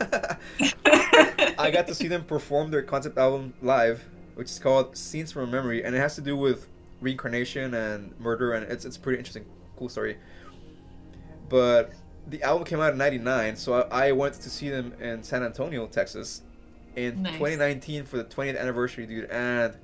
I 1.58 1.72
got 1.72 1.88
to 1.88 1.96
see 1.96 2.08
them 2.08 2.24
perform 2.24 2.70
their 2.72 2.84
concept 2.84 3.18
album 3.18 3.54
live, 3.64 4.04
which 4.36 4.50
is 4.52 4.60
called 4.60 4.96
Scenes 4.96 5.32
from 5.32 5.44
a 5.44 5.48
Memory, 5.48 5.84
and 5.84 5.96
it 5.96 6.00
has 6.00 6.14
to 6.16 6.22
do 6.22 6.36
with 6.38 6.68
reincarnation 7.02 7.74
and 7.74 8.14
murder, 8.20 8.54
and 8.54 8.72
it's 8.72 8.86
it's 8.86 8.98
a 8.98 9.00
pretty 9.00 9.18
interesting, 9.18 9.46
cool 9.78 9.90
story. 9.90 10.18
But 11.50 11.94
the 12.28 12.44
album 12.44 12.66
came 12.66 12.80
out 12.80 12.92
in 12.92 12.98
'99, 12.98 13.56
so 13.56 13.82
I, 13.82 14.08
I 14.08 14.12
went 14.12 14.36
to 14.36 14.50
see 14.50 14.70
them 14.70 14.94
in 15.00 15.24
San 15.24 15.44
Antonio, 15.44 15.88
Texas, 15.88 16.42
in 16.96 17.24
Nice. 17.24 17.34
2019 17.34 18.04
for 18.06 18.18
the 18.18 18.24
20th 18.26 18.60
anniversary, 18.60 19.06
dude, 19.06 19.30
and 19.30 19.76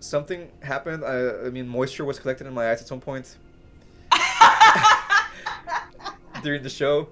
something 0.00 0.50
happened. 0.60 1.04
I, 1.04 1.46
I 1.46 1.50
mean, 1.50 1.68
moisture 1.68 2.04
was 2.04 2.18
collected 2.18 2.46
in 2.46 2.52
my 2.54 2.70
eyes 2.70 2.80
at 2.80 2.88
some 2.88 3.00
point 3.00 3.36
during 6.42 6.62
the 6.62 6.70
show. 6.70 7.08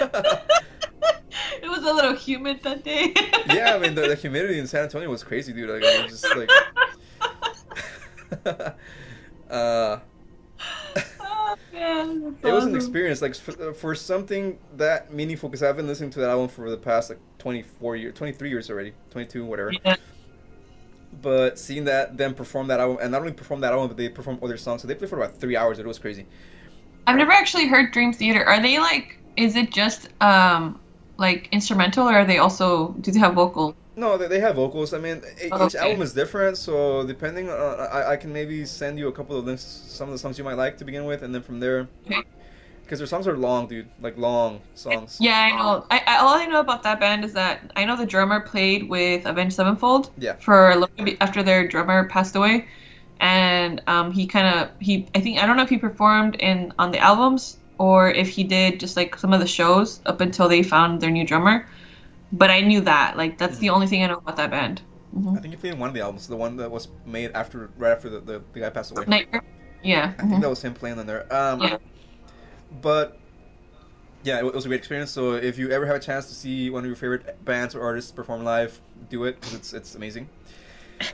it 0.00 1.68
was 1.68 1.78
a 1.84 1.92
little 1.92 2.14
humid 2.14 2.62
that 2.62 2.84
day. 2.84 3.14
yeah, 3.46 3.74
I 3.74 3.78
mean 3.78 3.94
the, 3.94 4.02
the 4.02 4.14
humidity 4.14 4.58
in 4.58 4.66
San 4.66 4.84
Antonio 4.84 5.08
was 5.08 5.22
crazy, 5.24 5.52
dude. 5.52 5.70
Like 5.70 5.82
it 5.84 6.10
was 6.10 6.20
just 6.20 6.36
like, 6.36 6.50
uh, 9.50 9.98
It 11.74 12.52
was 12.52 12.64
an 12.64 12.74
experience. 12.74 13.22
Like 13.22 13.34
for, 13.34 13.72
for 13.72 13.94
something 13.94 14.58
that 14.76 15.12
meaningful, 15.12 15.48
because 15.48 15.62
I've 15.62 15.76
been 15.76 15.86
listening 15.86 16.10
to 16.10 16.20
that 16.20 16.30
album 16.30 16.48
for 16.48 16.68
the 16.68 16.76
past 16.76 17.10
like 17.10 17.18
twenty 17.38 17.62
four 17.62 17.96
years, 17.96 18.14
twenty 18.14 18.32
three 18.32 18.50
years 18.50 18.68
already, 18.70 18.92
twenty 19.10 19.26
two, 19.26 19.44
whatever. 19.44 19.72
Yeah. 19.84 19.96
But 21.20 21.58
seeing 21.58 21.84
that 21.84 22.16
them 22.16 22.34
perform 22.34 22.66
that 22.68 22.80
album, 22.80 22.98
and 23.00 23.12
not 23.12 23.20
only 23.20 23.32
perform 23.32 23.60
that 23.60 23.72
album, 23.72 23.88
but 23.88 23.96
they 23.96 24.08
perform 24.08 24.38
other 24.42 24.56
songs. 24.56 24.82
So 24.82 24.88
they 24.88 24.94
played 24.94 25.10
for 25.10 25.16
about 25.16 25.36
three 25.36 25.56
hours. 25.56 25.78
It 25.78 25.86
was 25.86 25.98
crazy. 25.98 26.26
I've 27.06 27.16
never 27.16 27.32
actually 27.32 27.66
heard 27.66 27.92
Dream 27.92 28.12
Theater. 28.12 28.44
Are 28.44 28.60
they 28.60 28.78
like? 28.78 29.18
Is 29.36 29.56
it 29.56 29.70
just 29.72 30.08
um 30.20 30.78
like 31.18 31.48
instrumental, 31.52 32.08
or 32.08 32.14
are 32.14 32.24
they 32.24 32.38
also? 32.38 32.92
Do 33.00 33.10
they 33.12 33.18
have 33.18 33.34
vocal? 33.34 33.74
No, 34.02 34.16
they, 34.18 34.28
they 34.32 34.40
have 34.40 34.56
vocals. 34.56 34.92
I 34.92 34.98
mean, 34.98 35.18
each 35.44 35.52
Okay. 35.52 35.78
album 35.84 36.02
is 36.02 36.12
different, 36.12 36.54
so 36.66 36.74
depending 37.06 37.46
on, 37.48 37.80
I, 37.98 38.00
I 38.12 38.16
can 38.22 38.32
maybe 38.38 38.64
send 38.80 38.98
you 38.98 39.06
a 39.12 39.14
couple 39.18 39.34
of 39.38 39.44
links, 39.48 39.64
some 39.98 40.08
of 40.08 40.12
the 40.14 40.18
songs 40.18 40.34
you 40.38 40.44
might 40.44 40.60
like 40.64 40.74
to 40.78 40.84
begin 40.84 41.04
with, 41.10 41.20
and 41.24 41.30
then 41.34 41.42
from 41.48 41.60
there, 41.60 41.80
Okay. 42.06 42.22
because 42.82 42.98
their 42.98 43.06
songs 43.14 43.26
are 43.30 43.36
long, 43.36 43.68
dude, 43.72 43.88
like 44.06 44.16
long 44.18 44.60
songs. 44.74 45.10
Yeah, 45.20 45.38
I 45.48 45.50
know. 45.56 45.86
I, 45.94 45.98
I 46.12 46.14
all 46.22 46.34
I 46.34 46.46
know 46.46 46.60
about 46.60 46.82
that 46.82 46.98
band 46.98 47.24
is 47.24 47.32
that 47.34 47.72
I 47.76 47.84
know 47.86 47.96
the 47.96 48.10
drummer 48.14 48.40
played 48.40 48.88
with 48.88 49.24
Avenged 49.24 49.54
Sevenfold. 49.56 50.10
Yeah. 50.18 50.34
For 50.46 50.70
a 50.70 50.76
little 50.76 51.04
bit 51.04 51.16
after 51.20 51.40
their 51.42 51.68
drummer 51.68 52.08
passed 52.08 52.34
away, 52.34 52.66
and 53.20 53.80
um, 53.86 54.10
he 54.10 54.26
kind 54.26 54.48
of 54.54 54.70
he 54.80 55.06
I 55.14 55.20
think 55.20 55.38
I 55.40 55.46
don't 55.46 55.56
know 55.56 55.62
if 55.62 55.70
he 55.70 55.78
performed 55.78 56.34
in 56.36 56.72
on 56.78 56.90
the 56.90 56.98
albums 56.98 57.56
or 57.78 58.10
if 58.10 58.28
he 58.28 58.42
did 58.44 58.80
just 58.80 58.96
like 58.96 59.16
some 59.16 59.32
of 59.32 59.40
the 59.40 59.46
shows 59.46 60.00
up 60.06 60.20
until 60.20 60.48
they 60.48 60.62
found 60.62 61.00
their 61.00 61.10
new 61.10 61.26
drummer. 61.26 61.66
But 62.32 62.50
I 62.50 62.60
knew 62.60 62.80
that 62.82 63.16
like 63.16 63.38
that's 63.38 63.58
the 63.58 63.66
mm-hmm. 63.66 63.74
only 63.74 63.86
thing 63.86 64.02
I 64.02 64.06
know 64.06 64.18
about 64.18 64.36
that 64.36 64.50
band. 64.50 64.82
Mm-hmm. 65.14 65.36
I 65.36 65.40
think 65.40 65.52
you 65.52 65.58
played 65.58 65.74
in 65.74 65.78
one 65.78 65.88
of 65.88 65.94
the 65.94 66.00
albums, 66.00 66.26
the 66.26 66.36
one 66.36 66.56
that 66.56 66.70
was 66.70 66.88
made 67.04 67.32
after, 67.32 67.70
right 67.76 67.92
after 67.92 68.08
the, 68.08 68.20
the, 68.20 68.42
the 68.54 68.60
guy 68.60 68.70
passed 68.70 68.92
away. 68.92 69.04
Nightmare. 69.06 69.42
Yeah. 69.82 70.04
I 70.04 70.06
think 70.06 70.16
that 70.16 70.36
mm-hmm. 70.36 70.48
was 70.48 70.62
him 70.62 70.74
playing 70.74 70.98
on 70.98 71.06
there. 71.06 71.32
Um, 71.32 71.60
Yeah. 71.60 71.76
But 72.80 73.18
yeah, 74.22 74.38
it 74.38 74.54
was 74.54 74.64
a 74.64 74.68
great 74.68 74.78
experience. 74.78 75.10
So 75.10 75.34
if 75.34 75.58
you 75.58 75.70
ever 75.70 75.84
have 75.86 75.96
a 75.96 76.00
chance 76.00 76.28
to 76.28 76.34
see 76.34 76.70
one 76.70 76.84
of 76.84 76.86
your 76.86 76.96
favorite 76.96 77.44
bands 77.44 77.74
or 77.74 77.82
artists 77.82 78.10
perform 78.10 78.44
live, 78.44 78.80
do 79.10 79.24
it 79.24 79.40
'cause 79.40 79.54
it's 79.54 79.72
it's 79.72 79.94
amazing. 79.94 80.28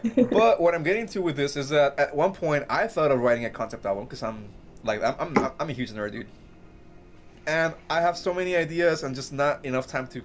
but 0.31 0.61
what 0.61 0.75
I'm 0.75 0.83
getting 0.83 1.07
to 1.09 1.23
with 1.23 1.37
this 1.37 1.57
is 1.57 1.71
that 1.71 1.99
at 1.99 2.15
one 2.15 2.33
point 2.33 2.67
I 2.69 2.87
thought 2.87 3.11
of 3.11 3.21
writing 3.21 3.47
a 3.47 3.51
concept 3.51 3.87
album 3.87 4.05
because 4.05 4.23
I'm 4.23 4.49
like 4.85 5.03
I'm, 5.03 5.15
I'm 5.19 5.53
I'm 5.59 5.71
a 5.71 5.73
huge 5.73 5.91
nerd, 5.93 6.13
dude, 6.13 6.29
and 7.47 7.75
I 7.89 8.01
have 8.01 8.17
so 8.17 8.35
many 8.35 8.55
ideas 8.55 9.03
and 9.03 9.15
just 9.15 9.33
not 9.33 9.65
enough 9.65 9.87
time 9.87 10.07
to 10.09 10.23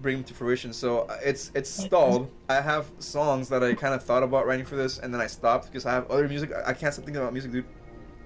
bring 0.00 0.16
them 0.16 0.24
to 0.24 0.34
fruition. 0.34 0.72
So 0.72 1.00
uh, 1.00 1.18
it's 1.22 1.50
it's 1.54 1.70
stalled. 1.70 2.30
I 2.48 2.60
have 2.60 2.86
songs 2.98 3.48
that 3.50 3.62
I 3.62 3.74
kind 3.74 3.94
of 3.94 4.02
thought 4.02 4.22
about 4.22 4.46
writing 4.46 4.64
for 4.66 4.76
this, 4.76 4.98
and 4.98 5.12
then 5.12 5.20
I 5.20 5.26
stopped 5.26 5.66
because 5.66 5.86
I 5.86 5.92
have 5.92 6.10
other 6.10 6.28
music. 6.28 6.50
I 6.66 6.72
can't 6.72 6.92
stop 6.92 7.04
thinking 7.04 7.20
about 7.22 7.32
music, 7.32 7.52
dude, 7.52 7.66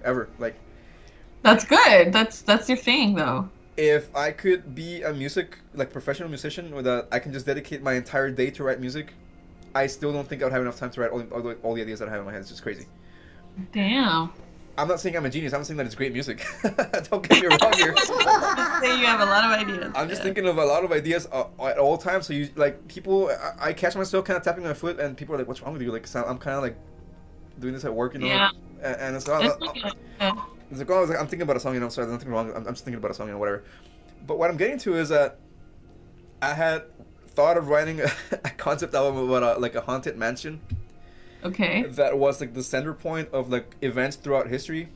ever. 0.04 0.28
Like 0.38 0.56
That's 1.42 1.64
good. 1.64 2.12
That's 2.12 2.42
that's 2.42 2.68
your 2.68 2.78
thing 2.78 3.14
though. 3.14 3.48
if 3.76 4.14
I 4.16 4.30
could 4.32 4.74
be 4.74 5.02
a 5.02 5.12
music 5.12 5.58
like 5.74 5.92
professional 5.92 6.28
musician, 6.28 6.74
with 6.74 6.84
that 6.86 7.08
I 7.12 7.18
can 7.18 7.32
just 7.32 7.46
dedicate 7.46 7.82
my 7.82 7.94
entire 7.94 8.30
day 8.30 8.50
to 8.50 8.64
write 8.64 8.80
music. 8.80 9.12
I 9.74 9.86
still 9.88 10.12
don't 10.12 10.26
think 10.26 10.42
I 10.42 10.46
would 10.46 10.52
have 10.52 10.62
enough 10.62 10.78
time 10.78 10.90
to 10.90 11.00
write 11.00 11.10
all, 11.10 11.22
all, 11.32 11.42
the, 11.42 11.54
all 11.62 11.74
the 11.74 11.82
ideas 11.82 11.98
that 12.00 12.08
I 12.08 12.12
have 12.12 12.20
in 12.20 12.26
my 12.26 12.32
head. 12.32 12.40
It's 12.40 12.50
just 12.50 12.62
crazy. 12.62 12.86
Damn. 13.72 14.32
I'm 14.78 14.88
not 14.88 15.00
saying 15.00 15.16
I'm 15.16 15.24
a 15.24 15.30
genius. 15.30 15.52
I'm 15.54 15.64
saying 15.64 15.78
that 15.78 15.86
it's 15.86 15.94
great 15.94 16.12
music. 16.12 16.44
don't 16.62 17.26
get 17.26 17.40
me 17.42 17.46
wrong 17.48 17.72
here. 17.74 17.96
Say 17.96 18.98
you 19.00 19.06
have 19.06 19.20
a 19.20 19.24
lot 19.24 19.44
of 19.44 19.66
ideas. 19.68 19.92
I'm 19.94 20.08
just 20.08 20.20
Yeah. 20.20 20.24
thinking 20.24 20.46
of 20.46 20.58
a 20.58 20.64
lot 20.64 20.84
of 20.84 20.92
ideas 20.92 21.26
uh, 21.32 21.44
at 21.64 21.78
all 21.78 21.96
times. 21.96 22.26
So 22.26 22.32
you 22.34 22.50
like 22.56 22.86
people. 22.88 23.30
I, 23.30 23.68
I 23.68 23.72
catch 23.72 23.96
myself 23.96 24.24
kind 24.26 24.36
of 24.36 24.42
tapping 24.42 24.64
my 24.64 24.74
foot, 24.74 25.00
and 25.00 25.16
people 25.16 25.34
are 25.34 25.38
like, 25.38 25.48
"What's 25.48 25.62
wrong 25.62 25.72
with 25.72 25.82
you?" 25.82 25.90
Like 25.92 26.06
so 26.06 26.22
I'm 26.24 26.38
kind 26.38 26.56
of 26.56 26.62
like 26.62 26.76
doing 27.58 27.72
this 27.72 27.84
at 27.84 27.94
work, 27.94 28.14
you 28.14 28.20
know. 28.20 28.26
Yeah. 28.26 28.50
And, 28.82 28.96
and 28.96 29.16
it's, 29.16 29.28
uh, 29.28 29.38
That's 29.38 29.62
uh, 29.62 29.66
okay. 29.70 29.90
Yeah. 30.20 30.32
It's 30.70 30.78
like, 30.80 30.90
oh, 30.90 30.96
I 30.96 31.00
was 31.00 31.10
like, 31.10 31.18
I'm 31.18 31.26
thinking 31.26 31.42
about 31.42 31.56
a 31.56 31.60
song, 31.60 31.74
you 31.74 31.80
know, 31.80 31.88
sorry, 31.88 32.06
there's 32.06 32.18
nothing 32.18 32.32
wrong. 32.32 32.50
I'm, 32.50 32.66
I'm 32.66 32.74
just 32.74 32.84
thinking 32.84 32.98
about 32.98 33.12
a 33.12 33.14
song, 33.14 33.28
you 33.28 33.32
know, 33.32 33.38
whatever. 33.38 33.64
But 34.26 34.38
what 34.38 34.50
I'm 34.50 34.56
getting 34.56 34.78
to 34.80 34.96
is 34.96 35.08
that 35.08 35.38
I 36.42 36.52
had 36.52 36.82
thought 37.28 37.56
of 37.56 37.68
writing 37.68 38.00
a, 38.00 38.10
a 38.44 38.50
concept 38.50 38.94
album 38.94 39.28
about 39.30 39.56
a, 39.56 39.60
like 39.60 39.74
a 39.74 39.80
haunted 39.80 40.16
mansion 40.18 40.60
Okay. 41.48 41.82
that 42.00 42.18
was 42.18 42.40
like 42.40 42.54
the 42.54 42.62
center 42.62 42.92
point 42.94 43.28
of 43.32 43.50
like 43.50 43.76
events 43.82 44.16
throughout 44.16 44.48
history 44.48 44.88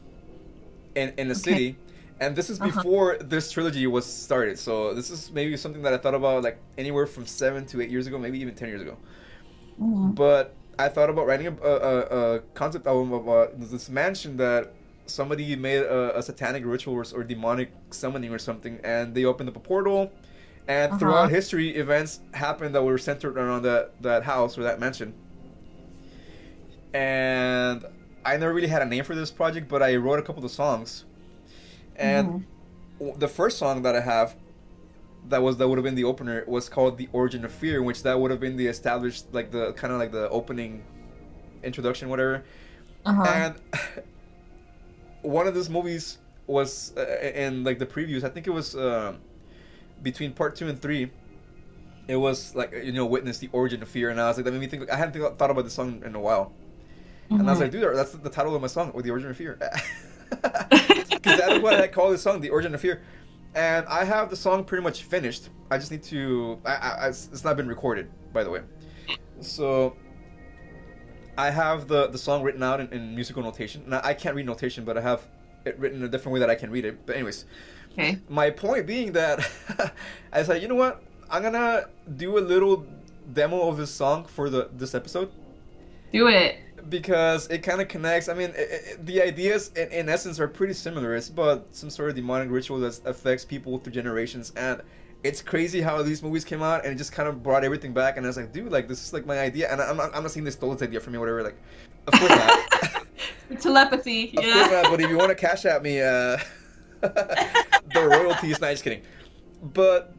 in, 0.94 1.12
in 1.18 1.28
a 1.28 1.34
Okay. 1.34 1.34
city. 1.34 1.76
And 2.20 2.36
this 2.36 2.50
is 2.50 2.60
Uh-huh. 2.60 2.82
before 2.82 3.16
this 3.18 3.50
trilogy 3.50 3.86
was 3.86 4.04
started. 4.06 4.58
So 4.58 4.92
this 4.94 5.10
is 5.10 5.30
maybe 5.32 5.56
something 5.56 5.82
that 5.82 5.94
I 5.94 5.98
thought 5.98 6.14
about 6.14 6.42
like 6.42 6.58
anywhere 6.76 7.06
from 7.06 7.26
seven 7.26 7.64
to 7.66 7.80
eight 7.80 7.90
years 7.90 8.06
ago, 8.06 8.18
maybe 8.18 8.38
even 8.40 8.54
10 8.54 8.68
years 8.68 8.82
ago. 8.82 8.98
Mhm. 9.80 10.14
But 10.14 10.54
I 10.78 10.88
thought 10.88 11.10
about 11.10 11.26
writing 11.26 11.46
a, 11.48 11.52
a, 11.62 11.74
a- 11.76 12.34
a 12.36 12.40
concept 12.54 12.86
album 12.86 13.12
about 13.12 13.58
this 13.60 13.88
mansion 13.88 14.36
that 14.38 14.72
somebody 15.06 15.56
made 15.56 15.82
a, 15.82 16.18
a 16.18 16.22
satanic 16.22 16.64
ritual 16.64 16.94
or, 16.94 17.04
or 17.14 17.24
demonic 17.24 17.70
summoning 17.90 18.32
or 18.32 18.38
something, 18.38 18.80
and 18.84 19.14
they 19.14 19.24
opened 19.24 19.48
up 19.48 19.56
a 19.56 19.60
portal, 19.60 20.12
And 20.68 20.92
Uh-huh. 20.92 20.98
throughout 21.00 21.30
history, 21.30 21.74
events 21.76 22.20
happened 22.34 22.74
that 22.74 22.84
were 22.84 22.98
centered 22.98 23.36
around 23.38 23.62
that, 23.62 24.00
that 24.02 24.22
house 24.24 24.56
or 24.58 24.62
that 24.64 24.78
mansion. 24.80 25.14
And 26.92 27.84
I 28.24 28.36
never 28.36 28.52
really 28.52 28.68
had 28.68 28.82
a 28.82 28.86
name 28.86 29.04
for 29.04 29.14
this 29.14 29.30
project, 29.30 29.68
but 29.68 29.82
I 29.82 29.96
wrote 29.96 30.18
a 30.18 30.22
couple 30.22 30.44
of 30.44 30.50
songs. 30.50 31.04
And 31.96 32.34
Mhm. 33.00 33.18
the 33.18 33.28
first 33.28 33.58
song 33.58 33.82
that 33.82 33.94
I 33.96 34.00
have 34.00 34.36
that 35.28 35.42
was 35.42 35.56
that 35.58 35.68
would 35.68 35.78
have 35.78 35.84
been 35.84 35.94
the 35.94 36.04
opener 36.04 36.44
was 36.46 36.68
called 36.68 36.98
"The 36.98 37.08
Origin 37.12 37.44
of 37.44 37.52
Fear," 37.52 37.82
which 37.82 38.02
that 38.02 38.18
would 38.18 38.30
have 38.30 38.40
been 38.40 38.56
the 38.56 38.66
established, 38.66 39.26
like 39.32 39.50
the 39.50 39.72
kind 39.74 39.92
of 39.92 39.98
like 39.98 40.12
the 40.12 40.28
opening 40.30 40.82
introduction, 41.62 42.08
whatever. 42.08 42.42
Uh-huh. 43.04 43.22
And 43.22 43.54
one 45.22 45.46
of 45.46 45.54
those 45.54 45.68
movies 45.68 46.18
was 46.46 46.92
uh, 46.96 47.04
in 47.34 47.64
like 47.64 47.78
the 47.78 47.86
previews. 47.86 48.24
I 48.24 48.28
think 48.28 48.46
it 48.46 48.50
was 48.50 48.74
um 48.74 49.18
between 50.02 50.32
part 50.32 50.56
two 50.56 50.68
and 50.68 50.80
three. 50.80 51.10
It 52.08 52.16
was 52.16 52.54
like 52.54 52.72
you 52.72 52.92
know 52.92 53.06
witness 53.06 53.38
the 53.38 53.48
origin 53.52 53.82
of 53.82 53.88
fear, 53.88 54.10
and 54.10 54.20
I 54.20 54.28
was 54.28 54.36
like 54.36 54.44
that 54.44 54.52
made 54.52 54.60
me 54.60 54.66
think. 54.66 54.90
I 54.90 54.96
hadn't 54.96 55.20
thought 55.38 55.50
about 55.50 55.64
the 55.64 55.70
song 55.70 56.02
in 56.04 56.14
a 56.14 56.20
while, 56.20 56.52
and 57.30 57.42
I 57.42 57.52
was 57.52 57.58
Mhm. 57.58 57.62
like, 57.62 57.70
dude, 57.70 57.96
that's 57.96 58.12
the 58.12 58.30
title 58.30 58.54
of 58.54 58.60
my 58.62 58.68
song, 58.68 58.92
with 58.94 59.04
the 59.04 59.10
origin 59.10 59.30
of 59.30 59.36
fear, 59.36 59.56
because 60.30 61.38
that 61.38 61.52
is 61.52 61.62
what 61.62 61.74
I 61.74 61.88
call 61.88 62.10
this 62.10 62.22
song, 62.22 62.40
the 62.40 62.50
origin 62.50 62.74
of 62.74 62.80
fear. 62.80 63.02
And 63.54 63.86
I 63.86 64.04
have 64.04 64.30
the 64.30 64.36
song 64.36 64.64
pretty 64.64 64.82
much 64.84 65.02
finished. 65.02 65.48
I 65.70 65.78
just 65.78 65.90
need 65.90 66.02
to. 66.04 66.58
I, 66.64 66.74
I, 66.74 66.88
I- 67.06 67.08
it's 67.08 67.44
not 67.44 67.56
been 67.56 67.66
recorded, 67.68 68.08
by 68.32 68.44
the 68.44 68.50
way. 68.50 68.60
So 69.40 69.96
I 71.36 71.50
have 71.50 71.88
the 71.88 72.08
the 72.08 72.18
song 72.18 72.42
written 72.42 72.62
out 72.62 72.80
in, 72.80 72.88
in 72.92 73.14
musical 73.14 73.42
notation. 73.42 73.82
Now 73.88 74.00
I 74.04 74.14
can't 74.14 74.36
read 74.36 74.46
notation, 74.46 74.84
but 74.84 74.96
I 74.96 75.00
have 75.00 75.26
it 75.64 75.78
written 75.78 75.98
in 75.98 76.04
a 76.04 76.08
different 76.08 76.34
way 76.34 76.40
that 76.40 76.50
I 76.50 76.54
can 76.54 76.70
read 76.70 76.84
it. 76.84 77.04
But 77.06 77.16
anyways, 77.16 77.44
okay. 77.92 78.18
my 78.28 78.50
point 78.50 78.86
being 78.86 79.12
that 79.12 79.50
I 80.32 80.42
said, 80.42 80.62
you 80.62 80.68
know 80.68 80.74
what? 80.76 81.02
I'm 81.30 81.42
gonna 81.42 81.86
do 82.16 82.38
a 82.38 82.40
little 82.40 82.86
demo 83.32 83.68
of 83.68 83.76
this 83.78 83.90
song 83.90 84.24
for 84.24 84.48
the 84.50 84.68
this 84.72 84.94
episode 84.94 85.30
Do 86.12 86.26
it. 86.28 86.56
Because 86.88 87.46
it 87.48 87.58
kind 87.58 87.80
of 87.80 87.88
connects. 87.88 88.28
I 88.28 88.34
mean, 88.34 88.52
i 88.56 88.62
i 88.62 88.96
the 89.02 89.22
ideas 89.22 89.70
in, 89.76 89.88
in 89.88 90.08
essence 90.08 90.40
are 90.40 90.48
pretty 90.48 90.74
similar. 90.74 91.14
It's 91.14 91.28
about 91.28 91.66
some 91.72 91.90
sort 91.90 92.10
of 92.10 92.16
demonic 92.16 92.50
ritual 92.50 92.80
that 92.80 93.00
affects 93.04 93.44
people 93.44 93.78
through 93.78 93.92
generations, 93.92 94.52
and 94.56 94.82
it's 95.22 95.42
crazy 95.42 95.80
how 95.80 96.02
these 96.02 96.22
movies 96.22 96.44
came 96.44 96.62
out 96.62 96.84
and 96.84 96.92
it 96.94 96.96
just 96.96 97.12
kind 97.12 97.28
of 97.28 97.42
brought 97.42 97.62
everything 97.64 97.92
back. 97.92 98.16
And 98.16 98.24
I 98.24 98.28
was 98.28 98.36
like, 98.36 98.52
dude, 98.52 98.72
like 98.72 98.88
this 98.88 99.04
is 99.04 99.12
like 99.12 99.26
my 99.26 99.38
idea, 99.38 99.70
and 99.70 99.80
I'm 99.80 99.96
not, 99.96 100.14
I'm 100.14 100.22
not 100.22 100.32
saying 100.32 100.44
they 100.44 100.50
stole 100.50 100.72
this 100.72 100.82
idea 100.82 101.00
from 101.00 101.12
me, 101.12 101.18
or 101.18 101.20
whatever. 101.20 101.42
Like, 101.42 101.58
of 102.06 102.14
course 102.14 102.30
not. 102.30 103.06
Telepathy. 103.60 104.32
Of 104.38 104.44
yeah. 104.44 104.52
course 104.54 104.70
not, 104.70 104.90
but 104.90 105.00
if 105.00 105.10
you 105.10 105.18
want 105.18 105.30
to 105.30 105.34
cash 105.34 105.64
at 105.64 105.82
me, 105.82 106.00
uh, 106.00 106.38
the 107.00 108.08
royalties, 108.08 108.60
not 108.60 108.70
just 108.70 108.84
kidding. 108.84 109.02
But 109.62 110.14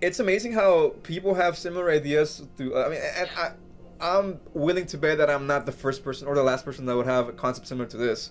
it's 0.00 0.20
amazing 0.20 0.52
how 0.52 0.94
people 1.02 1.34
have 1.34 1.58
similar 1.58 1.90
ideas. 1.90 2.42
To 2.58 2.76
I 2.76 2.88
mean, 2.88 3.00
and 3.16 3.28
I, 3.36 3.52
I'm 4.00 4.40
willing 4.54 4.86
to 4.86 4.98
bet 4.98 5.18
that 5.18 5.28
I'm 5.30 5.46
not 5.46 5.66
the 5.66 5.72
first 5.72 6.02
person 6.02 6.26
or 6.26 6.34
the 6.34 6.42
last 6.42 6.64
person 6.64 6.86
that 6.86 6.96
would 6.96 7.06
have 7.06 7.28
a 7.28 7.32
concept 7.32 7.66
similar 7.66 7.88
to 7.90 7.96
this. 7.96 8.30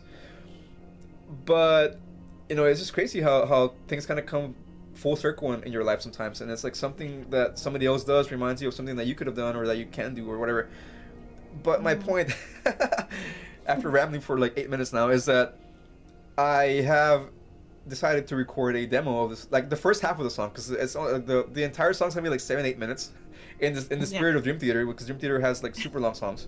But 1.46 2.00
you 2.50 2.56
know, 2.56 2.66
it's 2.66 2.80
just 2.80 2.94
crazy 2.94 3.22
how 3.22 3.46
how 3.46 3.74
things 3.88 4.06
kind 4.06 4.20
of 4.20 4.26
come 4.26 4.56
full 4.96 5.16
circle 5.16 5.54
in, 5.54 5.64
in 5.64 5.72
your 5.72 5.84
life 5.84 6.02
sometimes, 6.02 6.42
and 6.42 6.50
it's 6.52 6.64
like 6.64 6.76
something 6.76 7.26
that 7.30 7.60
somebody 7.60 7.86
else 7.86 8.04
does 8.04 8.32
reminds 8.32 8.62
you 8.62 8.68
of 8.68 8.74
something 8.74 8.96
that 8.96 9.08
you 9.08 9.16
could 9.16 9.28
have 9.28 9.36
done 9.36 9.56
or 9.56 9.66
that 9.68 9.78
you 9.78 9.86
can 9.86 10.16
do 10.16 10.30
or 10.30 10.38
whatever. 10.40 10.68
But 11.64 11.84
my 11.84 11.96
Mhm. 11.96 12.02
point, 12.06 12.36
after 13.68 13.90
rambling 13.90 14.22
for 14.22 14.40
like 14.40 14.54
eight 14.58 14.70
minutes 14.70 14.92
now, 14.92 15.10
is 15.10 15.26
that 15.26 15.56
I 16.38 16.82
have 16.86 17.30
decided 17.88 18.28
to 18.28 18.36
record 18.36 18.76
a 18.76 18.86
demo 18.86 19.24
of 19.24 19.30
this, 19.32 19.48
like 19.52 19.70
the 19.70 19.76
first 19.76 20.02
half 20.02 20.18
of 20.18 20.24
the 20.24 20.30
song, 20.30 20.50
because 20.50 20.70
it's 20.72 20.96
all- 20.96 21.20
the 21.20 21.48
the 21.52 21.64
entire 21.64 21.94
song's 21.94 22.14
gonna 22.16 22.24
be 22.24 22.30
like 22.30 22.40
seven 22.40 22.66
eight 22.66 22.78
minutes, 22.80 23.12
in 23.60 23.74
this 23.74 23.88
in 23.88 24.00
the 24.00 24.06
Yeah. 24.06 24.18
spirit 24.18 24.36
of 24.36 24.44
Dream 24.44 24.60
Theater, 24.60 24.86
because 24.86 25.06
Dream 25.06 25.20
Theater 25.20 25.40
has 25.40 25.64
like 25.64 25.76
super 25.76 26.00
long 26.00 26.14
songs. 26.14 26.48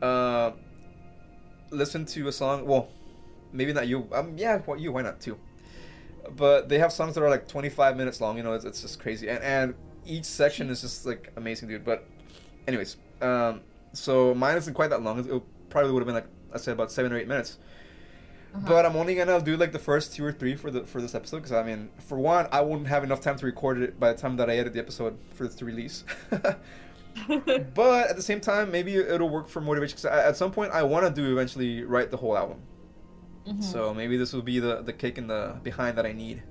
Uh, 0.00 0.52
listen 1.70 2.04
to 2.06 2.28
a 2.28 2.32
song. 2.32 2.66
Well, 2.66 2.88
maybe 3.52 3.72
not 3.72 3.88
you. 3.88 4.08
Um, 4.12 4.36
yeah, 4.36 4.60
well, 4.66 4.78
you. 4.78 4.92
Why 4.92 5.02
not 5.02 5.20
too? 5.20 5.38
But 6.36 6.68
they 6.68 6.78
have 6.78 6.92
songs 6.92 7.14
that 7.14 7.22
are 7.22 7.30
like 7.30 7.48
25 7.48 7.96
minutes 7.96 8.20
long. 8.20 8.36
You 8.36 8.42
know, 8.42 8.52
it's, 8.54 8.64
it's 8.64 8.82
just 8.82 9.00
crazy, 9.00 9.28
and 9.28 9.42
and 9.42 9.74
each 10.06 10.24
section 10.24 10.70
is 10.70 10.80
just 10.80 11.06
like 11.06 11.32
amazing, 11.36 11.68
dude. 11.68 11.84
But, 11.84 12.06
anyways, 12.66 12.96
um, 13.20 13.60
so 13.92 14.34
mine 14.34 14.56
isn't 14.56 14.74
quite 14.74 14.90
that 14.90 15.02
long. 15.02 15.18
It, 15.20 15.26
it 15.26 15.42
probably 15.68 15.92
would 15.92 16.00
have 16.00 16.06
been 16.06 16.14
like 16.14 16.26
I 16.54 16.58
said 16.58 16.72
about 16.72 16.90
seven 16.92 17.12
or 17.12 17.18
eight 17.18 17.28
minutes. 17.28 17.58
Uh-huh. 18.54 18.66
But 18.66 18.84
I'm 18.84 18.96
only 18.96 19.14
gonna 19.14 19.40
do 19.40 19.56
like 19.56 19.72
the 19.72 19.78
first 19.78 20.12
two 20.12 20.24
or 20.24 20.32
three 20.32 20.56
for 20.56 20.70
the 20.70 20.84
for 20.84 21.00
this 21.00 21.14
episode 21.14 21.38
because 21.38 21.52
I 21.52 21.62
mean, 21.62 21.88
for 21.98 22.18
one, 22.18 22.48
I 22.50 22.60
won't 22.62 22.86
have 22.88 23.04
enough 23.04 23.20
time 23.20 23.36
to 23.38 23.46
record 23.46 23.80
it 23.80 24.00
by 24.00 24.12
the 24.12 24.18
time 24.18 24.36
that 24.36 24.50
I 24.50 24.56
edit 24.56 24.72
the 24.72 24.80
episode 24.80 25.16
for 25.34 25.46
this 25.46 25.54
to 25.56 25.64
release. 25.64 26.04
but 26.30 28.10
at 28.10 28.16
the 28.16 28.22
same 28.22 28.40
time, 28.40 28.70
maybe 28.70 28.96
it'll 28.96 29.28
work 29.28 29.48
for 29.48 29.60
motivation 29.60 29.96
because 29.96 30.06
at 30.06 30.36
some 30.36 30.50
point 30.50 30.72
I 30.72 30.82
want 30.82 31.06
to 31.06 31.12
do 31.12 31.32
eventually 31.32 31.84
write 31.84 32.10
the 32.10 32.16
whole 32.16 32.36
album. 32.36 32.60
Mhm. 33.46 33.62
So 33.62 33.94
maybe 33.94 34.16
this 34.16 34.32
will 34.32 34.42
be 34.42 34.58
the 34.58 34.82
the 34.82 34.92
kick 34.92 35.16
in 35.16 35.28
the 35.28 35.56
behind 35.62 35.96
that 35.98 36.06
I 36.06 36.12
need 36.12 36.42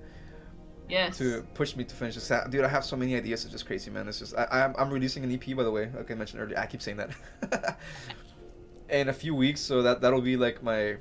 yes. 0.90 1.18
to 1.18 1.46
push 1.54 1.76
me 1.76 1.84
to 1.84 1.96
finish 1.96 2.16
this. 2.16 2.32
Uh, 2.32 2.48
Dude, 2.50 2.64
I 2.64 2.68
have 2.68 2.84
so 2.84 2.96
many 2.96 3.16
ideas. 3.16 3.44
It's 3.44 3.52
just 3.52 3.66
crazy, 3.66 3.92
man. 3.92 4.08
It's 4.08 4.20
just 4.20 4.36
I, 4.38 4.48
I'm 4.52 4.76
I'm 4.78 4.90
releasing 4.90 5.24
an 5.24 5.32
EP 5.32 5.56
by 5.56 5.64
the 5.64 5.72
way. 5.72 5.90
Like 5.94 6.10
I 6.12 6.16
mentioned 6.16 6.42
earlier, 6.42 6.58
I 6.58 6.66
keep 6.66 6.82
saying 6.82 6.98
that. 6.98 7.78
in 8.90 9.10
a 9.10 9.14
few 9.14 9.36
weeks, 9.36 9.62
so 9.62 9.82
that 9.84 10.02
that'll 10.02 10.22
be 10.22 10.36
like 10.36 10.64
my 10.64 10.98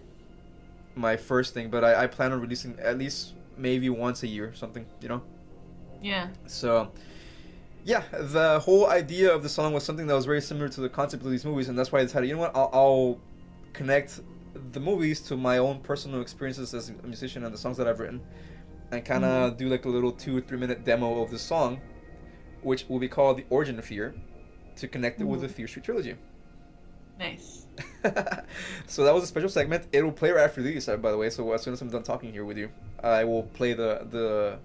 my 0.98 1.16
first 1.16 1.54
thing. 1.54 1.70
But 1.70 1.84
I, 1.84 2.04
I 2.04 2.06
plan 2.06 2.32
on 2.32 2.40
releasing 2.40 2.78
at 2.80 2.98
least 2.98 3.34
maybe 3.56 3.88
once 3.88 4.22
a 4.22 4.26
year, 4.26 4.52
something. 4.54 4.84
You 5.00 5.08
know. 5.08 5.22
Yeah. 6.02 6.28
So, 6.46 6.92
yeah, 7.84 8.02
the 8.12 8.60
whole 8.60 8.88
idea 8.88 9.34
of 9.34 9.42
the 9.42 9.48
song 9.48 9.72
was 9.72 9.84
something 9.84 10.06
that 10.06 10.14
was 10.14 10.26
very 10.26 10.40
similar 10.40 10.68
to 10.68 10.80
the 10.80 10.88
concept 10.88 11.24
of 11.24 11.30
these 11.30 11.44
movies, 11.44 11.68
and 11.68 11.78
that's 11.78 11.90
why 11.90 12.00
I 12.00 12.02
decided, 12.02 12.28
you 12.28 12.34
know 12.34 12.40
what, 12.42 12.54
I'll, 12.54 12.70
I'll 12.72 13.20
connect 13.72 14.20
the 14.72 14.80
movies 14.80 15.20
to 15.22 15.36
my 15.36 15.58
own 15.58 15.80
personal 15.80 16.20
experiences 16.20 16.74
as 16.74 16.90
a 16.90 17.06
musician 17.06 17.44
and 17.44 17.52
the 17.52 17.58
songs 17.58 17.76
that 17.76 17.88
I've 17.88 18.00
written, 18.00 18.20
and 18.90 19.04
kind 19.04 19.24
of 19.24 19.50
mm-hmm. 19.52 19.58
do 19.58 19.68
like 19.68 19.84
a 19.84 19.88
little 19.88 20.12
two 20.12 20.36
or 20.36 20.40
three 20.40 20.58
minute 20.58 20.84
demo 20.84 21.22
of 21.22 21.30
the 21.30 21.38
song, 21.38 21.80
which 22.62 22.88
will 22.88 22.98
be 22.98 23.08
called 23.08 23.38
"The 23.38 23.44
Origin 23.50 23.78
of 23.78 23.84
Fear," 23.84 24.14
to 24.76 24.88
connect 24.88 25.20
it 25.20 25.24
with 25.24 25.40
the. 25.42 25.48
Fear 25.48 25.68
Street 25.68 25.84
trilogy. 25.84 26.14
Nice. 27.18 27.66
so 28.86 29.04
that 29.04 29.14
was 29.14 29.24
a 29.24 29.26
special 29.26 29.48
segment. 29.48 29.86
It 29.92 30.02
will 30.02 30.12
play 30.12 30.30
right 30.30 30.44
after 30.44 30.62
these, 30.62 30.88
uh, 30.88 30.96
by 30.96 31.10
the 31.10 31.16
way. 31.16 31.30
So 31.30 31.52
as 31.52 31.62
soon 31.62 31.72
as 31.74 31.80
I'm 31.82 31.90
done 31.90 32.02
talking 32.02 32.32
here 32.32 32.44
with 32.44 32.58
you, 32.58 32.70
I 33.02 33.24
will 33.24 33.44
play 33.44 33.72
the 33.74 34.06
the 34.10 34.58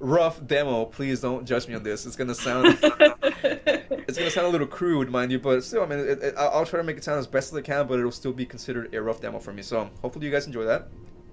rough 0.00 0.44
demo. 0.46 0.84
Please 0.86 1.20
don't 1.20 1.44
judge 1.46 1.68
me 1.68 1.74
on 1.74 1.82
this. 1.82 2.06
It's 2.06 2.16
gonna 2.16 2.34
sound 2.34 2.78
it's 2.82 4.18
gonna 4.18 4.30
sound 4.30 4.46
a 4.46 4.50
little 4.50 4.66
crude, 4.66 5.10
mind 5.10 5.32
you, 5.32 5.38
but 5.38 5.62
still, 5.64 5.82
I 5.82 5.86
mean, 5.86 5.98
it, 6.00 6.22
it, 6.22 6.34
I'll 6.36 6.50
I'll 6.50 6.66
try 6.66 6.78
to 6.78 6.84
make 6.84 6.96
it 6.96 7.04
sound 7.04 7.18
as 7.18 7.26
best 7.26 7.52
as 7.52 7.58
I 7.58 7.62
can, 7.62 7.86
but 7.86 7.98
it'll 7.98 8.10
still 8.12 8.32
be 8.32 8.46
considered 8.46 8.94
a 8.94 9.02
rough 9.02 9.20
demo 9.20 9.38
for 9.38 9.52
me. 9.52 9.62
So 9.62 9.90
hopefully 10.02 10.26
you 10.26 10.32
guys 10.32 10.46
enjoy 10.46 10.64
that. 10.64 10.88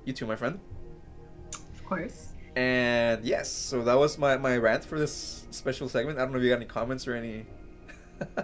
You 0.06 0.14
too, 0.14 0.26
my 0.26 0.36
friend. 0.36 0.60
of 1.54 1.86
course. 1.86 2.30
And 2.56 3.24
yes, 3.24 3.50
so 3.50 3.84
that 3.84 3.94
was 3.98 4.18
my 4.18 4.38
my 4.38 4.58
rant 4.58 4.84
for 4.84 4.98
this 5.00 5.46
special 5.52 5.88
segment. 5.88 6.18
I 6.18 6.24
don't 6.24 6.32
know 6.32 6.38
if 6.40 6.44
you 6.44 6.50
got 6.50 6.58
any 6.58 6.66
comments 6.66 7.08
or 7.08 7.16
any. 7.16 7.46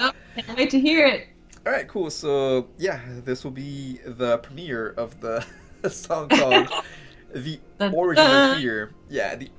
No, 0.00 0.10
can't 0.36 0.58
wait 0.58 0.70
to 0.70 0.80
hear 0.80 1.06
it. 1.06 1.28
All 1.66 1.72
right, 1.72 1.88
cool. 1.88 2.10
So 2.10 2.68
yeah, 2.78 3.00
this 3.24 3.42
will 3.42 3.50
be 3.50 3.98
the 4.06 4.38
premiere 4.38 4.90
of 4.96 5.20
the 5.20 5.44
song 5.90 6.28
called 6.28 6.68
"The 7.34 7.58
Origin 7.92 8.24
of 8.24 8.58
Fear." 8.58 8.92
Yeah, 9.08 9.34
the 9.34 9.50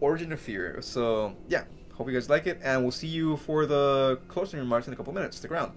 Origin 0.00 0.32
of 0.32 0.40
Fear. 0.40 0.82
So 0.82 1.36
yeah, 1.48 1.62
hope 1.94 2.08
you 2.08 2.14
guys 2.14 2.28
like 2.28 2.48
it, 2.48 2.58
and 2.64 2.82
we'll 2.82 2.90
see 2.90 3.06
you 3.06 3.36
for 3.36 3.64
the 3.66 4.18
closing 4.26 4.58
remarks 4.58 4.88
in 4.88 4.92
a 4.92 4.96
couple 4.96 5.12
minutes. 5.12 5.36
Stick 5.36 5.52
around. 5.52 5.70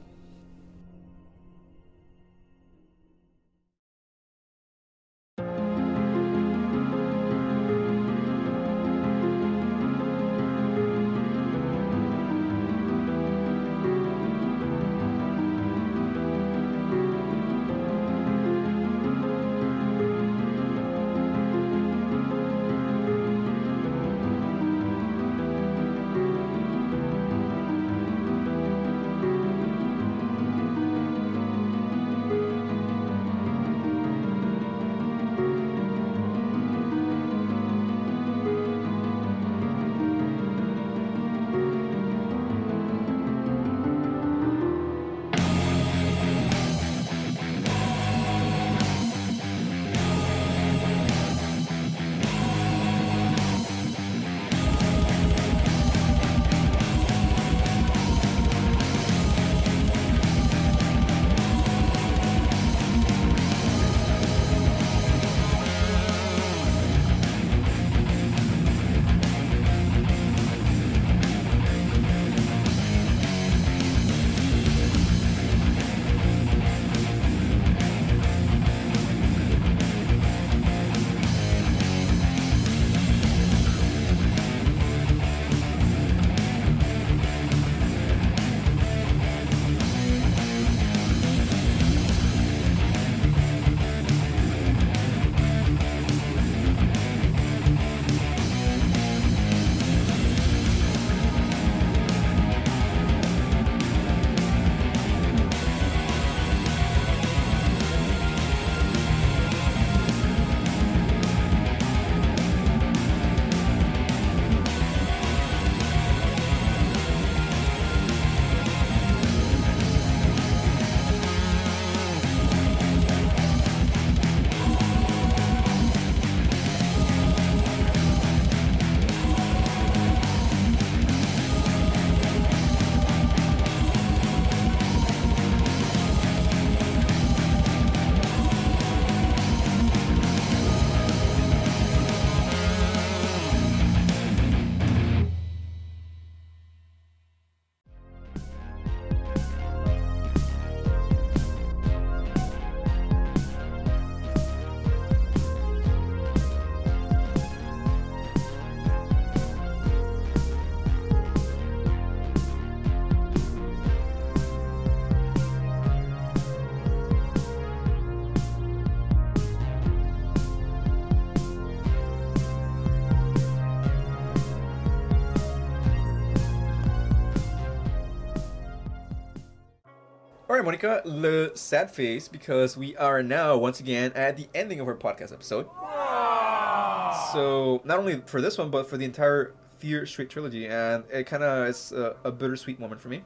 Monica, 180.65 181.01
le 181.05 181.55
sad 181.55 181.91
face 181.91 182.27
because 182.27 182.75
we 182.75 182.97
are 182.97 183.21
now 183.21 183.55
once 183.55 183.79
again 183.79 184.11
at 184.15 184.35
the 184.35 184.47
ending 184.55 184.79
of 184.79 184.87
our 184.87 184.95
podcast 184.95 185.31
episode. 185.31 185.67
Ah! 185.75 187.29
So 187.31 187.81
not 187.85 187.99
only 187.99 188.21
for 188.25 188.41
this 188.41 188.57
one, 188.57 188.71
but 188.71 188.89
for 188.89 188.97
the 188.97 189.05
entire 189.05 189.53
Fear 189.77 190.07
Street 190.07 190.29
trilogy, 190.29 190.67
and 190.67 191.03
it 191.11 191.25
kind 191.27 191.43
of 191.43 191.67
is 191.67 191.91
a, 191.91 192.15
a 192.23 192.31
bittersweet 192.31 192.79
moment 192.79 192.99
for 192.99 193.09
me. 193.09 193.23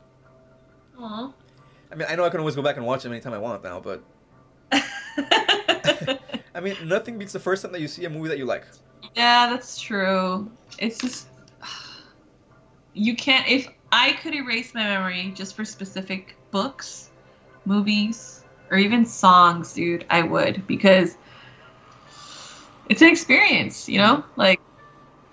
Aw. 0.99 1.33
I 1.91 1.95
mean, 1.95 2.07
I 2.09 2.15
know 2.15 2.25
I 2.25 2.29
can 2.29 2.41
always 2.41 2.55
go 2.57 2.61
back 2.61 2.75
and 2.75 2.85
watch 2.85 3.03
them 3.03 3.13
anytime 3.13 3.33
I 3.33 3.37
want 3.37 3.63
now, 3.63 3.79
but 3.79 4.03
I 6.53 6.59
mean, 6.61 6.75
nothing 6.85 7.17
beats 7.17 7.31
the 7.31 7.39
first 7.39 7.61
time 7.63 7.71
that 7.71 7.79
you 7.79 7.87
see 7.87 8.03
a 8.03 8.09
movie 8.09 8.27
that 8.27 8.37
you 8.37 8.45
like. 8.45 8.65
yeah, 9.15 9.49
that's 9.49 9.79
true. 9.79 10.51
It's 10.77 10.97
just 10.97 11.29
you 12.93 13.15
can't. 13.15 13.47
If 13.47 13.69
I 13.93 14.11
could 14.13 14.33
erase 14.35 14.73
my 14.73 14.83
memory 14.83 15.31
just 15.35 15.55
for 15.55 15.63
specific 15.63 16.35
books, 16.51 17.08
movies, 17.65 18.43
or 18.71 18.77
even 18.77 19.05
songs, 19.05 19.73
dude, 19.73 20.05
I 20.09 20.21
would 20.21 20.65
because 20.67 21.17
it's 22.89 23.01
an 23.01 23.09
experience. 23.09 23.87
You 23.87 23.99
know, 23.99 24.23
like 24.35 24.59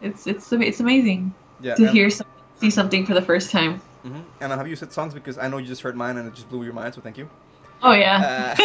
it's 0.00 0.26
it's 0.26 0.52
it's 0.52 0.80
amazing 0.80 1.34
Yeah. 1.60 1.74
to 1.74 1.86
hear 1.88 2.10
some, 2.10 2.26
see 2.60 2.70
something 2.70 3.06
for 3.06 3.14
the 3.14 3.22
first 3.22 3.50
time. 3.50 3.80
Mhm. 4.06 4.22
And 4.40 4.52
have 4.52 4.68
you 4.68 4.76
said 4.76 4.92
songs 4.92 5.14
because 5.14 5.38
I 5.38 5.48
know 5.48 5.58
you 5.58 5.66
just 5.66 5.82
heard 5.82 5.96
mine 5.96 6.16
and 6.16 6.28
it 6.28 6.34
just 6.34 6.48
blew 6.48 6.62
your 6.64 6.72
mind, 6.74 6.94
so 6.94 7.00
thank 7.00 7.18
you. 7.18 7.28
Oh 7.82 7.92
yeah. 7.92 8.56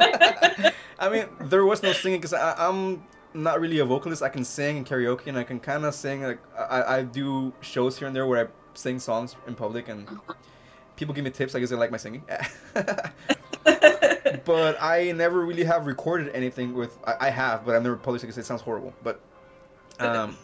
Uh, 0.00 0.70
I 0.98 1.08
mean, 1.08 1.26
there 1.40 1.64
was 1.64 1.82
no 1.82 1.92
singing 1.92 2.20
because 2.20 2.32
I'm 2.34 3.02
not 3.34 3.60
really 3.60 3.80
a 3.80 3.84
vocalist. 3.84 4.22
I 4.22 4.28
can 4.28 4.44
sing 4.44 4.78
in 4.78 4.84
karaoke 4.84 5.26
and 5.26 5.36
I 5.38 5.44
can 5.44 5.60
kind 5.60 5.84
of 5.84 5.94
sing. 5.94 6.22
Like 6.22 6.40
I, 6.58 6.98
I 6.98 7.02
do 7.02 7.52
shows 7.60 7.98
here 7.98 8.06
and 8.06 8.16
there 8.16 8.26
where 8.26 8.46
I 8.46 8.48
sing 8.74 8.98
songs 8.98 9.36
in 9.46 9.54
public 9.54 9.88
and 9.88 10.06
people 10.96 11.14
give 11.14 11.24
me 11.24 11.30
tips. 11.30 11.54
I 11.54 11.60
guess 11.60 11.70
they 11.70 11.76
like 11.76 11.90
my 11.90 11.96
singing. 11.96 12.24
but 14.44 14.76
I 14.80 15.12
never 15.12 15.44
really 15.44 15.64
have 15.64 15.86
recorded 15.86 16.34
anything 16.34 16.74
with. 16.74 16.96
I, 17.04 17.26
I 17.26 17.30
have, 17.30 17.64
but 17.64 17.76
I've 17.76 17.82
never 17.82 17.96
published 17.96 18.24
it 18.24 18.28
because 18.28 18.38
it 18.38 18.46
sounds 18.46 18.62
horrible. 18.62 18.92
But 19.02 19.20
um, 19.98 20.36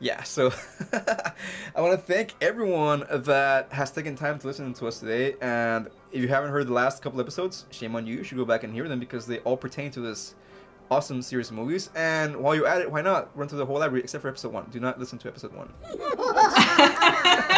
yeah. 0.00 0.22
So 0.22 0.52
I 1.74 1.80
want 1.80 1.92
to 1.92 1.98
thank 1.98 2.34
everyone 2.40 3.04
that 3.10 3.72
has 3.72 3.90
taken 3.90 4.16
time 4.16 4.38
to 4.38 4.46
listen 4.46 4.72
to 4.74 4.86
us 4.86 5.00
today. 5.00 5.36
And 5.40 5.88
if 6.12 6.20
you 6.20 6.28
haven't 6.28 6.50
heard 6.50 6.66
the 6.66 6.72
last 6.72 7.02
couple 7.02 7.20
episodes, 7.20 7.66
shame 7.70 7.96
on 7.96 8.06
you. 8.06 8.16
You 8.16 8.24
should 8.24 8.38
go 8.38 8.44
back 8.44 8.64
and 8.64 8.72
hear 8.72 8.88
them 8.88 9.00
because 9.00 9.26
they 9.26 9.38
all 9.40 9.56
pertain 9.56 9.90
to 9.92 10.00
this 10.00 10.34
awesome 10.90 11.22
series 11.22 11.50
of 11.50 11.56
movies. 11.56 11.90
And 11.94 12.36
while 12.36 12.54
you're 12.54 12.66
at 12.66 12.80
it, 12.80 12.90
why 12.90 13.02
not 13.02 13.36
run 13.36 13.48
through 13.48 13.58
the 13.58 13.66
whole 13.66 13.78
library 13.78 14.02
except 14.02 14.22
for 14.22 14.28
episode 14.28 14.52
one? 14.52 14.66
Do 14.70 14.80
not 14.80 14.98
listen 14.98 15.18
to 15.18 15.28
episode 15.28 15.52
one. 15.52 15.72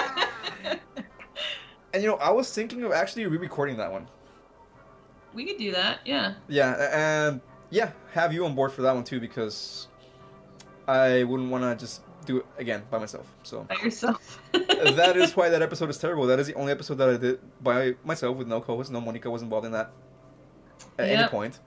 And 1.92 2.02
you 2.02 2.08
know, 2.08 2.16
I 2.16 2.30
was 2.30 2.52
thinking 2.52 2.82
of 2.84 2.92
actually 2.92 3.26
re-recording 3.26 3.76
that 3.78 3.90
one. 3.90 4.06
we 5.34 5.44
could 5.44 5.56
do 5.58 5.72
that. 5.72 6.00
Yeah. 6.04 6.34
Yeah, 6.48 6.74
and 6.92 7.40
yeah, 7.70 7.92
have 8.12 8.32
you 8.32 8.44
on 8.44 8.54
board 8.54 8.72
for 8.72 8.82
that 8.82 8.94
one 8.94 9.04
too 9.04 9.20
because 9.20 9.88
I 10.86 11.22
wouldn't 11.24 11.50
want 11.50 11.64
to 11.64 11.76
just 11.76 12.02
do 12.26 12.38
it 12.38 12.46
again 12.58 12.82
by 12.90 12.98
myself. 12.98 13.26
So 13.42 13.62
By 13.64 13.76
yourself. 13.76 14.40
that 14.52 15.16
is 15.16 15.34
why 15.36 15.48
that 15.48 15.62
episode 15.68 15.88
is 15.90 15.98
terrible. 15.98 16.26
That 16.26 16.38
is 16.38 16.46
the 16.46 16.54
only 16.54 16.72
episode 16.72 16.96
that 16.96 17.08
I 17.08 17.16
did 17.16 17.40
by 17.62 17.94
myself 18.04 18.36
with 18.36 18.48
no 18.48 18.60
co-host. 18.60 18.90
No 18.90 19.00
Monica 19.00 19.30
was 19.30 19.42
involved 19.42 19.66
in 19.66 19.72
that 19.72 19.90
at 20.98 21.08
any 21.08 21.20
Yep. 21.20 21.30
point. 21.30 21.58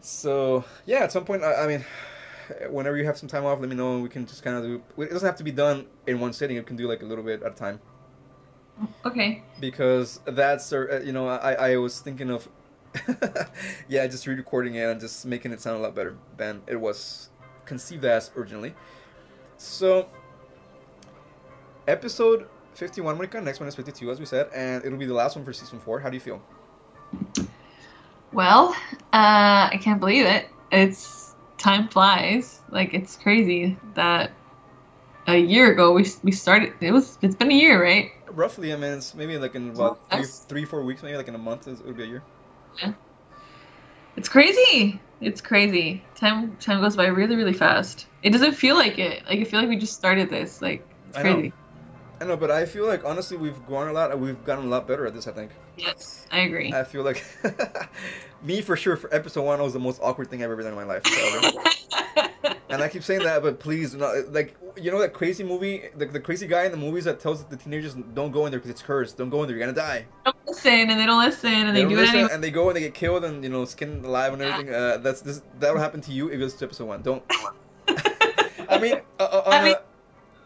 So 0.00 0.64
yeah, 0.86 0.98
at 1.04 1.12
some 1.12 1.24
point, 1.24 1.42
I, 1.44 1.64
I 1.64 1.66
mean, 1.66 1.84
whenever 2.70 2.96
you 2.96 3.04
have 3.06 3.16
some 3.18 3.28
time 3.28 3.44
off, 3.44 3.58
let 3.60 3.68
me 3.68 3.76
know 3.76 3.94
and 3.94 4.02
we 4.02 4.08
can 4.08 4.26
just 4.26 4.42
kind 4.42 4.56
of 4.56 4.62
do. 4.64 5.02
It 5.02 5.10
doesn't 5.10 5.26
have 5.26 5.36
to 5.36 5.44
be 5.44 5.50
done 5.52 5.86
in 6.06 6.20
one 6.20 6.32
sitting. 6.32 6.56
You 6.56 6.62
can 6.62 6.76
do 6.76 6.86
like 6.88 7.02
a 7.02 7.06
little 7.06 7.24
bit 7.24 7.42
at 7.42 7.52
a 7.52 7.54
time 7.54 7.80
Okay. 9.04 9.42
because 9.60 10.20
that's 10.26 10.72
uh, 10.72 11.00
you 11.04 11.12
know 11.12 11.28
I 11.28 11.72
I 11.72 11.76
was 11.76 12.00
thinking 12.00 12.30
of 12.30 12.48
yeah 13.88 14.06
just 14.06 14.26
re-recording 14.26 14.74
it 14.76 14.88
and 14.88 15.00
just 15.00 15.26
making 15.26 15.52
it 15.52 15.60
sound 15.60 15.78
a 15.78 15.80
lot 15.80 15.94
better 15.94 16.16
than 16.36 16.62
it 16.66 16.76
was 16.76 17.30
conceived 17.64 18.04
as 18.04 18.30
originally. 18.36 18.74
So 19.56 20.08
episode 21.86 22.46
51 22.74 23.16
Monica, 23.16 23.40
next 23.40 23.60
one 23.60 23.68
is 23.68 23.74
52 23.74 24.10
as 24.10 24.20
we 24.20 24.26
said 24.26 24.48
and 24.54 24.84
it'll 24.84 24.98
be 24.98 25.06
the 25.06 25.14
last 25.14 25.36
one 25.36 25.44
for 25.44 25.52
season 25.52 25.80
4. 25.80 26.00
How 26.00 26.10
do 26.10 26.16
you 26.16 26.20
feel? 26.20 26.40
Well, 28.32 28.70
uh, 29.12 29.70
I 29.72 29.78
can't 29.80 30.00
believe 30.00 30.26
it. 30.26 30.48
It's 30.70 31.34
time 31.56 31.88
flies. 31.88 32.60
Like 32.70 32.94
it's 32.94 33.16
crazy 33.16 33.76
that 33.94 34.30
a 35.26 35.36
year 35.36 35.72
ago 35.72 35.92
we 35.92 36.06
we 36.22 36.32
started. 36.32 36.72
It 36.80 36.92
was. 36.92 37.18
It's 37.22 37.34
been 37.34 37.50
a 37.50 37.54
year, 37.54 37.82
right? 37.82 38.12
Roughly, 38.30 38.72
I 38.72 38.76
mean, 38.76 38.92
it's 38.92 39.14
maybe 39.14 39.38
like 39.38 39.54
in 39.54 39.70
about 39.70 40.00
three, 40.48 40.64
four 40.64 40.82
weeks, 40.82 41.02
maybe 41.02 41.16
like 41.16 41.28
in 41.28 41.34
a 41.34 41.38
month, 41.38 41.68
it 41.68 41.84
would 41.84 41.96
be 41.96 42.04
a 42.04 42.06
year. 42.06 42.22
Yeah. 42.80 42.92
It's 44.16 44.28
crazy. 44.28 45.00
It's 45.20 45.40
crazy. 45.40 46.02
Time 46.14 46.56
time 46.56 46.80
goes 46.80 46.96
by 46.96 47.06
really 47.06 47.36
really 47.36 47.52
fast. 47.52 48.06
It 48.22 48.30
doesn't 48.30 48.52
feel 48.52 48.76
like 48.76 48.98
it. 48.98 49.24
Like 49.26 49.40
I 49.40 49.44
feel 49.44 49.60
like 49.60 49.68
we 49.68 49.76
just 49.76 49.94
started 49.94 50.28
this. 50.28 50.60
Like 50.60 50.86
it's 51.08 51.18
I 51.18 51.22
know. 51.22 51.34
crazy. 51.34 51.52
I 52.20 52.24
know, 52.24 52.36
but 52.36 52.50
I 52.50 52.66
feel 52.66 52.86
like 52.86 53.04
honestly 53.04 53.36
we've 53.36 53.64
grown 53.66 53.88
a 53.88 53.92
lot. 53.92 54.18
We've 54.18 54.42
gotten 54.44 54.66
a 54.66 54.68
lot 54.68 54.88
better 54.88 55.06
at 55.06 55.14
this. 55.14 55.28
I 55.28 55.32
think. 55.32 55.52
Yes, 55.76 56.26
I 56.32 56.40
agree. 56.40 56.72
I 56.72 56.82
feel 56.84 57.04
like 57.04 57.24
me 58.42 58.60
for 58.60 58.76
sure 58.76 58.96
for 58.96 59.12
episode 59.14 59.44
one 59.44 59.62
was 59.62 59.72
the 59.72 59.78
most 59.78 60.00
awkward 60.02 60.30
thing 60.30 60.42
I've 60.42 60.50
ever 60.50 60.62
done 60.62 60.72
in 60.72 60.76
my 60.76 60.84
life. 60.84 61.02
and 62.70 62.82
I 62.82 62.88
keep 62.88 63.02
saying 63.02 63.22
that, 63.22 63.42
but 63.42 63.58
please, 63.60 63.94
not 63.94 64.32
like 64.32 64.56
you 64.76 64.90
know 64.90 64.98
that 65.00 65.12
crazy 65.12 65.42
movie, 65.44 65.84
the, 65.96 66.06
the 66.06 66.20
crazy 66.20 66.46
guy 66.46 66.64
in 66.64 66.70
the 66.70 66.76
movies 66.78 67.04
that 67.04 67.18
tells 67.20 67.44
the 67.44 67.56
teenagers 67.56 67.94
don't 68.14 68.30
go 68.30 68.44
in 68.46 68.50
there 68.52 68.60
because 68.60 68.70
it's 68.70 68.82
cursed. 68.82 69.16
Don't 69.16 69.30
go 69.30 69.42
in 69.42 69.48
there, 69.48 69.56
you're 69.56 69.66
gonna 69.66 69.76
die. 69.76 70.04
don't 70.24 70.36
listen, 70.46 70.72
and 70.90 71.00
they 71.00 71.06
don't 71.06 71.22
listen, 71.22 71.52
and 71.52 71.76
they, 71.76 71.82
don't 71.82 71.90
do 71.90 71.98
it 72.00 72.08
anyway. 72.08 72.28
and 72.32 72.42
they 72.44 72.50
go 72.50 72.68
and 72.68 72.76
they 72.76 72.80
get 72.80 72.94
killed 72.94 73.24
and 73.24 73.42
you 73.42 73.50
know 73.50 73.64
skinned 73.64 74.04
alive 74.04 74.32
and 74.32 74.42
Yeah. 74.42 74.48
everything. 74.48 74.74
Uh, 74.74 74.96
that's 74.98 75.20
this 75.22 75.42
that'll 75.58 75.78
happen 75.80 76.00
to 76.02 76.12
you 76.12 76.30
if 76.30 76.40
it's 76.40 76.54
to 76.54 76.64
episode 76.66 76.86
one. 76.86 77.02
Don't. 77.02 77.22
I 78.68 78.78
mean, 78.78 78.94
uh, 79.18 79.22
uh, 79.22 79.42
I 79.46 79.64
mean- 79.64 79.74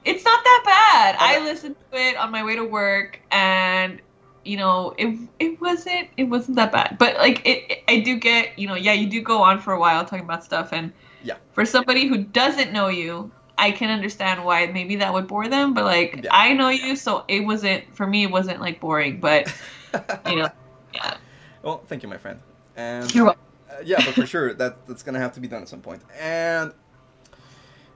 It's 0.04 0.24
not 0.24 0.42
that 0.44 0.62
bad. 0.64 1.16
I 1.20 1.40
I 1.40 1.44
listened 1.44 1.76
to 1.92 1.98
it 1.98 2.16
on 2.16 2.30
my 2.30 2.42
way 2.44 2.56
to 2.56 2.64
work, 2.64 3.20
and 3.30 4.00
you 4.44 4.56
know, 4.56 4.94
it 4.98 5.16
it 5.38 5.60
wasn't 5.60 6.08
it 6.16 6.24
wasn't 6.24 6.56
that 6.56 6.72
bad. 6.72 6.96
But 6.98 7.16
like, 7.16 7.44
it, 7.46 7.64
it- 7.70 7.82
I 7.88 8.00
do 8.00 8.16
get 8.18 8.58
you 8.58 8.66
know, 8.68 8.74
yeah, 8.74 8.92
you 8.92 9.08
do 9.08 9.20
go 9.22 9.42
on 9.42 9.60
for 9.60 9.72
a 9.72 9.78
while 9.78 10.04
talking 10.04 10.24
about 10.24 10.42
stuff, 10.44 10.72
and 10.72 10.92
Yeah. 11.24 11.36
for 11.52 11.64
somebody 11.64 12.06
who 12.06 12.18
doesn't 12.18 12.72
know 12.72 12.88
you, 12.88 13.30
I 13.58 13.70
can 13.70 13.90
understand 13.90 14.44
why 14.44 14.66
maybe 14.66 14.96
that 14.96 15.12
would 15.12 15.26
bore 15.28 15.48
them. 15.48 15.74
But 15.74 15.84
like, 15.84 16.20
Yeah. 16.24 16.30
I 16.32 16.52
know 16.54 16.68
you, 16.68 16.96
so 16.96 17.24
it 17.28 17.40
wasn't 17.40 17.94
for 17.94 18.06
me. 18.06 18.24
It 18.24 18.30
wasn't 18.30 18.60
like 18.60 18.80
boring, 18.80 19.20
but 19.20 19.52
you 20.26 20.36
know, 20.36 20.48
yeah, 20.94 21.16
well, 21.62 21.82
thank 21.86 22.02
you, 22.02 22.08
my 22.08 22.16
friend. 22.18 22.40
And 22.76 23.14
you're 23.14 23.24
welcome. 23.26 23.42
Uh, 23.70 23.76
yeah, 23.84 24.04
but 24.04 24.14
for 24.14 24.26
sure 24.26 24.52
that 24.60 24.86
that's 24.86 25.02
gonna 25.02 25.18
have 25.18 25.32
to 25.34 25.40
be 25.40 25.48
done 25.48 25.62
at 25.62 25.68
some 25.68 25.80
point. 25.80 26.02
And 26.18 26.72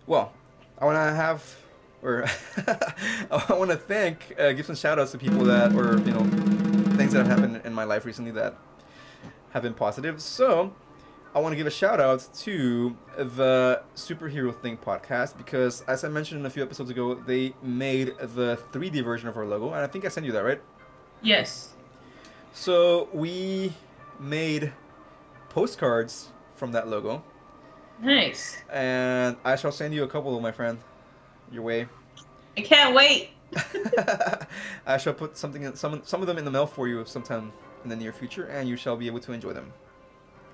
well, 0.07 0.33
I 0.79 0.85
want 0.85 0.97
to 0.97 1.15
have 1.15 1.57
or 2.03 2.25
I 3.31 3.45
want 3.55 3.71
to 3.71 3.77
thank, 3.77 4.35
uh, 4.39 4.53
give 4.53 4.67
some 4.67 4.77
shout 4.77 4.99
outs 4.99 5.13
to 5.13 5.19
people 5.19 5.45
that 5.47 5.75
or 5.75 5.99
you 6.01 6.13
know 6.13 6.23
things 6.97 7.13
that 7.13 7.27
have 7.27 7.39
happened 7.39 7.63
in 7.65 7.73
my 7.73 7.85
life 7.85 8.05
recently 8.05 8.31
that 8.33 8.55
have 9.51 9.63
been 9.63 9.75
positive. 9.75 10.21
So 10.23 10.73
I 11.35 11.39
want 11.39 11.53
to 11.53 11.57
give 11.57 11.67
a 11.67 11.71
shout 11.71 12.01
out 12.01 12.27
to 12.41 12.97
the 13.19 13.83
Superhero 13.95 14.55
Thing 14.59 14.79
podcast 14.79 15.37
because, 15.37 15.83
as 15.83 16.03
I 16.03 16.09
mentioned 16.09 16.47
a 16.47 16.51
few 16.51 16.63
episodes 16.63 16.89
ago, 16.91 17.15
they 17.15 17.55
made 17.63 18.15
the 18.19 18.59
3D 18.73 19.05
version 19.05 19.29
of 19.29 19.37
our 19.37 19.45
logo, 19.45 19.67
and 19.67 19.77
I 19.77 19.87
think 19.87 20.07
I 20.07 20.09
sent 20.09 20.25
you 20.25 20.33
that, 20.33 20.45
right? 20.45 20.63
Yes. 21.21 21.75
So 22.55 23.09
we 23.13 23.75
made 24.19 24.73
postcards 25.51 26.29
from 26.55 26.73
that 26.73 26.89
logo, 26.89 27.23
Nice. 28.01 28.57
and 28.73 29.37
I 29.45 29.57
shall 29.57 29.73
send 29.73 29.93
you 29.93 30.05
a 30.05 30.09
couple, 30.09 30.35
of 30.35 30.43
my 30.43 30.53
friend, 30.53 30.79
your 31.53 31.63
way. 31.63 31.87
I 32.57 32.63
can't 32.63 32.95
wait. 32.95 33.31
I 34.87 34.97
shall 34.97 35.13
put 35.13 35.37
something, 35.37 35.65
in, 35.65 35.77
some 35.77 36.01
some 36.05 36.23
of 36.23 36.27
them 36.27 36.39
in 36.39 36.47
the 36.47 36.51
mail 36.51 36.67
for 36.67 36.89
you 36.89 37.05
sometime 37.05 37.53
in 37.85 37.91
the 37.91 37.97
near 37.97 38.13
future, 38.13 38.47
and 38.47 38.67
you 38.67 38.77
shall 38.77 38.97
be 38.97 39.07
able 39.07 39.21
to 39.21 39.33
enjoy 39.33 39.53
them. 39.53 39.71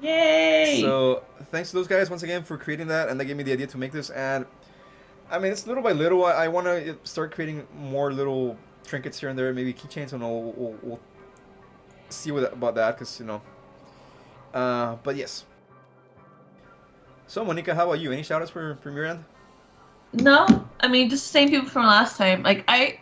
Yay! 0.03 0.81
So 0.81 1.23
thanks 1.51 1.71
to 1.71 1.77
those 1.77 1.87
guys 1.87 2.11
once 2.11 2.23
again 2.23 2.43
for 2.43 2.59
creating 2.59 2.89
that, 2.89 3.09
and 3.09 3.19
they 3.19 3.25
gave 3.25 3.37
me 3.37 3.45
the 3.45 3.53
idea 3.53 3.69
to 3.69 3.79
make 3.79 3.93
this. 3.93 4.11
And 4.11 4.45
I 5.31 5.39
mean, 5.39 5.53
it's 5.53 5.67
little 5.67 5.83
by 5.83 5.93
little. 5.93 6.25
I, 6.25 6.33
I 6.33 6.49
want 6.49 6.67
to 6.67 6.99
start 7.05 7.33
creating 7.33 7.67
more 7.77 8.13
little 8.13 8.59
trinkets 8.85 9.21
here 9.21 9.29
and 9.29 9.39
there, 9.39 9.53
maybe 9.55 9.73
keychains, 9.73 10.13
and 10.13 10.21
we'll, 10.21 10.53
we'll, 10.57 10.77
we'll 10.83 11.01
see 12.09 12.33
what 12.33 12.53
about 12.53 12.75
that, 12.75 12.97
because 12.97 13.19
you 13.21 13.27
know. 13.27 13.41
Uh, 14.53 14.97
but 15.03 15.17
yes. 15.17 15.45
So 17.29 17.45
Monica, 17.45 17.75
how 17.75 17.87
about 17.87 18.01
you? 18.01 18.13
Any 18.13 18.23
shoutouts 18.23 18.51
for 18.51 18.77
from 18.83 18.97
your 18.97 19.07
end? 19.07 19.25
No, 20.13 20.47
I 20.81 20.89
mean 20.89 21.09
just 21.09 21.25
the 21.25 21.31
same 21.31 21.49
people 21.49 21.69
from 21.69 21.87
last 21.87 22.19
time. 22.19 22.43
Like 22.43 22.65
I 22.69 22.99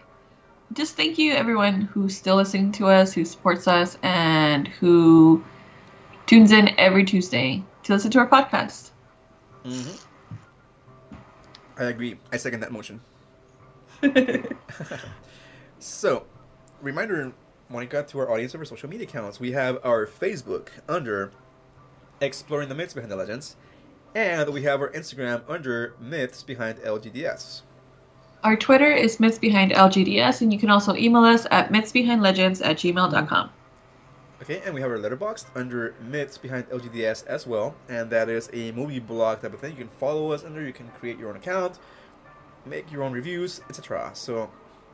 just 0.74 0.97
thank 0.97 1.18
you 1.18 1.32
everyone 1.32 1.81
who's 1.81 2.16
still 2.16 2.36
listening 2.36 2.70
to 2.72 2.86
us, 2.86 3.12
who 3.12 3.24
supports 3.24 3.66
us, 3.66 3.98
and 4.02 4.68
who 4.68 5.43
tunes 6.31 6.52
in 6.52 6.70
every 6.78 7.05
Tuesday 7.05 7.61
to 7.82 7.93
listen 7.93 8.09
to 8.12 8.20
our 8.20 8.28
podcast. 8.28 8.90
Mm-hmm. 9.65 11.16
I 11.77 11.85
agree. 11.85 12.19
I 12.32 12.36
second 12.36 12.61
that 12.61 12.70
motion. 12.70 13.01
So, 15.82 16.27
reminder 16.82 17.32
Monica, 17.70 18.02
to 18.02 18.19
our 18.19 18.31
audience 18.31 18.52
of 18.52 18.61
our 18.61 18.66
social 18.66 18.89
media 18.90 19.09
accounts. 19.09 19.40
We 19.40 19.52
have 19.52 19.78
our 19.82 20.07
Facebook 20.07 20.69
under 20.89 21.32
Exploring 22.20 22.69
the 22.69 22.74
Myths 22.74 22.93
Behind 22.93 23.11
the 23.11 23.16
Legends, 23.16 23.57
and 24.15 24.51
we 24.51 24.62
have 24.65 24.82
our 24.82 24.90
Instagram 24.90 25.43
under 25.48 25.94
Myths 25.98 26.43
Behind 26.43 26.78
LGDS. 26.81 27.62
Our 28.44 28.57
Twitter 28.57 28.93
is 28.93 29.20
Myths 29.20 29.39
Behind 29.39 29.73
LGDS, 29.73 30.43
and 30.43 30.52
you 30.52 30.59
can 30.59 30.69
also 30.69 30.94
email 30.94 31.24
us 31.24 31.47
at 31.51 31.73
mythsbehindlegends 31.73 32.65
at 32.65 32.77
gmail.com. 32.77 33.51
Okay, 34.42 34.62
and 34.64 34.74
we 34.74 34.80
have 34.80 34.90
our 34.90 34.96
Letterboxd 34.96 35.48
under 35.54 35.94
Myths 36.00 36.38
Behind 36.38 36.66
LGDS 36.70 37.26
as 37.26 37.46
well, 37.46 37.74
and 37.90 38.08
that 38.08 38.30
is 38.30 38.48
a 38.54 38.72
movie 38.72 38.98
blog 38.98 39.42
type 39.42 39.52
of 39.52 39.60
thing. 39.60 39.72
You 39.72 39.76
can 39.84 39.88
follow 39.88 40.32
us 40.32 40.44
under, 40.44 40.64
you 40.64 40.72
can 40.72 40.88
create 40.98 41.18
your 41.18 41.28
own 41.28 41.36
account, 41.36 41.78
make 42.64 42.90
your 42.90 43.02
own 43.02 43.12
reviews, 43.12 43.60
etc. 43.68 44.10
So 44.14 44.50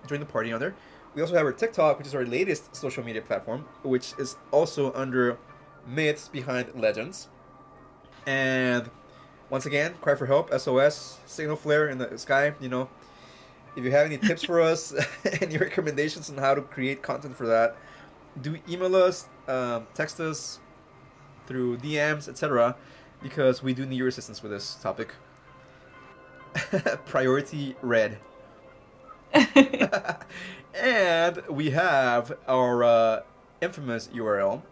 join 0.08 0.18
the 0.18 0.26
party 0.26 0.52
on 0.52 0.58
there. 0.58 0.74
We 1.14 1.22
also 1.22 1.36
have 1.36 1.46
our 1.46 1.52
TikTok, 1.52 1.96
which 1.96 2.08
is 2.08 2.14
our 2.16 2.26
latest 2.26 2.74
social 2.74 3.04
media 3.04 3.22
platform, 3.22 3.64
which 3.84 4.14
is 4.18 4.34
also 4.50 4.92
under 4.94 5.38
Myths 5.86 6.26
Behind 6.26 6.74
Legends. 6.74 7.28
And 8.26 8.90
once 9.48 9.64
again, 9.64 9.94
cry 10.00 10.16
for 10.16 10.26
help, 10.26 10.52
SOS, 10.58 11.20
signal 11.24 11.54
flare 11.54 11.88
in 11.88 11.98
the 11.98 12.18
sky, 12.18 12.52
you 12.60 12.68
know. 12.68 12.88
If 13.76 13.84
you 13.84 13.92
have 13.92 14.06
any 14.06 14.18
tips 14.18 14.42
for 14.42 14.60
us, 14.60 14.92
any 15.40 15.56
recommendations 15.56 16.30
on 16.30 16.38
how 16.38 16.56
to 16.56 16.62
create 16.62 17.00
content 17.00 17.36
for 17.36 17.46
that, 17.46 17.76
do 18.40 18.58
email 18.68 18.94
us, 18.96 19.28
um, 19.48 19.86
text 19.94 20.20
us 20.20 20.60
through 21.46 21.78
DMs, 21.78 22.28
etc. 22.28 22.76
Because 23.22 23.62
we 23.62 23.72
do 23.74 23.86
need 23.86 23.96
your 23.96 24.08
assistance 24.08 24.42
with 24.42 24.52
this 24.52 24.74
topic. 24.74 25.14
Priority 27.06 27.76
red. 27.82 28.18
and 30.74 31.42
we 31.48 31.70
have 31.70 32.36
our 32.46 32.84
uh, 32.84 33.22
infamous 33.60 34.08
URL, 34.08 34.62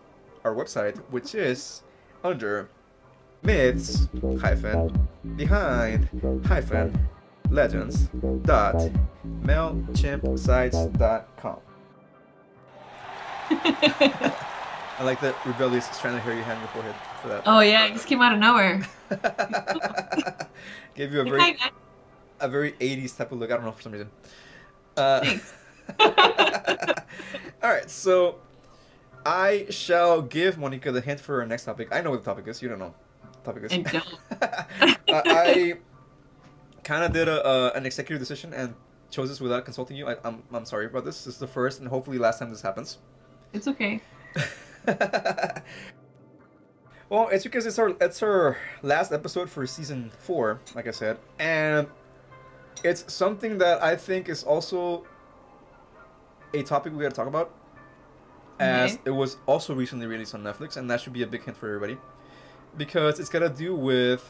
our 0.45 0.55
website, 0.55 0.99
which 1.11 1.35
is 1.35 1.83
under 2.23 2.69
myths 3.43 4.09
hyphen 4.41 5.09
behind 5.37 6.09
hyphen 6.47 7.09
legends 7.51 8.09
dot 8.43 8.77
mailchimpsites.com. 9.43 11.59
I 14.97 15.03
like 15.03 15.21
that 15.21 15.35
rebellious 15.45 15.87
strand 15.87 16.17
of 16.17 16.23
hair 16.23 16.35
you 16.35 16.43
had 16.43 16.55
on 16.55 16.61
your 16.61 16.69
forehead 16.69 16.95
for 17.21 17.29
that. 17.29 17.43
Oh 17.47 17.61
yeah, 17.61 17.87
it 17.87 17.95
just 17.95 18.07
came 18.07 18.23
out 18.23 18.33
of 18.33 18.39
nowhere. 18.39 18.87
Gave 20.95 21.13
you 21.13 21.21
a 21.21 21.25
very 21.25 21.57
a 22.41 22.49
very 22.49 22.73
80s 22.73 23.17
type 23.17 23.33
of 23.33 23.39
look. 23.39 23.51
I 23.51 23.57
don't 23.57 23.65
know 23.65 23.73
for 23.73 23.83
some 23.83 23.93
reason. 23.93 24.11
Uh, 24.97 25.39
all 27.63 27.71
right, 27.71 27.91
so 27.91 28.39
I 29.27 29.67
shall 29.71 30.23
give 30.23 30.59
Monica 30.59 30.93
the 30.93 31.01
hint 31.01 31.21
for 31.21 31.41
our 31.41 31.47
next 31.47 31.65
topic. 31.65 31.89
I 31.91 32.01
know 32.01 32.11
what 32.11 32.25
the 32.25 32.31
topic 32.31 32.47
is. 32.47 32.63
You 32.63 32.69
don't 32.69 32.79
know 32.79 32.95
what 33.21 33.43
the 33.43 33.53
topic 33.53 33.73
is. 33.73 34.03
I 34.41 34.97
uh, 35.13 35.23
I 35.27 35.75
kind 36.85 37.05
of 37.05 37.13
did 37.13 37.29
a, 37.29 37.45
uh, 37.45 37.73
an 37.75 37.85
executive 37.85 38.21
decision 38.21 38.55
and 38.55 38.75
chose 39.11 39.29
this 39.29 39.41
without 39.41 39.65
consulting 39.65 39.97
you. 39.97 40.09
I, 40.09 40.17
I'm, 40.25 40.43
I'm 40.53 40.65
sorry 40.65 40.87
about 40.87 41.05
this. 41.05 41.25
This 41.25 41.35
is 41.35 41.41
the 41.41 41.47
first 41.47 41.81
and 41.81 41.89
hopefully 41.89 42.19
last 42.19 42.39
time 42.39 42.51
this 42.51 42.63
happens. 42.63 42.99
It's 43.55 43.69
okay. 43.69 44.01
well, 47.09 47.29
it's 47.29 47.45
because 47.45 47.67
it's 47.67 47.79
our 47.79 47.95
it's 48.01 48.23
our 48.23 48.59
last 48.83 49.13
episode 49.13 49.49
for 49.49 49.67
season 49.67 50.11
four, 50.19 50.61
like 50.75 50.89
I 50.89 50.91
said, 50.91 51.19
and 51.39 51.87
it's 52.83 53.13
something 53.13 53.59
that 53.59 53.83
I 53.83 53.97
think 53.97 54.29
is 54.29 54.43
also 54.43 55.07
a 56.53 56.63
topic 56.63 56.93
we 56.93 57.03
got 57.03 57.11
to 57.11 57.17
talk 57.17 57.29
about, 57.29 57.55
as 58.59 58.95
Okay. 58.95 59.03
it 59.07 59.11
was 59.11 59.37
also 59.47 59.75
recently 59.75 60.07
released 60.07 60.35
on 60.35 60.43
Netflix, 60.43 60.77
and 60.77 60.91
that 60.91 61.01
should 61.01 61.13
be 61.13 61.23
a 61.23 61.27
big 61.27 61.45
hint 61.45 61.57
for 61.57 61.69
everybody, 61.69 61.97
because 62.77 63.21
it's 63.21 63.29
got 63.31 63.39
to 63.41 63.49
do 63.49 63.75
with 63.75 64.29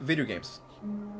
video 0.00 0.24
games. 0.24 0.60
Mm. 0.86 1.17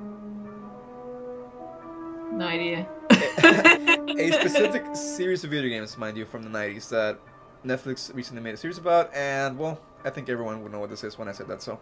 No 2.32 2.46
idea. 2.46 2.86
a 3.10 4.30
specific 4.40 4.84
series 4.94 5.44
of 5.44 5.50
video 5.50 5.68
games, 5.70 5.96
mind 5.98 6.16
you, 6.16 6.24
from 6.24 6.42
the 6.42 6.50
90s 6.50 6.88
that 6.90 7.18
Netflix 7.64 8.14
recently 8.14 8.42
made 8.42 8.54
a 8.54 8.56
series 8.56 8.78
about, 8.78 9.12
and 9.14 9.58
well, 9.58 9.80
I 10.04 10.10
think 10.10 10.28
everyone 10.28 10.62
would 10.62 10.72
know 10.72 10.80
what 10.80 10.90
this 10.90 11.02
is 11.04 11.18
when 11.18 11.28
I 11.28 11.32
said 11.32 11.48
that, 11.48 11.62
so. 11.62 11.78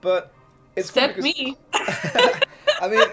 But 0.00 0.32
it's 0.76 0.88
Except 0.90 1.16
because- 1.16 1.24
me. 1.36 1.56
I 2.82 2.88
mean, 2.88 3.06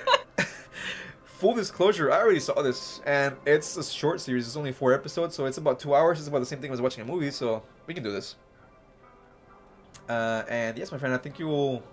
full 1.26 1.53
disclosure, 1.55 2.11
I 2.11 2.18
already 2.19 2.39
saw 2.39 2.61
this, 2.61 3.01
and 3.05 3.35
it's 3.45 3.76
a 3.77 3.84
short 3.84 4.22
series. 4.22 4.47
It's 4.47 4.55
only 4.55 4.72
four 4.72 4.93
episodes, 4.93 5.35
so 5.35 5.45
it's 5.45 5.57
about 5.57 5.80
two 5.80 5.93
hours. 5.93 6.19
It's 6.19 6.27
about 6.27 6.39
the 6.39 6.45
same 6.45 6.59
thing 6.61 6.72
as 6.72 6.81
watching 6.81 7.01
a 7.03 7.05
movie, 7.05 7.31
so 7.31 7.64
we 7.85 7.93
can 7.93 8.03
do 8.03 8.11
this. 8.11 8.35
Uh, 10.07 10.43
and 10.47 10.77
yes, 10.77 10.91
my 10.91 10.97
friend, 10.97 11.14
I 11.14 11.18
think 11.18 11.38
you'll 11.38 11.84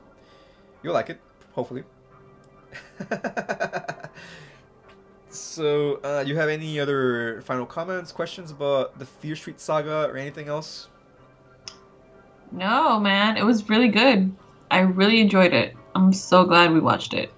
you'll 0.84 0.94
like 0.94 1.10
it, 1.10 1.20
hopefully. 1.52 1.82
so, 5.30 6.00
uh, 6.04 6.24
you 6.26 6.36
have 6.36 6.48
any 6.48 6.78
other 6.80 7.42
final 7.42 7.66
comments, 7.66 8.12
questions 8.12 8.50
about 8.50 8.98
the 8.98 9.06
Fear 9.06 9.36
Street 9.36 9.60
saga, 9.60 10.08
or 10.08 10.16
anything 10.16 10.48
else? 10.48 10.88
No, 12.52 13.00
man, 13.00 13.36
it 13.36 13.44
was 13.44 13.68
really 13.68 13.88
good. 13.88 14.34
I 14.70 14.80
really 14.80 15.20
enjoyed 15.20 15.52
it. 15.52 15.74
I'm 15.94 16.12
so 16.12 16.44
glad 16.44 16.72
we 16.72 16.80
watched 16.80 17.14
it. 17.14 17.32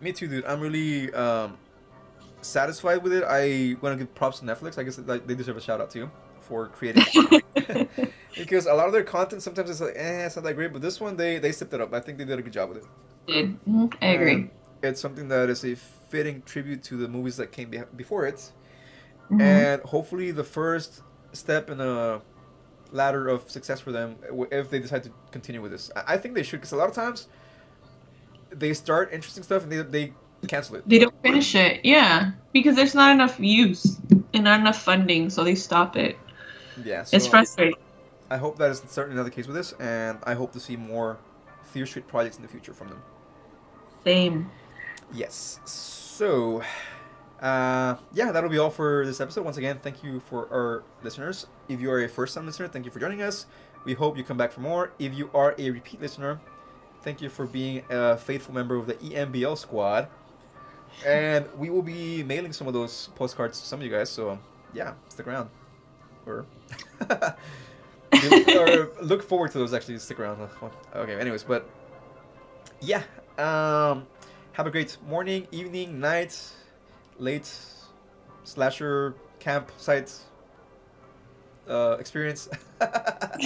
Me 0.00 0.12
too, 0.12 0.28
dude. 0.28 0.44
I'm 0.46 0.60
really 0.60 1.12
um, 1.14 1.56
satisfied 2.42 3.02
with 3.02 3.12
it. 3.12 3.24
I 3.24 3.76
want 3.80 3.98
to 3.98 4.04
give 4.04 4.14
props 4.14 4.40
to 4.40 4.44
Netflix. 4.44 4.78
I 4.78 4.82
guess 4.82 4.98
like, 4.98 5.26
they 5.26 5.34
deserve 5.34 5.56
a 5.56 5.60
shout 5.60 5.80
out 5.80 5.90
too 5.90 6.10
for 6.40 6.68
creating 6.68 7.04
because 8.36 8.66
a 8.66 8.74
lot 8.74 8.86
of 8.86 8.92
their 8.92 9.04
content 9.04 9.42
sometimes 9.42 9.70
it's 9.70 9.80
like, 9.80 9.94
eh, 9.96 10.26
it's 10.26 10.36
not 10.36 10.44
that 10.44 10.54
great. 10.54 10.72
But 10.72 10.82
this 10.82 11.00
one, 11.00 11.16
they 11.16 11.38
they 11.38 11.52
stepped 11.52 11.72
it 11.72 11.80
up. 11.80 11.92
I 11.94 12.00
think 12.00 12.18
they 12.18 12.24
did 12.24 12.38
a 12.38 12.42
good 12.42 12.52
job 12.52 12.70
with 12.70 12.78
it. 12.78 12.84
Did 13.26 13.64
Mhm, 13.64 13.94
I 14.02 14.06
agree? 14.06 14.32
And 14.34 14.50
it's 14.82 15.00
something 15.00 15.28
that 15.28 15.48
is 15.48 15.64
a 15.64 15.74
fitting 15.74 16.42
tribute 16.42 16.82
to 16.84 16.96
the 16.96 17.08
movies 17.08 17.36
that 17.36 17.52
came 17.52 17.70
be- 17.70 17.82
before 17.96 18.26
it, 18.26 18.52
Mhm. 19.30 19.40
and 19.40 19.82
hopefully 19.82 20.30
the 20.30 20.44
first 20.44 21.02
step 21.32 21.70
in 21.70 21.80
a 21.80 22.20
ladder 22.90 23.28
of 23.28 23.50
success 23.50 23.80
for 23.80 23.90
them 23.92 24.16
if 24.50 24.68
they 24.68 24.78
decide 24.78 25.02
to 25.04 25.10
continue 25.30 25.62
with 25.62 25.72
this. 25.72 25.90
I, 25.96 26.14
I 26.14 26.16
think 26.18 26.34
they 26.34 26.42
should 26.42 26.60
because 26.60 26.72
a 26.72 26.76
lot 26.76 26.88
of 26.88 26.94
times 26.94 27.26
they 28.50 28.74
start 28.74 29.10
interesting 29.12 29.42
stuff 29.42 29.62
and 29.62 29.72
they 29.72 29.80
they 29.82 30.12
cancel 30.46 30.76
it. 30.76 30.82
They 30.86 30.98
don't 30.98 31.14
finish 31.22 31.54
it, 31.54 31.84
yeah, 31.84 32.32
because 32.52 32.76
there's 32.76 32.94
not 32.94 33.12
enough 33.12 33.38
use 33.40 33.98
and 34.34 34.44
not 34.44 34.60
enough 34.60 34.82
funding, 34.82 35.30
so 35.30 35.44
they 35.44 35.54
stop 35.54 35.96
it. 35.96 36.18
Yeah, 36.84 37.04
so 37.04 37.16
It's 37.16 37.26
frustrating. 37.26 37.76
I 38.30 38.36
hope 38.38 38.58
that 38.58 38.70
is 38.70 38.82
certainly 38.88 39.16
not 39.16 39.24
the 39.24 39.30
case 39.30 39.46
with 39.46 39.56
this, 39.56 39.72
and 39.74 40.18
I 40.24 40.34
hope 40.34 40.52
to 40.52 40.60
see 40.60 40.76
more 40.76 41.18
Fear 41.64 41.86
Street 41.86 42.08
projects 42.08 42.36
in 42.36 42.42
the 42.42 42.48
future 42.48 42.74
from 42.74 42.88
them. 42.88 43.02
Same. 44.04 44.50
Yes. 45.12 45.60
So, 45.64 46.62
uh, 47.40 47.96
yeah, 48.12 48.32
that'll 48.32 48.50
be 48.50 48.58
all 48.58 48.70
for 48.70 49.04
this 49.04 49.20
episode. 49.20 49.44
Once 49.44 49.56
again, 49.56 49.78
thank 49.82 50.02
you 50.02 50.20
for 50.20 50.48
our 50.52 50.84
listeners. 51.02 51.46
If 51.68 51.80
you 51.80 51.90
are 51.90 52.02
a 52.02 52.08
first-time 52.08 52.46
listener, 52.46 52.68
thank 52.68 52.84
you 52.84 52.90
for 52.90 53.00
joining 53.00 53.22
us. 53.22 53.46
We 53.84 53.94
hope 53.94 54.16
you 54.16 54.24
come 54.24 54.36
back 54.36 54.52
for 54.52 54.60
more. 54.60 54.92
If 54.98 55.14
you 55.14 55.28
are 55.34 55.54
a 55.58 55.70
repeat 55.70 56.00
listener, 56.00 56.40
thank 57.02 57.20
you 57.20 57.28
for 57.28 57.46
being 57.46 57.82
a 57.90 58.16
faithful 58.16 58.54
member 58.54 58.76
of 58.76 58.86
the 58.86 58.94
EMBL 58.94 59.58
squad. 59.58 60.08
And 61.04 61.46
we 61.56 61.68
will 61.70 61.82
be 61.82 62.22
mailing 62.22 62.52
some 62.52 62.66
of 62.66 62.74
those 62.74 63.08
postcards 63.14 63.60
to 63.60 63.66
some 63.66 63.80
of 63.80 63.86
you 63.86 63.90
guys. 63.90 64.08
So, 64.08 64.38
yeah, 64.72 64.94
stick 65.08 65.26
around. 65.26 65.50
Or, 66.26 66.46
or 68.20 68.90
look 69.00 69.22
forward 69.22 69.50
to 69.52 69.58
those. 69.58 69.74
Actually, 69.74 69.98
stick 69.98 70.20
around. 70.20 70.48
Okay. 70.94 71.18
Anyways, 71.18 71.42
but 71.42 71.68
yeah. 72.80 73.02
Um, 73.38 74.06
have 74.52 74.66
a 74.66 74.70
great 74.70 74.98
morning, 75.08 75.48
evening, 75.50 75.98
night, 75.98 76.38
late 77.18 77.50
slasher 78.44 79.14
campsite 79.38 80.12
uh, 81.68 81.96
experience. 81.98 82.48
uh, 82.80 83.36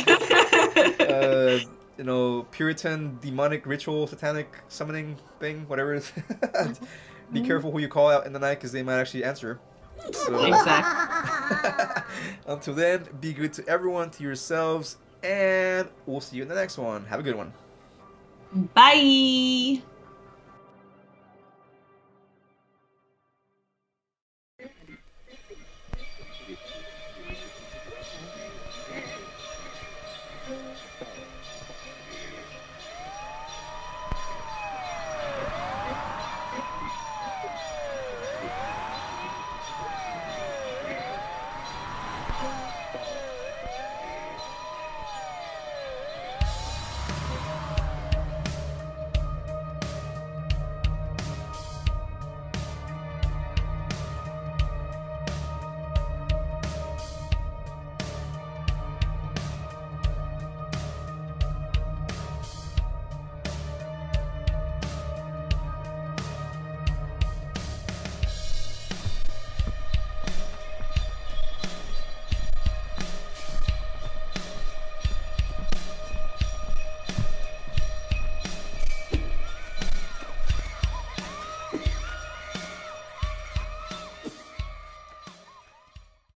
you 1.96 2.04
know, 2.04 2.46
Puritan 2.50 3.18
demonic 3.20 3.66
ritual, 3.66 4.06
satanic 4.06 4.48
summoning 4.68 5.16
thing, 5.40 5.66
whatever 5.68 5.94
it 5.94 5.98
is. 5.98 6.12
Be 7.32 7.40
careful 7.40 7.72
who 7.72 7.80
you 7.80 7.88
call 7.88 8.10
out 8.10 8.26
in 8.26 8.32
the 8.32 8.38
night 8.38 8.56
because 8.56 8.72
they 8.72 8.82
might 8.82 9.00
actually 9.00 9.24
answer. 9.24 9.58
So, 10.12 10.44
exactly. 10.44 12.04
until 12.46 12.74
then, 12.74 13.08
be 13.20 13.32
good 13.32 13.52
to 13.54 13.66
everyone, 13.66 14.10
to 14.10 14.22
yourselves, 14.22 14.98
and 15.24 15.88
we'll 16.04 16.20
see 16.20 16.36
you 16.36 16.42
in 16.42 16.48
the 16.48 16.54
next 16.54 16.78
one. 16.78 17.04
Have 17.06 17.18
a 17.18 17.22
good 17.24 17.34
one. 17.34 17.52
Bye. 18.74 19.82